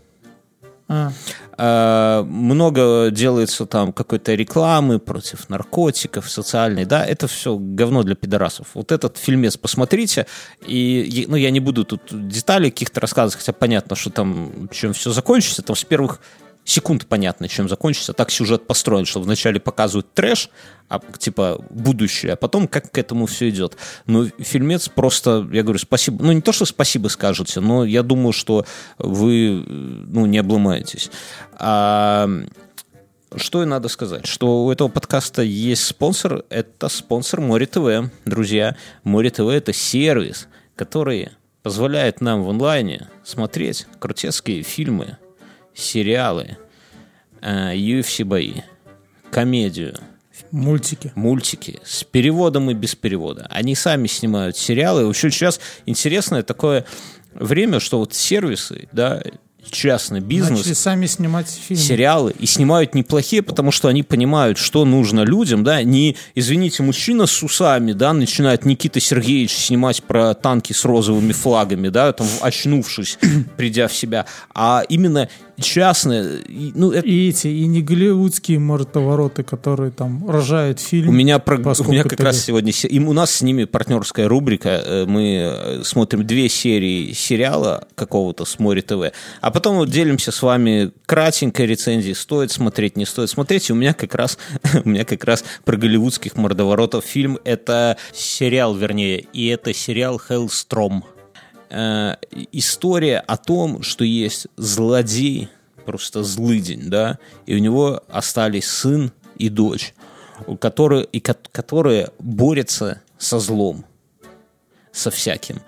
А, 0.88 1.12
А, 1.58 2.22
много 2.24 3.10
делается 3.10 3.64
там 3.66 3.92
какой-то 3.92 4.34
рекламы 4.34 4.98
против 4.98 5.48
наркотиков, 5.48 6.30
социальной, 6.30 6.84
да, 6.84 7.04
это 7.04 7.26
все 7.28 7.56
говно 7.58 8.02
для 8.02 8.14
пидорасов. 8.14 8.68
Вот 8.74 8.92
этот 8.92 9.16
фильмец 9.16 9.56
посмотрите, 9.56 10.26
и, 10.66 11.24
ну, 11.28 11.36
я 11.36 11.50
не 11.50 11.60
буду 11.60 11.84
тут 11.84 12.02
деталей 12.10 12.70
каких-то 12.70 13.00
рассказывать, 13.00 13.36
хотя 13.36 13.52
понятно, 13.52 13.96
что 13.96 14.10
там, 14.10 14.68
чем 14.70 14.92
все 14.92 15.12
закончится, 15.12 15.62
там 15.62 15.76
с 15.76 15.84
первых 15.84 16.20
секунд 16.66 17.06
понятно, 17.06 17.48
чем 17.48 17.68
закончится. 17.68 18.12
Так 18.12 18.30
сюжет 18.30 18.66
построен, 18.66 19.06
что 19.06 19.20
вначале 19.20 19.60
показывают 19.60 20.12
трэш, 20.12 20.50
а, 20.88 21.00
типа 21.18 21.64
будущее, 21.70 22.32
а 22.32 22.36
потом 22.36 22.68
как 22.68 22.90
к 22.90 22.98
этому 22.98 23.26
все 23.26 23.48
идет. 23.48 23.76
Но 24.06 24.26
фильмец 24.38 24.88
просто, 24.88 25.48
я 25.52 25.62
говорю, 25.62 25.78
спасибо. 25.78 26.22
Ну, 26.22 26.32
не 26.32 26.42
то, 26.42 26.52
что 26.52 26.64
спасибо 26.66 27.08
скажете, 27.08 27.60
но 27.60 27.84
я 27.84 28.02
думаю, 28.02 28.32
что 28.32 28.66
вы, 28.98 29.64
ну, 29.66 30.26
не 30.26 30.38
обломаетесь. 30.38 31.10
А, 31.52 32.28
что 33.34 33.62
и 33.62 33.66
надо 33.66 33.88
сказать, 33.88 34.26
что 34.26 34.64
у 34.64 34.72
этого 34.72 34.88
подкаста 34.88 35.42
есть 35.42 35.84
спонсор, 35.84 36.44
это 36.50 36.88
спонсор 36.88 37.40
Море 37.40 37.66
ТВ. 37.66 38.10
Друзья, 38.24 38.76
Море 39.04 39.30
ТВ 39.30 39.40
это 39.40 39.72
сервис, 39.72 40.48
который 40.74 41.30
позволяет 41.62 42.20
нам 42.20 42.44
в 42.44 42.50
онлайне 42.50 43.08
смотреть 43.24 43.86
крутецкие 43.98 44.62
фильмы, 44.62 45.18
сериалы, 45.76 46.56
э, 47.42 47.74
UFC 47.76 48.24
бои, 48.24 48.54
комедию, 49.30 49.96
мультики. 50.50 51.12
мультики 51.14 51.78
с 51.84 52.02
переводом 52.04 52.70
и 52.70 52.74
без 52.74 52.94
перевода. 52.94 53.46
Они 53.50 53.74
сами 53.74 54.06
снимают 54.06 54.56
сериалы. 54.56 55.06
Вообще 55.06 55.30
сейчас 55.30 55.60
интересное 55.84 56.42
такое 56.42 56.84
время, 57.34 57.80
что 57.80 57.98
вот 57.98 58.14
сервисы, 58.14 58.88
да, 58.92 59.22
частный 59.70 60.20
бизнес, 60.20 60.60
Начали 60.60 60.74
сами 60.74 61.06
снимать 61.06 61.48
фильмы. 61.48 61.82
сериалы 61.82 62.34
и 62.38 62.46
снимают 62.46 62.94
неплохие, 62.94 63.42
потому 63.42 63.72
что 63.72 63.88
они 63.88 64.02
понимают, 64.02 64.58
что 64.58 64.84
нужно 64.84 65.22
людям, 65.22 65.64
да, 65.64 65.82
не, 65.82 66.16
извините, 66.34 66.82
мужчина 66.82 67.26
с 67.26 67.42
усами, 67.42 67.92
да, 67.92 68.12
начинает 68.12 68.64
Никита 68.64 69.00
Сергеевич 69.00 69.52
снимать 69.52 70.02
про 70.04 70.34
танки 70.34 70.72
с 70.72 70.84
розовыми 70.84 71.32
флагами, 71.32 71.88
да, 71.88 72.12
там, 72.12 72.28
очнувшись, 72.40 73.18
придя 73.56 73.88
в 73.88 73.92
себя, 73.92 74.26
а 74.54 74.84
именно 74.88 75.28
частное. 75.60 76.38
И, 76.48 76.72
Ну, 76.74 76.90
это 76.92 77.06
И 77.06 77.28
эти, 77.28 77.48
и 77.48 77.66
не 77.66 77.82
голливудские 77.82 78.58
мордовороты, 78.58 79.42
которые 79.42 79.90
там 79.90 80.28
рожают 80.28 80.80
фильм. 80.80 81.08
У 81.08 81.12
меня, 81.12 81.38
про- 81.38 81.56
у 81.56 81.84
меня 81.90 82.02
как 82.04 82.20
раз 82.20 82.44
сегодня... 82.44 82.72
се- 82.72 82.88
им- 82.88 83.08
у 83.08 83.12
нас 83.12 83.30
с 83.30 83.42
ними 83.42 83.64
партнерская 83.64 84.28
рубрика. 84.28 84.68
э, 84.84 85.04
Мы 85.06 85.38
э, 85.52 85.82
смотрим 85.84 86.26
две 86.26 86.48
серии 86.48 87.12
сериала 87.12 87.86
какого-то 87.94 88.44
с 88.44 88.58
Море 88.58 88.82
ТВ, 88.82 89.12
а 89.40 89.50
потом 89.50 89.76
вот 89.76 89.90
делимся 89.90 90.32
с 90.32 90.42
вами 90.42 90.90
кратенькой 91.06 91.66
рецензией, 91.66 92.14
стоит 92.14 92.50
смотреть, 92.50 92.96
не 92.96 93.06
стоит 93.06 93.30
смотреть. 93.30 93.70
И 93.70 93.72
у 93.72 93.76
меня 93.76 93.94
как 93.94 94.14
раз, 94.14 94.38
у 94.84 94.88
меня 94.88 95.04
как 95.04 95.24
раз 95.24 95.44
про 95.64 95.76
голливудских 95.76 96.36
мордоворотов 96.36 97.04
фильм. 97.04 97.38
Это 97.44 97.96
сериал, 98.12 98.74
вернее, 98.74 99.20
и 99.32 99.46
это 99.48 99.72
сериал 99.72 100.18
«Хеллстром». 100.18 101.04
Э, 101.70 102.16
история 102.52 103.18
о 103.18 103.36
том, 103.36 103.82
что 103.82 104.04
есть 104.04 104.46
злодей, 104.56 105.48
просто 105.84 106.22
злыдень, 106.22 106.88
да, 106.90 107.18
и 107.46 107.54
у 107.54 107.58
него 107.58 108.02
остались 108.08 108.68
сын 108.68 109.12
и 109.36 109.48
дочь, 109.48 109.94
которые, 110.60 111.04
и 111.04 111.20
ко- 111.20 111.36
которые 111.52 112.10
борются 112.18 113.02
со 113.18 113.38
злом, 113.38 113.84
со 114.92 115.10
всяким. 115.10 115.60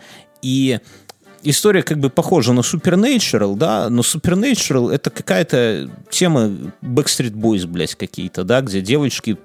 И 0.43 0.81
история 1.43 1.83
как 1.83 1.99
бы 1.99 2.11
похожа 2.11 2.53
на 2.53 2.61
Supernatural, 2.61 3.57
да, 3.57 3.89
но 3.91 4.03
Supernatural 4.03 4.93
это 4.93 5.11
какая-то 5.11 5.91
тема 6.11 6.51
Backstreet 6.83 7.33
Boys, 7.33 7.67
блядь, 7.67 7.95
какие-то, 7.95 8.45
да, 8.45 8.61
где 8.61 8.81
девочки, 8.81 9.39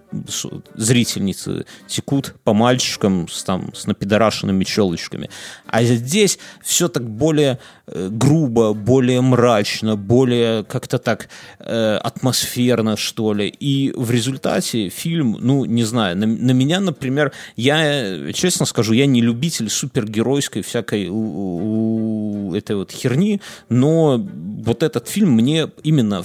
зрительницы 0.76 1.66
текут 1.88 2.36
по 2.44 2.54
мальчикам 2.54 3.28
с, 3.28 3.44
там, 3.44 3.74
с 3.74 3.88
напидорашенными 3.88 4.64
челочками. 4.64 5.30
А 5.68 5.84
здесь 5.84 6.40
все 6.62 6.88
так 6.88 7.10
более 7.10 7.60
э, 7.88 8.10
грубо, 8.12 8.74
более 8.74 9.22
мрачно, 9.22 9.96
более 9.96 10.64
как-то 10.64 11.00
так 11.00 11.30
э, 11.60 11.96
атмосферно, 11.98 12.98
что 12.98 13.34
ли. 13.34 13.48
И 13.48 13.92
в 13.96 14.12
результате 14.12 14.90
фильм, 14.90 15.38
ну, 15.40 15.66
не 15.66 15.84
знаю, 15.84 16.18
на, 16.18 16.28
на 16.28 16.52
меня, 16.52 16.80
например, 16.80 17.32
я, 17.56 18.32
честно 18.34 18.66
скажу, 18.66 18.94
я 18.94 19.06
не 19.06 19.22
любитель 19.22 19.70
супергеройской 19.70 20.62
всякой 20.62 21.10
этой 22.56 22.76
вот 22.76 22.92
херни, 22.92 23.42
но 23.70 24.18
вот 24.18 24.84
этот 24.84 25.08
фильм 25.08 25.32
мне 25.32 25.70
именно 25.84 26.24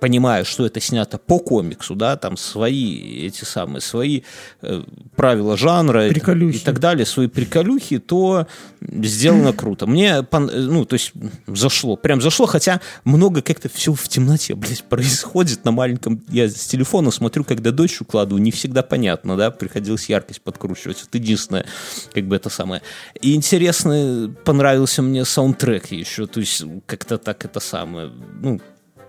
понимая, 0.00 0.44
что 0.44 0.66
это 0.66 0.80
снято 0.80 1.18
по 1.18 1.38
комиксу, 1.38 1.94
да, 1.94 2.16
там 2.16 2.36
свои 2.36 3.26
эти 3.26 3.44
самые, 3.44 3.80
свои 3.80 4.22
э, 4.62 4.82
правила 5.14 5.56
жанра 5.56 6.06
и, 6.06 6.10
Приколюхи. 6.10 6.56
и 6.56 6.60
так 6.60 6.80
далее, 6.80 7.04
свои 7.06 7.26
приколюхи, 7.28 7.98
то 7.98 8.46
сделано 8.80 9.52
круто. 9.52 9.86
Мне, 9.86 10.20
пон- 10.20 10.50
ну, 10.50 10.84
то 10.84 10.94
есть 10.94 11.12
зашло, 11.46 11.96
прям 11.96 12.20
зашло, 12.22 12.46
хотя 12.46 12.80
много 13.04 13.42
как-то 13.42 13.68
все 13.68 13.92
в 13.92 14.08
темноте, 14.08 14.54
блядь, 14.54 14.84
происходит 14.84 15.64
на 15.64 15.70
маленьком, 15.70 16.22
я 16.28 16.48
с 16.48 16.66
телефона 16.66 17.10
смотрю, 17.10 17.44
когда 17.44 17.70
дочь 17.70 18.00
укладываю, 18.00 18.42
не 18.42 18.50
всегда 18.50 18.82
понятно, 18.82 19.36
да, 19.36 19.50
приходилось 19.50 20.08
яркость 20.08 20.40
подкручивать, 20.40 21.04
это 21.06 21.18
единственное, 21.18 21.66
как 22.14 22.24
бы 22.24 22.36
это 22.36 22.48
самое. 22.48 22.80
И 23.20 23.34
интересно, 23.34 24.34
понравился 24.44 25.02
мне 25.02 25.24
саундтрек 25.24 25.92
еще, 25.92 26.26
то 26.26 26.40
есть 26.40 26.62
как-то 26.86 27.18
так 27.18 27.44
это 27.44 27.60
самое, 27.60 28.10
ну, 28.40 28.60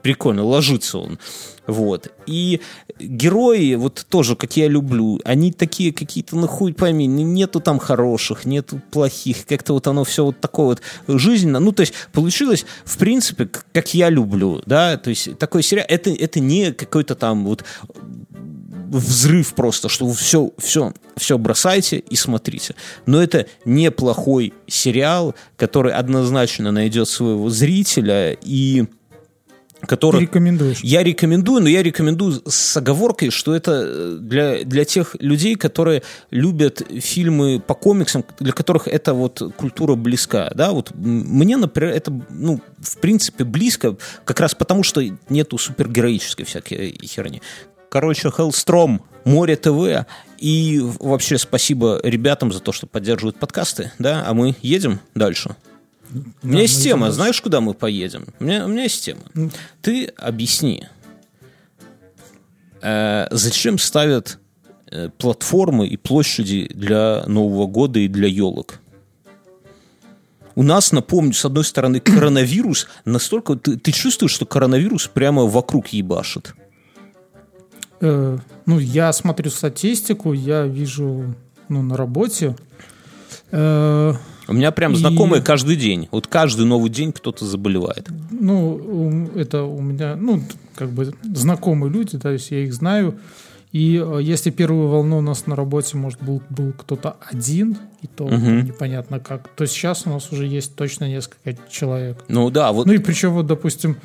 прикольно, 0.01 0.43
ложится 0.43 0.97
он. 0.97 1.19
Вот. 1.67 2.11
И 2.25 2.59
герои, 2.99 3.75
вот 3.75 4.05
тоже, 4.09 4.35
как 4.35 4.57
я 4.57 4.67
люблю, 4.67 5.19
они 5.23 5.51
такие 5.51 5.93
какие-то, 5.93 6.35
ну 6.35 6.47
хуй 6.47 6.73
пойми, 6.73 7.05
нету 7.05 7.59
там 7.59 7.79
хороших, 7.79 8.45
нету 8.45 8.81
плохих, 8.91 9.45
как-то 9.45 9.73
вот 9.73 9.87
оно 9.87 10.03
все 10.03 10.25
вот 10.25 10.39
такое 10.39 10.65
вот 10.65 10.81
жизненно. 11.07 11.59
Ну, 11.59 11.71
то 11.71 11.81
есть 11.81 11.93
получилось, 12.11 12.65
в 12.83 12.97
принципе, 12.97 13.49
как 13.73 13.93
я 13.93 14.09
люблю, 14.09 14.61
да, 14.65 14.97
то 14.97 15.09
есть 15.09 15.37
такой 15.37 15.63
сериал, 15.63 15.85
это, 15.87 16.09
это 16.09 16.39
не 16.39 16.73
какой-то 16.73 17.15
там 17.15 17.45
вот 17.45 17.63
взрыв 18.91 19.53
просто, 19.53 19.87
что 19.87 20.11
все, 20.11 20.51
все, 20.57 20.93
все 21.15 21.37
бросайте 21.37 21.99
и 21.99 22.15
смотрите. 22.15 22.75
Но 23.05 23.23
это 23.23 23.45
неплохой 23.63 24.53
сериал, 24.67 25.35
который 25.55 25.93
однозначно 25.93 26.71
найдет 26.71 27.07
своего 27.07 27.49
зрителя 27.49 28.37
и 28.41 28.85
который... 29.87 30.17
Ты 30.17 30.25
рекомендуешь. 30.25 30.79
Я 30.81 31.03
рекомендую, 31.03 31.63
но 31.63 31.69
я 31.69 31.83
рекомендую 31.83 32.41
с 32.47 32.77
оговоркой, 32.77 33.29
что 33.29 33.55
это 33.55 33.83
э, 33.85 34.17
для, 34.19 34.63
для 34.63 34.85
тех 34.85 35.15
людей, 35.19 35.55
которые 35.55 36.03
любят 36.29 36.81
фильмы 36.99 37.59
по 37.65 37.73
комиксам, 37.73 38.23
для 38.39 38.53
которых 38.53 38.87
эта 38.87 39.13
вот 39.13 39.41
культура 39.57 39.95
близка. 39.95 40.51
Да? 40.55 40.71
Вот 40.71 40.91
мне, 40.95 41.57
например, 41.57 41.93
это, 41.95 42.11
ну, 42.29 42.61
в 42.79 42.97
принципе, 42.97 43.43
близко, 43.43 43.95
как 44.25 44.39
раз 44.39 44.55
потому, 44.55 44.83
что 44.83 45.01
нету 45.29 45.57
супергероической 45.57 46.45
всякой 46.45 46.97
херни. 47.03 47.41
Короче, 47.89 48.31
Хеллстром, 48.31 49.01
Море 49.25 49.55
ТВ. 49.57 50.05
И 50.37 50.79
вообще 50.99 51.37
спасибо 51.37 51.99
ребятам 52.03 52.51
за 52.51 52.59
то, 52.61 52.71
что 52.71 52.87
поддерживают 52.87 53.37
подкасты. 53.37 53.91
Да? 53.99 54.23
А 54.25 54.33
мы 54.33 54.55
едем 54.61 55.01
дальше. 55.13 55.55
У 56.43 56.47
меня 56.47 56.61
есть 56.61 56.77
мы 56.77 56.83
тема, 56.83 57.11
знаешь, 57.11 57.41
куда 57.41 57.61
мы 57.61 57.73
поедем? 57.73 58.25
У 58.39 58.43
меня, 58.43 58.65
у 58.65 58.67
меня 58.67 58.83
есть 58.83 59.03
тема. 59.03 59.21
Ты 59.81 60.05
объясни, 60.05 60.83
э, 62.81 63.27
зачем 63.31 63.77
ставят 63.77 64.39
э, 64.87 65.09
платформы 65.17 65.87
и 65.87 65.97
площади 65.97 66.69
для 66.73 67.23
Нового 67.27 67.67
года 67.67 67.99
и 67.99 68.07
для 68.07 68.27
елок? 68.27 68.79
У 70.55 70.63
нас, 70.63 70.91
напомню, 70.91 71.33
с 71.33 71.45
одной 71.45 71.63
стороны, 71.63 71.99
коронавирус 72.01 72.87
настолько... 73.05 73.55
Ты, 73.55 73.77
ты 73.77 73.91
чувствуешь, 73.91 74.33
что 74.33 74.45
коронавирус 74.45 75.07
прямо 75.07 75.45
вокруг 75.45 75.87
ебашит? 75.89 76.55
Э, 78.01 78.37
ну, 78.65 78.79
я 78.79 79.13
смотрю 79.13 79.49
статистику, 79.49 80.33
я 80.33 80.63
вижу, 80.63 81.35
ну, 81.69 81.81
на 81.81 81.95
работе. 81.95 82.55
Э, 83.51 84.13
У 84.51 84.53
меня 84.53 84.71
прям 84.71 84.91
И- 84.91 84.95
знакомые 84.97 85.41
каждый 85.41 85.77
день. 85.77 86.09
Вот 86.11 86.27
каждый 86.27 86.65
новый 86.65 86.89
день 86.89 87.13
кто-то 87.13 87.45
заболевает. 87.45 88.09
ну, 88.31 89.29
это 89.35 89.63
у 89.63 89.81
меня, 89.81 90.17
ну, 90.17 90.41
как 90.75 90.89
бы 90.89 91.13
знакомые 91.23 91.89
люди, 91.91 92.19
то 92.19 92.29
есть 92.29 92.51
я 92.51 92.63
их 92.63 92.73
знаю. 92.73 93.15
И 93.71 93.97
э, 94.03 94.19
если 94.21 94.49
первую 94.49 94.89
волну 94.89 95.19
у 95.19 95.21
нас 95.21 95.47
на 95.47 95.55
работе, 95.55 95.95
может, 95.95 96.21
был, 96.21 96.41
был 96.49 96.73
кто-то 96.73 97.15
один, 97.31 97.77
и 98.01 98.07
то 98.07 98.25
Мгм. 98.27 98.65
непонятно 98.65 99.19
как, 99.19 99.47
то 99.47 99.65
сейчас 99.65 100.05
у 100.05 100.09
нас 100.09 100.31
уже 100.31 100.45
есть 100.45 100.75
точно 100.75 101.05
несколько 101.07 101.55
человек. 101.69 102.23
Ну 102.27 102.49
да, 102.49 102.73
вот 102.73 102.85
Ну 102.85 102.93
и 102.93 102.97
причем, 102.97 103.33
вот, 103.33 103.45
допустим, 103.47 103.97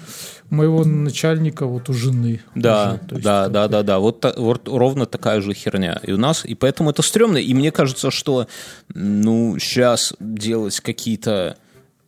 моего 0.51 0.85
начальника 0.85 1.67
вот 1.67 1.89
у 1.89 1.93
жены. 1.93 2.43
Да, 2.55 3.01
уже, 3.11 3.23
да, 3.23 3.45
как 3.45 3.53
да, 3.53 3.69
да, 3.69 3.83
да. 3.83 3.99
Вот, 3.99 4.25
вот 4.37 4.69
ровно 4.69 5.07
такая 5.07 5.41
же 5.41 5.53
херня 5.53 5.99
и 6.03 6.13
у 6.13 6.17
нас, 6.17 6.45
и 6.45 6.55
поэтому 6.55 6.91
это 6.91 7.03
стрёмно. 7.03 7.39
И 7.39 7.53
мне 7.53 7.73
кажется, 7.73 8.11
что 8.13 8.47
ну 8.95 9.59
сейчас 9.59 10.15
делать 10.21 10.79
какие-то 10.81 11.57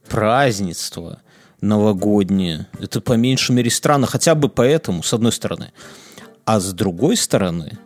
празднества 0.08 1.20
новогодние, 1.60 2.68
это 2.80 3.00
по 3.00 3.14
меньшей 3.14 3.52
мере 3.56 3.70
странно, 3.70 4.06
хотя 4.06 4.36
бы 4.36 4.48
поэтому, 4.48 5.02
с 5.02 5.12
одной 5.12 5.32
стороны. 5.32 5.72
А 6.48 6.60
с 6.60 6.72
другой 6.72 7.18
стороны, 7.18 7.76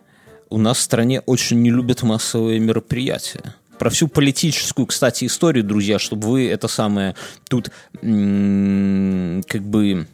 у 0.49 0.57
нас 0.57 0.79
в 0.79 0.83
стране 0.83 1.21
очень 1.27 1.61
не 1.63 1.71
любят 1.73 2.05
массовые 2.05 2.61
мероприятия. 2.61 3.57
Про 3.77 3.91
всю 3.91 4.07
политическую, 4.07 4.87
кстати, 4.87 5.25
историю, 5.25 5.65
друзья, 5.65 5.99
чтобы 5.99 6.29
вы 6.29 6.49
это 6.49 6.69
самое 6.69 7.17
тут 7.49 7.71
м, 8.03 9.43
как 9.49 9.63
бы... 9.63 10.07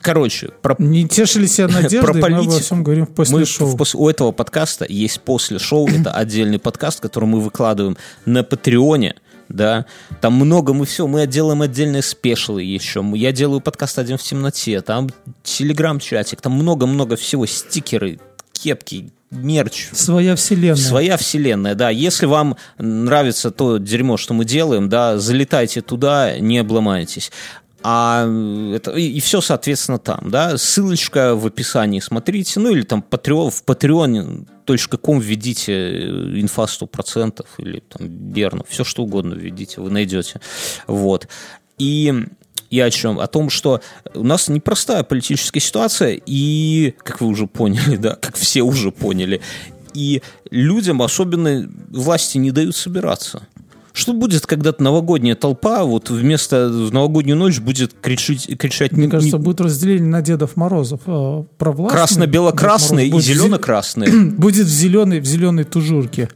Короче, 0.00 0.50
про 0.62 0.76
Не 0.78 1.08
тешили 1.08 1.46
себя 1.46 1.66
надеждой, 1.82 2.20
мы 2.30 2.36
обо 2.38 2.60
всем 2.60 2.84
говорим 2.84 3.06
после 3.06 3.38
мы 3.38 3.44
шоу. 3.44 3.66
в- 3.66 3.74
пос- 3.76 3.96
у 3.96 4.08
этого 4.08 4.30
подкаста 4.30 4.86
есть 4.88 5.20
после 5.22 5.58
шоу, 5.58 5.88
это 5.88 6.12
отдельный 6.12 6.60
подкаст, 6.60 7.00
который 7.00 7.24
мы 7.24 7.40
выкладываем 7.40 7.96
на 8.24 8.44
Патреоне, 8.44 9.16
да, 9.48 9.86
там 10.20 10.34
много, 10.34 10.72
мы 10.72 10.86
все, 10.86 11.06
мы 11.06 11.26
делаем 11.26 11.62
отдельные 11.62 12.02
спешлы 12.02 12.62
еще, 12.62 13.04
я 13.14 13.32
делаю 13.32 13.60
подкаст 13.60 13.98
«Один 13.98 14.18
в 14.18 14.22
темноте», 14.22 14.80
там 14.80 15.08
телеграм-чатик, 15.42 16.40
там 16.40 16.52
много-много 16.52 17.16
всего, 17.16 17.46
стикеры, 17.46 18.18
кепки, 18.52 19.12
мерч, 19.30 19.88
Своя 19.92 20.36
вселенная. 20.36 20.76
Своя 20.76 21.16
вселенная, 21.16 21.74
да. 21.74 21.90
Если 21.90 22.26
вам 22.26 22.56
нравится 22.78 23.50
то 23.50 23.78
дерьмо, 23.78 24.16
что 24.16 24.34
мы 24.34 24.44
делаем, 24.44 24.88
да, 24.88 25.18
залетайте 25.18 25.82
туда, 25.82 26.38
не 26.38 26.58
обломайтесь. 26.58 27.32
А 27.82 28.26
это, 28.74 28.92
и, 28.92 29.20
все, 29.20 29.40
соответственно, 29.40 29.98
там, 29.98 30.30
да. 30.30 30.56
Ссылочка 30.58 31.34
в 31.34 31.46
описании 31.46 32.00
смотрите. 32.00 32.58
Ну, 32.58 32.70
или 32.70 32.82
там 32.82 33.04
Patreon, 33.08 33.50
в 33.50 33.64
patreon.com 33.64 35.20
введите 35.20 35.72
э, 35.72 36.40
инфа 36.40 36.64
100% 36.64 37.44
или 37.58 37.80
там 37.80 38.08
Берну, 38.08 38.64
все 38.68 38.82
что 38.82 39.02
угодно 39.02 39.34
введите, 39.34 39.80
вы 39.80 39.90
найдете. 39.90 40.40
Вот. 40.86 41.28
И 41.78 42.12
и 42.70 42.80
о 42.80 42.90
чем? 42.90 43.20
О 43.20 43.26
том, 43.26 43.50
что 43.50 43.80
у 44.14 44.24
нас 44.24 44.48
непростая 44.48 45.04
политическая 45.04 45.60
ситуация, 45.60 46.20
и, 46.26 46.94
как 47.02 47.20
вы 47.20 47.28
уже 47.28 47.46
поняли, 47.46 47.96
да, 47.98 48.16
как 48.16 48.36
все 48.36 48.62
уже 48.62 48.90
поняли, 48.90 49.40
и 49.94 50.22
людям, 50.50 51.00
особенно 51.00 51.68
власти, 51.90 52.38
не 52.38 52.50
дают 52.50 52.76
собираться. 52.76 53.46
Что 53.96 54.12
будет, 54.12 54.46
когда 54.46 54.74
новогодняя 54.78 55.34
толпа 55.34 55.82
вот 55.84 56.10
вместо 56.10 56.68
в 56.68 56.92
новогоднюю 56.92 57.34
ночь 57.38 57.60
будет 57.60 57.94
кричать, 57.98 58.46
кричать 58.58 58.92
Мне 58.92 59.06
не- 59.06 59.10
кажется, 59.10 59.38
не- 59.38 59.42
будет 59.42 59.58
разделение 59.62 60.06
на 60.06 60.20
Дедов 60.20 60.54
Морозов. 60.56 61.00
Э, 61.06 61.44
Дед 61.58 63.06
и 63.06 63.10
Мороз 63.10 64.36
будет 64.36 64.66
в 64.66 64.70
зеленой, 64.70 65.20
в 65.20 65.24
зеленой 65.24 65.64
тужурке. 65.64 66.28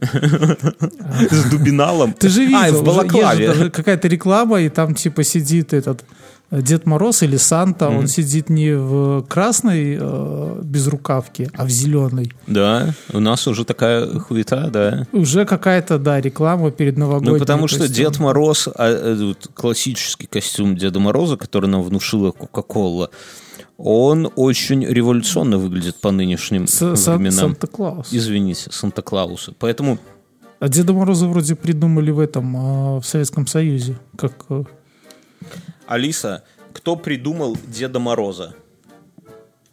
с 1.29 1.49
дубиналом. 1.51 2.13
Ты 2.13 2.29
же 2.29 2.45
видел, 2.45 2.57
А, 2.59 2.67
и 2.69 2.71
в 2.71 2.83
балаклаве. 2.83 3.69
какая-то 3.69 4.07
реклама, 4.07 4.59
и 4.61 4.69
там 4.69 4.95
типа 4.95 5.23
сидит 5.23 5.73
этот 5.73 6.03
Дед 6.51 6.85
Мороз 6.85 7.23
или 7.23 7.37
Санта, 7.37 7.87
он 7.87 8.07
сидит 8.07 8.49
не 8.49 8.75
в 8.75 9.23
красной 9.29 9.97
э, 9.99 10.59
безрукавке, 10.61 11.49
а 11.53 11.63
в 11.65 11.69
зеленой. 11.69 12.33
Да, 12.45 12.93
у 13.13 13.19
нас 13.19 13.47
уже 13.47 13.63
такая 13.63 14.05
хуета, 14.19 14.69
да. 14.69 15.07
Уже 15.13 15.45
какая-то, 15.45 15.97
да, 15.97 16.19
реклама 16.19 16.69
перед 16.71 16.97
новогодней. 16.97 17.31
Ну, 17.31 17.39
потому 17.39 17.67
то 17.67 17.75
что 17.75 17.87
Дед 17.87 18.19
Мороз, 18.19 18.67
а, 18.75 19.15
вот 19.15 19.49
классический 19.53 20.27
костюм 20.27 20.75
Деда 20.75 20.99
Мороза, 20.99 21.37
который 21.37 21.69
нам 21.69 21.83
внушила 21.83 22.31
Кока-Кола, 22.31 23.11
он 23.77 24.29
очень 24.35 24.85
революционно 24.85 25.57
выглядит 25.57 26.01
по 26.01 26.11
нынешним 26.11 26.67
С- 26.67 26.81
временам. 27.07 27.31
Санта-Клаус. 27.31 28.09
Извините, 28.11 28.69
Санта-Клауса. 28.71 29.53
Поэтому 29.57 29.99
А 30.59 30.67
Деда 30.69 30.93
Мороза 30.93 31.27
вроде 31.27 31.55
придумали 31.55 32.11
в 32.11 32.19
этом, 32.19 32.55
э, 32.55 32.99
в 32.99 33.03
Советском 33.03 33.47
Союзе. 33.47 33.97
Как 34.17 34.33
э, 34.49 34.63
Алиса, 35.87 36.43
кто 36.73 36.95
придумал 36.95 37.57
Деда 37.67 37.99
Мороза? 37.99 38.55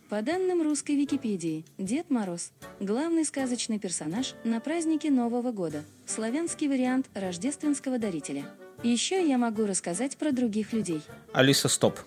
По 0.09 0.23
данным 0.23 0.63
русской 0.63 0.97
Википедии, 0.97 1.67
Дед 1.77 2.09
Мороз– 2.09 2.53
главный 2.81 3.27
сказочный 3.27 3.79
персонаж 3.79 4.35
на 4.43 4.59
празднике 4.59 5.11
Нового 5.11 5.53
года, 5.53 5.83
славянский 6.07 6.67
вариант 6.67 7.07
рождественского 7.13 7.99
дарителя. 7.99 8.47
Еще 8.83 9.29
я 9.29 9.37
могу 9.37 9.67
рассказать 9.67 10.17
про 10.17 10.33
других 10.33 10.73
людей. 10.73 11.03
Алиса, 11.35 11.69
стоп. 11.69 11.99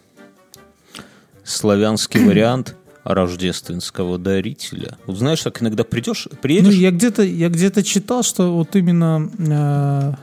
Славянский 1.43 2.25
вариант 2.25 2.75
рождественского 3.03 4.17
дарителя. 4.17 4.97
Вот 5.05 5.17
знаешь, 5.17 5.43
так 5.43 5.61
иногда 5.61 5.83
придешь, 5.83 6.27
Ну, 6.31 6.37
приедешь, 6.37 6.73
я 6.73 6.89
где-то, 6.89 7.21
я 7.21 7.49
где-то 7.49 7.83
читал, 7.83 8.23
что 8.23 8.51
вот 8.55 8.75
именно 8.75 9.29
э, 9.37 10.13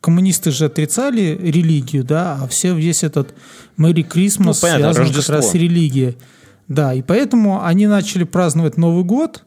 коммунисты 0.00 0.50
же 0.50 0.66
отрицали 0.66 1.38
религию, 1.40 2.04
да, 2.04 2.38
а 2.42 2.48
все 2.48 2.74
весь 2.74 3.02
этот 3.04 3.34
Мэри 3.76 4.02
Крисмас 4.02 4.62
Ну, 4.62 4.68
понятно, 4.68 4.84
связан 4.92 5.02
как 5.04 5.12
Рождество. 5.14 5.34
раз 5.36 5.50
с 5.50 5.54
религией. 5.54 6.16
Да, 6.68 6.94
и 6.94 7.02
поэтому 7.02 7.64
они 7.64 7.86
начали 7.86 8.24
праздновать 8.24 8.76
Новый 8.76 9.04
год, 9.04 9.44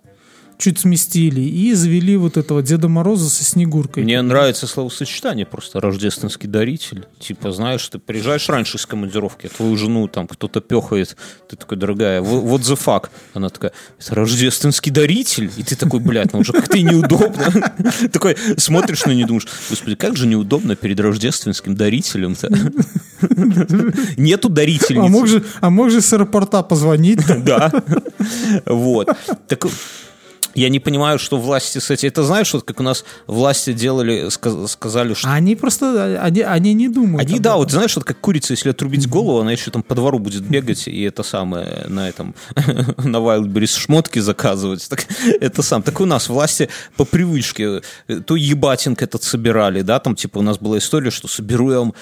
чуть 0.63 0.79
сместили, 0.79 1.41
и 1.41 1.73
завели 1.73 2.15
вот 2.15 2.37
этого 2.37 2.61
Деда 2.63 2.87
Мороза 2.87 3.29
со 3.29 3.43
Снегуркой. 3.43 4.03
Мне 4.03 4.21
нравится 4.21 4.65
словосочетание 4.65 5.45
просто 5.45 5.81
рождественский 5.81 6.47
даритель. 6.47 7.05
Типа, 7.19 7.51
знаешь, 7.51 7.85
ты 7.89 7.99
приезжаешь 7.99 8.47
раньше 8.47 8.77
из 8.77 8.85
командировки, 8.85 9.47
а 9.47 9.49
твою 9.49 9.75
жену 9.75 10.07
там 10.07 10.25
кто-то 10.27 10.61
пехает, 10.61 11.17
ты 11.49 11.57
такой, 11.57 11.77
дорогая, 11.77 12.21
во- 12.21 12.39
вот 12.39 12.61
the 12.61 12.79
fuck. 12.81 13.09
Она 13.33 13.49
такая, 13.49 13.73
это 13.99 14.15
рождественский 14.15 14.89
даритель? 14.91 15.51
И 15.57 15.63
ты 15.63 15.75
такой, 15.75 15.99
блядь, 15.99 16.31
ну 16.31 16.39
уже 16.39 16.53
как-то 16.53 16.79
неудобно. 16.81 17.73
Такой 18.13 18.37
смотришь 18.57 19.03
на 19.05 19.11
нее 19.11 19.23
и 19.23 19.27
думаешь, 19.27 19.47
господи, 19.69 19.95
как 19.95 20.15
же 20.15 20.27
неудобно 20.27 20.77
перед 20.77 20.97
рождественским 21.01 21.75
дарителем-то. 21.75 22.47
Нету 24.17 24.47
А 24.47 24.51
дарительницы. 24.51 25.09
мог 25.09 25.27
же, 25.27 25.43
а 25.59 25.69
мог 25.69 25.89
же 25.91 26.01
с 26.01 26.13
аэропорта 26.13 26.63
позвонить? 26.63 27.19
Да. 27.43 27.71
Вот. 28.65 29.09
Так 29.47 29.65
я 30.55 30.69
не 30.69 30.79
понимаю, 30.79 31.19
что 31.19 31.37
власти 31.37 31.79
с 31.79 31.89
этим... 31.89 32.09
Это 32.09 32.23
знаешь, 32.23 32.53
вот 32.53 32.63
как 32.63 32.79
у 32.79 32.83
нас 32.83 33.05
власти 33.27 33.73
делали, 33.73 34.27
ска- 34.27 34.67
сказали, 34.67 35.13
что... 35.13 35.27
А 35.27 35.33
они 35.33 35.55
просто, 35.55 36.21
они, 36.21 36.41
они 36.41 36.73
не 36.73 36.89
думают. 36.89 37.27
Они, 37.27 37.39
да, 37.39 37.57
вот 37.57 37.71
знаешь, 37.71 37.95
вот 37.95 38.05
как 38.05 38.19
курица, 38.19 38.53
если 38.53 38.69
отрубить 38.69 39.07
голову, 39.07 39.39
она 39.39 39.51
еще 39.51 39.71
там 39.71 39.83
по 39.83 39.95
двору 39.95 40.19
будет 40.19 40.43
бегать 40.43 40.87
и 40.87 41.01
это 41.03 41.23
самое 41.23 41.85
на 41.87 42.07
этом 42.07 42.35
на 42.55 43.17
Wildberries 43.17 43.79
шмотки 43.79 44.19
заказывать. 44.19 44.87
Так, 44.89 45.05
это 45.41 45.61
сам. 45.61 45.83
Так 45.83 45.99
у 46.01 46.05
нас 46.05 46.29
власти 46.29 46.69
по 46.95 47.05
привычке 47.05 47.81
э, 48.07 48.19
то 48.19 48.35
ебатинг 48.35 49.01
этот 49.01 49.23
собирали, 49.23 49.81
да, 49.81 49.99
там 49.99 50.15
типа 50.15 50.39
у 50.39 50.41
нас 50.41 50.57
была 50.57 50.77
история, 50.77 51.11
что 51.11 51.27
соберем 51.27 51.93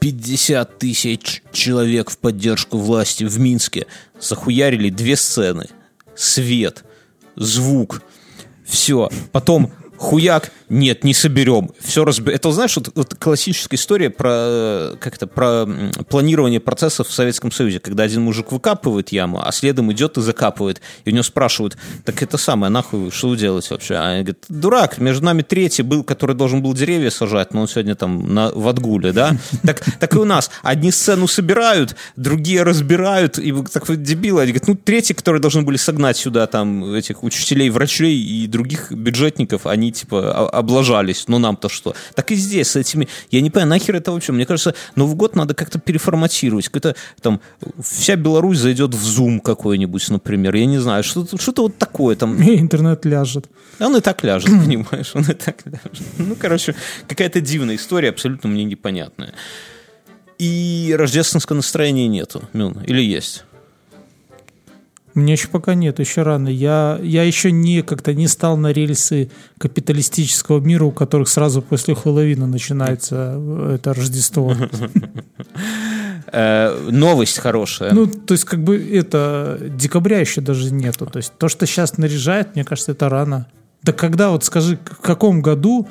50 0.00 0.78
тысяч 0.78 1.42
человек 1.52 2.10
в 2.10 2.18
поддержку 2.18 2.78
власти 2.78 3.24
в 3.24 3.38
Минске. 3.38 3.86
Захуярили 4.18 4.90
две 4.90 5.16
сцены. 5.16 5.66
Свет, 6.16 6.84
звук, 7.36 8.02
все. 8.64 9.08
Потом 9.32 9.70
хуяк, 10.00 10.50
нет, 10.70 11.04
не 11.04 11.12
соберем. 11.12 11.72
Все 11.78 12.04
разб... 12.06 12.28
Это, 12.28 12.50
знаешь, 12.52 12.74
вот, 12.76 12.90
вот 12.94 13.14
классическая 13.16 13.76
история 13.76 14.08
про, 14.08 14.30
э, 14.32 14.96
как 14.98 15.16
это, 15.16 15.26
про 15.26 15.66
планирование 16.08 16.58
процессов 16.58 17.08
в 17.08 17.12
Советском 17.12 17.52
Союзе, 17.52 17.80
когда 17.80 18.04
один 18.04 18.22
мужик 18.22 18.50
выкапывает 18.50 19.10
яму, 19.10 19.42
а 19.44 19.52
следом 19.52 19.92
идет 19.92 20.16
и 20.16 20.22
закапывает. 20.22 20.80
И 21.04 21.10
у 21.10 21.12
него 21.12 21.22
спрашивают, 21.22 21.76
так 22.04 22.22
это 22.22 22.38
самое, 22.38 22.72
нахуй 22.72 23.10
что 23.10 23.28
вы 23.28 23.36
делаете 23.36 23.68
вообще? 23.72 23.96
А 23.96 24.04
он 24.04 24.20
говорит, 24.20 24.44
дурак, 24.48 24.98
между 24.98 25.26
нами 25.26 25.42
третий 25.42 25.82
был, 25.82 26.02
который 26.02 26.34
должен 26.34 26.62
был 26.62 26.72
деревья 26.72 27.10
сажать, 27.10 27.52
но 27.52 27.60
он 27.60 27.68
сегодня 27.68 27.94
там 27.94 28.32
на, 28.32 28.50
в 28.52 28.68
отгуле, 28.68 29.12
да? 29.12 29.36
Так, 29.62 29.82
так 29.98 30.14
и 30.14 30.18
у 30.18 30.24
нас. 30.24 30.50
Одни 30.62 30.90
сцену 30.90 31.28
собирают, 31.28 31.94
другие 32.16 32.62
разбирают, 32.62 33.38
и 33.38 33.52
вы 33.52 33.66
такой 33.66 33.96
дебилы. 33.98 34.40
Они 34.42 34.52
говорят, 34.52 34.68
ну, 34.68 34.74
третий, 34.74 35.12
которые 35.12 35.42
должны 35.42 35.62
были 35.62 35.76
согнать 35.76 36.16
сюда 36.16 36.46
там 36.46 36.94
этих 36.94 37.22
учителей, 37.22 37.68
врачей 37.68 38.18
и 38.18 38.46
других 38.46 38.90
бюджетников, 38.90 39.66
они 39.66 39.89
типа 39.90 40.48
облажались. 40.48 41.24
Ну, 41.28 41.38
нам-то 41.38 41.68
что? 41.68 41.94
Так 42.14 42.30
и 42.30 42.34
здесь 42.34 42.68
с 42.68 42.76
этими... 42.76 43.08
Я 43.30 43.40
не 43.40 43.50
понимаю, 43.50 43.70
нахер 43.70 43.96
это 43.96 44.12
вообще? 44.12 44.32
Мне 44.32 44.46
кажется, 44.46 44.74
Новый 44.96 45.16
год 45.16 45.36
надо 45.36 45.54
как-то 45.54 45.78
переформатировать. 45.78 46.66
Какой-то 46.66 46.96
там... 47.20 47.40
Вся 47.82 48.16
Беларусь 48.16 48.58
зайдет 48.58 48.94
в 48.94 49.04
Zoom 49.04 49.40
какой-нибудь, 49.40 50.08
например. 50.10 50.54
Я 50.54 50.66
не 50.66 50.78
знаю, 50.78 51.04
что-то, 51.04 51.40
что-то 51.40 51.62
вот 51.62 51.78
такое 51.78 52.16
там. 52.16 52.40
И 52.42 52.58
интернет 52.58 53.04
ляжет. 53.04 53.46
Он 53.78 53.96
и 53.96 54.00
так 54.00 54.22
ляжет, 54.24 54.50
понимаешь? 54.64 55.10
Он 55.14 55.22
и 55.22 55.34
так 55.34 55.64
ляжет. 55.64 56.06
Ну, 56.18 56.36
короче, 56.36 56.74
какая-то 57.08 57.40
дивная 57.40 57.76
история, 57.76 58.10
абсолютно 58.10 58.48
мне 58.48 58.64
непонятная. 58.64 59.34
И 60.38 60.94
рождественского 60.98 61.56
настроения 61.56 62.08
нету. 62.08 62.42
Мюн, 62.54 62.82
или 62.86 63.02
есть? 63.02 63.44
Мне 65.14 65.32
еще 65.32 65.48
пока 65.48 65.74
нет, 65.74 65.98
еще 65.98 66.22
рано. 66.22 66.48
Я, 66.48 66.98
я 67.02 67.24
еще 67.24 67.50
не 67.50 67.82
как-то 67.82 68.14
не 68.14 68.28
стал 68.28 68.56
на 68.56 68.72
рельсы 68.72 69.30
капиталистического 69.58 70.60
мира, 70.60 70.84
у 70.84 70.92
которых 70.92 71.28
сразу 71.28 71.62
после 71.62 71.94
Хэллоуина 71.94 72.46
начинается 72.46 73.34
э, 73.36 73.74
это 73.76 73.94
Рождество. 73.94 74.54
Э, 76.32 76.88
новость 76.90 77.38
хорошая. 77.38 77.92
Ну, 77.92 78.06
то 78.06 78.34
есть, 78.34 78.44
как 78.44 78.62
бы 78.62 78.76
это 78.76 79.58
декабря 79.60 80.20
еще 80.20 80.40
даже 80.40 80.72
нету. 80.72 81.06
То 81.06 81.16
есть, 81.16 81.32
то, 81.38 81.48
что 81.48 81.66
сейчас 81.66 81.98
наряжает, 81.98 82.54
мне 82.54 82.62
кажется, 82.62 82.92
это 82.92 83.08
рано. 83.08 83.48
Да 83.82 83.92
когда, 83.92 84.30
вот 84.30 84.44
скажи, 84.44 84.78
в 84.84 85.00
каком 85.00 85.42
году 85.42 85.88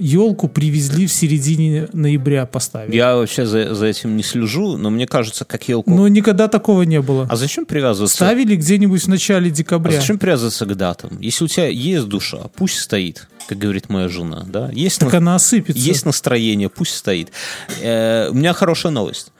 елку 0.00 0.48
привезли 0.48 1.06
в 1.06 1.12
середине 1.12 1.88
ноября 1.92 2.46
поставили? 2.46 2.94
Я 2.96 3.16
вообще 3.16 3.46
за, 3.46 3.74
за 3.74 3.86
этим 3.86 4.16
не 4.16 4.22
слежу, 4.22 4.76
но 4.76 4.90
мне 4.90 5.06
кажется, 5.06 5.44
как 5.44 5.68
елку... 5.68 5.90
Ну, 5.90 6.06
никогда 6.08 6.48
такого 6.48 6.82
не 6.82 7.00
было. 7.00 7.26
А 7.30 7.36
зачем 7.36 7.66
привязываться? 7.66 8.16
Ставили 8.16 8.56
где-нибудь 8.56 9.02
в 9.02 9.08
начале 9.08 9.48
А 9.48 9.50
декабря. 9.50 10.00
зачем 10.00 10.18
привязываться 10.18 10.66
к 10.66 10.74
датам? 10.76 11.18
Если 11.20 11.44
у 11.44 11.48
тебя 11.48 11.68
есть 11.68 12.06
душа, 12.06 12.38
пусть 12.56 12.78
стоит, 12.78 13.28
как 13.48 13.58
говорит 13.58 13.88
моя 13.88 14.08
жена, 14.08 14.44
да? 14.46 14.70
Есть, 14.72 15.00
Так 15.00 15.12
на- 15.12 15.18
она 15.18 15.34
осыпется. 15.36 15.80
есть 15.82 16.04
настроение, 16.06 16.68
пусть 16.68 16.94
стоит. 16.96 17.30
Э, 17.82 18.28
у 18.30 18.34
меня 18.34 18.52
хорошая 18.52 18.92
новость. 18.92 19.32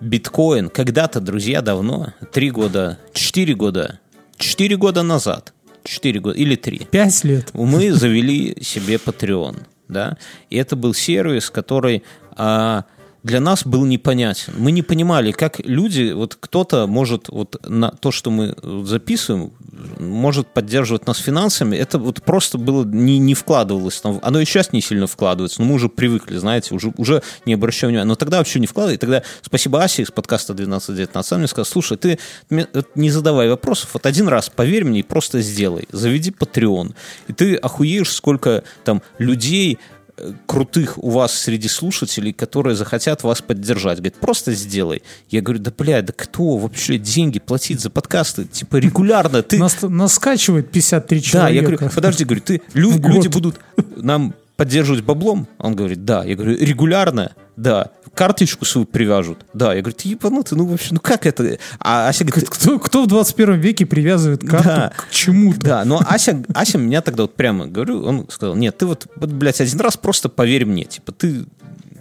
Биткоин 0.00 0.68
когда-то, 0.70 1.20
друзья, 1.20 1.60
давно, 1.60 2.12
три 2.32 2.50
года, 2.50 2.98
четыре 3.12 3.54
года, 3.54 3.98
четыре 4.38 4.76
года 4.76 5.02
назад, 5.02 5.52
четыре 5.90 6.20
года 6.20 6.38
или 6.38 6.56
три, 6.56 6.78
Пять 6.90 7.24
лет. 7.24 7.50
мы 7.54 7.92
завели 7.92 8.56
себе 8.62 8.96
Patreon, 8.96 9.56
да, 9.88 10.16
и 10.48 10.56
это 10.56 10.76
был 10.76 10.94
сервис, 10.94 11.50
который 11.50 12.02
а, 12.36 12.84
для 13.22 13.40
нас 13.40 13.66
был 13.66 13.84
непонятен. 13.84 14.54
Мы 14.56 14.72
не 14.72 14.82
понимали, 14.82 15.32
как 15.32 15.60
люди, 15.60 16.12
вот 16.12 16.36
кто-то 16.38 16.86
может 16.86 17.28
вот 17.28 17.56
на 17.68 17.90
то, 17.90 18.10
что 18.10 18.30
мы 18.30 18.54
записываем, 18.84 19.52
может 19.98 20.48
поддерживать 20.48 21.06
нас 21.06 21.18
финансами, 21.18 21.76
это 21.76 21.98
вот 21.98 22.22
просто 22.22 22.58
было 22.58 22.84
не, 22.84 23.18
не 23.18 23.34
вкладывалось. 23.34 24.00
Там, 24.00 24.20
оно 24.22 24.40
и 24.40 24.44
сейчас 24.44 24.72
не 24.72 24.80
сильно 24.80 25.06
вкладывается, 25.06 25.60
но 25.60 25.68
мы 25.68 25.74
уже 25.74 25.88
привыкли, 25.88 26.36
знаете, 26.38 26.74
уже, 26.74 26.92
уже 26.96 27.22
не 27.46 27.54
обращаем 27.54 27.90
внимания. 27.90 28.08
Но 28.08 28.14
тогда 28.16 28.38
вообще 28.38 28.60
не 28.60 28.66
вкладывали. 28.66 28.96
Тогда 28.96 29.22
спасибо 29.42 29.82
Асе 29.82 30.02
из 30.02 30.10
подкаста 30.10 30.52
1219. 30.52 31.32
Она 31.32 31.38
мне 31.38 31.48
сказала, 31.48 31.64
слушай, 31.64 31.96
ты 31.96 32.18
мне 32.48 32.66
не 32.94 33.10
задавай 33.10 33.48
вопросов, 33.48 33.90
вот 33.94 34.06
один 34.06 34.28
раз 34.28 34.48
поверь 34.48 34.84
мне 34.84 35.00
и 35.00 35.02
просто 35.02 35.40
сделай. 35.40 35.88
Заведи 35.92 36.30
Patreon. 36.30 36.94
И 37.28 37.32
ты 37.32 37.56
охуеешь, 37.56 38.12
сколько 38.12 38.64
там 38.84 39.02
людей 39.18 39.78
э, 39.78 39.99
крутых 40.46 41.02
у 41.02 41.10
вас 41.10 41.32
среди 41.34 41.68
слушателей, 41.68 42.32
которые 42.32 42.76
захотят 42.76 43.22
вас 43.22 43.40
поддержать. 43.42 43.98
Говорит, 43.98 44.16
просто 44.16 44.52
сделай. 44.54 45.02
Я 45.28 45.40
говорю, 45.40 45.60
да, 45.60 45.72
бля, 45.76 46.02
да 46.02 46.12
кто 46.16 46.56
вообще 46.56 46.98
деньги 46.98 47.38
платить 47.38 47.80
за 47.80 47.90
подкасты? 47.90 48.44
Типа 48.44 48.76
регулярно 48.76 49.42
ты... 49.42 49.58
Нас, 49.58 49.76
нас 49.82 50.14
скачивает 50.14 50.70
53 50.70 51.18
Да, 51.18 51.24
человека. 51.24 51.54
я 51.54 51.76
говорю, 51.76 51.94
подожди, 51.94 52.24
говорю, 52.24 52.42
ты, 52.42 52.62
лю- 52.74 52.98
люди 52.98 53.28
будут 53.28 53.60
нам 53.96 54.34
поддерживать 54.60 55.02
баблом? 55.02 55.48
Он 55.56 55.74
говорит, 55.74 56.04
да. 56.04 56.22
Я 56.22 56.36
говорю, 56.36 56.54
регулярно? 56.54 57.32
Да. 57.56 57.92
Карточку 58.12 58.66
свою 58.66 58.86
привяжут? 58.86 59.38
Да. 59.54 59.72
Я 59.72 59.80
говорю, 59.80 59.96
ты 59.96 60.10
ебанутый, 60.10 60.58
ну 60.58 60.66
вообще, 60.66 60.88
ну 60.92 61.00
как 61.00 61.24
это? 61.24 61.56
А 61.78 62.08
Ася 62.10 62.26
говорит, 62.26 62.50
Кто, 62.50 62.78
кто 62.78 63.04
в 63.04 63.06
21 63.06 63.54
веке 63.54 63.86
привязывает 63.86 64.42
карту 64.46 64.68
Да. 64.68 64.92
к 64.94 65.08
чему-то? 65.10 65.60
да, 65.60 65.84
но 65.86 66.02
Ася, 66.06 66.44
Ася 66.52 66.76
меня 66.76 67.00
тогда 67.00 67.22
вот 67.22 67.36
прямо 67.36 67.68
говорю, 67.68 68.04
он 68.04 68.28
сказал, 68.28 68.54
нет, 68.54 68.76
ты 68.76 68.84
вот, 68.84 69.06
вот, 69.16 69.30
блядь, 69.30 69.62
один 69.62 69.80
раз 69.80 69.96
просто 69.96 70.28
поверь 70.28 70.66
мне, 70.66 70.84
типа, 70.84 71.12
ты 71.12 71.46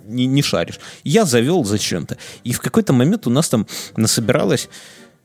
не, 0.05 0.25
не 0.25 0.41
шаришь. 0.41 0.81
Я 1.05 1.23
завел 1.23 1.63
зачем-то. 1.63 2.17
И 2.43 2.51
в 2.51 2.59
какой-то 2.59 2.91
момент 2.91 3.25
у 3.25 3.29
нас 3.29 3.47
там 3.47 3.67
насобиралось 3.95 4.67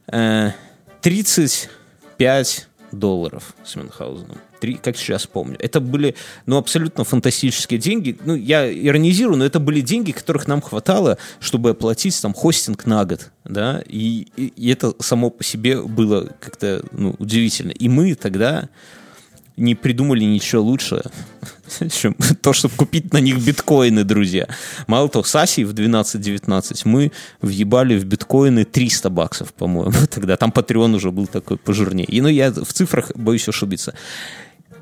э, 0.06 0.52
35 1.00 2.68
долларов 2.92 3.54
с 3.64 3.74
Мюнхгаузеном. 3.74 4.38
Три, 4.64 4.74
как 4.76 4.96
сейчас 4.96 5.26
помню. 5.26 5.56
Это 5.58 5.78
были, 5.78 6.14
ну, 6.46 6.56
абсолютно 6.56 7.04
фантастические 7.04 7.78
деньги. 7.78 8.16
Ну, 8.24 8.34
я 8.34 8.72
иронизирую, 8.72 9.36
но 9.36 9.44
это 9.44 9.60
были 9.60 9.82
деньги, 9.82 10.10
которых 10.12 10.48
нам 10.48 10.62
хватало, 10.62 11.18
чтобы 11.38 11.68
оплатить 11.70 12.18
там 12.22 12.32
хостинг 12.32 12.86
на 12.86 13.04
год, 13.04 13.30
да, 13.44 13.82
и, 13.86 14.26
и- 14.38 14.46
и 14.56 14.70
это 14.70 14.94
само 15.00 15.28
по 15.28 15.44
себе 15.44 15.82
было 15.82 16.30
как-то, 16.40 16.82
ну, 16.92 17.14
удивительно. 17.18 17.72
И 17.72 17.90
мы 17.90 18.14
тогда 18.14 18.70
не 19.58 19.74
придумали 19.74 20.24
ничего 20.24 20.62
лучше, 20.62 21.02
чем 21.92 22.14
то, 22.40 22.54
чтобы 22.54 22.74
купить 22.74 23.12
на 23.12 23.18
них 23.18 23.38
биткоины, 23.44 24.02
друзья. 24.02 24.48
Мало 24.86 25.08
того, 25.10 25.24
с 25.24 25.34
Асей 25.36 25.64
в 25.64 25.74
12-19 25.74 26.80
мы 26.86 27.12
въебали 27.42 27.98
в 27.98 28.04
биткоины 28.06 28.64
300 28.64 29.10
баксов, 29.10 29.52
по-моему, 29.52 29.92
тогда. 30.10 30.36
Там 30.38 30.50
Patreon 30.50 30.94
уже 30.94 31.10
был 31.10 31.26
такой 31.26 31.58
пожирнее. 31.58 32.06
И, 32.06 32.20
ну, 32.22 32.28
я 32.28 32.50
в 32.50 32.72
цифрах 32.72 33.12
боюсь 33.14 33.46
ошибиться. 33.48 33.94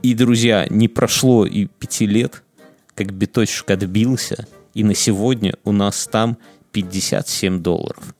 И, 0.02 0.14
друзья, 0.14 0.66
не 0.68 0.88
прошло 0.88 1.46
и 1.46 1.66
пяти 1.66 2.06
лет, 2.06 2.42
как 2.94 3.12
биточек 3.12 3.70
отбился, 3.70 4.46
и 4.74 4.82
на 4.82 4.94
сегодня 4.94 5.54
у 5.64 5.72
нас 5.72 6.08
там 6.10 6.38
57 6.72 7.62
долларов. 7.62 8.14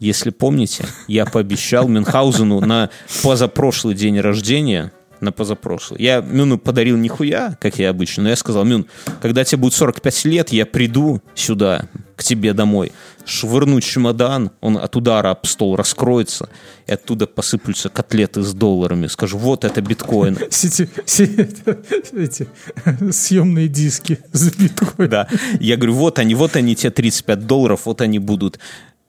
Если 0.00 0.30
помните, 0.30 0.86
я 1.06 1.26
пообещал 1.26 1.88
Мюнхгаузену 1.88 2.60
на 2.60 2.90
позапрошлый 3.22 3.94
день 3.94 4.20
рождения, 4.20 4.92
на 5.20 5.32
позапрошлый. 5.32 6.00
Я 6.02 6.20
Мюну 6.20 6.58
подарил 6.58 6.96
нихуя, 6.96 7.56
как 7.60 7.78
я 7.78 7.90
обычно, 7.90 8.24
но 8.24 8.28
я 8.30 8.36
сказал, 8.36 8.64
Мюн, 8.64 8.86
когда 9.20 9.44
тебе 9.44 9.62
будет 9.62 9.74
45 9.74 10.24
лет, 10.26 10.52
я 10.52 10.66
приду 10.66 11.20
сюда, 11.34 11.88
к 12.18 12.24
тебе 12.24 12.52
домой, 12.52 12.90
швырну 13.24 13.80
чемодан, 13.80 14.50
он 14.60 14.76
от 14.76 14.96
удара 14.96 15.30
об 15.30 15.46
стол 15.46 15.76
раскроется, 15.76 16.48
и 16.88 16.92
оттуда 16.92 17.28
посыплются 17.28 17.90
котлеты 17.90 18.42
с 18.42 18.52
долларами. 18.52 19.06
Скажу, 19.06 19.38
вот 19.38 19.64
это 19.64 19.80
биткоин. 19.80 20.36
Все- 20.50 20.88
эти 22.12 22.48
съемные 23.12 23.68
диски 23.68 24.18
с 24.32 24.50
биткоин. 24.52 25.08
Да. 25.08 25.28
Я 25.60 25.76
говорю, 25.76 25.94
вот 25.94 26.18
они, 26.18 26.34
вот 26.34 26.56
они, 26.56 26.74
те 26.74 26.90
35 26.90 27.46
долларов, 27.46 27.82
вот 27.84 28.00
они 28.00 28.18
будут. 28.18 28.58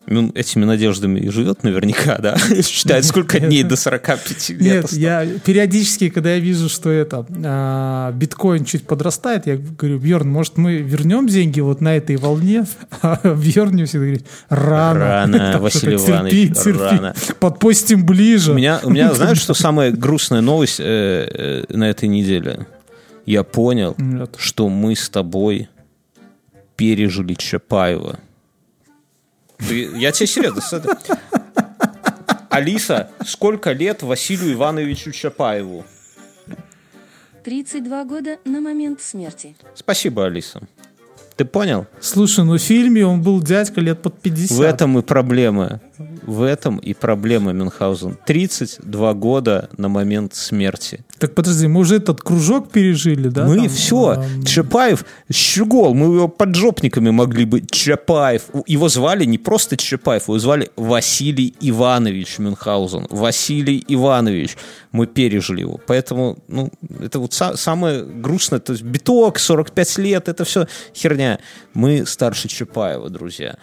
Мюн 0.09 0.31
этими 0.33 0.65
надеждами 0.65 1.19
и 1.19 1.29
живет 1.29 1.63
наверняка, 1.63 2.17
да? 2.17 2.35
Считает, 2.63 3.05
сколько 3.05 3.39
дней 3.39 3.63
до 3.63 3.75
45 3.75 4.49
лет 4.49 4.59
Нет, 4.59 4.91
я 4.93 5.25
периодически, 5.45 6.09
когда 6.09 6.33
я 6.33 6.39
вижу, 6.39 6.67
что 6.67 6.89
это 6.89 7.27
а, 7.45 8.11
биткоин 8.13 8.65
чуть 8.65 8.87
подрастает, 8.87 9.45
я 9.45 9.57
говорю, 9.57 9.99
Бьерн, 9.99 10.27
может 10.27 10.57
мы 10.57 10.77
вернем 10.77 11.27
деньги 11.27 11.59
вот 11.59 11.79
на 11.81 11.95
этой 11.95 12.15
волне? 12.17 12.65
А 13.01 13.17
Бьерн 13.35 13.73
мне 13.73 13.85
всегда 13.85 14.05
говорит, 14.05 14.25
рано. 14.49 14.99
Рано, 14.99 15.59
Василий 15.61 15.95
Иванович, 15.95 16.57
рано. 16.65 17.15
Подпустим 17.39 18.05
ближе. 18.05 18.51
У 18.51 18.55
меня, 18.55 18.79
у 18.83 18.89
меня, 18.89 19.13
знаешь, 19.13 19.37
что 19.37 19.53
самая 19.53 19.91
грустная 19.91 20.41
новость 20.41 20.79
э, 20.79 21.65
э, 21.69 21.73
на 21.73 21.89
этой 21.89 22.09
неделе? 22.09 22.65
Я 23.25 23.43
понял, 23.43 23.95
что 24.37 24.69
мы 24.69 24.95
с 24.95 25.07
тобой 25.09 25.69
пережили 26.75 27.35
Чапаева. 27.35 28.19
Ты- 29.67 29.89
я 29.95 30.11
тебе 30.11 30.27
серьезно. 30.27 30.61
Алиса, 32.49 33.11
сколько 33.25 33.71
лет 33.71 34.01
Василию 34.01 34.53
Ивановичу 34.53 35.11
Чапаеву? 35.11 35.85
32 37.43 38.03
года 38.05 38.37
на 38.45 38.59
момент 38.61 39.01
смерти. 39.01 39.55
Спасибо, 39.75 40.25
Алиса. 40.25 40.61
Ты 41.35 41.45
понял? 41.45 41.87
Слушай, 42.01 42.43
ну 42.43 42.55
в 42.57 42.59
фильме 42.61 43.05
он 43.05 43.21
был 43.21 43.41
дядька 43.41 43.79
лет 43.79 44.01
под 44.01 44.19
50. 44.19 44.57
В 44.57 44.61
этом 44.61 44.99
и 44.99 45.01
проблема. 45.01 45.79
В 46.23 46.43
этом 46.43 46.77
и 46.77 46.93
проблема 46.93 47.51
Мюнхгаузен. 47.51 48.17
32 48.25 49.13
года 49.13 49.69
на 49.77 49.89
момент 49.89 50.33
смерти. 50.33 51.03
Так 51.17 51.35
подожди, 51.35 51.67
мы 51.67 51.81
уже 51.81 51.97
этот 51.97 52.21
кружок 52.21 52.71
пережили, 52.71 53.27
да? 53.27 53.45
мы 53.45 53.57
там, 53.57 53.69
все. 53.69 54.09
ам, 54.11 54.43
Чапаев, 54.43 55.03
щегол, 55.31 55.93
мы 55.93 56.15
его 56.15 56.27
поджопниками 56.29 57.09
могли 57.09 57.43
бы. 57.45 57.61
Чапаев. 57.69 58.43
Его 58.65 58.87
звали 58.87 59.25
не 59.25 59.37
просто 59.37 59.75
Чапаев, 59.75 60.23
его 60.23 60.39
звали 60.39 60.69
Василий 60.77 61.53
Иванович 61.59 62.39
Мюнхгаузен. 62.39 63.07
Василий 63.09 63.83
Иванович. 63.87 64.55
Мы 64.93 65.05
пережили 65.07 65.61
его. 65.61 65.79
Поэтому, 65.85 66.37
ну, 66.47 66.71
это 66.99 67.19
вот 67.19 67.31
са- 67.33 67.57
самое 67.57 68.03
грустное. 68.03 68.59
То 68.59 68.71
есть 68.73 68.83
биток, 68.83 69.39
45 69.39 69.97
лет, 69.97 70.29
это 70.29 70.45
все 70.45 70.67
херня. 70.95 71.39
Мы 71.73 72.05
старше 72.05 72.47
Чапаева, 72.47 73.09
друзья. 73.09 73.57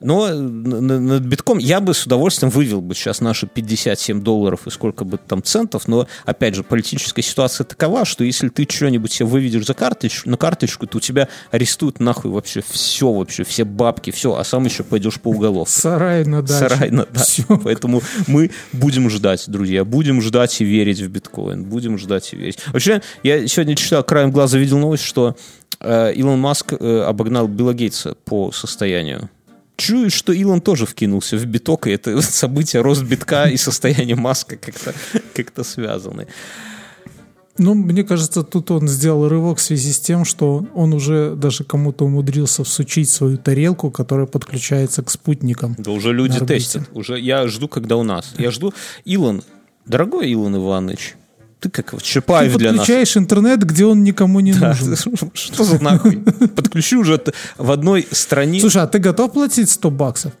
Но 0.00 0.28
н- 0.28 1.06
над 1.06 1.22
битком 1.22 1.58
я 1.58 1.80
бы 1.80 1.94
с 1.94 2.04
удовольствием 2.06 2.50
вывел 2.50 2.80
бы 2.80 2.94
сейчас 2.94 3.20
наши 3.20 3.46
57 3.46 4.22
долларов 4.22 4.66
и 4.66 4.70
сколько 4.70 5.04
бы 5.04 5.18
там 5.18 5.42
центов, 5.42 5.88
но, 5.88 6.06
опять 6.24 6.54
же, 6.54 6.62
политическая 6.62 7.22
ситуация 7.22 7.64
такова, 7.64 8.04
что 8.04 8.24
если 8.24 8.48
ты 8.48 8.66
что-нибудь 8.68 9.12
себе 9.12 9.26
выведешь 9.26 9.66
за 9.66 9.74
карточку, 9.74 10.28
на 10.28 10.36
карточку, 10.36 10.86
то 10.86 10.98
у 10.98 11.00
тебя 11.00 11.28
арестуют 11.50 12.00
нахуй 12.00 12.30
вообще 12.30 12.62
все, 12.68 13.10
вообще, 13.12 13.44
все 13.44 13.64
бабки, 13.64 14.10
все, 14.10 14.34
а 14.36 14.44
сам 14.44 14.64
еще 14.64 14.82
пойдешь 14.82 15.20
по 15.20 15.28
уголовке. 15.28 15.72
Сарай 15.80 16.24
на 16.24 16.42
даче. 16.42 16.68
Сарай 16.68 16.90
на 16.90 17.06
даче. 17.06 17.44
Всё. 17.46 17.58
Поэтому 17.58 18.02
мы 18.26 18.50
будем 18.72 19.08
ждать, 19.10 19.44
друзья, 19.48 19.84
будем 19.84 20.20
ждать 20.20 20.60
и 20.60 20.64
верить 20.64 21.00
в 21.00 21.08
биткоин, 21.08 21.64
будем 21.64 21.98
ждать 21.98 22.32
и 22.32 22.36
верить. 22.36 22.58
Вообще, 22.66 23.00
я 23.22 23.46
сегодня 23.46 23.76
читал, 23.76 24.02
краем 24.04 24.30
глаза 24.32 24.58
видел 24.58 24.78
новость, 24.78 25.04
что 25.04 25.36
э, 25.80 26.12
Илон 26.14 26.40
Маск 26.40 26.72
э, 26.72 27.00
обогнал 27.02 27.48
Билла 27.48 27.74
Гейтса 27.74 28.14
по 28.24 28.50
состоянию. 28.52 29.30
Чую, 29.76 30.10
что 30.10 30.32
Илон 30.32 30.60
тоже 30.60 30.86
вкинулся 30.86 31.36
в 31.36 31.44
биток, 31.46 31.86
и 31.86 31.90
это 31.90 32.20
событие, 32.22 32.82
рост 32.82 33.02
битка 33.02 33.46
и 33.46 33.56
состояние 33.56 34.16
Маска 34.16 34.56
как-то 34.56 34.94
как 35.34 35.64
связаны. 35.66 36.26
Ну, 37.56 37.74
мне 37.74 38.02
кажется, 38.02 38.42
тут 38.42 38.70
он 38.72 38.88
сделал 38.88 39.28
рывок 39.28 39.58
в 39.58 39.62
связи 39.62 39.92
с 39.92 40.00
тем, 40.00 40.24
что 40.24 40.66
он 40.74 40.92
уже 40.92 41.36
даже 41.36 41.62
кому-то 41.62 42.04
умудрился 42.04 42.64
всучить 42.64 43.08
свою 43.08 43.38
тарелку, 43.38 43.92
которая 43.92 44.26
подключается 44.26 45.02
к 45.02 45.10
спутникам. 45.10 45.76
Да 45.78 45.92
уже 45.92 46.12
люди 46.12 46.44
тестят. 46.44 46.90
Уже 46.92 47.18
я 47.20 47.46
жду, 47.46 47.68
когда 47.68 47.96
у 47.96 48.02
нас. 48.02 48.34
Я 48.38 48.50
жду. 48.50 48.74
Илон, 49.04 49.42
дорогой 49.86 50.30
Илон 50.30 50.56
Иванович, 50.56 51.14
ты 51.64 51.70
как 51.70 51.92
вот 51.94 52.02
Ты 52.02 52.08
Чапаев 52.08 52.56
для 52.56 52.70
нас. 52.72 52.78
подключаешь 52.80 53.16
интернет, 53.16 53.64
где 53.64 53.86
он 53.86 54.04
никому 54.04 54.40
не 54.40 54.52
Да, 54.52 54.76
нужен. 54.78 54.96
Что 55.34 55.64
за 55.64 55.82
нахуй? 55.82 56.16
Подключи 56.54 56.96
уже 56.96 57.20
в 57.56 57.70
одной 57.70 58.06
стране. 58.10 58.60
Слушай, 58.60 58.82
а 58.82 58.86
ты 58.86 58.98
готов 58.98 59.32
платить 59.32 59.70
100 59.70 59.90
баксов? 59.90 60.32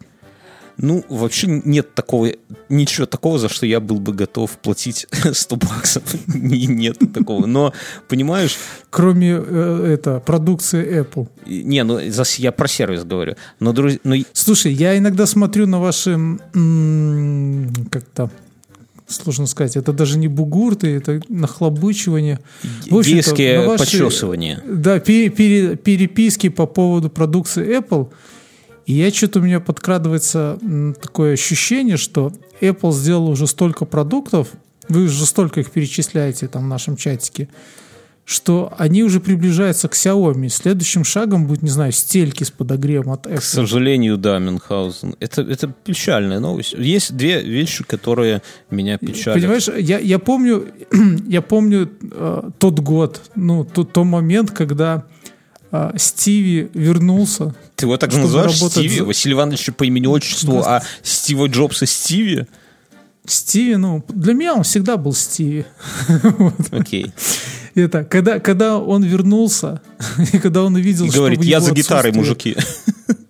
Ну, 0.76 1.04
вообще 1.08 1.46
нет 1.64 1.94
такого, 1.94 2.30
ничего 2.68 3.06
такого, 3.06 3.38
за 3.38 3.48
что 3.48 3.64
я 3.64 3.78
был 3.78 4.00
бы 4.00 4.12
готов 4.12 4.50
платить 4.58 5.06
100 5.32 5.56
баксов. 5.56 6.02
Не- 6.26 6.66
Нет 6.66 6.98
такого. 7.14 7.46
Но, 7.46 7.72
понимаешь, 8.08 8.56
Кроме 8.90 9.36
э, 9.38 9.94
это, 9.94 10.18
продукции 10.20 11.00
Apple. 11.02 11.28
не, 11.46 11.82
ну, 11.84 11.98
я 12.38 12.52
про 12.52 12.66
сервис 12.68 13.04
говорю. 13.04 13.36
Но, 13.60 13.72
друзья, 13.72 14.00
и- 14.04 14.24
Слушай, 14.32 14.72
я 14.72 14.98
иногда 14.98 15.26
смотрю 15.26 15.66
на 15.68 15.78
ваши, 15.80 16.18
как-то, 17.90 18.30
сложно 19.06 19.46
сказать, 19.46 19.76
это 19.76 19.92
даже 19.92 20.18
не 20.18 20.28
бугурты, 20.28 20.88
это 20.96 21.20
нахлобучивание. 21.28 22.40
Гейские 23.14 23.60
на 23.60 23.64
подчесывания. 23.78 24.62
Да, 24.66 24.98
пере- 25.00 25.28
пере- 25.30 25.76
переписки 25.76 26.48
по 26.48 26.66
поводу 26.66 27.10
продукции 27.10 27.78
Apple. 27.78 28.10
И 28.86 28.92
я 28.94 29.10
что-то 29.10 29.38
у 29.38 29.42
меня 29.42 29.60
подкрадывается 29.60 30.58
такое 31.00 31.32
ощущение, 31.34 31.96
что 31.96 32.32
Apple 32.60 32.92
сделал 32.92 33.28
уже 33.30 33.46
столько 33.46 33.84
продуктов, 33.86 34.48
вы 34.88 35.04
уже 35.04 35.24
столько 35.24 35.60
их 35.60 35.70
перечисляете 35.70 36.48
там 36.48 36.64
в 36.64 36.68
нашем 36.68 36.96
чатике, 36.96 37.48
что 38.24 38.72
они 38.78 39.02
уже 39.02 39.20
приближаются 39.20 39.88
к 39.88 39.92
Xiaomi. 39.94 40.48
Следующим 40.48 41.04
шагом 41.04 41.46
будет, 41.46 41.62
не 41.62 41.68
знаю, 41.68 41.92
стельки 41.92 42.42
с 42.44 42.50
подогревом 42.50 43.10
от 43.12 43.24
К 43.24 43.30
Apple. 43.30 43.40
сожалению, 43.42 44.16
да, 44.16 44.38
Мюнхгаузен. 44.38 45.16
Это, 45.20 45.42
это 45.42 45.68
печальная 45.84 46.40
новость. 46.40 46.72
Есть 46.72 47.14
две 47.16 47.42
вещи, 47.42 47.84
которые 47.84 48.40
меня 48.70 48.96
печалят. 48.96 49.38
Понимаешь, 49.40 49.68
я, 49.68 49.98
я 49.98 50.18
помню, 50.18 50.68
я 51.28 51.42
помню 51.42 51.90
э, 52.00 52.50
тот 52.58 52.80
год, 52.80 53.20
ну, 53.34 53.64
тот, 53.64 53.92
тот 53.92 54.04
момент, 54.06 54.52
когда 54.52 55.04
э, 55.70 55.92
Стиви 55.96 56.70
вернулся. 56.72 57.54
Ты 57.76 57.84
его 57.84 57.98
так 57.98 58.14
называешь 58.14 58.54
работать 58.58 58.90
Стиви? 58.90 59.02
Василий 59.02 59.34
Иванович 59.34 59.70
по 59.76 59.84
имени 59.84 60.06
отчеству, 60.06 60.62
Да. 60.62 60.76
а 60.78 60.82
Стива 61.02 61.46
Джобса 61.46 61.84
Стиви? 61.84 62.46
Стиви, 63.26 63.76
ну, 63.76 64.02
для 64.08 64.32
меня 64.34 64.54
он 64.54 64.62
всегда 64.62 64.96
был 64.96 65.12
Стиви. 65.12 65.66
Окей. 66.70 67.12
Это, 67.82 68.04
когда, 68.04 68.38
когда 68.38 68.78
он 68.78 69.02
вернулся, 69.02 69.80
и 70.32 70.38
когда 70.38 70.62
он 70.62 70.74
увидел, 70.74 71.06
И 71.06 71.10
что 71.10 71.18
говорит, 71.18 71.42
я 71.42 71.60
за 71.60 71.72
гитарой, 71.72 72.12
мужики. 72.12 72.56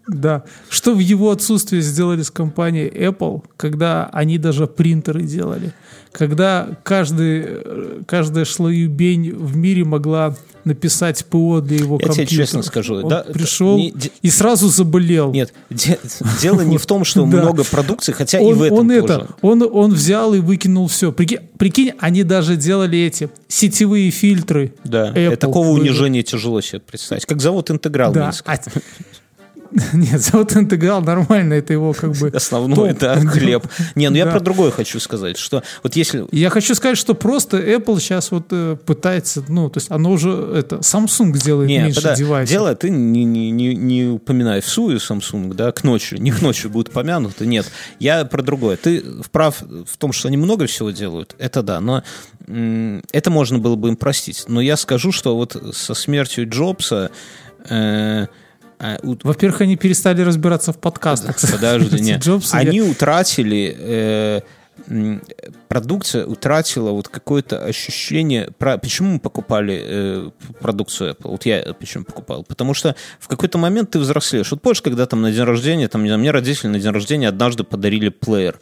Да. 0.07 0.45
Что 0.69 0.95
в 0.95 1.01
его 1.01 1.31
отсутствие 1.31 1.83
сделали 1.83 2.23
с 2.23 2.31
компанией 2.31 2.89
Apple, 2.89 3.43
когда 3.57 4.09
они 4.13 4.39
даже 4.39 4.67
принтеры 4.67 5.23
делали. 5.23 5.73
Когда 6.13 6.79
каждый, 6.85 7.43
э, 7.47 8.03
каждая 8.07 8.45
шлоюбень 8.45 9.35
в 9.35 9.57
мире 9.57 9.85
могла 9.85 10.37
написать 10.65 11.25
ПО 11.27 11.61
для 11.61 11.79
его 11.79 11.97
Я 11.97 11.99
тебе 12.09 12.09
компьютера. 12.09 12.37
честно 12.47 12.63
скажу, 12.63 12.95
Он 12.97 13.09
да, 13.09 13.23
пришел 13.23 13.77
не- 13.79 13.93
и 14.23 14.31
сразу 14.31 14.69
заболел. 14.69 15.33
Нет, 15.33 15.53
де- 15.71 15.99
дело 16.41 16.63
не 16.63 16.79
в 16.79 16.87
том, 16.87 17.05
что 17.05 17.25
много 17.27 17.65
продукции, 17.65 18.13
хотя 18.13 18.41
и 18.41 18.53
в 18.53 18.63
этом 18.63 18.79
он 18.79 18.91
это, 18.91 19.29
он, 19.43 19.63
он 19.63 19.93
взял 19.93 20.35
и 20.35 20.41
выкинул 20.41 20.89
все. 20.89 21.13
Прикинь, 21.13 21.93
они 21.99 22.23
даже 22.23 22.57
делали 22.57 22.99
эти 22.99 23.29
сетевые 23.49 24.11
фильтры. 24.11 24.75
Да, 24.85 25.13
такого 25.39 25.69
унижения 25.69 26.23
тяжело 26.23 26.61
себе 26.61 26.81
представить. 26.81 27.27
Как 27.27 27.41
зовут 27.41 27.71
интеграл 27.71 28.13
Да. 28.13 28.33
Нет, 29.93 30.21
зовут 30.21 30.57
интеграл 30.57 31.01
нормально, 31.03 31.55
это 31.55 31.73
его 31.73 31.93
как 31.93 32.13
бы... 32.13 32.29
Основной, 32.29 32.91
топ. 32.91 32.99
да, 33.01 33.21
хлеб. 33.21 33.67
Не, 33.95 34.09
ну 34.09 34.17
я 34.17 34.25
Да. 34.27 34.31
про 34.33 34.41
другое 34.41 34.71
хочу 34.71 35.01
сказать, 35.01 35.37
что 35.37 35.63
вот 35.83 35.97
если... 35.97 36.25
Я 36.31 36.51
хочу 36.51 36.75
сказать, 36.75 36.97
что 36.97 37.15
просто 37.15 37.59
Apple 37.59 37.99
сейчас 37.99 38.31
вот 38.31 38.47
э, 38.51 38.77
пытается, 38.87 39.45
ну, 39.49 39.69
то 39.69 39.79
есть 39.79 39.91
оно 39.91 40.13
уже, 40.13 40.31
это, 40.31 40.77
Samsung 40.77 41.37
делает 41.37 41.69
Не, 41.69 41.79
меньше 41.79 42.15
девайсов. 42.17 42.51
дело 42.51 42.75
ты 42.75 42.91
не, 42.91 43.25
не, 43.25 43.51
не, 43.51 43.75
не 43.75 44.05
упоминай 44.05 44.61
в 44.61 44.69
сую 44.69 44.99
Samsung, 44.99 45.55
да, 45.55 45.73
к 45.73 45.83
ночи, 45.83 46.15
не 46.15 46.31
к 46.31 46.41
ночи 46.41 46.69
будут 46.69 46.93
помянуты, 46.93 47.47
нет. 47.47 47.67
Я 47.99 48.25
про 48.25 48.43
другое. 48.43 48.77
Ты 48.77 49.03
вправ 49.23 49.61
в 49.61 49.97
том, 49.97 50.13
что 50.13 50.29
они 50.29 50.37
много 50.37 50.67
всего 50.67 50.91
делают, 50.91 51.35
это 51.39 51.63
да, 51.63 51.81
но 51.81 52.03
это 52.47 53.31
можно 53.31 53.59
было 53.59 53.75
бы 53.75 53.89
им 53.89 53.97
простить. 53.97 54.45
Но 54.49 54.61
я 54.61 54.77
скажу, 54.77 55.13
что 55.13 55.35
вот 55.37 55.57
со 55.73 55.95
смертью 55.95 56.49
Джобса 56.49 57.11
э, 57.69 58.27
а, 58.85 58.99
у- 59.03 59.17
Во-первых, 59.23 59.63
они 59.63 59.77
перестали 59.77 60.21
разбираться 60.21 60.73
в 60.73 60.79
подкастах. 60.79 61.37
Подожди, 61.51 62.01
нет. 62.03 62.21
Джобс, 62.25 62.53
Они 62.53 62.83
утратили... 62.83 63.75
э, 63.79 64.41
продукция 65.75 66.25
утратила 66.25 66.93
вот 66.93 67.09
какое-то 67.09 67.59
ощущение... 67.59 68.49
Про... 68.59 68.79
Почему 68.79 69.15
мы 69.15 69.19
покупали 69.19 69.83
э, 69.85 70.31
продукцию 70.61 71.15
Apple? 71.15 71.31
Вот 71.33 71.47
я 71.47 71.75
почему 71.77 72.05
покупал. 72.05 72.45
Потому 72.45 72.75
что 72.75 72.95
в 73.19 73.27
какой-то 73.27 73.59
момент 73.59 73.91
ты 73.91 73.99
взрослеешь. 73.99 74.53
Вот 74.53 74.63
помнишь, 74.63 74.83
когда 74.83 75.05
там 75.07 75.21
на 75.21 75.33
день 75.33 75.43
рождения, 75.43 75.89
там, 75.89 76.05
не 76.05 76.11
знаю, 76.11 76.21
мне 76.21 76.31
родители 76.31 76.69
на 76.69 76.79
день 76.79 76.93
рождения 76.93 77.27
однажды 77.29 77.65
подарили 77.65 78.09
плеер. 78.09 78.61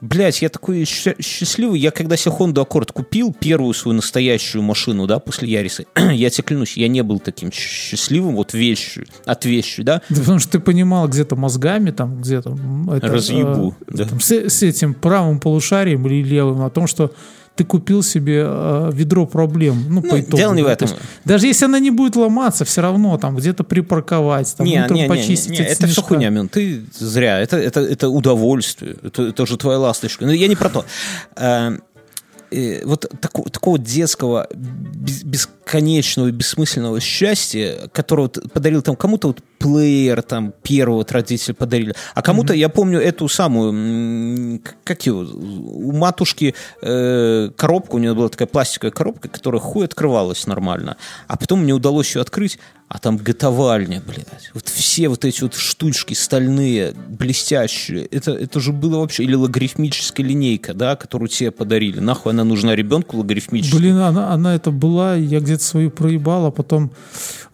Блять, 0.00 0.42
я 0.42 0.48
такой 0.48 0.84
счастливый. 0.84 1.78
Я 1.78 1.90
когда 1.92 2.16
себе 2.16 2.34
Honda 2.36 2.66
Accord 2.66 2.92
купил, 2.92 3.32
первую 3.32 3.72
свою 3.72 3.94
настоящую 3.96 4.62
машину, 4.62 5.06
да, 5.06 5.20
после 5.20 5.48
Яриса, 5.48 5.84
я 5.96 6.28
тебе 6.30 6.44
клянусь, 6.44 6.76
я 6.76 6.88
не 6.88 7.02
был 7.02 7.20
таким 7.20 7.52
счастливым 7.52 8.34
вот 8.34 8.52
вещью, 8.52 9.06
от 9.26 9.44
вещи, 9.44 9.82
да, 9.82 10.02
Да 10.08 10.20
потому 10.20 10.40
что 10.40 10.52
ты 10.52 10.60
понимал 10.60 11.06
где-то 11.06 11.36
мозгами, 11.36 11.92
там 11.92 12.20
где-то... 12.20 12.56
это, 12.92 13.06
Разъебу, 13.06 13.76
э, 13.86 13.96
да. 13.96 14.04
там 14.06 14.20
с, 14.20 14.32
с 14.32 14.62
этим 14.62 14.94
правым 14.94 15.38
полушарием 15.38 16.04
или 16.08 16.22
левым, 16.22 16.51
о 16.60 16.70
том, 16.70 16.86
что 16.86 17.12
ты 17.54 17.64
купил 17.64 18.02
себе 18.02 18.44
э, 18.46 18.90
ведро 18.94 19.26
проблем. 19.26 19.84
Ну, 19.88 20.00
по 20.02 20.08
Ну, 20.16 20.20
итогу. 20.20 20.36
дело 20.36 20.54
не 20.54 20.62
в 20.62 20.66
этом. 20.66 20.88
есть 20.88 21.00
даже 21.24 21.46
если 21.46 21.66
она 21.66 21.78
не 21.80 21.90
будет 21.90 22.16
ломаться, 22.16 22.64
все 22.64 22.80
равно 22.80 23.18
там 23.18 23.36
где-то 23.36 23.62
припарковать, 23.64 24.54
там 24.56 24.66
не, 24.66 24.80
утром 24.82 24.96
не, 24.96 25.02
не, 25.02 25.08
почистить 25.08 25.50
не, 25.50 25.58
от 25.58 25.68
это 25.68 25.86
все 25.86 26.02
хуйня, 26.02 26.30
Мин. 26.30 26.48
Ты 26.48 26.84
зря. 26.98 27.40
Это, 27.40 27.56
это, 27.58 27.80
это 27.80 28.08
удовольствие. 28.08 28.96
Это, 29.02 29.22
это 29.24 29.46
же 29.46 29.56
твоя 29.56 29.78
ласточка. 29.78 30.24
Но 30.24 30.32
я 30.32 30.48
не 30.48 30.56
про 30.56 30.70
то. 30.70 30.84
Э, 31.36 32.84
вот 32.84 33.06
тако- 33.20 33.48
такого 33.48 33.78
детского, 33.78 34.46
бес- 34.54 35.24
бесконечного, 35.24 36.30
бессмысленного 36.30 37.00
счастья, 37.00 37.88
которого 37.92 38.28
подарил 38.28 38.82
там 38.82 38.94
кому-то 38.94 39.28
вот 39.28 39.40
плеер 39.62 40.22
там 40.22 40.52
первого 40.62 40.96
вот 40.96 41.12
родители 41.12 41.52
подарили, 41.52 41.94
а 42.14 42.22
кому-то, 42.22 42.52
я 42.52 42.68
помню, 42.68 43.00
эту 43.00 43.28
самую, 43.28 44.60
как 44.84 45.06
его, 45.06 45.20
у 45.20 45.92
матушки 45.92 46.54
э, 46.82 47.50
коробка, 47.56 47.94
у 47.94 47.98
нее 47.98 48.14
была 48.14 48.28
такая 48.28 48.48
пластиковая 48.48 48.92
коробка, 48.92 49.28
которая 49.28 49.60
хуй 49.60 49.84
открывалась 49.84 50.46
нормально, 50.46 50.96
а 51.28 51.36
потом 51.36 51.62
мне 51.62 51.72
удалось 51.72 52.14
ее 52.14 52.22
открыть, 52.22 52.58
а 52.92 52.98
там 52.98 53.16
готовальня, 53.16 54.02
блядь. 54.06 54.50
Вот 54.52 54.68
все 54.68 55.08
вот 55.08 55.24
эти 55.24 55.40
вот 55.40 55.54
штучки 55.54 56.12
стальные, 56.12 56.92
блестящие. 56.92 58.04
Это, 58.04 58.32
это 58.32 58.60
же 58.60 58.74
было 58.74 58.98
вообще... 58.98 59.24
Или 59.24 59.34
логарифмическая 59.34 60.26
линейка, 60.26 60.74
да, 60.74 60.94
которую 60.94 61.30
тебе 61.30 61.50
подарили. 61.52 62.00
Нахуй 62.00 62.32
она 62.32 62.44
нужна 62.44 62.76
ребенку 62.76 63.16
логарифмическая? 63.16 63.80
Блин, 63.80 63.96
она, 63.96 64.34
она 64.34 64.54
это 64.54 64.70
была, 64.70 65.14
я 65.14 65.40
где-то 65.40 65.64
свою 65.64 65.90
проебал, 65.90 66.44
а 66.44 66.50
потом 66.50 66.92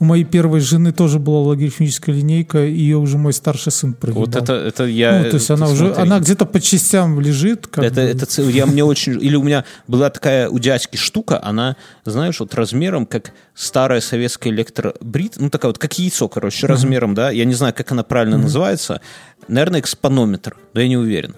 у 0.00 0.06
моей 0.06 0.24
первой 0.24 0.58
жены 0.58 0.92
тоже 0.92 1.20
была 1.20 1.38
логарифмическая 1.40 1.97
линейка, 2.06 2.64
и 2.64 2.72
ее 2.72 2.98
уже 2.98 3.18
мой 3.18 3.32
старший 3.32 3.72
сын 3.72 3.94
проебал. 3.94 4.26
Вот 4.26 4.36
это, 4.36 4.52
это 4.52 4.84
я... 4.84 5.18
Ну, 5.24 5.30
то 5.30 5.36
есть 5.36 5.50
она 5.50 5.66
уже, 5.68 5.86
смотри. 5.86 6.02
она 6.02 6.20
где-то 6.20 6.46
по 6.46 6.60
частям 6.60 7.18
лежит. 7.20 7.66
Как 7.66 7.82
Это, 7.84 7.94
бы. 7.96 8.00
это 8.02 8.42
я 8.42 8.66
мне 8.66 8.84
очень... 8.84 9.14
Или 9.20 9.34
у 9.34 9.42
меня 9.42 9.64
была 9.88 10.10
такая 10.10 10.48
у 10.48 10.58
дядьки 10.60 10.96
штука, 10.96 11.42
она, 11.42 11.76
знаешь, 12.04 12.38
вот 12.38 12.54
размером, 12.54 13.06
как 13.06 13.32
старая 13.54 14.00
советская 14.00 14.52
электробрит, 14.52 15.34
ну, 15.38 15.50
такая 15.50 15.70
вот, 15.70 15.78
как 15.78 15.98
яйцо, 15.98 16.28
короче, 16.28 16.66
размером, 16.68 17.14
да, 17.14 17.30
я 17.30 17.44
не 17.44 17.54
знаю, 17.54 17.74
как 17.74 17.90
она 17.90 18.04
правильно 18.04 18.38
называется, 18.38 19.00
наверное, 19.48 19.80
экспонометр, 19.80 20.56
да 20.74 20.82
я 20.82 20.88
не 20.88 20.96
уверен. 20.96 21.34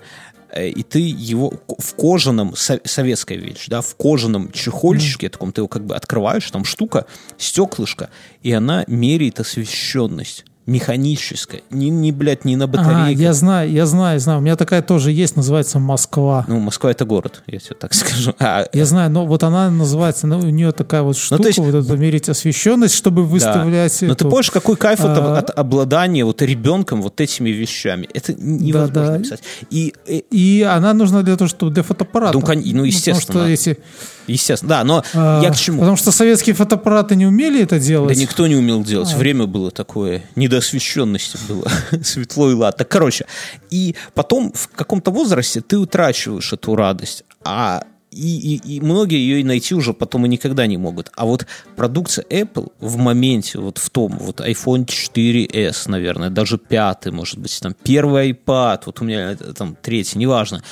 Э, 0.53 0.69
И 0.69 0.83
ты 0.83 0.99
его 0.99 1.55
в 1.79 1.95
кожаном, 1.95 2.57
со- 2.57 2.81
советская 2.85 3.39
вещь, 3.39 3.67
да, 3.69 3.81
в 3.83 3.95
кожаном 3.95 4.51
чехольчике 4.53 5.29
таком, 5.29 5.53
ты 5.53 5.61
его 5.61 5.69
как 5.69 5.85
бы 5.85 5.95
открываешь, 5.95 6.51
там 6.51 6.65
штука, 6.65 7.07
стеклышко, 7.39 8.11
и 8.43 8.51
она 8.53 8.85
меряет 8.89 9.39
освещенность 9.41 10.45
механическая, 10.71 11.63
не, 11.71 11.91
не 11.91 12.13
блядь, 12.13 12.45
не 12.45 12.57
на 12.57 12.65
А, 12.65 12.69
батарейках. 12.69 13.21
я 13.23 13.33
знаю, 13.33 13.71
я 13.71 13.87
знаю, 13.87 14.21
знаю. 14.21 14.39
У 14.39 14.43
меня 14.43 14.57
такая 14.57 14.83
тоже 14.83 15.13
есть, 15.13 15.37
называется 15.37 15.79
Москва. 15.79 16.45
Ну, 16.49 16.59
Москва 16.61 16.91
это 16.91 17.05
город, 17.05 17.43
я 17.47 17.59
тебе 17.59 17.75
так 17.79 17.93
скажу. 18.01 18.35
А, 18.39 18.67
Я 18.73 18.85
знаю, 18.85 19.11
но 19.11 19.27
вот 19.27 19.43
она 19.43 19.71
называется, 19.71 20.27
ну, 20.27 20.39
у 20.39 20.43
нее 20.51 20.73
такая 20.73 21.03
вот 21.03 21.17
штука, 21.17 21.43
то 21.43 21.49
есть- 21.49 21.59
вот 21.59 21.75
это 21.75 21.97
мерить 21.97 22.29
освещенность, 22.29 22.95
чтобы 22.95 23.25
выставлять. 23.25 23.97
Да. 24.01 24.07
Но 24.09 24.15
ты 24.15 24.25
эту- 24.25 24.31
помнишь, 24.31 24.51
какой 24.51 24.77
кайф 24.77 25.01
от, 25.01 25.19
а, 25.19 25.39
от 25.39 25.51
обладания 25.59 26.25
вот 26.25 26.41
ребенком 26.43 27.03
вот 27.03 27.21
этими 27.21 27.51
вещами? 27.51 28.09
Это 28.15 28.33
невозможно 28.35 28.95
Да-да. 28.95 29.15
описать. 29.17 29.41
И, 29.71 29.95
э, 30.07 30.21
И 30.31 30.63
она 30.63 30.95
нужна 30.95 31.23
для 31.23 31.37
того, 31.37 31.49
чтобы 31.49 31.73
для 31.73 31.83
фотоаппарата. 31.83 32.33
Ну, 32.39 32.41
кон- 32.45 32.63
ну, 32.65 32.85
естественно. 32.85 33.21
Потому 33.27 33.45
что 33.45 33.51
если, 33.51 33.79
естественно, 34.27 34.69
да, 34.69 34.85
но 34.85 35.03
а, 35.15 35.43
я 35.43 35.51
к 35.51 35.57
чему? 35.57 35.81
Потому 35.81 35.97
что 35.97 36.13
советские 36.13 36.55
фотоаппараты 36.55 37.17
не 37.17 37.27
умели 37.27 37.63
это 37.63 37.77
Да 37.79 37.85
делать. 37.85 38.17
никто 38.19 38.47
не 38.47 38.55
умел 38.57 38.83
делать. 38.85 39.11
А. 39.13 39.17
Время 39.17 39.47
было 39.47 39.71
такое, 39.71 40.23
недоосвещенности 40.61 41.39
было. 41.49 41.67
Светло 42.03 42.51
и 42.51 42.55
ладно. 42.55 42.85
Короче, 42.85 43.27
и 43.71 43.95
потом 44.15 44.53
в 44.53 44.69
каком-то 44.69 45.11
возрасте 45.11 45.61
ты 45.61 45.79
утрачиваешь 45.79 46.53
эту 46.53 46.77
радость. 46.77 47.25
А 47.45 47.83
и, 48.11 48.57
и, 48.57 48.77
и 48.77 48.81
многие 48.81 49.19
ее 49.19 49.41
и 49.41 49.45
найти 49.45 49.75
уже 49.75 49.95
потом 49.95 50.27
и 50.27 50.29
никогда 50.29 50.67
не 50.67 50.77
могут. 50.77 51.11
А 51.15 51.25
вот 51.25 51.47
продукция 51.77 52.25
Apple 52.29 52.73
в 52.81 52.97
моменте, 52.97 53.61
вот 53.61 53.79
в 53.79 53.89
том, 53.91 54.19
вот 54.19 54.41
iPhone 54.41 54.85
4s, 54.85 55.89
наверное, 55.89 56.29
даже 56.29 56.59
пятый, 56.59 57.13
может 57.13 57.39
быть, 57.39 57.57
там 57.61 57.75
первый 57.85 58.33
iPad, 58.33 58.83
вот 58.87 59.01
у 59.01 59.05
меня 59.05 59.37
э, 59.39 59.53
там 59.57 59.77
третий, 59.81 60.19
неважно, 60.19 60.63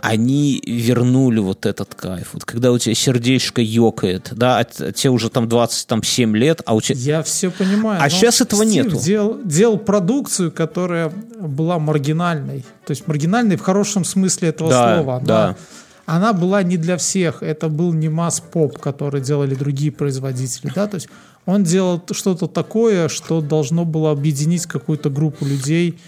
они 0.00 0.62
вернули 0.66 1.38
вот 1.40 1.66
этот 1.66 1.94
кайф. 1.94 2.30
Вот 2.32 2.44
когда 2.44 2.72
у 2.72 2.78
тебя 2.78 2.94
сердечко 2.94 3.60
ёкает, 3.60 4.30
да, 4.32 4.58
а 4.58 4.64
тебе 4.64 5.10
уже 5.10 5.30
там 5.30 5.48
27 5.48 6.36
лет, 6.36 6.62
а 6.66 6.74
у 6.74 6.80
тебя... 6.80 6.98
Я 6.98 7.22
все 7.22 7.50
понимаю. 7.50 8.00
А 8.02 8.08
щас 8.08 8.40
этого 8.40 8.64
Стив 8.64 8.84
нету. 8.86 8.98
Делал, 9.00 9.38
делал 9.44 9.78
продукцию, 9.78 10.52
которая 10.52 11.12
была 11.40 11.78
маргинальной. 11.78 12.64
То 12.86 12.90
есть 12.90 13.06
маргинальной 13.06 13.56
в 13.56 13.60
хорошем 13.62 14.04
смысле 14.04 14.48
этого 14.48 14.70
Да, 14.70 14.94
слова. 14.96 15.16
Она, 15.16 15.24
да. 15.26 15.56
она 16.06 16.32
была 16.32 16.62
не 16.62 16.76
для 16.76 16.96
всех. 16.96 17.42
Это 17.42 17.68
был 17.68 17.92
не 17.92 18.08
масс-поп, 18.08 18.78
который 18.78 19.20
делали 19.20 19.54
другие 19.54 19.92
производители. 19.92 20.72
Да? 20.74 20.86
То 20.86 20.96
есть 20.96 21.08
он 21.46 21.64
делал 21.64 22.02
что-то 22.12 22.46
такое, 22.46 23.08
что 23.08 23.40
должно 23.40 23.84
было 23.84 24.10
объединить 24.10 24.66
какую-то 24.66 25.10
группу 25.10 25.44
людей. 25.44 25.98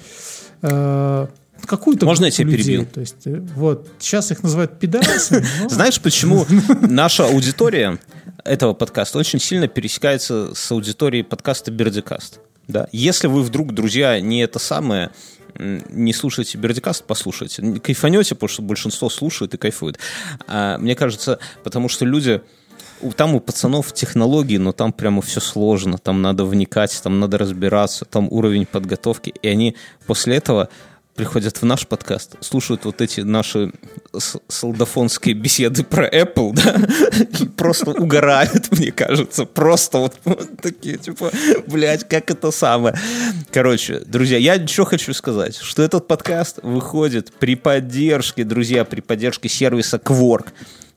э, 0.62 1.26
какую-то 1.66 2.06
Можно 2.06 2.26
я 2.26 2.30
тебя 2.30 2.50
людей. 2.50 2.64
перебью? 2.64 2.86
То 2.86 3.00
есть, 3.00 3.26
э, 3.26 3.40
вот, 3.54 3.88
сейчас 3.98 4.30
их 4.30 4.42
называют 4.42 4.78
пидорасами. 4.78 5.46
но- 5.60 5.68
Знаешь, 5.68 6.00
почему 6.00 6.46
наша 6.80 7.26
аудитория 7.26 7.98
этого 8.44 8.74
подкаста 8.74 9.18
очень 9.18 9.38
сильно 9.40 9.68
пересекается 9.68 10.54
с 10.54 10.70
аудиторией 10.72 11.24
подкаста 11.24 11.70
Бердикаст? 11.70 12.40
Да? 12.68 12.88
Если 12.92 13.26
вы 13.26 13.42
вдруг, 13.42 13.74
друзья, 13.74 14.20
не 14.20 14.42
это 14.42 14.58
самое, 14.58 15.10
не 15.58 16.12
слушаете 16.12 16.56
Бердикаст, 16.58 17.04
послушайте. 17.04 17.62
Не 17.62 17.80
Кайфанете, 17.80 18.34
потому 18.34 18.48
что 18.48 18.62
большинство 18.62 19.10
слушает 19.10 19.52
и 19.54 19.56
кайфует. 19.56 19.98
А, 20.46 20.78
мне 20.78 20.94
кажется, 20.94 21.38
потому 21.64 21.88
что 21.88 22.04
люди... 22.04 22.40
Там 23.16 23.34
у 23.34 23.40
пацанов 23.40 23.94
технологии, 23.94 24.58
но 24.58 24.72
там 24.72 24.92
прямо 24.92 25.22
все 25.22 25.40
сложно. 25.40 25.96
Там 25.96 26.20
надо 26.20 26.44
вникать, 26.44 27.00
там 27.02 27.18
надо 27.18 27.38
разбираться, 27.38 28.04
там 28.04 28.28
уровень 28.30 28.66
подготовки. 28.66 29.32
И 29.40 29.48
они 29.48 29.74
после 30.06 30.36
этого 30.36 30.68
приходят 31.20 31.60
в 31.60 31.66
наш 31.66 31.86
подкаст, 31.86 32.36
слушают 32.40 32.86
вот 32.86 33.02
эти 33.02 33.20
наши 33.20 33.72
солдафонские 34.48 35.34
беседы 35.34 35.84
про 35.84 36.08
Apple, 36.08 36.54
да, 36.54 36.80
просто 37.58 37.90
угорают, 37.90 38.70
мне 38.70 38.90
кажется. 38.90 39.44
Просто 39.44 39.98
вот, 39.98 40.18
такие, 40.62 40.96
типа, 40.96 41.30
блядь, 41.66 42.08
как 42.08 42.30
это 42.30 42.50
самое. 42.50 42.98
Короче, 43.52 44.00
друзья, 44.06 44.38
я 44.38 44.66
что 44.66 44.86
хочу 44.86 45.12
сказать, 45.12 45.56
что 45.56 45.82
этот 45.82 46.08
подкаст 46.08 46.60
выходит 46.62 47.34
при 47.38 47.54
поддержке, 47.54 48.44
друзья, 48.44 48.86
при 48.86 49.02
поддержке 49.02 49.50
сервиса 49.50 49.98
Quark. 49.98 50.46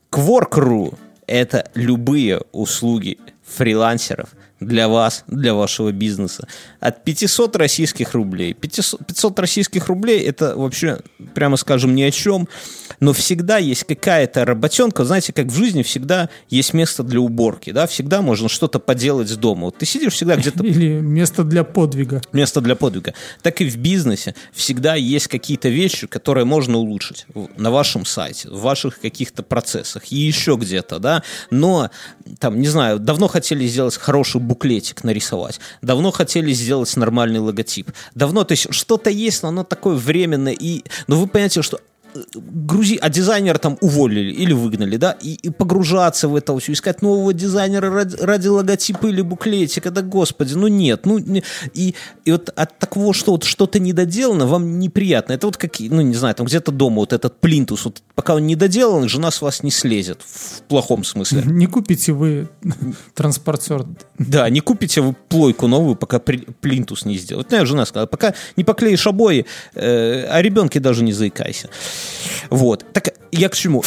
Quark.ru– 0.10 0.98
это 1.28 1.70
любые 1.76 2.40
услуги 2.54 3.18
фрилансеров 3.46 4.30
для 4.60 4.88
вас, 4.88 5.24
для 5.28 5.54
вашего 5.54 5.92
бизнеса. 5.92 6.48
От 6.80 7.04
500 7.04 7.56
российских 7.56 8.14
рублей. 8.14 8.54
500, 8.54 9.06
500 9.06 9.40
российских 9.40 9.88
рублей– 9.88 10.22
это 10.28 10.56
вообще, 10.56 11.00
прямо 11.34 11.58
скажем, 11.58 11.96
ни 11.96 12.04
о 12.04 12.12
чем. 12.12 12.48
Но 13.04 13.12
всегда 13.12 13.58
есть 13.58 13.84
какая-то 13.84 14.46
работенка. 14.46 15.04
Знаете, 15.04 15.34
как 15.34 15.48
в 15.48 15.56
жизни 15.58 15.84
всегда 15.84 16.30
есть 16.50 16.74
место 16.74 17.04
для 17.04 17.20
уборки. 17.20 17.72
Да? 17.72 17.86
Всегда 17.86 18.22
можно 18.22 18.48
что-то 18.48 18.80
поделать 18.80 19.28
с 19.28 19.36
дома. 19.36 19.66
Вот 19.66 19.78
ты 19.78 19.86
сидишь 19.86 20.14
всегда 20.14 20.38
где-то 20.38 20.64
Или 20.64 21.02
место 21.02 21.44
для 21.44 21.66
подвига. 21.66 22.22
место 22.32 22.62
для 22.62 22.78
подвига. 22.78 23.14
Так 23.42 23.60
и 23.60 23.70
в 23.70 23.76
бизнесе 23.76 24.36
всегда 24.54 24.96
есть 24.96 25.28
какие-то 25.28 25.68
вещи, 25.68 26.08
которые 26.08 26.46
можно 26.46 26.78
улучшить 26.78 27.26
на 27.58 27.72
вашем 27.72 28.06
сайте, 28.06 28.50
в 28.50 28.62
ваших 28.62 29.02
каких-то 29.02 29.44
процессах 29.44 30.10
и 30.10 30.16
еще 30.16 30.56
где-то, 30.56 31.00
да. 31.00 31.24
Но 31.52 31.90
там, 32.40 32.62
не 32.62 32.70
знаю, 32.70 33.00
давно 33.00 33.28
хотели 33.28 33.68
сделать 33.68 33.98
хороший 33.98 34.40
буклетик 34.40 35.04
нарисовать, 35.04 35.60
давно 35.82 36.12
хотели 36.12 36.54
сделать 36.54 36.96
нормальный 36.96 37.42
логотип, 37.42 37.92
давно, 38.16 38.46
то 38.46 38.54
есть 38.54 38.74
что-то 38.74 39.10
есть, 39.10 39.44
но 39.44 39.50
оно 39.50 39.66
такое 39.66 39.96
временное 39.96 40.54
и, 40.54 40.84
но 41.08 41.18
вы 41.18 41.28
понимаете, 41.28 41.62
что 41.62 41.82
грузи, 42.36 42.98
а 43.02 43.10
дизайнера 43.10 43.58
там 43.58 43.78
уволили 43.82 44.32
или 44.32 44.54
выгнали, 44.54 44.98
да, 44.98 45.12
и, 45.12 45.34
и 45.34 45.50
погружаться 45.50 46.28
в 46.28 46.36
это 46.36 46.58
все, 46.60 46.74
искать 46.74 47.02
нового 47.02 47.34
дизайнера 47.34 47.90
ради, 47.90 48.16
ради 48.18 48.48
логотипа 48.48 49.08
или 49.08 49.22
буклетика, 49.22 49.92
да 49.92 50.02
господи, 50.02 50.54
ну 50.54 50.68
нет, 50.68 51.06
ну 51.06 51.18
и, 51.74 51.96
и 52.26 52.32
вот 52.32 52.50
от 52.56 52.78
такого, 52.80 53.14
что 53.14 53.32
вот 53.32 53.44
что-то 53.44 53.80
недоделано, 53.80 54.46
вам 54.46 54.80
неприятно. 54.80 55.34
Это 55.34 55.48
вот 55.48 55.58
как, 55.58 55.80
ну 55.80 56.02
не 56.02 56.16
знаю, 56.16 56.36
там 56.36 56.46
где-то 56.46 56.72
дома 56.72 56.98
вот 56.98 57.14
этот 57.14 57.40
плинтус, 57.40 57.86
вот 57.86 58.02
пока 58.16 58.36
он 58.36 58.48
недоделан, 58.48 59.10
жена 59.10 59.32
с 59.32 59.42
вас 59.42 59.64
не 59.64 59.72
слезет, 59.72 60.20
в 60.26 60.62
плохом 60.64 61.04
смысле. 61.04 61.44
Не 61.54 61.68
купите 61.68 62.14
вы 62.14 62.50
транспортер. 63.14 63.86
Да, 64.18 64.50
не 64.50 64.60
купите 64.60 65.02
вы 65.02 65.14
плойку 65.14 65.68
новую, 65.68 65.96
пока 65.96 66.20
плинтус 66.20 67.06
не 67.06 67.18
сделают. 67.18 67.48
Вот 67.48 67.52
моя 67.52 67.66
жена 67.66 67.86
сказала, 67.86 68.08
пока 68.08 68.34
не 68.56 68.64
поклеишь 68.64 69.06
обои, 69.08 69.46
э, 69.76 70.26
о 70.26 70.42
ребенке 70.42 70.80
даже 70.80 71.04
не 71.04 71.14
заикайся. 71.14 71.70
Вот. 72.50 72.86
Так 72.94 73.14
я 73.32 73.50
к 73.50 73.56
чему? 73.56 73.84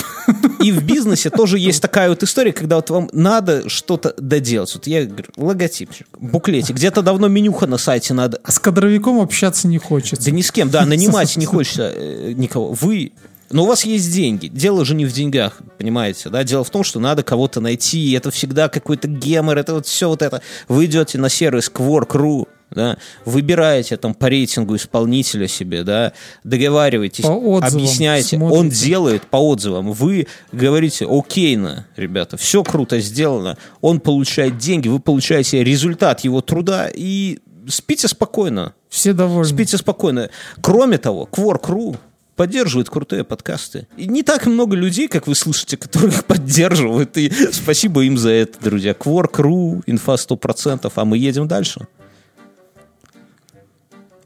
И 0.61 0.73
в 0.73 0.83
бизнесе 0.85 1.31
тоже 1.31 1.59
есть 1.59 1.81
такая 1.81 2.09
вот 2.09 2.23
история, 2.23 2.53
когда 2.53 2.77
вот 2.77 2.91
вам 2.91 3.09
надо 3.13 3.69
что-то 3.69 4.15
доделать. 4.19 4.75
Вот 4.75 4.87
я 4.87 5.05
говорю, 5.05 5.29
логотипчик, 5.37 6.07
буклетик, 6.19 6.77
где-то 6.77 7.03
давно 7.03 7.29
менюха 7.29 7.67
на 7.67 7.79
сайте 7.79 8.15
надо. 8.15 8.41
А 8.43 8.51
с 8.51 8.59
кадровиком 8.59 9.21
общаться 9.21 9.69
не 9.69 9.79
хочется. 9.79 10.25
Да 10.25 10.31
ни 10.31 10.43
с 10.43 10.51
кем, 10.51 10.71
да, 10.71 10.85
нанимать 10.85 11.37
не 11.37 11.47
хочется 11.47 11.93
э, 11.95 12.33
никого. 12.35 12.73
Вы 12.73 13.13
но 13.51 13.65
у 13.65 13.67
вас 13.67 13.85
есть 13.85 14.13
деньги. 14.13 14.49
Дело 14.49 14.85
же 14.85 14.95
не 14.95 15.05
в 15.05 15.13
деньгах, 15.13 15.59
понимаете, 15.79 16.29
да? 16.31 16.45
Дело 16.45 16.65
в 16.65 16.71
том, 16.71 16.85
что 16.85 17.01
надо 17.01 17.23
кого-то 17.23 17.61
найти. 17.61 18.11
и 18.11 18.13
Это 18.17 18.31
всегда 18.31 18.69
какой-то 18.69 19.09
гемор, 19.09 19.59
это 19.59 19.75
вот 19.75 19.87
все 19.87 20.09
вот 20.09 20.23
это. 20.23 20.43
Вы 20.69 20.87
идете 20.87 21.19
на 21.19 21.29
сервис 21.29 21.71
Quark.ru, 21.73 22.49
да, 22.71 22.99
выбираете 23.25 23.97
там 23.97 24.15
по 24.15 24.27
рейтингу 24.29 24.77
исполнителя 24.77 25.47
себе, 25.47 25.85
да, 25.85 26.13
договариваетесь, 26.45 27.25
По 27.25 27.29
отзывам 27.29 27.85
объясняете, 27.85 28.37
смотрите. 28.37 28.61
он 28.61 28.69
делает 28.71 29.23
по 29.27 29.37
отзывам, 29.37 29.93
вы 29.93 30.27
говорите, 30.51 31.07
окейно, 31.09 31.87
ребята, 31.97 32.37
все 32.37 32.65
круто 32.65 32.99
сделано, 33.01 33.57
он 33.81 34.01
получает 34.01 34.59
деньги, 34.59 34.89
вы 34.89 34.99
получаете 34.99 35.63
результат 35.63 36.21
его 36.21 36.41
труда 36.41 36.91
и 36.93 37.39
спите 37.69 38.09
спокойно, 38.09 38.75
Все 38.89 39.13
довольны. 39.13 39.53
Спите 39.53 39.77
спокойно. 39.77 40.31
Кроме 40.61 40.99
того, 40.99 41.29
Quark.ru 41.31 41.97
поддерживает 42.37 42.89
крутые 42.89 43.25
подкасты. 43.25 43.89
И 43.97 44.07
не 44.07 44.23
так 44.23 44.47
много 44.47 44.77
людей, 44.77 45.09
как 45.09 45.27
вы 45.27 45.35
слышите, 45.35 45.77
которые 45.77 46.11
их 46.11 46.25
поддерживают. 46.27 47.17
И 47.17 47.33
спасибо 47.53 48.05
им 48.05 48.19
за 48.19 48.31
это, 48.31 48.59
друзья. 48.63 48.93
Quark.ru, 48.93 49.83
инфа 49.87 50.15
100%, 50.15 50.93
а 50.95 51.05
мы 51.05 51.19
едем 51.19 51.49
дальше. 51.49 51.87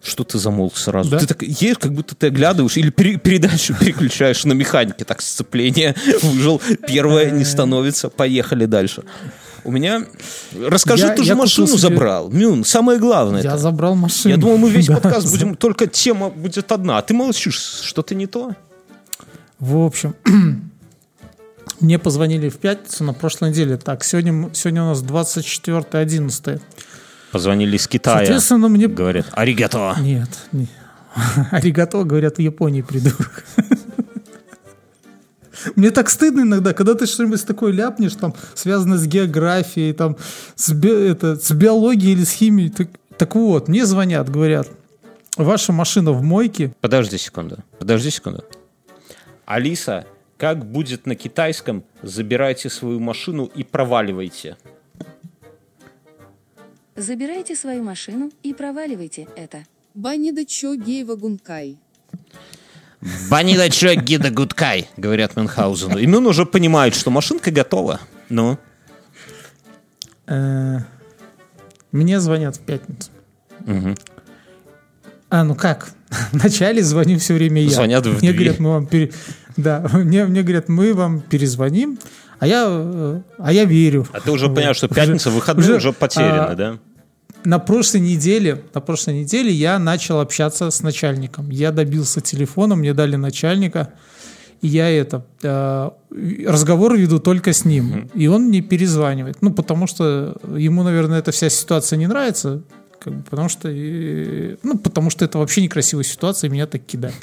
Что 0.02 0.24
ты 0.24 0.38
замолк 0.38 0.76
сразу? 0.76 1.10
Да? 1.10 1.18
Ты 1.18 1.26
так 1.26 1.42
едешь, 1.42 1.78
как 1.78 1.92
будто 1.92 2.14
ты 2.14 2.28
оглядываешь 2.28 2.76
или 2.78 2.90
пере- 2.90 3.18
передачу 3.18 3.74
переключаешь 3.80 4.44
на 4.44 4.54
механике. 4.54 5.04
Так, 5.04 5.20
сцепление 5.20 5.94
выжил, 6.22 6.60
первое 6.86 7.30
не 7.30 7.44
становится, 7.44 8.08
поехали 8.08 8.64
дальше. 8.64 9.04
У 9.64 9.70
меня... 9.72 10.04
Расскажи, 10.68 11.06
Я- 11.06 11.14
ты 11.14 11.22
же 11.22 11.28
я 11.30 11.34
машину 11.36 11.66
себе- 11.66 11.78
забрал. 11.78 12.30
Мюн, 12.30 12.64
самое 12.64 12.98
главное. 12.98 13.42
Я 13.42 13.56
забрал 13.58 13.94
машину. 13.94 14.34
Я 14.34 14.40
думал, 14.40 14.56
мы 14.58 14.70
весь 14.70 14.86
Да. 14.88 14.94
подкаст 14.96 15.30
будем, 15.30 15.54
только 15.54 15.86
тема 15.86 16.30
будет 16.30 16.70
одна. 16.72 16.98
А 16.98 17.02
ты 17.02 17.14
молчишь, 17.14 17.58
что-то 17.84 18.14
не 18.14 18.26
то? 18.26 18.54
В 19.58 19.76
общем, 19.84 20.14
мне 21.80 21.98
позвонили 21.98 22.48
в 22.48 22.56
пятницу 22.58 23.04
на 23.04 23.12
прошлой 23.12 23.50
неделе. 23.50 23.76
Так, 23.76 24.04
сегодня, 24.04 24.50
сегодня 24.54 24.82
у 24.84 24.86
нас 24.86 25.02
24-11. 25.02 26.60
Позвонили 27.32 27.76
из 27.76 27.86
Китая. 27.86 28.16
Соответственно, 28.18 28.68
мне... 28.68 28.88
Говорят, 28.88 29.26
аригато. 29.32 29.96
Нет. 30.00 30.28
не- 30.52 30.68
Аригато, 31.50 32.02
говорят, 32.04 32.36
в 32.36 32.40
Японии 32.40 32.82
придурок. 32.82 33.44
Мне 35.76 35.90
так 35.90 36.10
стыдно 36.10 36.42
иногда, 36.42 36.72
когда 36.72 36.94
ты 36.94 37.06
что-нибудь 37.06 37.44
такое 37.46 37.72
ляпнешь, 37.72 38.14
там, 38.14 38.34
связанное 38.54 38.98
с 38.98 39.06
географией, 39.06 39.92
там, 39.92 40.16
с, 40.54 40.72
би- 40.72 41.08
это, 41.08 41.36
с 41.36 41.50
биологией 41.52 42.12
или 42.12 42.24
с 42.24 42.30
химией. 42.30 42.70
Так, 42.70 42.88
так 43.16 43.34
вот, 43.34 43.68
мне 43.68 43.84
звонят, 43.86 44.30
говорят, 44.30 44.68
ваша 45.36 45.72
машина 45.72 46.12
в 46.12 46.22
мойке, 46.22 46.72
Подожди 46.80 47.18
секунду. 47.18 47.58
Подожди 47.78 48.10
секунду. 48.10 48.44
Алиса, 49.44 50.06
как 50.36 50.64
будет 50.64 51.06
на 51.06 51.14
китайском 51.16 51.84
«забирайте 52.02 52.70
свою 52.70 53.00
машину 53.00 53.44
и 53.44 53.62
проваливайте»? 53.64 54.56
Забирайте 56.96 57.56
свою 57.56 57.82
машину 57.82 58.30
и 58.42 58.52
проваливайте 58.52 59.26
это. 59.36 59.64
Банида 59.94 60.44
чо 60.44 60.74
гейва 60.74 61.16
гункай. 61.16 61.78
Банида 63.30 63.70
чё, 63.70 63.94
гида 63.94 64.30
гудкай, 64.30 64.88
говорят 64.96 65.36
Мюнхгаузену. 65.36 65.98
И 65.98 66.06
Мюн 66.06 66.26
уже 66.26 66.44
понимает, 66.44 66.94
что 66.94 67.10
машинка 67.10 67.50
готова. 67.50 68.00
Ну, 68.28 68.58
Э, 70.26 70.78
Мне 71.92 72.20
звонят 72.20 72.56
в 72.56 72.60
пятницу. 72.60 73.10
А, 75.28 75.44
ну 75.44 75.54
как? 75.54 75.90
Вначале 76.32 76.82
звоню 76.82 77.18
все 77.18 77.34
время 77.34 77.62
я. 77.62 77.70
Звонят 77.70 78.04
в 78.06 78.10
Мне 78.10 78.32
дверь. 78.32 78.34
говорят, 78.34 78.58
мы 78.60 78.70
вам 78.70 78.86
пере... 78.86 79.12
Да, 79.56 79.84
мне, 79.92 80.24
мне 80.26 80.42
говорят, 80.42 80.68
мы 80.68 80.94
вам 80.94 81.20
перезвоним, 81.20 81.98
а 82.38 82.46
я, 82.46 82.64
э, 82.68 83.20
а 83.38 83.52
я 83.52 83.64
верю. 83.64 84.06
а 84.12 84.20
ты 84.20 84.30
уже 84.30 84.46
понимаешь, 84.48 84.76
что 84.76 84.88
пятница, 84.88 85.30
выходные 85.30 85.64
уже, 85.64 85.76
уже 85.76 85.92
потеряны, 85.92 86.52
а, 86.52 86.54
да? 86.54 86.78
На 87.44 87.58
прошлой 87.58 88.00
неделе, 88.00 88.62
на 88.74 88.80
прошлой 88.80 89.20
неделе 89.20 89.50
я 89.50 89.78
начал 89.78 90.20
общаться 90.20 90.70
с 90.70 90.82
начальником. 90.82 91.50
Я 91.50 91.72
добился 91.72 92.20
телефона, 92.20 92.76
мне 92.76 92.92
дали 92.92 93.16
начальника, 93.16 93.88
и 94.60 94.68
я 94.68 94.90
это 94.90 95.24
э, 95.42 95.90
разговор 96.46 96.96
веду 96.96 97.18
только 97.18 97.52
с 97.52 97.64
ним, 97.64 98.10
и 98.14 98.26
он 98.26 98.44
мне 98.44 98.60
перезванивает. 98.60 99.38
Ну 99.40 99.52
потому 99.52 99.86
что 99.86 100.36
ему, 100.54 100.82
наверное, 100.82 101.18
эта 101.20 101.32
вся 101.32 101.48
ситуация 101.48 101.96
не 101.96 102.06
нравится, 102.06 102.62
как 102.98 103.14
бы, 103.16 103.22
потому 103.22 103.48
что, 103.48 103.70
э, 103.70 104.56
ну 104.62 104.76
потому 104.76 105.08
что 105.08 105.24
это 105.24 105.38
вообще 105.38 105.62
некрасивая 105.62 106.04
ситуация, 106.04 106.48
и 106.48 106.52
меня 106.52 106.66
так 106.66 106.82
кидает. 106.84 107.14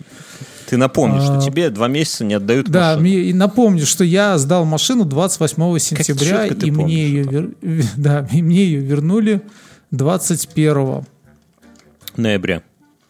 Ты 0.67 0.77
напомни, 0.77 1.19
что 1.19 1.37
а, 1.37 1.41
тебе 1.41 1.69
два 1.69 1.87
месяца 1.87 2.25
не 2.25 2.33
отдают 2.33 2.67
Да, 2.69 2.95
машину. 2.95 3.01
мне, 3.01 3.19
и 3.21 3.33
напомню, 3.33 3.85
что 3.85 4.03
я 4.03 4.37
сдал 4.39 4.65
машину 4.65 5.05
28 5.05 5.77
сентября, 5.79 6.47
и 6.47 6.71
мне, 6.71 6.71
помнишь 6.73 6.91
ее, 6.95 7.23
вер- 7.23 7.85
да, 7.97 8.27
и 8.31 8.41
мне 8.41 8.65
ее 8.65 8.79
вернули 8.81 9.41
21 9.91 11.05
Ноября. 12.17 12.63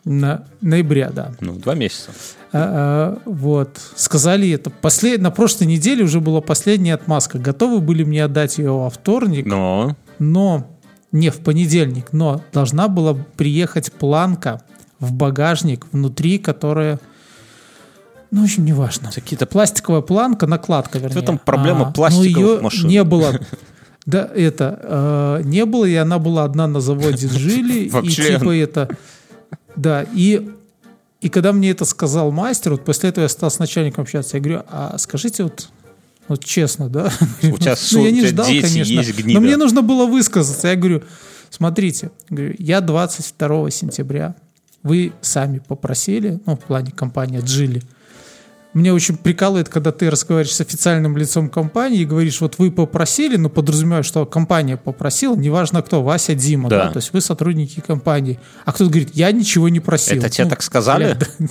на, 0.05 0.45
ноября, 0.61 1.09
да. 1.09 1.33
Ну, 1.39 1.53
два 1.53 1.73
месяца. 1.75 2.11
А, 2.51 3.17
а, 3.17 3.21
вот. 3.25 3.79
Сказали 3.95 4.49
это. 4.51 4.69
Послед... 4.69 5.21
На 5.21 5.31
прошлой 5.31 5.67
неделе 5.67 6.03
уже 6.03 6.19
была 6.19 6.41
последняя 6.41 6.93
отмазка. 6.93 7.39
Готовы 7.39 7.79
были 7.79 8.03
мне 8.03 8.23
отдать 8.23 8.57
ее 8.57 8.71
во 8.71 8.89
вторник, 8.89 9.45
Но 9.45 9.95
но 10.19 10.67
не 11.11 11.29
в 11.29 11.37
понедельник, 11.37 12.11
но 12.11 12.41
должна 12.53 12.87
была 12.87 13.13
приехать 13.13 13.91
планка 13.91 14.61
в 14.99 15.13
багажник 15.13 15.85
внутри, 15.91 16.37
которая... 16.37 16.99
Ну, 18.29 18.41
в 18.41 18.43
общем, 18.43 18.65
неважно. 18.65 19.09
какие-то 19.13 19.45
Пластиковая 19.45 20.01
планка, 20.01 20.47
накладка, 20.47 20.99
вернее. 20.99 21.21
этом 21.21 21.37
проблема 21.37 21.87
А, 21.87 21.91
пластиковых 21.91 22.35
но 22.35 22.41
её 22.41 22.61
машин. 22.61 22.87
не 22.89 23.03
было. 23.03 23.39
Да, 24.07 24.31
это 24.33 24.79
э, 24.81 25.41
не 25.43 25.65
было, 25.65 25.83
и 25.83 25.93
она 25.95 26.17
была 26.17 26.45
одна 26.45 26.65
на 26.65 26.79
заводе 26.79 27.27
жили, 27.27 27.91
и 28.03 28.07
типа 28.07 28.55
это, 28.55 28.89
да, 29.75 30.05
и 30.13 30.49
И 31.19 31.29
когда 31.29 31.51
мне 31.51 31.71
это 31.71 31.83
сказал 31.83 32.31
мастер, 32.31 32.71
вот 32.71 32.85
после 32.85 33.09
этого 33.09 33.23
я 33.23 33.29
стал 33.29 33.51
с 33.51 33.59
начальником 33.59 34.03
общаться. 34.03 34.37
Я 34.37 34.43
говорю, 34.43 34.63
а 34.69 34.97
скажите 34.97 35.43
вот, 35.43 35.69
вот 36.29 36.43
честно, 36.43 36.89
да? 36.89 37.11
У 37.43 37.57
тебя 37.57 37.75
ну, 37.91 38.05
я 38.05 38.11
не 38.11 38.25
ждал, 38.25 38.45
конечно. 38.45 39.03
Но 39.25 39.41
мне 39.41 39.57
нужно 39.57 39.81
было 39.81 40.05
высказаться. 40.05 40.69
Я 40.69 40.75
говорю, 40.77 41.03
смотрите, 41.49 42.11
говорю, 42.29 42.55
я 42.59 42.79
22 42.79 43.71
сентября, 43.71 44.35
вы 44.83 45.11
сами 45.19 45.59
попросили, 45.59 46.39
ну, 46.45 46.55
в 46.55 46.59
плане 46.59 46.91
компании 46.91 47.41
Джили, 47.41 47.81
мне 48.77 48.93
очень 48.93 49.17
прикалывает, 49.17 49.69
когда 49.69 49.91
ты 49.91 50.09
разговариваешь 50.09 50.53
с 50.53 50.61
официальным 50.61 51.17
лицом 51.17 51.49
компании 51.49 52.01
и 52.01 52.05
говоришь, 52.05 52.41
вот 52.41 52.59
вы 52.59 52.71
попросили, 52.71 53.35
но 53.35 53.49
подразумеваю, 53.49 54.03
что 54.03 54.25
компания 54.27 54.77
попросила, 54.77 55.35
неважно 55.35 55.81
кто, 55.81 56.03
Вася, 56.03 56.35
Дима, 56.35 56.69
да, 56.69 56.85
Да. 56.85 56.91
то 56.91 56.97
есть 56.97 57.11
вы 57.11 57.21
сотрудники 57.21 57.79
компании. 57.79 58.39
А 58.65 58.71
кто-то 58.73 58.91
говорит, 58.91 59.09
я 59.15 59.31
ничего 59.31 59.67
не 59.69 59.79
просил. 59.79 60.17
Это 60.19 60.29
тебе 60.29 60.43
Ну, 60.43 60.49
так 60.51 60.61
сказали? 60.61 61.03
бля, 61.05 61.15
да. 61.39 61.47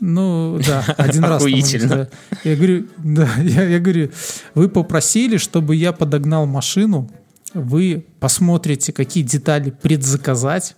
Ну, 0.00 0.58
да, 0.66 0.84
один 0.98 1.24
раз. 1.24 1.38
Охуительно. 1.42 2.08
Я 2.44 2.56
говорю, 2.56 2.86
да, 2.98 3.28
я, 3.42 3.64
я 3.64 3.78
говорю, 3.80 4.10
вы 4.54 4.68
попросили, 4.68 5.36
чтобы 5.38 5.74
я 5.76 5.92
подогнал 5.92 6.46
машину, 6.46 7.10
вы 7.54 8.04
посмотрите, 8.18 8.92
какие 8.92 9.22
детали 9.24 9.70
предзаказать 9.70 10.76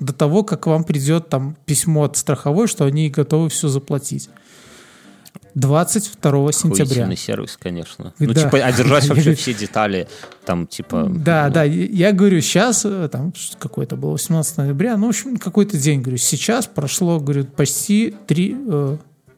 до 0.00 0.12
того, 0.12 0.42
как 0.42 0.66
вам 0.66 0.84
придет 0.84 1.28
там 1.28 1.56
письмо 1.66 2.04
от 2.04 2.16
страховой, 2.16 2.66
что 2.66 2.84
они 2.84 3.08
готовы 3.10 3.48
все 3.48 3.68
заплатить. 3.68 4.28
22 5.54 6.52
сентября. 6.52 6.84
Охуительный 6.84 7.16
сервис, 7.16 7.58
конечно. 7.60 8.14
Ну, 8.18 8.32
Да. 8.32 8.42
типа, 8.42 8.58
одержать 8.58 9.04
Я 9.04 9.14
вообще 9.14 9.34
все 9.36 9.54
детали, 9.54 10.08
там, 10.44 10.66
типа... 10.66 11.06
Да, 11.08 11.46
ну, 11.48 11.54
да, 11.54 11.62
я 11.64 12.12
говорю, 12.12 12.40
сейчас, 12.40 12.84
э, 12.84 13.08
там, 13.10 13.32
какой-то 13.58 13.96
был 13.96 14.12
18 14.12 14.56
ноября, 14.58 14.96
ну, 14.96 15.06
в 15.06 15.10
общем, 15.10 15.36
какой-то 15.36 15.76
день, 15.76 16.00
говорю, 16.00 16.18
сейчас 16.18 16.66
прошло, 16.66 17.20
говорю, 17.20 17.44
почти 17.44 18.14
три, 18.26 18.56
э, 18.58 18.96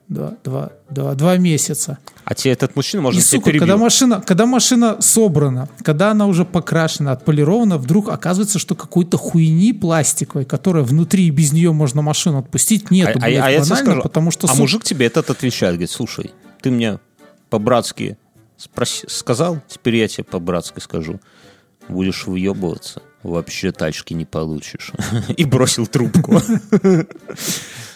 два, 0.08 0.34
два, 0.44 0.72
два, 0.90 1.14
два 1.14 1.36
месяца. 1.36 1.98
А 2.24 2.34
тебе 2.34 2.52
этот 2.52 2.76
мужчина, 2.76 3.00
И, 3.00 3.02
может, 3.04 3.22
тебя 3.22 3.38
сука, 3.38 3.50
когда 3.52 3.76
машина, 3.76 4.22
когда 4.24 4.46
машина 4.46 5.00
собрана, 5.00 5.68
когда 5.82 6.10
она 6.10 6.26
уже 6.26 6.44
покрашена, 6.44 7.12
отполирована, 7.12 7.78
вдруг 7.78 8.08
оказывается, 8.08 8.58
что 8.58 8.74
какой-то 8.74 9.16
хуйни 9.16 9.72
пластиковой, 9.72 10.44
которая 10.44 10.84
внутри 10.84 11.26
и 11.26 11.30
без 11.30 11.52
нее 11.52 11.72
можно 11.72 12.02
машину 12.02 12.38
отпустить, 12.38 12.90
нету, 12.90 13.18
а, 13.20 13.24
а- 13.24 13.26
блядь, 13.26 13.44
а 13.44 13.50
я 13.50 13.60
тебе 13.60 13.76
скажу, 13.76 14.02
потому 14.02 14.30
что... 14.30 14.46
а 14.46 14.50
сука, 14.50 14.60
мужик 14.60 14.84
тебе 14.84 15.06
этот 15.06 15.30
отвечает, 15.30 15.74
говорит, 15.74 15.90
слушай, 15.90 16.32
ты 16.60 16.70
мне 16.70 16.98
по-братски 17.50 18.16
спроси- 18.58 19.08
сказал, 19.08 19.60
теперь 19.68 19.96
я 19.96 20.08
тебе 20.08 20.24
по-братски 20.24 20.80
скажу. 20.80 21.20
Будешь 21.86 22.26
выебываться, 22.26 23.02
вообще 23.22 23.70
тачки 23.70 24.14
не 24.14 24.24
получишь. 24.24 24.92
И 25.36 25.44
бросил 25.44 25.86
трубку. 25.86 26.40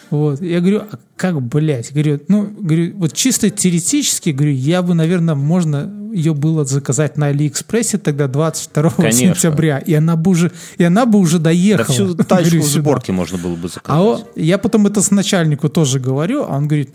Вот. 0.09 0.41
Я 0.41 0.59
говорю, 0.59 0.79
а 0.91 0.97
как, 1.15 1.41
блядь? 1.41 1.91
Говорю, 1.91 2.19
ну, 2.27 2.47
говорю, 2.59 2.93
вот 2.97 3.13
чисто 3.13 3.49
теоретически, 3.49 4.29
говорю, 4.31 4.53
я 4.53 4.81
бы, 4.81 4.93
наверное, 4.95 5.35
можно 5.35 5.91
ее 6.13 6.33
было 6.33 6.65
заказать 6.65 7.17
на 7.17 7.27
Алиэкспрессе 7.27 7.99
тогда 7.99 8.27
22 8.27 8.89
Конечно. 8.89 9.19
сентября, 9.35 9.77
и 9.77 9.93
она 9.93 10.15
бы 10.15 10.31
уже, 10.31 10.51
и 10.79 10.83
она 10.83 11.05
бы 11.05 11.19
уже 11.19 11.37
Да 11.37 11.45
доехала. 11.45 11.85
всю 11.93 12.15
тачку 12.15 12.35
Говорю, 12.49 12.61
в 12.63 12.67
сюда. 12.67 12.99
можно 13.13 13.37
было 13.37 13.55
бы 13.55 13.67
А 13.67 13.69
заказать. 13.69 14.25
о- 14.35 14.39
я 14.39 14.57
потом 14.57 14.87
это 14.87 15.01
с 15.03 15.11
начальнику 15.11 15.69
тоже 15.69 15.99
говорю, 15.99 16.43
а 16.43 16.57
он 16.57 16.67
говорит, 16.67 16.89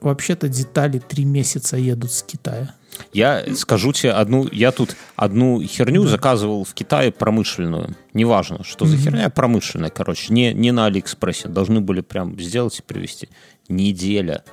вообще-то 0.00 0.48
детали 0.48 1.00
три 1.00 1.24
месяца 1.24 1.76
едут 1.76 2.12
с 2.12 2.22
Китая. 2.22 2.72
Я 3.12 3.44
скажу 3.56 3.92
тебе 3.92 4.12
одну, 4.12 4.48
я 4.52 4.70
тут 4.72 4.96
одну 5.16 5.62
херню 5.62 6.04
заказывал 6.06 6.64
в 6.64 6.72
Китае 6.74 7.10
промышленную. 7.12 7.94
Неважно, 8.14 8.64
что 8.64 8.86
за 8.86 8.96
херня 8.96 9.28
промышленная, 9.30 9.90
короче, 9.90 10.32
не, 10.32 10.52
не 10.54 10.72
на 10.72 10.86
Алиэкспрессе. 10.86 11.48
Должны 11.48 11.80
были 11.80 12.00
прям 12.00 12.38
сделать 12.40 12.78
и 12.78 12.82
привезти. 12.82 13.28
Неделя. 13.68 14.44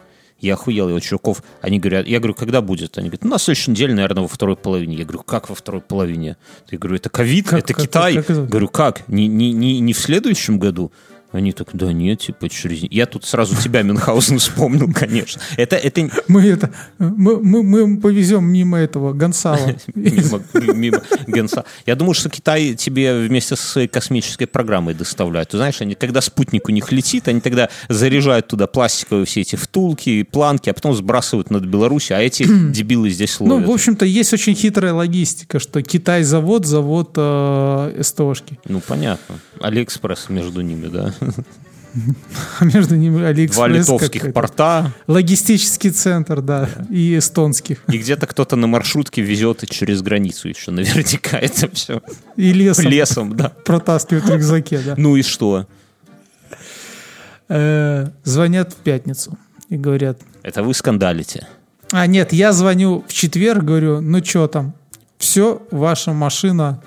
Я 0.42 0.54
охуел, 0.54 0.88
и 0.88 0.94
у 0.94 1.00
чуваков, 1.02 1.44
они 1.62 1.80
говорят, 1.80 2.08
я 2.08 2.20
говорю, 2.20 2.34
когда 2.34 2.62
будет? 2.62 2.98
Они 2.98 3.10
говорят, 3.10 3.26
ну, 3.26 3.32
на 3.32 3.40
следующей 3.40 3.72
неделе, 3.72 3.94
наверное, 3.94 4.22
во 4.22 4.30
второй 4.30 4.56
половине. 4.56 4.96
Я 4.96 5.04
говорю, 5.04 5.22
как 5.24 5.50
во 5.50 5.56
второй 5.56 5.82
половине? 5.82 6.38
Я 6.72 6.78
говорю, 6.78 6.96
это 6.96 7.10
ковид, 7.10 7.50
Как- 7.50 7.60
это 7.60 7.74
как- 7.74 7.84
Китай. 7.84 8.16
как 8.16 8.30
это? 8.30 8.44
Говорю, 8.44 8.70
как? 8.70 9.06
Не, 9.10 9.28
не, 9.28 9.52
не, 9.52 9.82
не 9.82 9.92
в 9.92 10.00
следующем 10.00 10.58
году? 10.58 10.94
Они 11.32 11.52
так, 11.52 11.70
да 11.74 11.94
нет, 11.94 12.22
типа 12.22 12.50
через... 12.50 12.82
Я 12.90 13.06
тут 13.06 13.24
сразу 13.24 13.56
тебя, 13.56 13.84
Мюнхгаузен, 13.84 14.40
вспомнил, 14.40 14.92
конечно. 14.92 15.40
Это, 15.58 15.76
это 15.76 16.10
Мы 16.28 16.48
это, 16.48 16.72
мы, 16.98 17.40
мы, 17.40 17.62
мы 17.62 18.00
повезем 18.00 18.46
мимо 18.46 18.80
этого 18.80 19.14
Гонсала. 19.14 19.76
мимо, 19.94 20.42
мимо 20.74 21.02
Генса. 21.28 21.66
Я 21.86 21.96
думаю, 21.96 22.16
что 22.16 22.30
Китай 22.30 22.74
тебе 22.74 23.20
вместе 23.28 23.56
со 23.56 23.62
своей 23.64 23.88
космической 23.88 24.48
программой 24.48 24.96
доставляют. 24.96 25.50
Ты 25.50 25.58
знаешь, 25.58 25.80
они, 25.82 25.94
когда 25.94 26.22
спутник 26.22 26.68
у 26.68 26.72
них 26.72 26.92
летит, 26.92 27.28
они 27.28 27.42
тогда 27.42 27.70
заряжают 27.90 28.48
туда 28.48 28.66
пластиковые 28.66 29.26
все 29.26 29.42
эти 29.42 29.56
втулки, 29.56 30.24
планки, 30.24 30.70
а 30.70 30.74
потом 30.74 30.96
сбрасывают 30.96 31.52
над 31.52 31.66
Беларусь, 31.66 32.10
а 32.12 32.20
эти 32.20 32.44
дебилы 32.72 33.12
здесь 33.12 33.40
Ну, 33.40 33.56
ловят. 33.56 33.68
в 33.68 33.72
общем-то, 33.72 34.04
есть 34.06 34.34
очень 34.34 34.56
хитрая 34.56 34.94
логистика, 34.94 35.60
что 35.60 35.82
Китай 35.84 36.24
завод, 36.24 36.66
завод 36.66 37.12
э, 37.18 38.02
СТОшки. 38.02 38.60
Ну, 38.68 38.80
понятно. 38.80 39.36
Алиэкспресс 39.62 40.30
между 40.30 40.62
ними, 40.62 40.88
да. 40.88 41.14
А 42.60 42.66
между 42.66 42.96
ними 42.96 43.24
Алиэкспресс. 43.24 43.56
Два 43.56 43.68
литовских 43.68 44.32
порта, 44.34 44.92
Логистический 45.08 45.90
центр, 45.90 46.40
да, 46.42 46.70
и 46.90 47.18
эстонских. 47.18 47.80
и 47.92 47.98
где-то 47.98 48.28
кто-то 48.28 48.56
на 48.56 48.68
маршрутке 48.68 49.24
везет 49.24 49.68
через 49.70 50.04
границу 50.04 50.50
еще. 50.50 50.70
Наверняка 50.70 51.38
это 51.42 51.68
все. 51.74 52.02
И 52.36 52.54
лесом 52.54 52.86
Лесом, 52.86 53.36
да. 53.36 53.50
протаскивают 53.66 54.26
в 54.26 54.30
рюкзаке, 54.30 54.80
да. 54.86 54.94
Ну 54.98 55.16
и 55.16 55.24
что? 55.24 55.68
Э, 57.48 58.10
Звонят 58.24 58.74
в 58.74 58.76
пятницу 58.78 59.38
и 59.70 59.76
говорят, 59.78 60.20
Это 60.44 60.62
вы 60.64 60.74
скандалите. 60.76 61.48
а 61.92 62.06
нет, 62.06 62.34
я 62.34 62.52
звоню 62.54 63.04
в 63.08 63.14
четверг, 63.14 63.64
говорю, 63.64 64.02
ну 64.02 64.24
что 64.24 64.48
там, 64.48 64.74
все, 65.18 65.62
ваша 65.72 66.14
машина... 66.14 66.82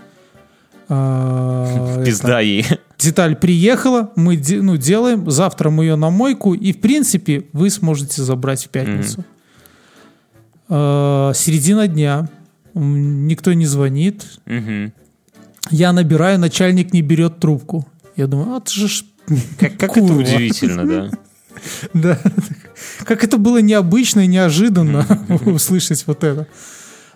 э, 1.98 2.04
Пизда 2.04 2.40
ей. 2.40 2.66
деталь 2.98 3.36
приехала, 3.36 4.12
мы 4.16 4.40
ну, 4.60 4.76
делаем, 4.76 5.30
завтра 5.30 5.70
мы 5.70 5.84
ее 5.84 5.96
на 5.96 6.10
мойку, 6.10 6.54
и 6.54 6.72
в 6.72 6.80
принципе 6.80 7.46
вы 7.52 7.70
сможете 7.70 8.22
забрать 8.22 8.64
в 8.64 8.68
пятницу. 8.68 9.24
Э, 10.68 11.32
середина 11.34 11.88
дня, 11.88 12.28
никто 12.74 13.52
не 13.52 13.66
звонит, 13.66 14.24
Мгм. 14.46 14.92
я 15.70 15.92
набираю, 15.92 16.38
начальник 16.38 16.92
не 16.92 17.02
берет 17.02 17.38
трубку. 17.40 17.86
Я 18.16 18.26
думаю, 18.26 18.56
а 18.56 18.60
ты 18.60 18.70
же 18.72 18.88
ж- 18.88 19.04
Как, 19.58 19.76
как 19.78 19.96
это 19.96 20.12
удивительно, 20.12 20.86
да? 20.86 21.10
Да. 21.94 22.18
Как 23.04 23.22
это 23.24 23.36
было 23.38 23.60
необычно 23.60 24.20
и 24.20 24.26
неожиданно 24.26 25.06
услышать 25.46 26.04
вот 26.06 26.24
это. 26.24 26.46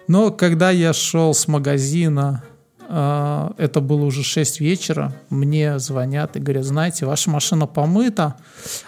Но 0.09 0.31
когда 0.31 0.71
я 0.71 0.93
шел 0.93 1.35
с 1.35 1.49
магазина, 1.49 2.43
а, 2.45 2.56
это 2.89 3.81
было 3.81 4.05
уже 4.05 4.23
6 4.23 4.61
вечера, 4.61 5.13
мне 5.31 5.79
звонят 5.79 6.37
и 6.37 6.41
говорят, 6.41 6.65
знаете, 6.65 7.07
ваша 7.07 7.31
машина 7.31 7.67
помыта, 7.67 8.37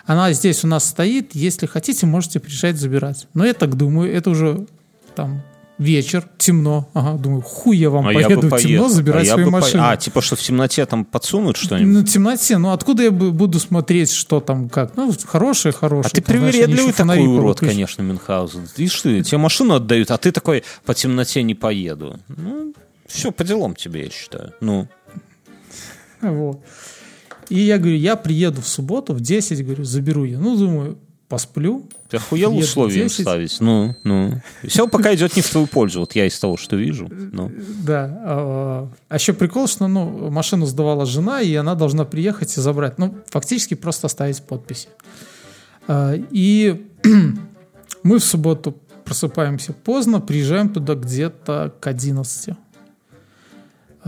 она 0.07 0.33
здесь 0.33 0.65
у 0.65 0.69
нас 0.69 0.85
стоит, 0.85 1.35
если 1.35 1.67
хотите, 1.67 2.07
можете 2.07 2.41
приезжать 2.41 2.77
забирать. 2.77 3.27
Но 3.35 3.45
я 3.45 3.55
так 3.55 3.77
думаю, 3.77 4.13
это 4.15 4.31
уже 4.31 4.67
там 5.15 5.43
вечер, 5.79 6.25
темно. 6.39 6.89
Ага, 6.93 7.19
думаю, 7.19 7.41
хуй 7.43 7.77
я 7.77 7.89
вам 7.91 8.09
А 8.09 8.13
я 8.13 8.27
поеду 8.27 8.49
бы 8.49 8.57
в 8.57 8.61
темно 8.61 8.79
поехал. 8.83 8.89
забирать 8.89 9.23
А 9.23 9.27
я 9.27 9.33
свою 9.35 9.47
бы 9.47 9.53
по- 9.53 9.61
машину. 9.61 9.83
А, 9.87 9.97
типа, 9.97 10.23
что 10.23 10.35
в 10.35 10.41
темноте 10.41 10.85
там 10.87 11.05
подсунут 11.05 11.57
что-нибудь? 11.57 11.93
Ну, 11.95 12.01
в 12.01 12.05
темноте, 12.09 12.59
ну 12.59 12.73
откуда 12.73 13.05
я 13.05 13.11
бу- 13.11 13.31
буду 13.31 13.61
смотреть, 13.61 14.11
что 14.11 14.41
там, 14.41 14.69
как? 14.69 14.97
Ну, 14.97 15.15
хорошие, 15.25 15.71
хорошие. 15.73 16.11
А 16.11 16.15
ты 16.15 16.21
привередливый 16.21 16.93
такой 16.93 17.25
урод, 17.27 17.61
конечно, 17.61 18.03
Мюнхгаузен. 18.03 18.69
Ты 18.75 18.89
что, 18.89 19.23
тебе 19.23 19.39
машину 19.39 19.75
отдают, 19.75 20.11
а 20.11 20.19
ты 20.19 20.33
такой 20.33 20.65
по 20.85 20.95
темноте 20.95 21.45
не 21.45 21.55
поеду. 21.55 22.19
Ну, 22.29 22.75
все, 23.09 23.33
по 23.33 23.43
делам 23.43 23.75
тебе, 23.75 24.05
я 24.05 24.11
считаю. 24.11 24.53
Ну, 24.61 24.87
Вот. 26.21 26.63
И 27.49 27.59
я 27.61 27.79
говорю, 27.79 27.97
я 27.97 28.17
приеду 28.17 28.61
в 28.61 28.69
субботу 28.69 29.15
в 29.15 29.21
10, 29.21 29.65
говорю, 29.65 29.83
заберу 29.83 30.25
ее. 30.25 30.39
Ну, 30.39 30.57
думаю, 30.57 30.99
посплю. 31.29 31.89
ты 32.11 32.19
охуел 32.19 32.57
условия 32.57 33.01
им 33.01 33.09
10. 33.09 33.23
ставить? 33.23 33.61
Ну, 33.61 33.97
ну. 34.05 34.41
Все 34.67 34.87
пока 34.87 35.15
идет 35.15 35.35
не 35.35 35.43
в 35.43 35.51
твою 35.51 35.67
пользу, 35.67 36.01
вот 36.01 36.15
я 36.15 36.27
из 36.27 36.39
того, 36.39 36.59
что 36.59 36.77
вижу. 36.77 37.09
Ну. 37.11 37.51
Да. 37.83 38.21
А, 38.25 38.89
а 39.09 39.15
еще 39.15 39.33
прикол, 39.33 39.67
что 39.67 39.89
ну, 39.89 40.31
машину 40.31 40.67
сдавала 40.67 41.07
жена, 41.07 41.41
и 41.41 41.55
она 41.55 41.75
должна 41.75 42.05
приехать 42.05 42.57
и 42.57 42.61
забрать. 42.61 42.99
Ну, 42.99 43.15
фактически 43.31 43.75
просто 43.75 44.07
оставить 44.07 44.43
подписи. 44.43 44.89
А, 45.87 46.15
И 46.31 46.87
мы 48.03 48.19
в 48.19 48.25
субботу 48.25 48.77
просыпаемся 49.05 49.73
поздно, 49.73 50.21
приезжаем 50.21 50.69
туда 50.69 50.95
где-то 50.95 51.73
к 51.81 51.87
11. 51.87 52.55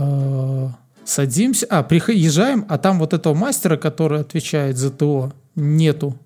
А, 0.00 0.72
Садимся, 1.04 1.66
а, 1.68 1.82
приезжаем, 1.82 2.64
а 2.68 2.78
там 2.78 2.98
вот 2.98 3.12
этого 3.12 3.34
мастера, 3.34 3.76
который 3.76 4.20
отвечает 4.20 4.76
за 4.76 4.90
ТО, 4.90 5.32
нету. 5.56 6.16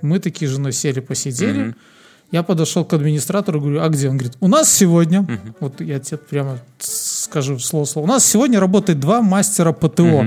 Мы 0.00 0.18
такие 0.18 0.50
женой 0.50 0.72
сели, 0.72 1.00
посидели. 1.00 1.74
Я 2.30 2.42
подошел 2.42 2.84
к 2.84 2.94
администратору, 2.94 3.60
говорю, 3.60 3.82
а 3.82 3.88
где? 3.90 4.08
Он 4.08 4.16
говорит, 4.16 4.38
у 4.40 4.48
нас 4.48 4.72
сегодня, 4.72 5.26
вот 5.60 5.82
я 5.82 6.00
тебе 6.00 6.16
прямо 6.16 6.58
скажу 6.78 7.58
слово-слово, 7.58 8.06
у 8.06 8.08
нас 8.08 8.24
сегодня 8.24 8.58
работает 8.58 8.98
два 9.00 9.20
мастера 9.20 9.72
по 9.72 9.88
ТО. 9.88 10.26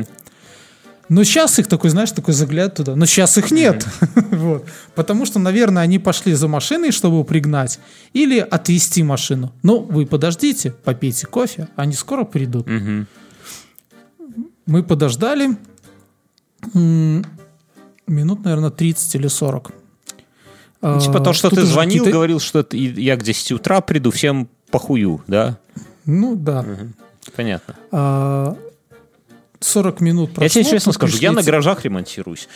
Но 1.08 1.24
сейчас 1.24 1.60
их 1.60 1.68
такой, 1.68 1.92
знаешь, 1.92 2.12
такой 2.12 2.34
взгляд 2.34 2.76
туда. 2.76 2.96
Но 2.96 3.06
сейчас 3.06 3.38
их 3.38 3.52
нет. 3.52 3.86
вот. 4.32 4.66
Потому 4.96 5.26
что, 5.26 5.38
наверное, 5.40 5.84
они 5.84 6.00
пошли 6.00 6.34
за 6.34 6.48
машиной, 6.48 6.92
чтобы 6.92 7.24
пригнать, 7.24 7.80
или 8.14 8.40
отвезти 8.40 9.04
машину. 9.04 9.54
Ну, 9.62 9.80
вы 9.80 10.06
подождите, 10.08 10.72
попейте 10.72 11.28
кофе, 11.28 11.68
они 11.76 11.94
скоро 11.94 12.24
придут. 12.24 12.68
Мы 14.66 14.82
подождали 14.84 15.58
минут, 16.74 18.44
наверное, 18.44 18.72
30 18.72 19.16
или 19.16 19.28
40. 19.28 19.72
Ну, 20.82 21.00
Типа 21.00 21.20
то, 21.20 21.34
что 21.34 21.50
Тут 21.50 21.60
ты 21.60 21.66
звонил, 21.66 22.00
какие-то- 22.00 22.12
говорил, 22.12 22.40
что 22.40 22.66
я 22.72 23.16
к 23.16 23.24
10 23.24 23.52
утра 23.54 23.82
приду, 23.82 24.12
всем 24.12 24.48
похую, 24.70 25.24
да? 25.28 25.58
Ну, 26.06 26.36
да. 26.36 26.66
Понятно. 27.36 27.76
А, 27.92 28.56
40 29.66 30.02
минут 30.02 30.30
прошло. 30.34 30.44
я 30.44 30.50
тебе 30.50 30.64
честно 30.64 30.92
скажу, 30.92 31.18
я 31.18 31.32
на 31.32 31.44
гаражах 31.44 31.84
ремонтируюсь. 31.84 32.48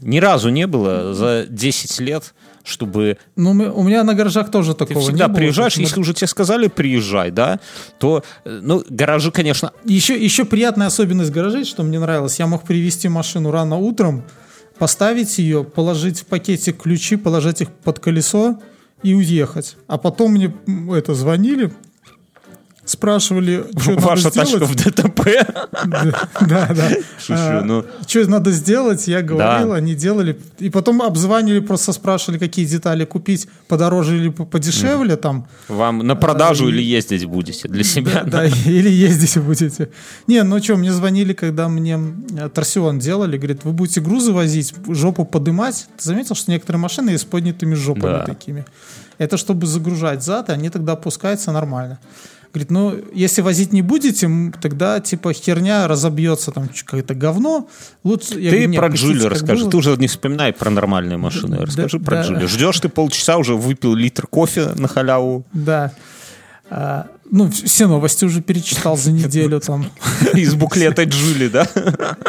Ни 0.00 0.18
разу 0.18 0.50
не 0.50 0.66
было 0.66 1.14
за 1.14 1.46
10 1.48 2.00
лет, 2.00 2.34
чтобы 2.62 3.16
Ну, 3.36 3.50
у 3.50 3.82
меня 3.82 4.02
на 4.04 4.14
гаражах 4.14 4.50
тоже 4.50 4.72
ты 4.74 4.86
такого 4.86 5.00
всегда 5.00 5.24
не 5.26 5.28
было. 5.28 5.36
приезжаешь, 5.36 5.76
если 5.76 6.00
уже 6.00 6.14
тебе 6.14 6.26
сказали 6.26 6.66
приезжай, 6.66 7.30
да, 7.30 7.60
то, 7.98 8.22
э, 8.44 8.60
ну, 8.62 8.84
гаражи, 8.88 9.30
конечно, 9.30 9.72
Еще, 9.84 10.22
еще 10.22 10.44
приятная 10.44 10.88
особенность 10.88 11.30
гаражей, 11.30 11.64
что 11.64 11.82
мне 11.84 11.98
нравилось, 12.00 12.38
я 12.38 12.46
мог 12.46 12.64
привезти 12.64 13.08
машину 13.08 13.50
рано 13.50 13.76
утром, 13.76 14.24
поставить 14.78 15.38
ее, 15.38 15.64
положить 15.64 16.20
в 16.20 16.26
пакетик 16.26 16.82
ключи, 16.82 17.16
положить 17.16 17.60
их 17.62 17.70
под 17.70 17.98
колесо 18.00 18.60
и 19.02 19.14
уехать. 19.14 19.76
А 19.86 19.96
потом 19.96 20.32
мне 20.32 20.52
это 20.92 21.14
звонили, 21.14 21.72
спрашивали, 22.84 23.64
что 23.80 23.90
надо 23.92 24.02
ваша 24.06 24.30
тачка 24.30 24.64
сделать. 24.66 24.70
в 24.70 24.84
ДТП. 24.84 25.28
Да, 25.86 26.68
да. 26.74 26.88
Шучу, 27.18 27.64
ну. 27.64 27.84
Что 28.06 28.28
надо 28.28 28.50
сделать, 28.50 29.08
я 29.08 29.22
говорил, 29.22 29.72
они 29.72 29.94
делали. 29.94 30.38
И 30.58 30.70
потом 30.70 31.02
обзванивали, 31.02 31.60
просто 31.60 31.92
спрашивали, 31.92 32.38
какие 32.38 32.64
детали 32.66 33.04
купить, 33.04 33.48
подороже 33.68 34.16
или 34.16 34.28
по- 34.28 34.44
подешевле 34.44 35.16
там. 35.16 35.46
Вам 35.68 35.98
на 35.98 36.14
продажу 36.16 36.68
или 36.68 36.82
ездить 36.82 37.24
будете 37.24 37.68
для 37.68 37.84
себя? 37.84 38.22
Да, 38.24 38.44
или 38.66 38.90
ездите 38.90 39.40
будете. 39.40 39.88
Не, 40.26 40.42
ну 40.42 40.62
что, 40.62 40.76
мне 40.76 40.92
звонили, 40.92 41.32
когда 41.32 41.68
мне 41.68 41.98
торсион 42.54 42.98
делали, 42.98 43.36
говорит, 43.36 43.64
вы 43.64 43.72
будете 43.72 44.00
грузы 44.00 44.32
возить, 44.32 44.74
жопу 44.88 45.24
подымать. 45.24 45.86
Ты 45.96 46.04
заметил, 46.04 46.34
что 46.34 46.50
некоторые 46.50 46.80
машины 46.80 47.10
есть 47.10 47.22
с 47.22 47.26
поднятыми 47.26 47.74
жопами 47.74 48.24
такими? 48.26 48.64
Это 49.16 49.36
чтобы 49.36 49.66
загружать 49.66 50.24
зад, 50.24 50.48
и 50.48 50.52
они 50.52 50.70
тогда 50.70 50.92
опускаются 50.94 51.52
нормально. 51.52 51.98
Говорит, 52.54 52.70
ну, 52.70 52.94
если 53.12 53.42
возить 53.42 53.72
не 53.72 53.82
будете, 53.82 54.30
тогда, 54.62 55.00
типа, 55.00 55.32
херня 55.32 55.88
разобьется, 55.88 56.52
там, 56.52 56.68
какое-то 56.68 57.12
говно. 57.12 57.68
Лучше... 58.04 58.38
Я 58.38 58.50
Ты 58.50 58.56
говорю, 58.56 58.68
«Нет, 58.68 58.80
про 58.80 58.90
пустите, 58.90 59.12
Джули 59.12 59.22
как 59.24 59.32
расскажи. 59.32 59.62
было». 59.62 59.70
Ты 59.72 59.76
уже 59.76 59.96
не 59.96 60.06
вспоминай 60.06 60.52
про 60.52 60.70
нормальные 60.70 61.18
машины. 61.18 61.56
Расскажи 61.58 61.98
про 61.98 62.14
да. 62.14 62.22
Джули. 62.22 62.46
Ждешь 62.46 62.78
ты 62.78 62.88
полчаса, 62.88 63.38
уже 63.38 63.56
выпил 63.56 63.94
литр 63.96 64.28
кофе 64.28 64.68
на 64.76 64.86
халяву 64.86 65.44
Да. 65.52 65.92
А, 66.70 67.08
ну, 67.28 67.50
все 67.50 67.88
новости 67.88 68.24
уже 68.24 68.40
перечитал 68.40 68.96
за 68.96 69.10
неделю 69.10 69.58
там. 69.58 69.90
из 70.34 70.54
буклета 70.54 71.02
Джули, 71.02 71.48
да? 71.48 71.66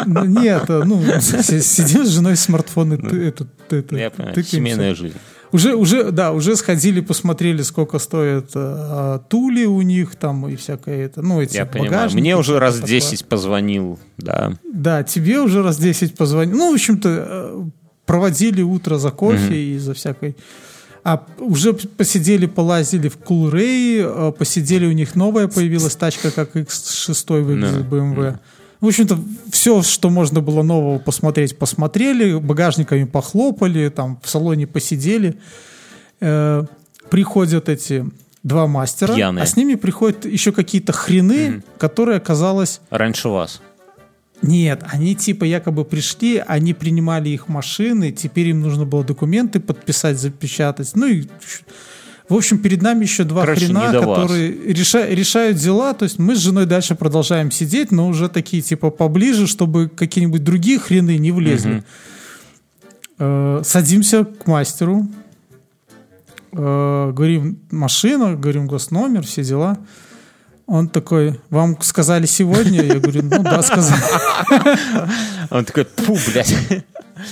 Ну, 0.08 0.26
Нет, 0.26 0.68
ну, 0.68 1.04
сидим 1.22 2.04
с 2.04 2.10
женой 2.10 2.36
смартфоны, 2.36 2.98
ты, 2.98 3.28
это, 3.28 3.48
это, 3.70 3.96
Я 3.96 4.10
понимаю, 4.10 4.44
семейная 4.44 4.96
жизнь. 4.96 5.18
Уже, 5.56 5.74
уже, 5.76 6.12
да, 6.12 6.34
уже 6.34 6.58
сходили, 6.58 7.00
посмотрели, 7.00 7.62
сколько 7.62 7.98
стоят 7.98 8.52
а, 8.56 9.20
тули 9.20 9.64
у 9.64 9.82
них 9.82 10.18
там 10.18 10.50
и 10.50 10.58
всякое 10.58 11.06
это, 11.06 11.22
ну, 11.22 11.40
эти 11.42 11.56
Я 11.56 11.66
понимаю. 11.66 12.10
Мне 12.12 12.36
уже 12.36 12.60
раз 12.60 12.76
такое. 12.76 12.90
10 12.90 13.26
позвонил, 13.26 13.98
да. 14.18 14.52
Да, 14.70 15.04
тебе 15.04 15.40
уже 15.40 15.64
раз 15.64 15.78
10 15.78 16.16
позвонил. 16.18 16.58
Ну, 16.58 16.72
в 16.72 16.74
общем-то, 16.74 17.10
э, 17.10 17.64
проводили 18.06 18.64
утро 18.64 18.98
за 18.98 19.12
кофе 19.12 19.56
и 19.56 19.78
за 19.78 19.94
всякой... 19.94 20.36
А 21.06 21.26
уже 21.40 21.72
посидели, 21.74 22.48
полазили 22.48 23.08
в 23.08 23.18
Кулрей, 23.18 24.02
э, 24.04 24.34
посидели, 24.38 24.88
у 24.88 24.92
них 24.92 25.16
новая 25.16 25.48
появилась 25.48 25.96
тачка, 25.96 26.32
как 26.32 26.54
X6 26.58 27.42
выглядит 27.44 27.90
Да. 27.90 27.96
BMW. 27.96 28.40
В 28.82 28.88
общем-то, 28.88 29.18
все, 29.52 29.82
что 29.82 30.10
можно 30.10 30.42
было 30.42 30.62
нового 30.62 31.00
посмотреть, 31.00 31.58
посмотрели, 31.58 32.38
багажниками 32.38 33.06
похлопали, 33.06 33.90
там 33.90 34.20
в 34.24 34.30
салоне 34.30 34.68
посидели. 34.68 35.38
Э, 36.20 36.64
приходят 37.10 37.70
эти 37.70 38.06
два 38.44 38.68
мастера, 38.68 39.16
Пьяные. 39.16 39.44
а 39.44 39.46
с 39.46 39.56
ними 39.56 39.76
приходят 39.76 40.26
еще 40.26 40.52
какие-то 40.52 40.94
хрены, 40.94 41.64
которые 41.78 42.18
оказалось 42.18 42.80
Раньше 42.92 43.30
вас. 43.30 43.62
нет, 44.42 44.84
они 44.92 45.16
типа 45.16 45.46
якобы 45.46 45.84
пришли, 45.84 46.44
они 46.46 46.74
принимали 46.74 47.30
их 47.30 47.48
машины, 47.48 48.12
теперь 48.12 48.50
им 48.50 48.62
нужно 48.62 48.86
было 48.86 49.04
документы 49.04 49.60
подписать, 49.60 50.20
запечатать. 50.20 50.92
Ну 50.96 51.08
и 51.08 51.26
в 52.28 52.34
общем, 52.34 52.58
перед 52.58 52.82
нами 52.82 53.04
еще 53.04 53.24
два 53.24 53.42
Короче, 53.42 53.66
хрена, 53.66 53.92
которые 53.92 54.52
реша- 54.74 55.14
решают 55.14 55.58
дела. 55.58 55.94
То 55.94 56.04
есть 56.04 56.18
мы 56.18 56.36
с 56.36 56.40
женой 56.40 56.66
дальше 56.66 56.96
продолжаем 56.96 57.52
сидеть, 57.52 57.92
но 57.92 58.08
уже 58.08 58.30
такие 58.30 58.64
типа 58.64 58.90
поближе, 58.90 59.46
чтобы 59.48 59.90
какие-нибудь 59.90 60.44
другие 60.44 60.80
хрены 60.80 61.18
не 61.18 61.32
влезли. 61.32 61.84
Э, 63.18 63.62
садимся 63.64 64.26
к 64.26 64.48
мастеру, 64.48 65.08
э, 66.52 67.12
говорим 67.14 67.60
машина, 67.72 68.36
говорим 68.36 68.68
госномер, 68.68 69.24
все 69.24 69.44
дела. 69.44 69.78
Он 70.68 70.88
такой, 70.90 71.40
вам 71.52 71.80
сказали 71.82 72.26
сегодня? 72.26 72.82
Я 72.82 73.00
говорю, 73.00 73.22
ну 73.24 73.44
да, 73.44 73.62
сказали. 73.62 74.02
Он 75.52 75.64
такой, 75.64 75.86
пу, 75.86 76.18
блядь. 76.28 76.56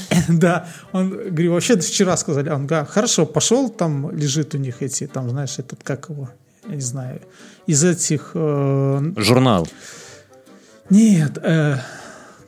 Да, 0.30 0.68
он, 0.92 1.10
говорю, 1.10 1.54
вообще 1.54 1.78
вчера 1.78 2.18
сказали. 2.18 2.50
Он, 2.50 2.68
да, 2.68 2.86
хорошо, 2.86 3.26
пошел, 3.26 3.70
там 3.70 4.12
лежит 4.16 4.56
у 4.56 4.58
них 4.58 4.82
эти, 4.82 5.08
там, 5.08 5.30
знаешь, 5.30 5.60
этот, 5.60 5.84
как 5.84 6.10
его, 6.10 6.30
я 6.70 6.76
не 6.76 6.82
знаю, 6.82 7.22
из 7.68 7.84
этих, 7.84 8.32
э, 8.34 9.12
Журнал. 9.18 9.68
нет, 10.90 11.38
э, 11.42 11.78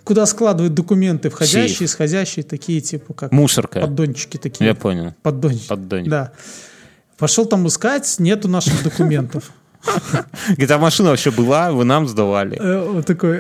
куда 0.04 0.26
складывают 0.26 0.74
документы 0.74 1.30
входящие, 1.30 1.70
Сейф. 1.78 1.90
исходящие, 1.90 2.44
такие, 2.44 2.82
типа, 2.82 3.14
как 3.14 3.32
Мусорка. 3.32 3.82
поддончики 3.82 4.38
такие. 4.38 4.68
Я 4.68 4.76
понял. 4.76 5.14
Поддончики. 5.24 5.68
Поддоник. 5.68 6.10
Да. 6.10 6.32
Пошел 7.18 7.46
там 7.46 7.66
искать, 7.68 8.16
нету 8.20 8.48
наших 8.48 8.84
документов. 8.84 9.52
Говорит, 10.50 10.72
а 10.72 10.78
машина 10.78 11.10
вообще 11.10 11.32
была, 11.32 11.72
вы 11.72 11.86
нам 11.86 12.08
сдавали. 12.08 12.58
Э, 12.60 12.90
Вот 12.90 13.06
такой, 13.06 13.38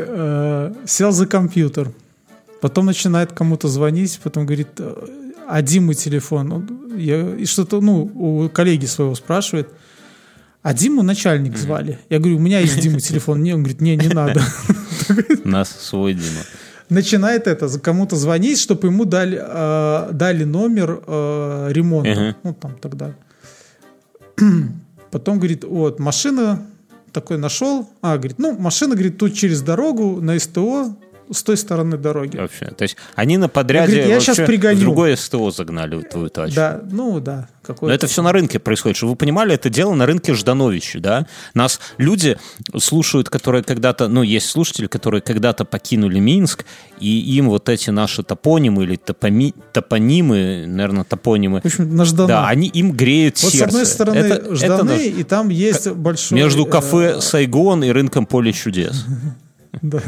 сел 0.87 1.11
за 1.11 1.25
компьютер, 1.27 1.91
потом 2.65 2.85
начинает 2.85 3.31
кому-то 3.31 3.67
звонить, 3.67 4.19
потом 4.23 4.45
говорит, 4.47 4.67
э, 4.79 5.07
а 5.47 5.61
Димы 5.61 5.93
телефон? 5.93 6.51
Он- 6.51 6.97
я- 6.97 7.35
И 7.35 7.45
что-то, 7.45 7.79
ну, 7.81 8.01
у 8.03 8.49
коллеги 8.49 8.87
своего 8.87 9.13
спрашивает, 9.15 9.67
а 10.63 10.73
Диму 10.73 11.03
начальник 11.03 11.57
звали. 11.57 11.99
Я 12.09 12.17
говорю, 12.17 12.37
у 12.37 12.39
меня 12.39 12.59
есть 12.59 12.79
Дима 12.79 12.99
телефон. 12.99 13.43
Не, 13.43 13.53
он 13.53 13.59
говорит, 13.61 13.81
не, 13.81 13.95
не 13.95 14.07
надо. 14.07 14.41
У 15.45 15.47
нас 15.47 15.69
свой 15.69 16.13
Дима. 16.15 16.41
Начинает 16.89 17.45
это, 17.47 17.67
кому-то 17.79 18.15
звонить, 18.15 18.59
чтобы 18.59 18.87
ему 18.87 19.05
дали, 19.05 19.37
э, 19.39 20.09
дали 20.11 20.43
номер 20.43 21.03
э, 21.07 21.67
ремонта. 21.71 22.09
Мгм. 22.21 22.35
Ну, 22.43 22.53
там 22.53 22.75
тогда. 22.81 23.13
Потом 25.11 25.37
говорит, 25.37 25.63
вот, 25.63 25.99
машина 25.99 26.65
такой 27.11 27.37
нашел. 27.37 27.87
А, 28.01 28.17
говорит, 28.17 28.39
ну, 28.39 28.57
машина, 28.59 28.95
говорит, 28.95 29.17
тут 29.17 29.33
через 29.35 29.61
дорогу 29.61 30.19
на 30.21 30.37
СТО 30.39 30.95
с 31.31 31.43
той 31.43 31.57
стороны 31.57 31.97
дороги. 31.97 32.37
Вообще. 32.37 32.65
То 32.67 32.83
есть 32.83 32.97
они 33.15 33.37
на 33.37 33.49
подряде 33.49 33.93
Говорит, 33.93 34.09
я 34.09 34.19
щас 34.19 34.37
пригоню. 34.37 34.79
другое 34.79 35.15
СТО 35.15 35.51
загнали 35.51 36.01
твою 36.01 36.29
тачку. 36.29 36.55
Да, 36.55 36.81
ну 36.91 37.19
да. 37.19 37.47
Но 37.67 37.73
какой-то 37.73 37.95
это 37.95 38.05
все 38.07 38.21
на 38.21 38.31
рынке 38.31 38.59
происходит. 38.59 38.95
Чтобы 38.97 39.11
вы 39.13 39.15
понимали, 39.15 39.53
это 39.55 39.69
дело 39.71 39.95
на 39.95 40.05
рынке 40.05 40.35
Ждановича, 40.35 40.99
да? 40.99 41.25
Нас 41.55 41.79
люди 41.97 42.37
слушают, 42.77 43.29
которые 43.29 43.63
когда-то, 43.63 44.07
ну, 44.07 44.21
есть 44.21 44.47
слушатели, 44.49 44.85
которые 44.85 45.21
когда-то 45.21 45.65
покинули 45.65 46.19
Минск, 46.19 46.63
и 46.99 47.19
им 47.37 47.49
вот 47.49 47.67
эти 47.69 47.89
наши 47.89 48.21
топонимы 48.21 48.83
или 48.83 48.97
топоми- 48.97 49.55
топонимы, 49.73 50.65
наверное, 50.67 51.03
топонимы, 51.05 51.61
В 51.61 51.65
общем, 51.65 51.95
на 51.95 52.05
Ждано. 52.05 52.27
да, 52.27 52.47
они 52.47 52.67
им 52.67 52.91
греют 52.91 53.41
вот 53.41 53.51
сердце. 53.51 53.65
с 53.65 53.67
одной 53.69 53.85
стороны 53.87 54.17
Это- 54.17 54.33
это 54.35 54.55
Жданы, 54.55 54.83
наш- 54.93 55.01
и 55.01 55.23
там 55.23 55.49
есть 55.49 55.89
большой... 55.89 56.37
между 56.37 56.65
э, 56.67 56.69
кафе 56.69 57.19
Сайгон 57.19 57.83
и 57.83 57.89
рынком 57.89 58.27
Поле 58.27 58.53
чудес. 58.53 59.05
Да. 59.81 60.01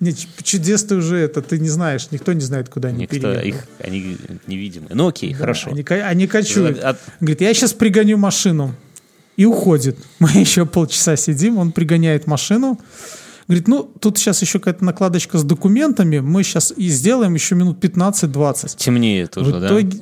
Не, 0.00 0.12
ч- 0.14 0.28
чудес 0.42 0.84
ты 0.84 0.96
уже 0.96 1.16
это, 1.18 1.42
ты 1.42 1.58
не 1.58 1.68
знаешь, 1.68 2.08
никто 2.10 2.32
не 2.32 2.40
знает, 2.40 2.68
куда 2.68 2.88
они 2.88 3.02
Никто, 3.02 3.16
переехали. 3.16 3.48
их, 3.48 3.66
они 3.80 4.16
невидимые. 4.46 4.90
Ну 4.94 5.08
окей, 5.08 5.32
хорошо. 5.32 5.70
Они, 5.70 5.82
они 5.82 6.26
кочуют. 6.26 6.78
От- 6.78 6.98
Говорит, 7.20 7.40
я 7.40 7.54
сейчас 7.54 7.72
пригоню 7.72 8.16
машину. 8.18 8.74
И 9.36 9.44
уходит. 9.46 9.96
Мы 10.18 10.30
еще 10.30 10.66
полчаса 10.66 11.16
сидим, 11.16 11.58
он 11.58 11.72
пригоняет 11.72 12.26
машину. 12.26 12.78
Говорит, 13.48 13.66
ну, 13.68 13.82
тут 13.82 14.18
сейчас 14.18 14.40
еще 14.42 14.58
какая-то 14.60 14.84
накладочка 14.84 15.36
с 15.38 15.42
документами, 15.44 16.20
мы 16.20 16.42
сейчас 16.44 16.72
и 16.76 16.88
сделаем 16.88 17.34
еще 17.34 17.54
минут 17.54 17.82
15-20. 17.84 18.76
Темнеет 18.76 19.36
уже, 19.36 19.52
в 19.54 19.60
да? 19.60 19.66
итоге... 19.66 19.98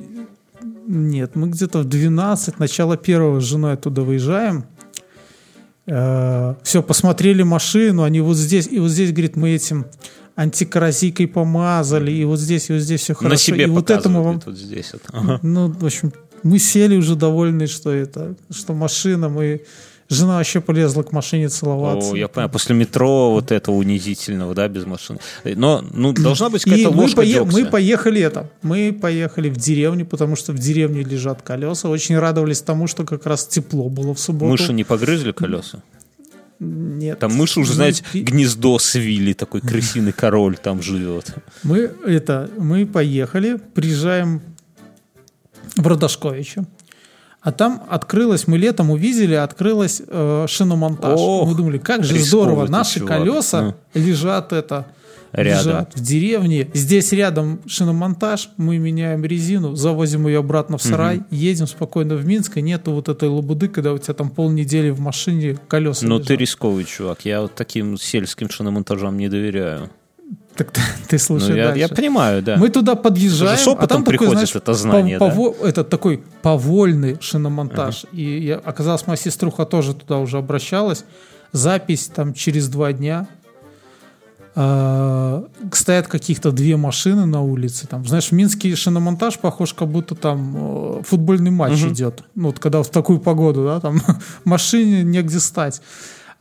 Нет, 0.87 1.35
мы 1.35 1.47
где-то 1.49 1.79
в 1.79 1.85
12, 1.85 2.59
начало 2.59 2.97
первого 2.97 3.39
с 3.39 3.43
женой 3.45 3.73
оттуда 3.73 4.01
выезжаем. 4.01 4.65
Все, 5.85 6.83
посмотрели 6.83 7.43
машину, 7.43 8.03
они 8.03 8.21
вот 8.21 8.37
здесь, 8.37 8.67
и 8.67 8.79
вот 8.79 8.89
здесь, 8.89 9.11
говорит, 9.11 9.35
мы 9.35 9.49
этим 9.51 9.87
антикоррозийкой 10.35 11.27
помазали, 11.27 12.11
и 12.11 12.23
вот 12.23 12.39
здесь, 12.39 12.69
и 12.69 12.73
вот 12.73 12.79
здесь 12.79 13.01
все 13.01 13.13
хорошо. 13.13 13.29
На 13.29 13.37
себе 13.37 13.63
и 13.63 13.67
вот 13.67 13.89
этому 13.89 14.23
вам... 14.23 14.39
вот 14.45 14.57
здесь. 14.57 14.93
вот. 14.93 15.01
Ага. 15.11 15.39
Ну, 15.43 15.71
в 15.71 15.85
общем, 15.85 16.13
мы 16.43 16.59
сели 16.59 16.97
уже 16.97 17.15
довольны, 17.15 17.67
что 17.67 17.91
это, 17.91 18.35
что 18.51 18.73
машина, 18.73 19.29
мы... 19.29 19.61
Жена 20.11 20.35
вообще 20.35 20.59
полезла 20.59 21.03
к 21.03 21.13
машине 21.13 21.47
целоваться. 21.47 22.11
О, 22.11 22.17
я 22.17 22.27
понимаю, 22.27 22.49
после 22.49 22.75
метро 22.75 23.31
вот 23.31 23.49
этого 23.49 23.75
унизительного, 23.75 24.53
да, 24.53 24.67
без 24.67 24.85
машины. 24.85 25.19
Но, 25.45 25.81
ну, 25.89 26.11
должна 26.11 26.49
быть 26.49 26.67
И 26.67 26.69
какая-то 26.69 26.91
мы, 26.91 27.03
ложка 27.03 27.21
пое- 27.21 27.33
дёгтя. 27.33 27.57
мы 27.57 27.65
поехали 27.65 28.19
это, 28.21 28.49
мы 28.61 28.91
поехали 28.91 29.49
в 29.49 29.55
деревню, 29.55 30.05
потому 30.05 30.35
что 30.35 30.51
в 30.51 30.59
деревне 30.59 31.03
лежат 31.03 31.41
колеса. 31.43 31.87
Очень 31.87 32.19
радовались 32.19 32.59
тому, 32.61 32.87
что 32.87 33.05
как 33.05 33.25
раз 33.25 33.47
тепло 33.47 33.87
было 33.87 34.13
в 34.13 34.19
субботу. 34.19 34.51
Мыши 34.51 34.73
не 34.73 34.83
погрызли 34.83 35.31
колеса? 35.31 35.81
Нет. 36.59 37.17
Там 37.19 37.33
мыши 37.33 37.61
уже, 37.61 37.69
Мы 37.69 37.75
знаете, 37.75 38.03
гнездо 38.13 38.79
свили, 38.79 39.31
такой 39.31 39.61
крысиный 39.61 40.11
король 40.11 40.57
там 40.57 40.81
живет. 40.81 41.33
Мы 41.63 41.89
это, 42.05 42.49
мы 42.57 42.85
поехали, 42.85 43.61
приезжаем 43.73 44.41
в 45.77 45.87
Родошковича. 45.87 46.65
А 47.41 47.51
там 47.51 47.81
открылось, 47.89 48.47
мы 48.47 48.57
летом 48.59 48.91
увидели, 48.91 49.33
открылось 49.33 50.01
э, 50.07 50.45
шиномонтаж. 50.47 51.19
Ох, 51.19 51.49
мы 51.49 51.55
думали, 51.55 51.79
как 51.79 52.03
же 52.03 52.17
здорово, 52.19 52.67
наши 52.67 52.99
чувак. 52.99 53.17
колеса 53.17 53.75
лежат 53.95 54.53
это 54.53 54.85
Рядом. 55.31 55.59
лежат 55.59 55.95
в 55.95 56.01
деревне. 56.01 56.69
Здесь 56.75 57.11
рядом 57.13 57.61
шиномонтаж, 57.65 58.49
мы 58.57 58.77
меняем 58.77 59.25
резину, 59.25 59.75
завозим 59.75 60.27
ее 60.27 60.39
обратно 60.39 60.77
в 60.77 60.83
сарай, 60.83 61.23
едем 61.31 61.65
спокойно 61.65 62.15
в 62.15 62.25
Минск, 62.27 62.57
и 62.57 62.61
нету 62.61 62.91
вот 62.91 63.09
этой 63.09 63.27
лабуды, 63.29 63.69
когда 63.69 63.93
у 63.93 63.97
тебя 63.97 64.13
там 64.13 64.29
полнедели 64.29 64.91
в 64.91 64.99
машине 64.99 65.57
колеса 65.67 66.05
Ну, 66.05 66.15
лежат. 66.17 66.27
ты 66.27 66.35
рисковый 66.35 66.83
чувак. 66.83 67.25
Я 67.25 67.41
вот 67.41 67.55
таким 67.55 67.97
сельским 67.97 68.49
шиномонтажам 68.51 69.17
не 69.17 69.29
доверяю. 69.29 69.89
Так 70.61 70.71
ты, 70.71 70.81
ты 71.07 71.17
слушай 71.17 71.49
Ну, 71.49 71.55
я, 71.55 71.65
дальше. 71.69 71.79
я 71.79 71.87
понимаю, 71.89 72.43
да. 72.43 72.55
Мы 72.57 72.69
туда 72.69 72.93
подъезжаем, 72.93 73.77
а 73.79 73.87
там 73.87 74.03
такой, 74.03 74.27
знаешь, 74.27 74.55
это 74.55 74.73
знание, 74.75 75.17
пов- 75.17 75.29
да? 75.29 75.35
пово- 75.35 75.55
это 75.67 75.83
такой 75.83 76.23
повольный 76.43 77.17
шиномонтаж. 77.19 78.05
И 78.11 78.39
я, 78.45 78.57
оказалось, 78.57 79.07
моя 79.07 79.17
сеструха 79.17 79.65
тоже 79.65 79.95
туда 79.95 80.19
уже 80.19 80.37
обращалась. 80.37 81.03
Запись 81.51 82.11
там 82.13 82.35
через 82.35 82.67
два 82.67 82.93
дня. 82.93 83.27
А, 84.53 85.45
стоят 85.71 86.07
каких-то 86.07 86.51
две 86.51 86.77
машины 86.77 87.25
на 87.25 87.41
улице. 87.41 87.87
Там, 87.87 88.05
знаешь, 88.05 88.27
в 88.27 88.31
Минске 88.33 88.75
шиномонтаж 88.75 89.39
похож, 89.39 89.73
как 89.73 89.87
будто 89.87 90.13
там 90.13 90.99
э, 90.99 91.01
футбольный 91.03 91.51
матч 91.51 91.81
идет. 91.83 92.23
Ну, 92.35 92.47
вот 92.47 92.59
когда 92.59 92.83
в 92.83 92.89
такую 92.89 93.19
погоду, 93.19 93.63
да, 93.65 93.79
там 93.79 93.99
машине 94.43 95.03
негде 95.03 95.39
стать. 95.39 95.81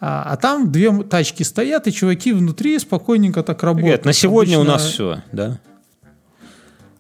А, 0.01 0.23
а 0.33 0.37
там 0.37 0.73
две 0.73 0.91
тачки 1.03 1.43
стоят, 1.43 1.87
и 1.87 1.93
чуваки 1.93 2.33
внутри 2.33 2.79
спокойненько 2.79 3.43
так 3.43 3.63
работают. 3.63 3.85
Говорят, 3.85 4.05
на 4.07 4.13
сегодня 4.13 4.59
у 4.59 4.63
Обычно- 4.63 4.73
нас 4.73 4.87
все, 4.87 5.23
да? 5.33 5.61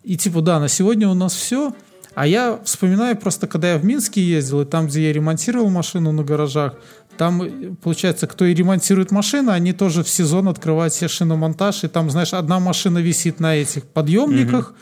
и 0.04 0.16
типа, 0.16 0.40
да, 0.40 0.60
на 0.60 0.68
сегодня 0.68 1.08
у 1.08 1.14
нас 1.14 1.34
все. 1.34 1.74
А 2.14 2.26
я 2.26 2.58
вспоминаю 2.64 3.16
просто, 3.16 3.46
когда 3.46 3.72
я 3.72 3.78
в 3.78 3.84
Минске 3.84 4.22
ездил, 4.22 4.62
и 4.62 4.64
там, 4.64 4.88
где 4.88 5.06
я 5.06 5.12
ремонтировал 5.12 5.70
машину 5.70 6.12
на 6.12 6.24
гаражах, 6.24 6.74
там, 7.16 7.42
э, 7.42 7.50
получается, 7.82 8.26
кто 8.26 8.44
и 8.44 8.54
ремонтирует 8.54 9.10
машины, 9.10 9.50
они 9.50 9.72
тоже 9.72 10.02
в 10.02 10.08
сезон 10.08 10.48
открывают 10.48 10.92
себе 10.92 11.08
шиномонтаж, 11.08 11.84
и 11.84 11.88
там, 11.88 12.10
знаешь, 12.10 12.34
одна 12.34 12.58
машина 12.58 12.98
висит 12.98 13.40
на 13.40 13.56
этих 13.56 13.84
подъемниках, 13.84 14.74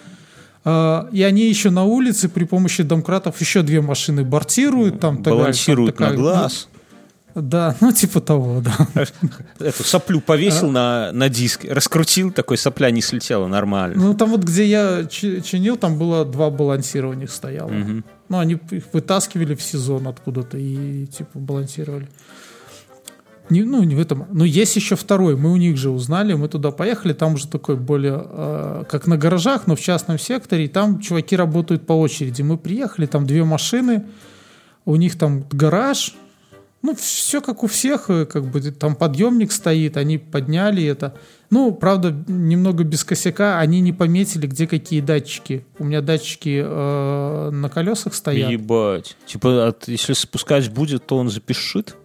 а, 0.65 1.09
и 1.13 1.23
они 1.23 1.49
еще 1.49 1.71
на 1.71 1.85
улице 1.85 2.29
при 2.29 2.45
помощи 2.45 2.83
домкратов 2.83 3.41
еще 3.41 3.63
две 3.63 3.81
машины 3.81 4.25
бортируют. 4.25 5.01
Там, 5.01 5.17
так 5.17 5.25
далее. 5.25 5.39
Там 5.39 5.45
Балансируют 5.45 5.97
такая, 5.97 6.11
на 6.11 6.17
глаз. 6.17 6.69
Да, 7.43 7.77
ну 7.81 7.93
типа 7.93 8.21
того, 8.21 8.61
да. 8.61 9.05
Эту 9.59 9.85
соплю 9.85 10.21
повесил 10.21 10.69
А. 10.69 10.73
на, 10.73 11.13
на 11.13 11.29
диск, 11.29 11.65
раскрутил, 11.65 12.31
такой 12.33 12.59
сопля 12.59 12.91
не 12.91 13.01
слетела, 13.03 13.47
нормально. 13.47 13.97
Ну, 13.97 14.15
там 14.15 14.31
вот, 14.31 14.45
где 14.45 14.65
я 14.65 15.07
чи- 15.11 15.43
чинил, 15.43 15.77
там 15.77 15.99
было 15.99 16.25
два 16.25 16.51
них 17.15 17.31
стояло. 17.31 17.71
Ну, 18.29 18.39
они 18.39 18.59
их 18.71 18.83
вытаскивали 18.93 19.55
в 19.55 19.63
сезон 19.63 20.07
откуда-то 20.07 20.59
и, 20.59 21.07
типа, 21.07 21.39
балансировали. 21.39 22.09
Не, 23.51 23.63
ну, 23.63 23.83
не 23.83 23.95
в 23.95 24.01
этом. 24.01 24.27
Но 24.31 24.45
есть 24.45 24.77
еще 24.77 24.95
второй. 24.95 25.35
Мы 25.35 25.51
у 25.51 25.57
них 25.57 25.79
же 25.79 25.89
узнали, 25.89 26.35
мы 26.35 26.49
туда 26.49 26.71
поехали. 26.71 27.15
Там 27.15 27.35
уже 27.35 27.49
такой 27.49 27.77
более, 27.77 28.23
э, 28.23 28.85
как 28.91 29.07
на 29.07 29.17
гаражах, 29.17 29.67
но 29.67 29.75
в 29.75 29.81
частном 29.81 30.19
секторе. 30.19 30.67
И 30.67 30.69
там 30.69 31.01
чуваки 31.01 31.35
работают 31.35 31.87
по 31.87 31.95
очереди. 31.95 32.43
Мы 32.43 32.59
приехали, 32.59 33.07
там 33.07 33.27
две 33.27 33.45
машины. 33.45 34.05
У 34.85 34.97
них 34.97 35.17
там 35.17 35.45
гараж. 35.51 36.15
Ну, 36.81 36.95
все 36.95 37.41
как 37.41 37.65
у 37.65 37.67
всех, 37.67 38.09
э, 38.09 38.25
как 38.25 38.45
бы 38.51 38.61
там 38.71 38.95
подъемник 38.95 39.51
стоит, 39.51 39.97
они 39.97 40.17
подняли 40.19 40.85
это. 40.85 41.13
Ну, 41.51 41.73
правда, 41.73 42.15
немного 42.29 42.85
без 42.85 43.03
косяка, 43.05 43.59
они 43.59 43.81
не 43.81 43.93
пометили, 43.93 44.47
где 44.47 44.67
какие 44.69 45.01
датчики. 45.01 45.65
У 45.79 45.85
меня 45.85 46.03
датчики 46.03 46.63
э, 46.65 47.51
на 47.51 47.69
колесах 47.69 48.15
стоят. 48.15 48.51
Ебать. 48.51 49.17
Типа, 49.27 49.69
от- 49.69 49.89
если 49.89 50.13
спускать 50.13 50.71
будет, 50.71 51.05
то 51.07 51.17
он 51.17 51.31
запишет? 51.31 51.97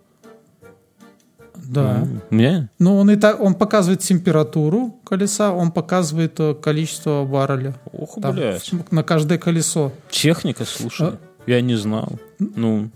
Да. 1.55 2.07
Мне? 2.29 2.69
Ну, 2.79 2.97
он 2.97 3.11
и 3.11 3.15
так, 3.15 3.39
он 3.39 3.53
показывает 3.55 4.01
температуру 4.01 4.99
колеса, 5.05 5.51
он 5.53 5.71
показывает 5.71 6.39
э, 6.39 6.55
количество 6.55 7.23
барреля. 7.25 7.75
Ох, 7.91 8.17
Там, 8.21 8.35
блядь. 8.35 8.71
на 8.91 9.03
каждое 9.03 9.37
колесо. 9.37 9.91
Техника, 10.09 10.65
слушай. 10.65 11.09
А? 11.09 11.17
Я 11.45 11.61
не 11.61 11.75
знал. 11.75 12.19
Ну, 12.39 12.89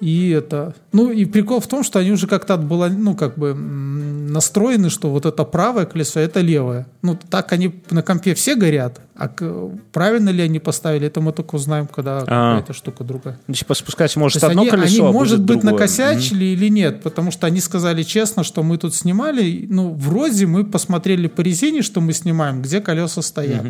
И 0.00 0.30
это. 0.30 0.74
Ну, 0.92 1.10
и 1.10 1.26
прикол 1.26 1.60
в 1.60 1.66
том, 1.66 1.84
что 1.84 1.98
они 1.98 2.10
уже 2.12 2.26
как-то 2.26 2.56
было, 2.56 2.88
ну, 2.88 3.14
как 3.14 3.36
бы 3.36 3.54
настроены, 3.54 4.88
что 4.88 5.10
вот 5.10 5.26
это 5.26 5.44
правое 5.44 5.84
колесо, 5.84 6.20
это 6.20 6.40
левое. 6.40 6.86
Ну, 7.02 7.18
так 7.28 7.52
они 7.52 7.74
на 7.90 8.02
компе 8.02 8.34
все 8.34 8.54
горят. 8.54 9.00
А 9.14 9.28
правильно 9.92 10.30
ли 10.30 10.42
они 10.42 10.58
поставили, 10.58 11.06
это 11.06 11.20
мы 11.20 11.32
только 11.32 11.56
узнаем, 11.56 11.86
когда 11.86 12.20
какая-то 12.20 12.72
штука 12.72 13.04
другая. 13.04 13.38
ну, 13.46 13.54
типа, 13.54 13.74
спускать 13.74 14.14
То 14.14 14.20
может 14.20 14.36
есть 14.36 14.44
одно 14.44 14.62
они, 14.62 14.70
колесо, 14.70 15.02
они, 15.02 15.10
а 15.10 15.12
может 15.12 15.40
быть, 15.40 15.60
другое. 15.60 15.72
накосячили 15.72 16.46
или 16.46 16.70
нет, 16.70 17.02
потому 17.02 17.30
что 17.30 17.46
они 17.46 17.60
сказали 17.60 18.02
честно, 18.02 18.44
что 18.44 18.62
мы 18.62 18.78
тут 18.78 18.94
снимали, 18.94 19.66
ну, 19.68 19.92
вроде 19.92 20.46
мы 20.46 20.64
посмотрели 20.64 21.26
по 21.26 21.42
резине, 21.42 21.82
что 21.82 22.00
мы 22.00 22.14
снимаем, 22.14 22.62
где 22.62 22.80
колеса 22.80 23.20
стоят. 23.20 23.66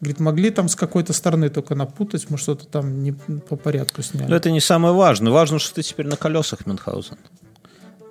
Говорит, 0.00 0.20
могли 0.20 0.50
там 0.50 0.68
с 0.68 0.76
какой-то 0.76 1.12
стороны 1.12 1.48
только 1.48 1.74
напутать, 1.74 2.28
мы 2.28 2.36
что-то 2.36 2.66
там 2.66 3.02
не 3.02 3.12
по 3.12 3.56
порядку 3.56 4.02
сняли. 4.02 4.28
Но 4.28 4.36
это 4.36 4.50
не 4.50 4.60
самое 4.60 4.94
важное. 4.94 5.32
Важно, 5.32 5.58
что 5.58 5.74
ты 5.76 5.82
теперь 5.82 6.06
на 6.06 6.16
колесах, 6.16 6.66
Мюнхгаузен. 6.66 7.16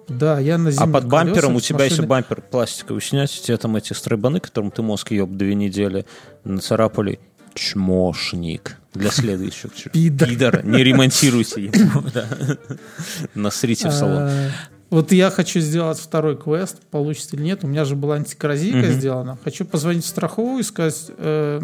Да, 0.07 0.40
я 0.40 0.57
на 0.57 0.70
А 0.70 0.88
под 0.88 1.06
бампером 1.07 1.53
колесах 1.53 1.56
у 1.57 1.60
тебя, 1.60 1.84
если 1.86 2.02
машины- 2.02 2.07
бампер 2.07 2.41
пластиковый 2.41 3.02
снять, 3.02 3.40
у 3.40 3.44
тебя 3.44 3.57
там 3.57 3.76
эти 3.76 3.94
стройбаны, 3.94 4.40
которым 4.40 4.72
ты 4.72 4.82
мозг 4.82 5.12
еб 5.12 5.30
две 5.32 5.56
недели 5.56 6.06
нацарапали. 6.44 7.20
Чмошник. 7.53 8.78
Для 8.94 9.12
следующих. 9.12 9.72
Пидор. 9.91 10.28
Пидор. 10.30 10.66
Не 10.66 10.84
ремонтируйте 10.84 11.66
его. 11.66 12.03
да. 12.14 12.28
Насрите 13.36 13.90
в 13.90 13.94
салон. 13.94 14.30
Вот 14.91 15.12
я 15.12 15.32
хочу 15.32 15.60
сделать 15.62 15.98
второй 15.99 16.38
квест, 16.38 16.78
получится 16.91 17.36
или 17.36 17.44
нет. 17.44 17.64
У 17.64 17.68
меня 17.68 17.86
же 17.86 17.95
была 17.95 18.16
антикоррозийка 18.16 18.91
сделана. 18.91 19.38
Хочу 19.44 19.66
позвонить 19.66 20.03
в 20.03 20.07
страховую 20.07 20.60
и 20.60 20.64
сказать, 20.64 21.10
э, 21.18 21.60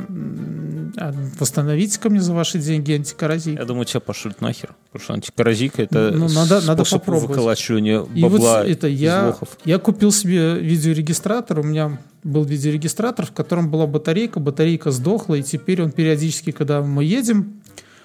а, 0.97 1.13
восстановите 1.39 1.99
ко 1.99 2.09
мне 2.09 2.19
за 2.19 2.33
ваши 2.33 2.57
деньги 2.57 2.93
антикоррозийку. 2.93 3.59
Я 3.61 3.65
думаю, 3.67 3.85
тебя 3.85 3.99
пошлют 3.99 4.41
нахер. 4.41 4.73
Потому 4.91 5.03
что 5.03 5.13
антикоррозийка 5.13 5.83
это 5.83 6.11
Ну, 6.15 6.27
надо- 6.29 6.61
надо 6.61 6.83
способ 6.83 7.01
попробовать. 7.01 7.29
выколачивания 7.29 8.05
И 8.15 8.23
вот 8.23 8.31
бабла 8.33 8.65
это 8.65 8.87
я, 8.87 9.27
лохов. 9.27 9.49
я 9.65 9.77
купил 9.77 10.11
себе 10.11 10.59
видеорегистратор. 10.59 11.59
У 11.59 11.63
меня 11.63 11.99
был 12.23 12.43
видеорегистратор, 12.43 13.27
в 13.27 13.31
котором 13.31 13.69
была 13.69 13.85
батарейка. 13.87 14.39
Батарейка 14.39 14.89
сдохла, 14.91 15.35
и 15.35 15.43
теперь 15.43 15.81
он 15.83 15.91
периодически, 15.91 16.51
когда 16.51 16.81
мы 16.81 17.03
едем, 17.03 17.61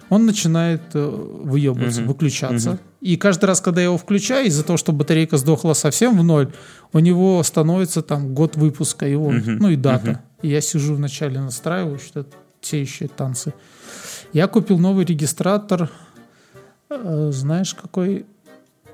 он 0.09 0.25
начинает 0.27 0.83
э, 0.95 1.05
выебываться, 1.05 2.03
выключаться. 2.03 2.79
И 3.07 3.17
каждый 3.17 3.45
раз, 3.45 3.61
когда 3.61 3.81
я 3.81 3.85
его 3.85 3.99
включаю, 3.99 4.49
из-за 4.49 4.65
того, 4.65 4.77
что 4.77 4.91
батарейка 4.91 5.37
сдохла 5.37 5.75
совсем 5.75 6.19
в 6.19 6.25
ноль, 6.25 6.53
у 6.93 6.99
него 6.99 7.41
становится 7.45 8.03
там 8.03 8.35
год 8.35 8.57
выпуска 8.57 9.07
его, 9.07 9.31
ну 9.31 9.69
и 9.69 9.77
дата. 9.77 10.23
И 10.43 10.49
я 10.49 10.61
сижу 10.61 10.95
вначале 10.95 11.39
настраиваю, 11.41 12.01
что 12.01 12.27
те 12.61 12.81
еще 12.81 13.07
танцы. 13.07 13.55
Я 14.33 14.49
купил 14.49 14.79
новый 14.79 15.05
регистратор, 15.05 15.89
э, 16.91 17.31
знаешь, 17.33 17.75
какой 17.75 18.27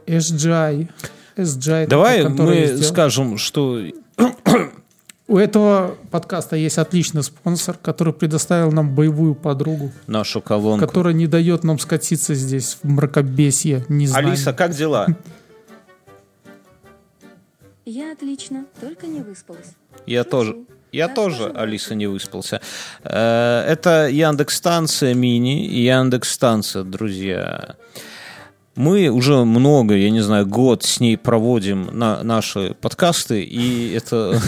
SGI. 0.06 0.90
SGI 1.36 1.86
Давай 1.86 2.22
такой, 2.22 2.44
мы 2.44 2.66
сделал. 2.66 2.82
скажем, 2.82 3.38
что 3.38 3.80
У 5.32 5.38
этого 5.38 5.96
подкаста 6.10 6.56
есть 6.56 6.76
отличный 6.76 7.22
спонсор, 7.22 7.78
который 7.80 8.12
предоставил 8.12 8.70
нам 8.70 8.94
боевую 8.94 9.34
подругу, 9.34 9.90
нашу 10.06 10.42
колонку. 10.42 10.86
которая 10.86 11.14
не 11.14 11.26
дает 11.26 11.64
нам 11.64 11.78
скатиться 11.78 12.34
здесь 12.34 12.76
в 12.82 12.86
мракобесье, 12.86 13.86
незнание. 13.88 14.32
Алиса, 14.32 14.52
как 14.52 14.72
дела? 14.74 15.06
Я 17.86 18.12
отлично, 18.12 18.66
только 18.78 19.06
не 19.06 19.20
выспалась. 19.20 19.72
Я 20.04 20.20
Шучу. 20.20 20.30
тоже. 20.30 20.56
Я 20.92 21.08
тоже, 21.08 21.36
тоже 21.46 21.52
Алиса, 21.56 21.94
не 21.94 22.08
выспался. 22.08 22.60
Э, 23.02 23.64
Это 23.66 24.08
Яндекс-станция 24.08 25.14
мини 25.14 25.66
и 25.66 25.84
Яндекс-станция, 25.84 26.84
друзья. 26.84 27.76
Мы 28.74 29.08
уже 29.08 29.44
много, 29.44 29.94
я 29.96 30.10
не 30.10 30.20
знаю, 30.20 30.46
год 30.46 30.82
с 30.82 30.98
ней 31.00 31.18
проводим 31.18 31.88
на 31.92 32.22
наши 32.22 32.74
подкасты, 32.80 33.42
и 33.42 33.92
это... 33.92 34.40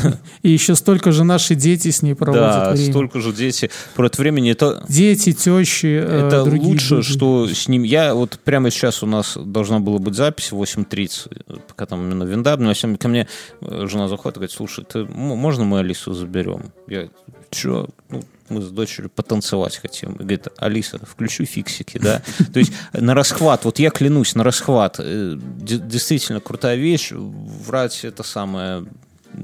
И 0.42 0.50
еще 0.50 0.74
столько 0.74 1.12
же 1.12 1.24
наши 1.24 1.54
дети 1.54 1.90
с 1.90 2.02
ней 2.02 2.14
проводят 2.14 2.44
Да, 2.44 2.70
время. 2.72 2.90
столько 2.90 3.20
же 3.20 3.32
дети 3.32 3.70
проводят 3.94 4.18
времени. 4.18 4.50
Это 4.50 4.82
Дети, 4.88 5.32
тещи, 5.32 5.86
э, 5.86 6.26
Это 6.26 6.42
лучше, 6.44 6.96
люди. 6.96 7.08
что 7.08 7.48
с 7.48 7.68
ним... 7.68 7.82
Я 7.82 8.14
вот 8.14 8.38
прямо 8.44 8.70
сейчас 8.70 9.02
у 9.02 9.06
нас 9.06 9.36
должна 9.36 9.80
была 9.80 9.98
быть 9.98 10.14
запись 10.14 10.52
в 10.52 10.62
8.30, 10.62 11.60
пока 11.68 11.86
там 11.86 12.02
именно 12.02 12.24
виндап, 12.24 12.60
но 12.60 12.72
ко 12.98 13.08
мне 13.08 13.28
э, 13.60 13.86
жена 13.86 14.08
заходит 14.08 14.36
и 14.36 14.40
говорит, 14.40 14.52
слушай, 14.56 14.84
ты, 14.84 15.04
можно 15.04 15.64
мы 15.64 15.80
Алису 15.80 16.14
заберем? 16.14 16.72
Я, 16.88 17.08
что? 17.54 17.88
Ну, 18.10 18.22
мы 18.50 18.60
с 18.60 18.70
дочерью 18.70 19.10
потанцевать 19.10 19.76
хотим. 19.78 20.12
И 20.12 20.18
говорит, 20.18 20.48
Алиса, 20.58 20.98
включи 21.04 21.44
фиксики, 21.46 21.98
да? 21.98 22.22
То 22.52 22.58
есть 22.58 22.72
на 22.92 23.14
расхват, 23.14 23.64
вот 23.64 23.78
я 23.78 23.90
клянусь, 23.90 24.34
на 24.34 24.44
расхват. 24.44 24.96
э, 24.98 25.36
де- 25.38 25.78
Действительно 25.78 26.40
крутая 26.40 26.76
вещь. 26.76 27.10
Врать 27.12 28.04
это 28.04 28.22
самое 28.22 28.84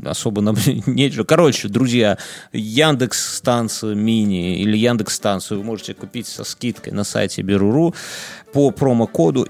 особо 0.04 0.40
нам 0.42 0.56
нечего. 0.86 1.24
Короче, 1.24 1.68
друзья, 1.68 2.18
Яндекс 2.52 3.36
станцию 3.36 3.96
мини 3.96 4.60
или 4.60 4.76
Яндекс 4.76 5.14
станцию 5.14 5.58
вы 5.60 5.64
можете 5.64 5.94
купить 5.94 6.26
со 6.26 6.44
скидкой 6.44 6.92
на 6.92 7.02
сайте 7.04 7.42
Беруру 7.42 7.94
по 8.52 8.70
промокоду 8.70 9.42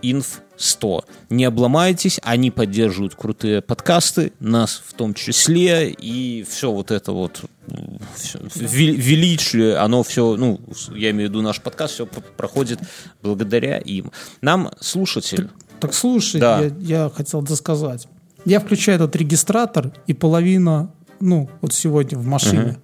INF100. 0.60 1.04
Не 1.30 1.44
обломайтесь, 1.44 2.20
они 2.22 2.50
поддерживают 2.50 3.14
крутые 3.14 3.62
подкасты, 3.62 4.32
нас 4.40 4.82
в 4.86 4.92
том 4.94 5.14
числе, 5.14 5.90
и 5.90 6.44
все 6.48 6.70
вот 6.70 6.90
это 6.90 7.12
вот 7.12 7.42
ве- 7.66 8.94
величие, 8.94 9.76
оно 9.76 10.02
все, 10.02 10.36
ну, 10.36 10.60
я 10.94 11.10
имею 11.10 11.28
в 11.28 11.32
виду 11.32 11.42
наш 11.42 11.60
подкаст, 11.60 11.94
все 11.94 12.06
проходит 12.06 12.78
благодаря 13.22 13.78
им. 13.78 14.12
Нам 14.40 14.70
слушатель 14.80 15.48
Так 15.80 15.94
слушай, 15.94 16.40
Да. 16.40 16.60
я, 16.60 16.72
я 17.04 17.10
хотел 17.14 17.42
досказать. 17.42 18.06
Я 18.44 18.60
включаю 18.60 18.96
этот 18.96 19.16
регистратор, 19.16 19.92
и 20.06 20.12
половина, 20.14 20.92
ну, 21.20 21.48
вот 21.60 21.72
сегодня 21.72 22.18
в 22.18 22.26
машине. 22.26 22.78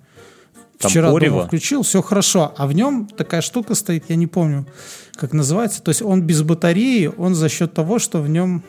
Там 0.79 0.91
Вчера 0.91 1.09
дома 1.09 1.19
порево? 1.19 1.47
включил, 1.47 1.83
все 1.83 2.03
хорошо. 2.03 2.55
А 2.57 2.67
в 2.67 2.73
нем 2.73 3.07
такая 3.07 3.41
штука 3.41 3.75
стоит, 3.75 4.05
я 4.09 4.17
не 4.17 4.27
помню, 4.27 4.67
как 5.15 5.33
называется. 5.33 5.83
То 5.83 5.91
есть 5.91 6.03
он 6.03 6.23
без 6.23 6.43
батареи, 6.43 7.11
он 7.17 7.35
за 7.35 7.49
счет 7.49 7.73
того, 7.73 7.99
что 7.99 8.21
в 8.21 8.29
нем 8.29 8.63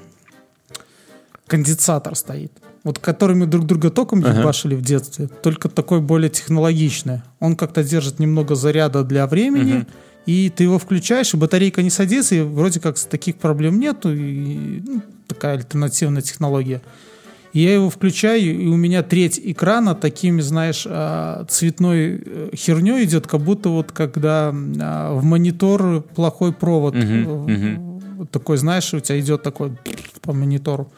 конденсатор 1.47 2.15
стоит. 2.15 2.51
Вот 2.84 2.99
который 2.99 3.35
мы 3.35 3.47
друг 3.47 3.65
друга 3.65 3.89
током 3.89 4.19
ебашили 4.19 4.75
в 4.75 4.81
детстве, 4.81 5.27
только 5.27 5.67
такой 5.67 5.99
более 5.99 6.29
технологичный. 6.29 7.21
Он 7.39 7.57
как-то 7.57 7.84
держит 7.84 8.19
немного 8.19 8.55
заряда 8.55 9.03
для 9.03 9.27
времени, 9.27 9.85
и 10.25 10.49
ты 10.49 10.63
его 10.63 10.79
включаешь, 10.79 11.34
и 11.34 11.38
батарейка 11.38 11.81
не 11.81 11.89
садится, 11.89 12.35
и 12.35 12.41
вроде 12.41 12.79
как 12.79 12.97
таких 12.99 13.38
проблем 13.38 13.79
нету, 13.79 14.13
и 14.13 14.81
ну, 14.85 15.01
такая 15.27 15.57
альтернативная 15.57 16.21
технология. 16.21 16.81
Я 17.57 17.73
его 17.73 17.89
включаю, 17.89 18.61
и 18.61 18.67
у 18.67 18.75
меня 18.75 19.01
треть 19.01 19.41
экрана 19.43 19.95
такими, 19.95 20.41
знаешь, 20.41 20.85
а, 20.88 21.43
цветной 21.45 22.21
э, 22.23 22.49
херней 22.55 23.03
идет, 23.03 23.25
как 23.25 23.41
будто 23.41 23.69
вот 23.69 23.91
когда 23.91 24.53
а, 24.53 25.15
в 25.15 25.23
монитор 25.23 26.01
плохой 26.01 26.53
провод 26.53 26.93
э, 26.95 27.77
вот 28.17 28.29
такой, 28.29 28.57
знаешь, 28.57 28.93
у 28.93 28.99
тебя 28.99 29.19
идет 29.19 29.41
такой 29.41 29.75
по 30.21 30.34
монитору. 30.34 30.91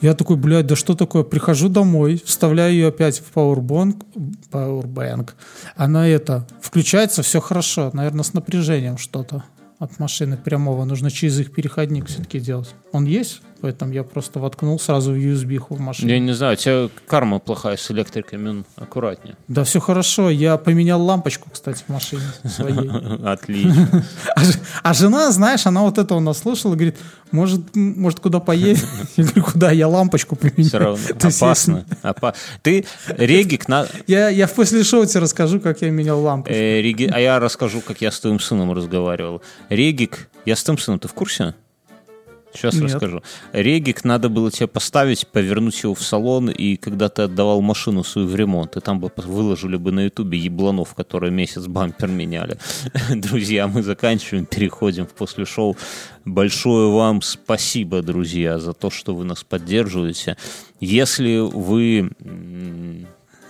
Я 0.00 0.14
такой, 0.14 0.36
блядь, 0.36 0.66
да 0.66 0.74
что 0.74 0.94
такое? 0.94 1.22
Прихожу 1.22 1.68
домой, 1.68 2.20
вставляю 2.24 2.72
ее 2.72 2.88
опять 2.88 3.20
в 3.20 3.32
Powerbank, 3.32 4.02
Powerbank. 4.50 5.30
Она 5.76 6.08
это, 6.08 6.48
включается, 6.60 7.22
все 7.22 7.40
хорошо. 7.40 7.90
Наверное, 7.92 8.24
с 8.24 8.34
напряжением 8.34 8.98
что-то 8.98 9.44
от 9.78 10.00
машины 10.00 10.36
прямого. 10.36 10.84
Нужно 10.84 11.12
через 11.12 11.38
их 11.38 11.52
переходник 11.52 12.06
все-таки 12.06 12.40
делать. 12.40 12.74
Он 12.90 13.04
есть? 13.04 13.40
Поэтому 13.62 13.92
я 13.92 14.02
просто 14.04 14.38
воткнул 14.38 14.78
сразу 14.80 15.12
в 15.12 15.16
USB 15.16 15.60
в 15.68 15.78
машину. 15.80 16.10
Я 16.10 16.18
не 16.18 16.32
знаю, 16.32 16.54
у 16.54 16.56
тебя 16.56 16.88
карма 17.06 17.38
плохая 17.38 17.76
с 17.76 17.90
электриками, 17.90 18.48
ну, 18.50 18.64
аккуратнее. 18.76 19.36
Да 19.48 19.64
все 19.64 19.80
хорошо. 19.80 20.30
Я 20.30 20.56
поменял 20.56 21.02
лампочку, 21.02 21.50
кстати, 21.50 21.84
в 21.86 21.92
машине 21.92 22.22
своей. 22.44 22.88
Отлично. 23.24 24.04
А, 24.36 24.42
а 24.90 24.94
жена, 24.94 25.30
знаешь, 25.32 25.66
она 25.66 25.82
вот 25.82 25.98
этого 25.98 26.20
наслушала, 26.20 26.74
говорит, 26.74 26.96
может, 27.32 27.74
может 27.76 28.20
куда 28.20 28.40
поедем? 28.40 28.86
Я 29.16 29.24
говорю, 29.24 29.42
куда? 29.44 29.70
Я 29.72 29.88
лампочку 29.88 30.36
поменял. 30.36 30.64
Все 30.68 30.78
равно 30.78 31.04
опасно. 31.22 31.84
Опа- 32.02 32.34
Ты 32.62 32.86
регик 33.08 33.68
на... 33.68 33.86
Я, 34.06 34.28
я 34.30 34.46
после 34.48 34.82
шоу 34.84 35.04
тебе 35.04 35.20
расскажу, 35.20 35.60
как 35.60 35.82
я 35.82 35.90
менял 35.90 36.20
лампу. 36.20 36.50
э, 36.50 36.80
А 37.12 37.20
я 37.20 37.38
расскажу, 37.38 37.80
как 37.80 38.00
я 38.00 38.10
с 38.10 38.20
твоим 38.20 38.40
сыном 38.40 38.72
разговаривал. 38.72 39.42
Регик... 39.68 40.28
Я 40.46 40.56
с 40.56 40.62
твоим 40.64 40.78
сыном, 40.78 40.98
ты 40.98 41.06
в 41.08 41.12
курсе? 41.12 41.54
Сейчас 42.52 42.74
Нет. 42.74 42.84
расскажу. 42.84 43.22
Регик 43.52 44.04
надо 44.04 44.28
было 44.28 44.50
тебе 44.50 44.66
поставить, 44.66 45.26
повернуть 45.28 45.82
его 45.82 45.94
в 45.94 46.02
салон, 46.02 46.50
и 46.50 46.76
когда 46.76 47.08
ты 47.08 47.22
отдавал 47.22 47.60
машину 47.60 48.04
свою 48.04 48.28
в 48.28 48.34
ремонт, 48.34 48.76
и 48.76 48.80
там 48.80 49.00
бы 49.00 49.10
выложили 49.16 49.76
бы 49.76 49.92
на 49.92 50.04
ютубе 50.04 50.38
ебланов, 50.38 50.94
которые 50.94 51.30
месяц 51.30 51.66
бампер 51.66 52.08
меняли. 52.08 52.58
Друзья, 53.14 53.68
мы 53.68 53.82
заканчиваем, 53.82 54.46
переходим 54.46 55.06
в 55.06 55.14
после 55.14 55.44
шоу. 55.44 55.76
Большое 56.24 56.90
вам 56.90 57.22
спасибо, 57.22 58.02
друзья, 58.02 58.58
за 58.58 58.72
то, 58.72 58.90
что 58.90 59.14
вы 59.14 59.24
нас 59.24 59.42
поддерживаете. 59.42 60.36
Если 60.80 61.38
вы 61.38 62.10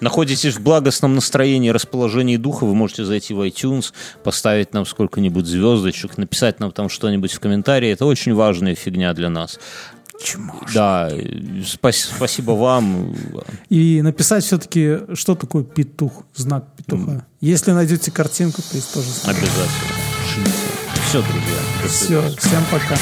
находитесь 0.00 0.56
в 0.56 0.62
благостном 0.62 1.14
настроении, 1.14 1.70
расположении 1.70 2.36
духа, 2.36 2.64
вы 2.64 2.74
можете 2.74 3.04
зайти 3.04 3.34
в 3.34 3.40
iTunes, 3.40 3.92
поставить 4.24 4.72
нам 4.72 4.86
сколько-нибудь 4.86 5.46
звездочек, 5.46 6.18
написать 6.18 6.60
нам 6.60 6.72
там 6.72 6.88
что-нибудь 6.88 7.32
в 7.32 7.40
комментарии. 7.40 7.90
Это 7.90 8.06
очень 8.06 8.34
важная 8.34 8.74
фигня 8.74 9.12
для 9.14 9.30
нас. 9.30 9.58
Да, 10.74 11.08
э, 11.10 11.62
спас- 11.66 12.10
спасибо 12.14 12.52
вам. 12.52 13.14
И 13.70 14.02
написать 14.02 14.44
все-таки, 14.44 14.98
что 15.14 15.34
такое 15.34 15.64
петух, 15.64 16.24
знак 16.34 16.66
петуха. 16.76 17.26
Если 17.40 17.72
найдете 17.72 18.10
картинку, 18.10 18.60
то 18.60 18.76
есть 18.76 18.92
тоже 18.92 19.08
Обязательно. 19.24 19.68
Все, 21.08 21.22
друзья. 21.22 21.88
Все, 21.88 22.36
всем 22.36 22.62
пока. 22.70 22.96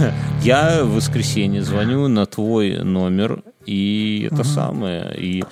Я 0.42 0.84
в 0.84 0.94
воскресенье 0.94 1.62
звоню 1.62 2.08
на 2.08 2.26
твой 2.26 2.82
номер, 2.82 3.42
и 3.66 4.28
это 4.30 4.44
самое, 4.44 5.14
и 5.16 5.44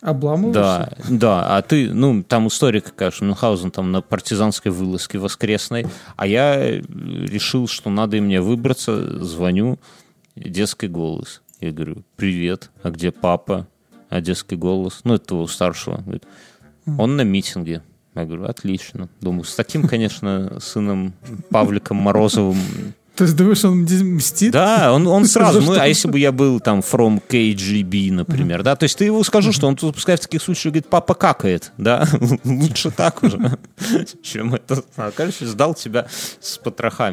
Обламываешься? 0.00 0.52
Да, 0.60 0.96
да, 1.08 1.56
а 1.56 1.62
ты, 1.62 1.92
ну, 1.92 2.22
там 2.22 2.48
история 2.48 2.80
какая, 2.80 3.10
что 3.10 3.24
Мюнхгаузен 3.24 3.70
там 3.70 3.92
на 3.92 4.02
партизанской 4.02 4.72
вылазке 4.72 5.18
воскресной, 5.18 5.86
а 6.16 6.26
я 6.26 6.56
э, 6.56 6.80
решил, 6.80 7.68
что 7.68 7.88
надо 7.88 8.16
и 8.16 8.20
мне 8.20 8.40
выбраться, 8.40 9.24
звоню, 9.24 9.78
детский 10.36 10.88
голос. 10.88 11.42
Я 11.60 11.70
говорю, 11.70 12.02
привет, 12.16 12.70
а 12.82 12.90
где 12.90 13.12
папа? 13.12 13.68
А 14.10 14.20
детский 14.20 14.56
голос? 14.56 15.00
Ну, 15.04 15.14
это 15.14 15.26
твоего 15.26 15.46
старшего. 15.46 15.98
Говорит, 15.98 16.24
он 16.98 17.16
на 17.16 17.22
митинге. 17.22 17.82
Я 18.14 18.24
говорю, 18.24 18.44
отлично. 18.44 19.08
Думаю, 19.20 19.44
с 19.44 19.54
таким, 19.54 19.88
конечно, 19.88 20.58
сыном 20.60 21.14
Павликом 21.50 21.96
Морозовым 21.96 22.58
То 23.16 23.24
есть 23.24 23.36
думаешь, 23.36 23.64
он 23.64 23.82
мстит? 23.82 24.52
да, 24.52 24.92
он, 24.92 25.06
он 25.06 25.24
сразу, 25.26 25.60
ну, 25.60 25.78
а 25.78 25.86
если 25.86 26.08
бы 26.08 26.18
я 26.18 26.32
был 26.32 26.58
там 26.58 26.80
from 26.80 27.22
KGB, 27.28 28.10
например, 28.10 28.62
да, 28.62 28.74
то 28.74 28.84
есть 28.84 28.98
ты 28.98 29.04
его 29.04 29.22
скажу, 29.22 29.52
что 29.52 29.68
он 29.68 29.76
тут, 29.76 29.94
пускай 29.94 30.16
в 30.16 30.20
таких 30.20 30.42
случаях 30.42 30.72
говорит, 30.72 30.88
папа 30.88 31.14
какает, 31.14 31.72
да, 31.78 32.08
лучше 32.44 32.90
так 32.90 33.22
уже, 33.22 33.38
чем 34.22 34.54
это, 34.54 34.82
а, 34.96 35.12
короче, 35.12 35.46
сдал 35.46 35.74
тебя 35.74 36.06
с 36.40 36.58
потрохами. 36.58 37.12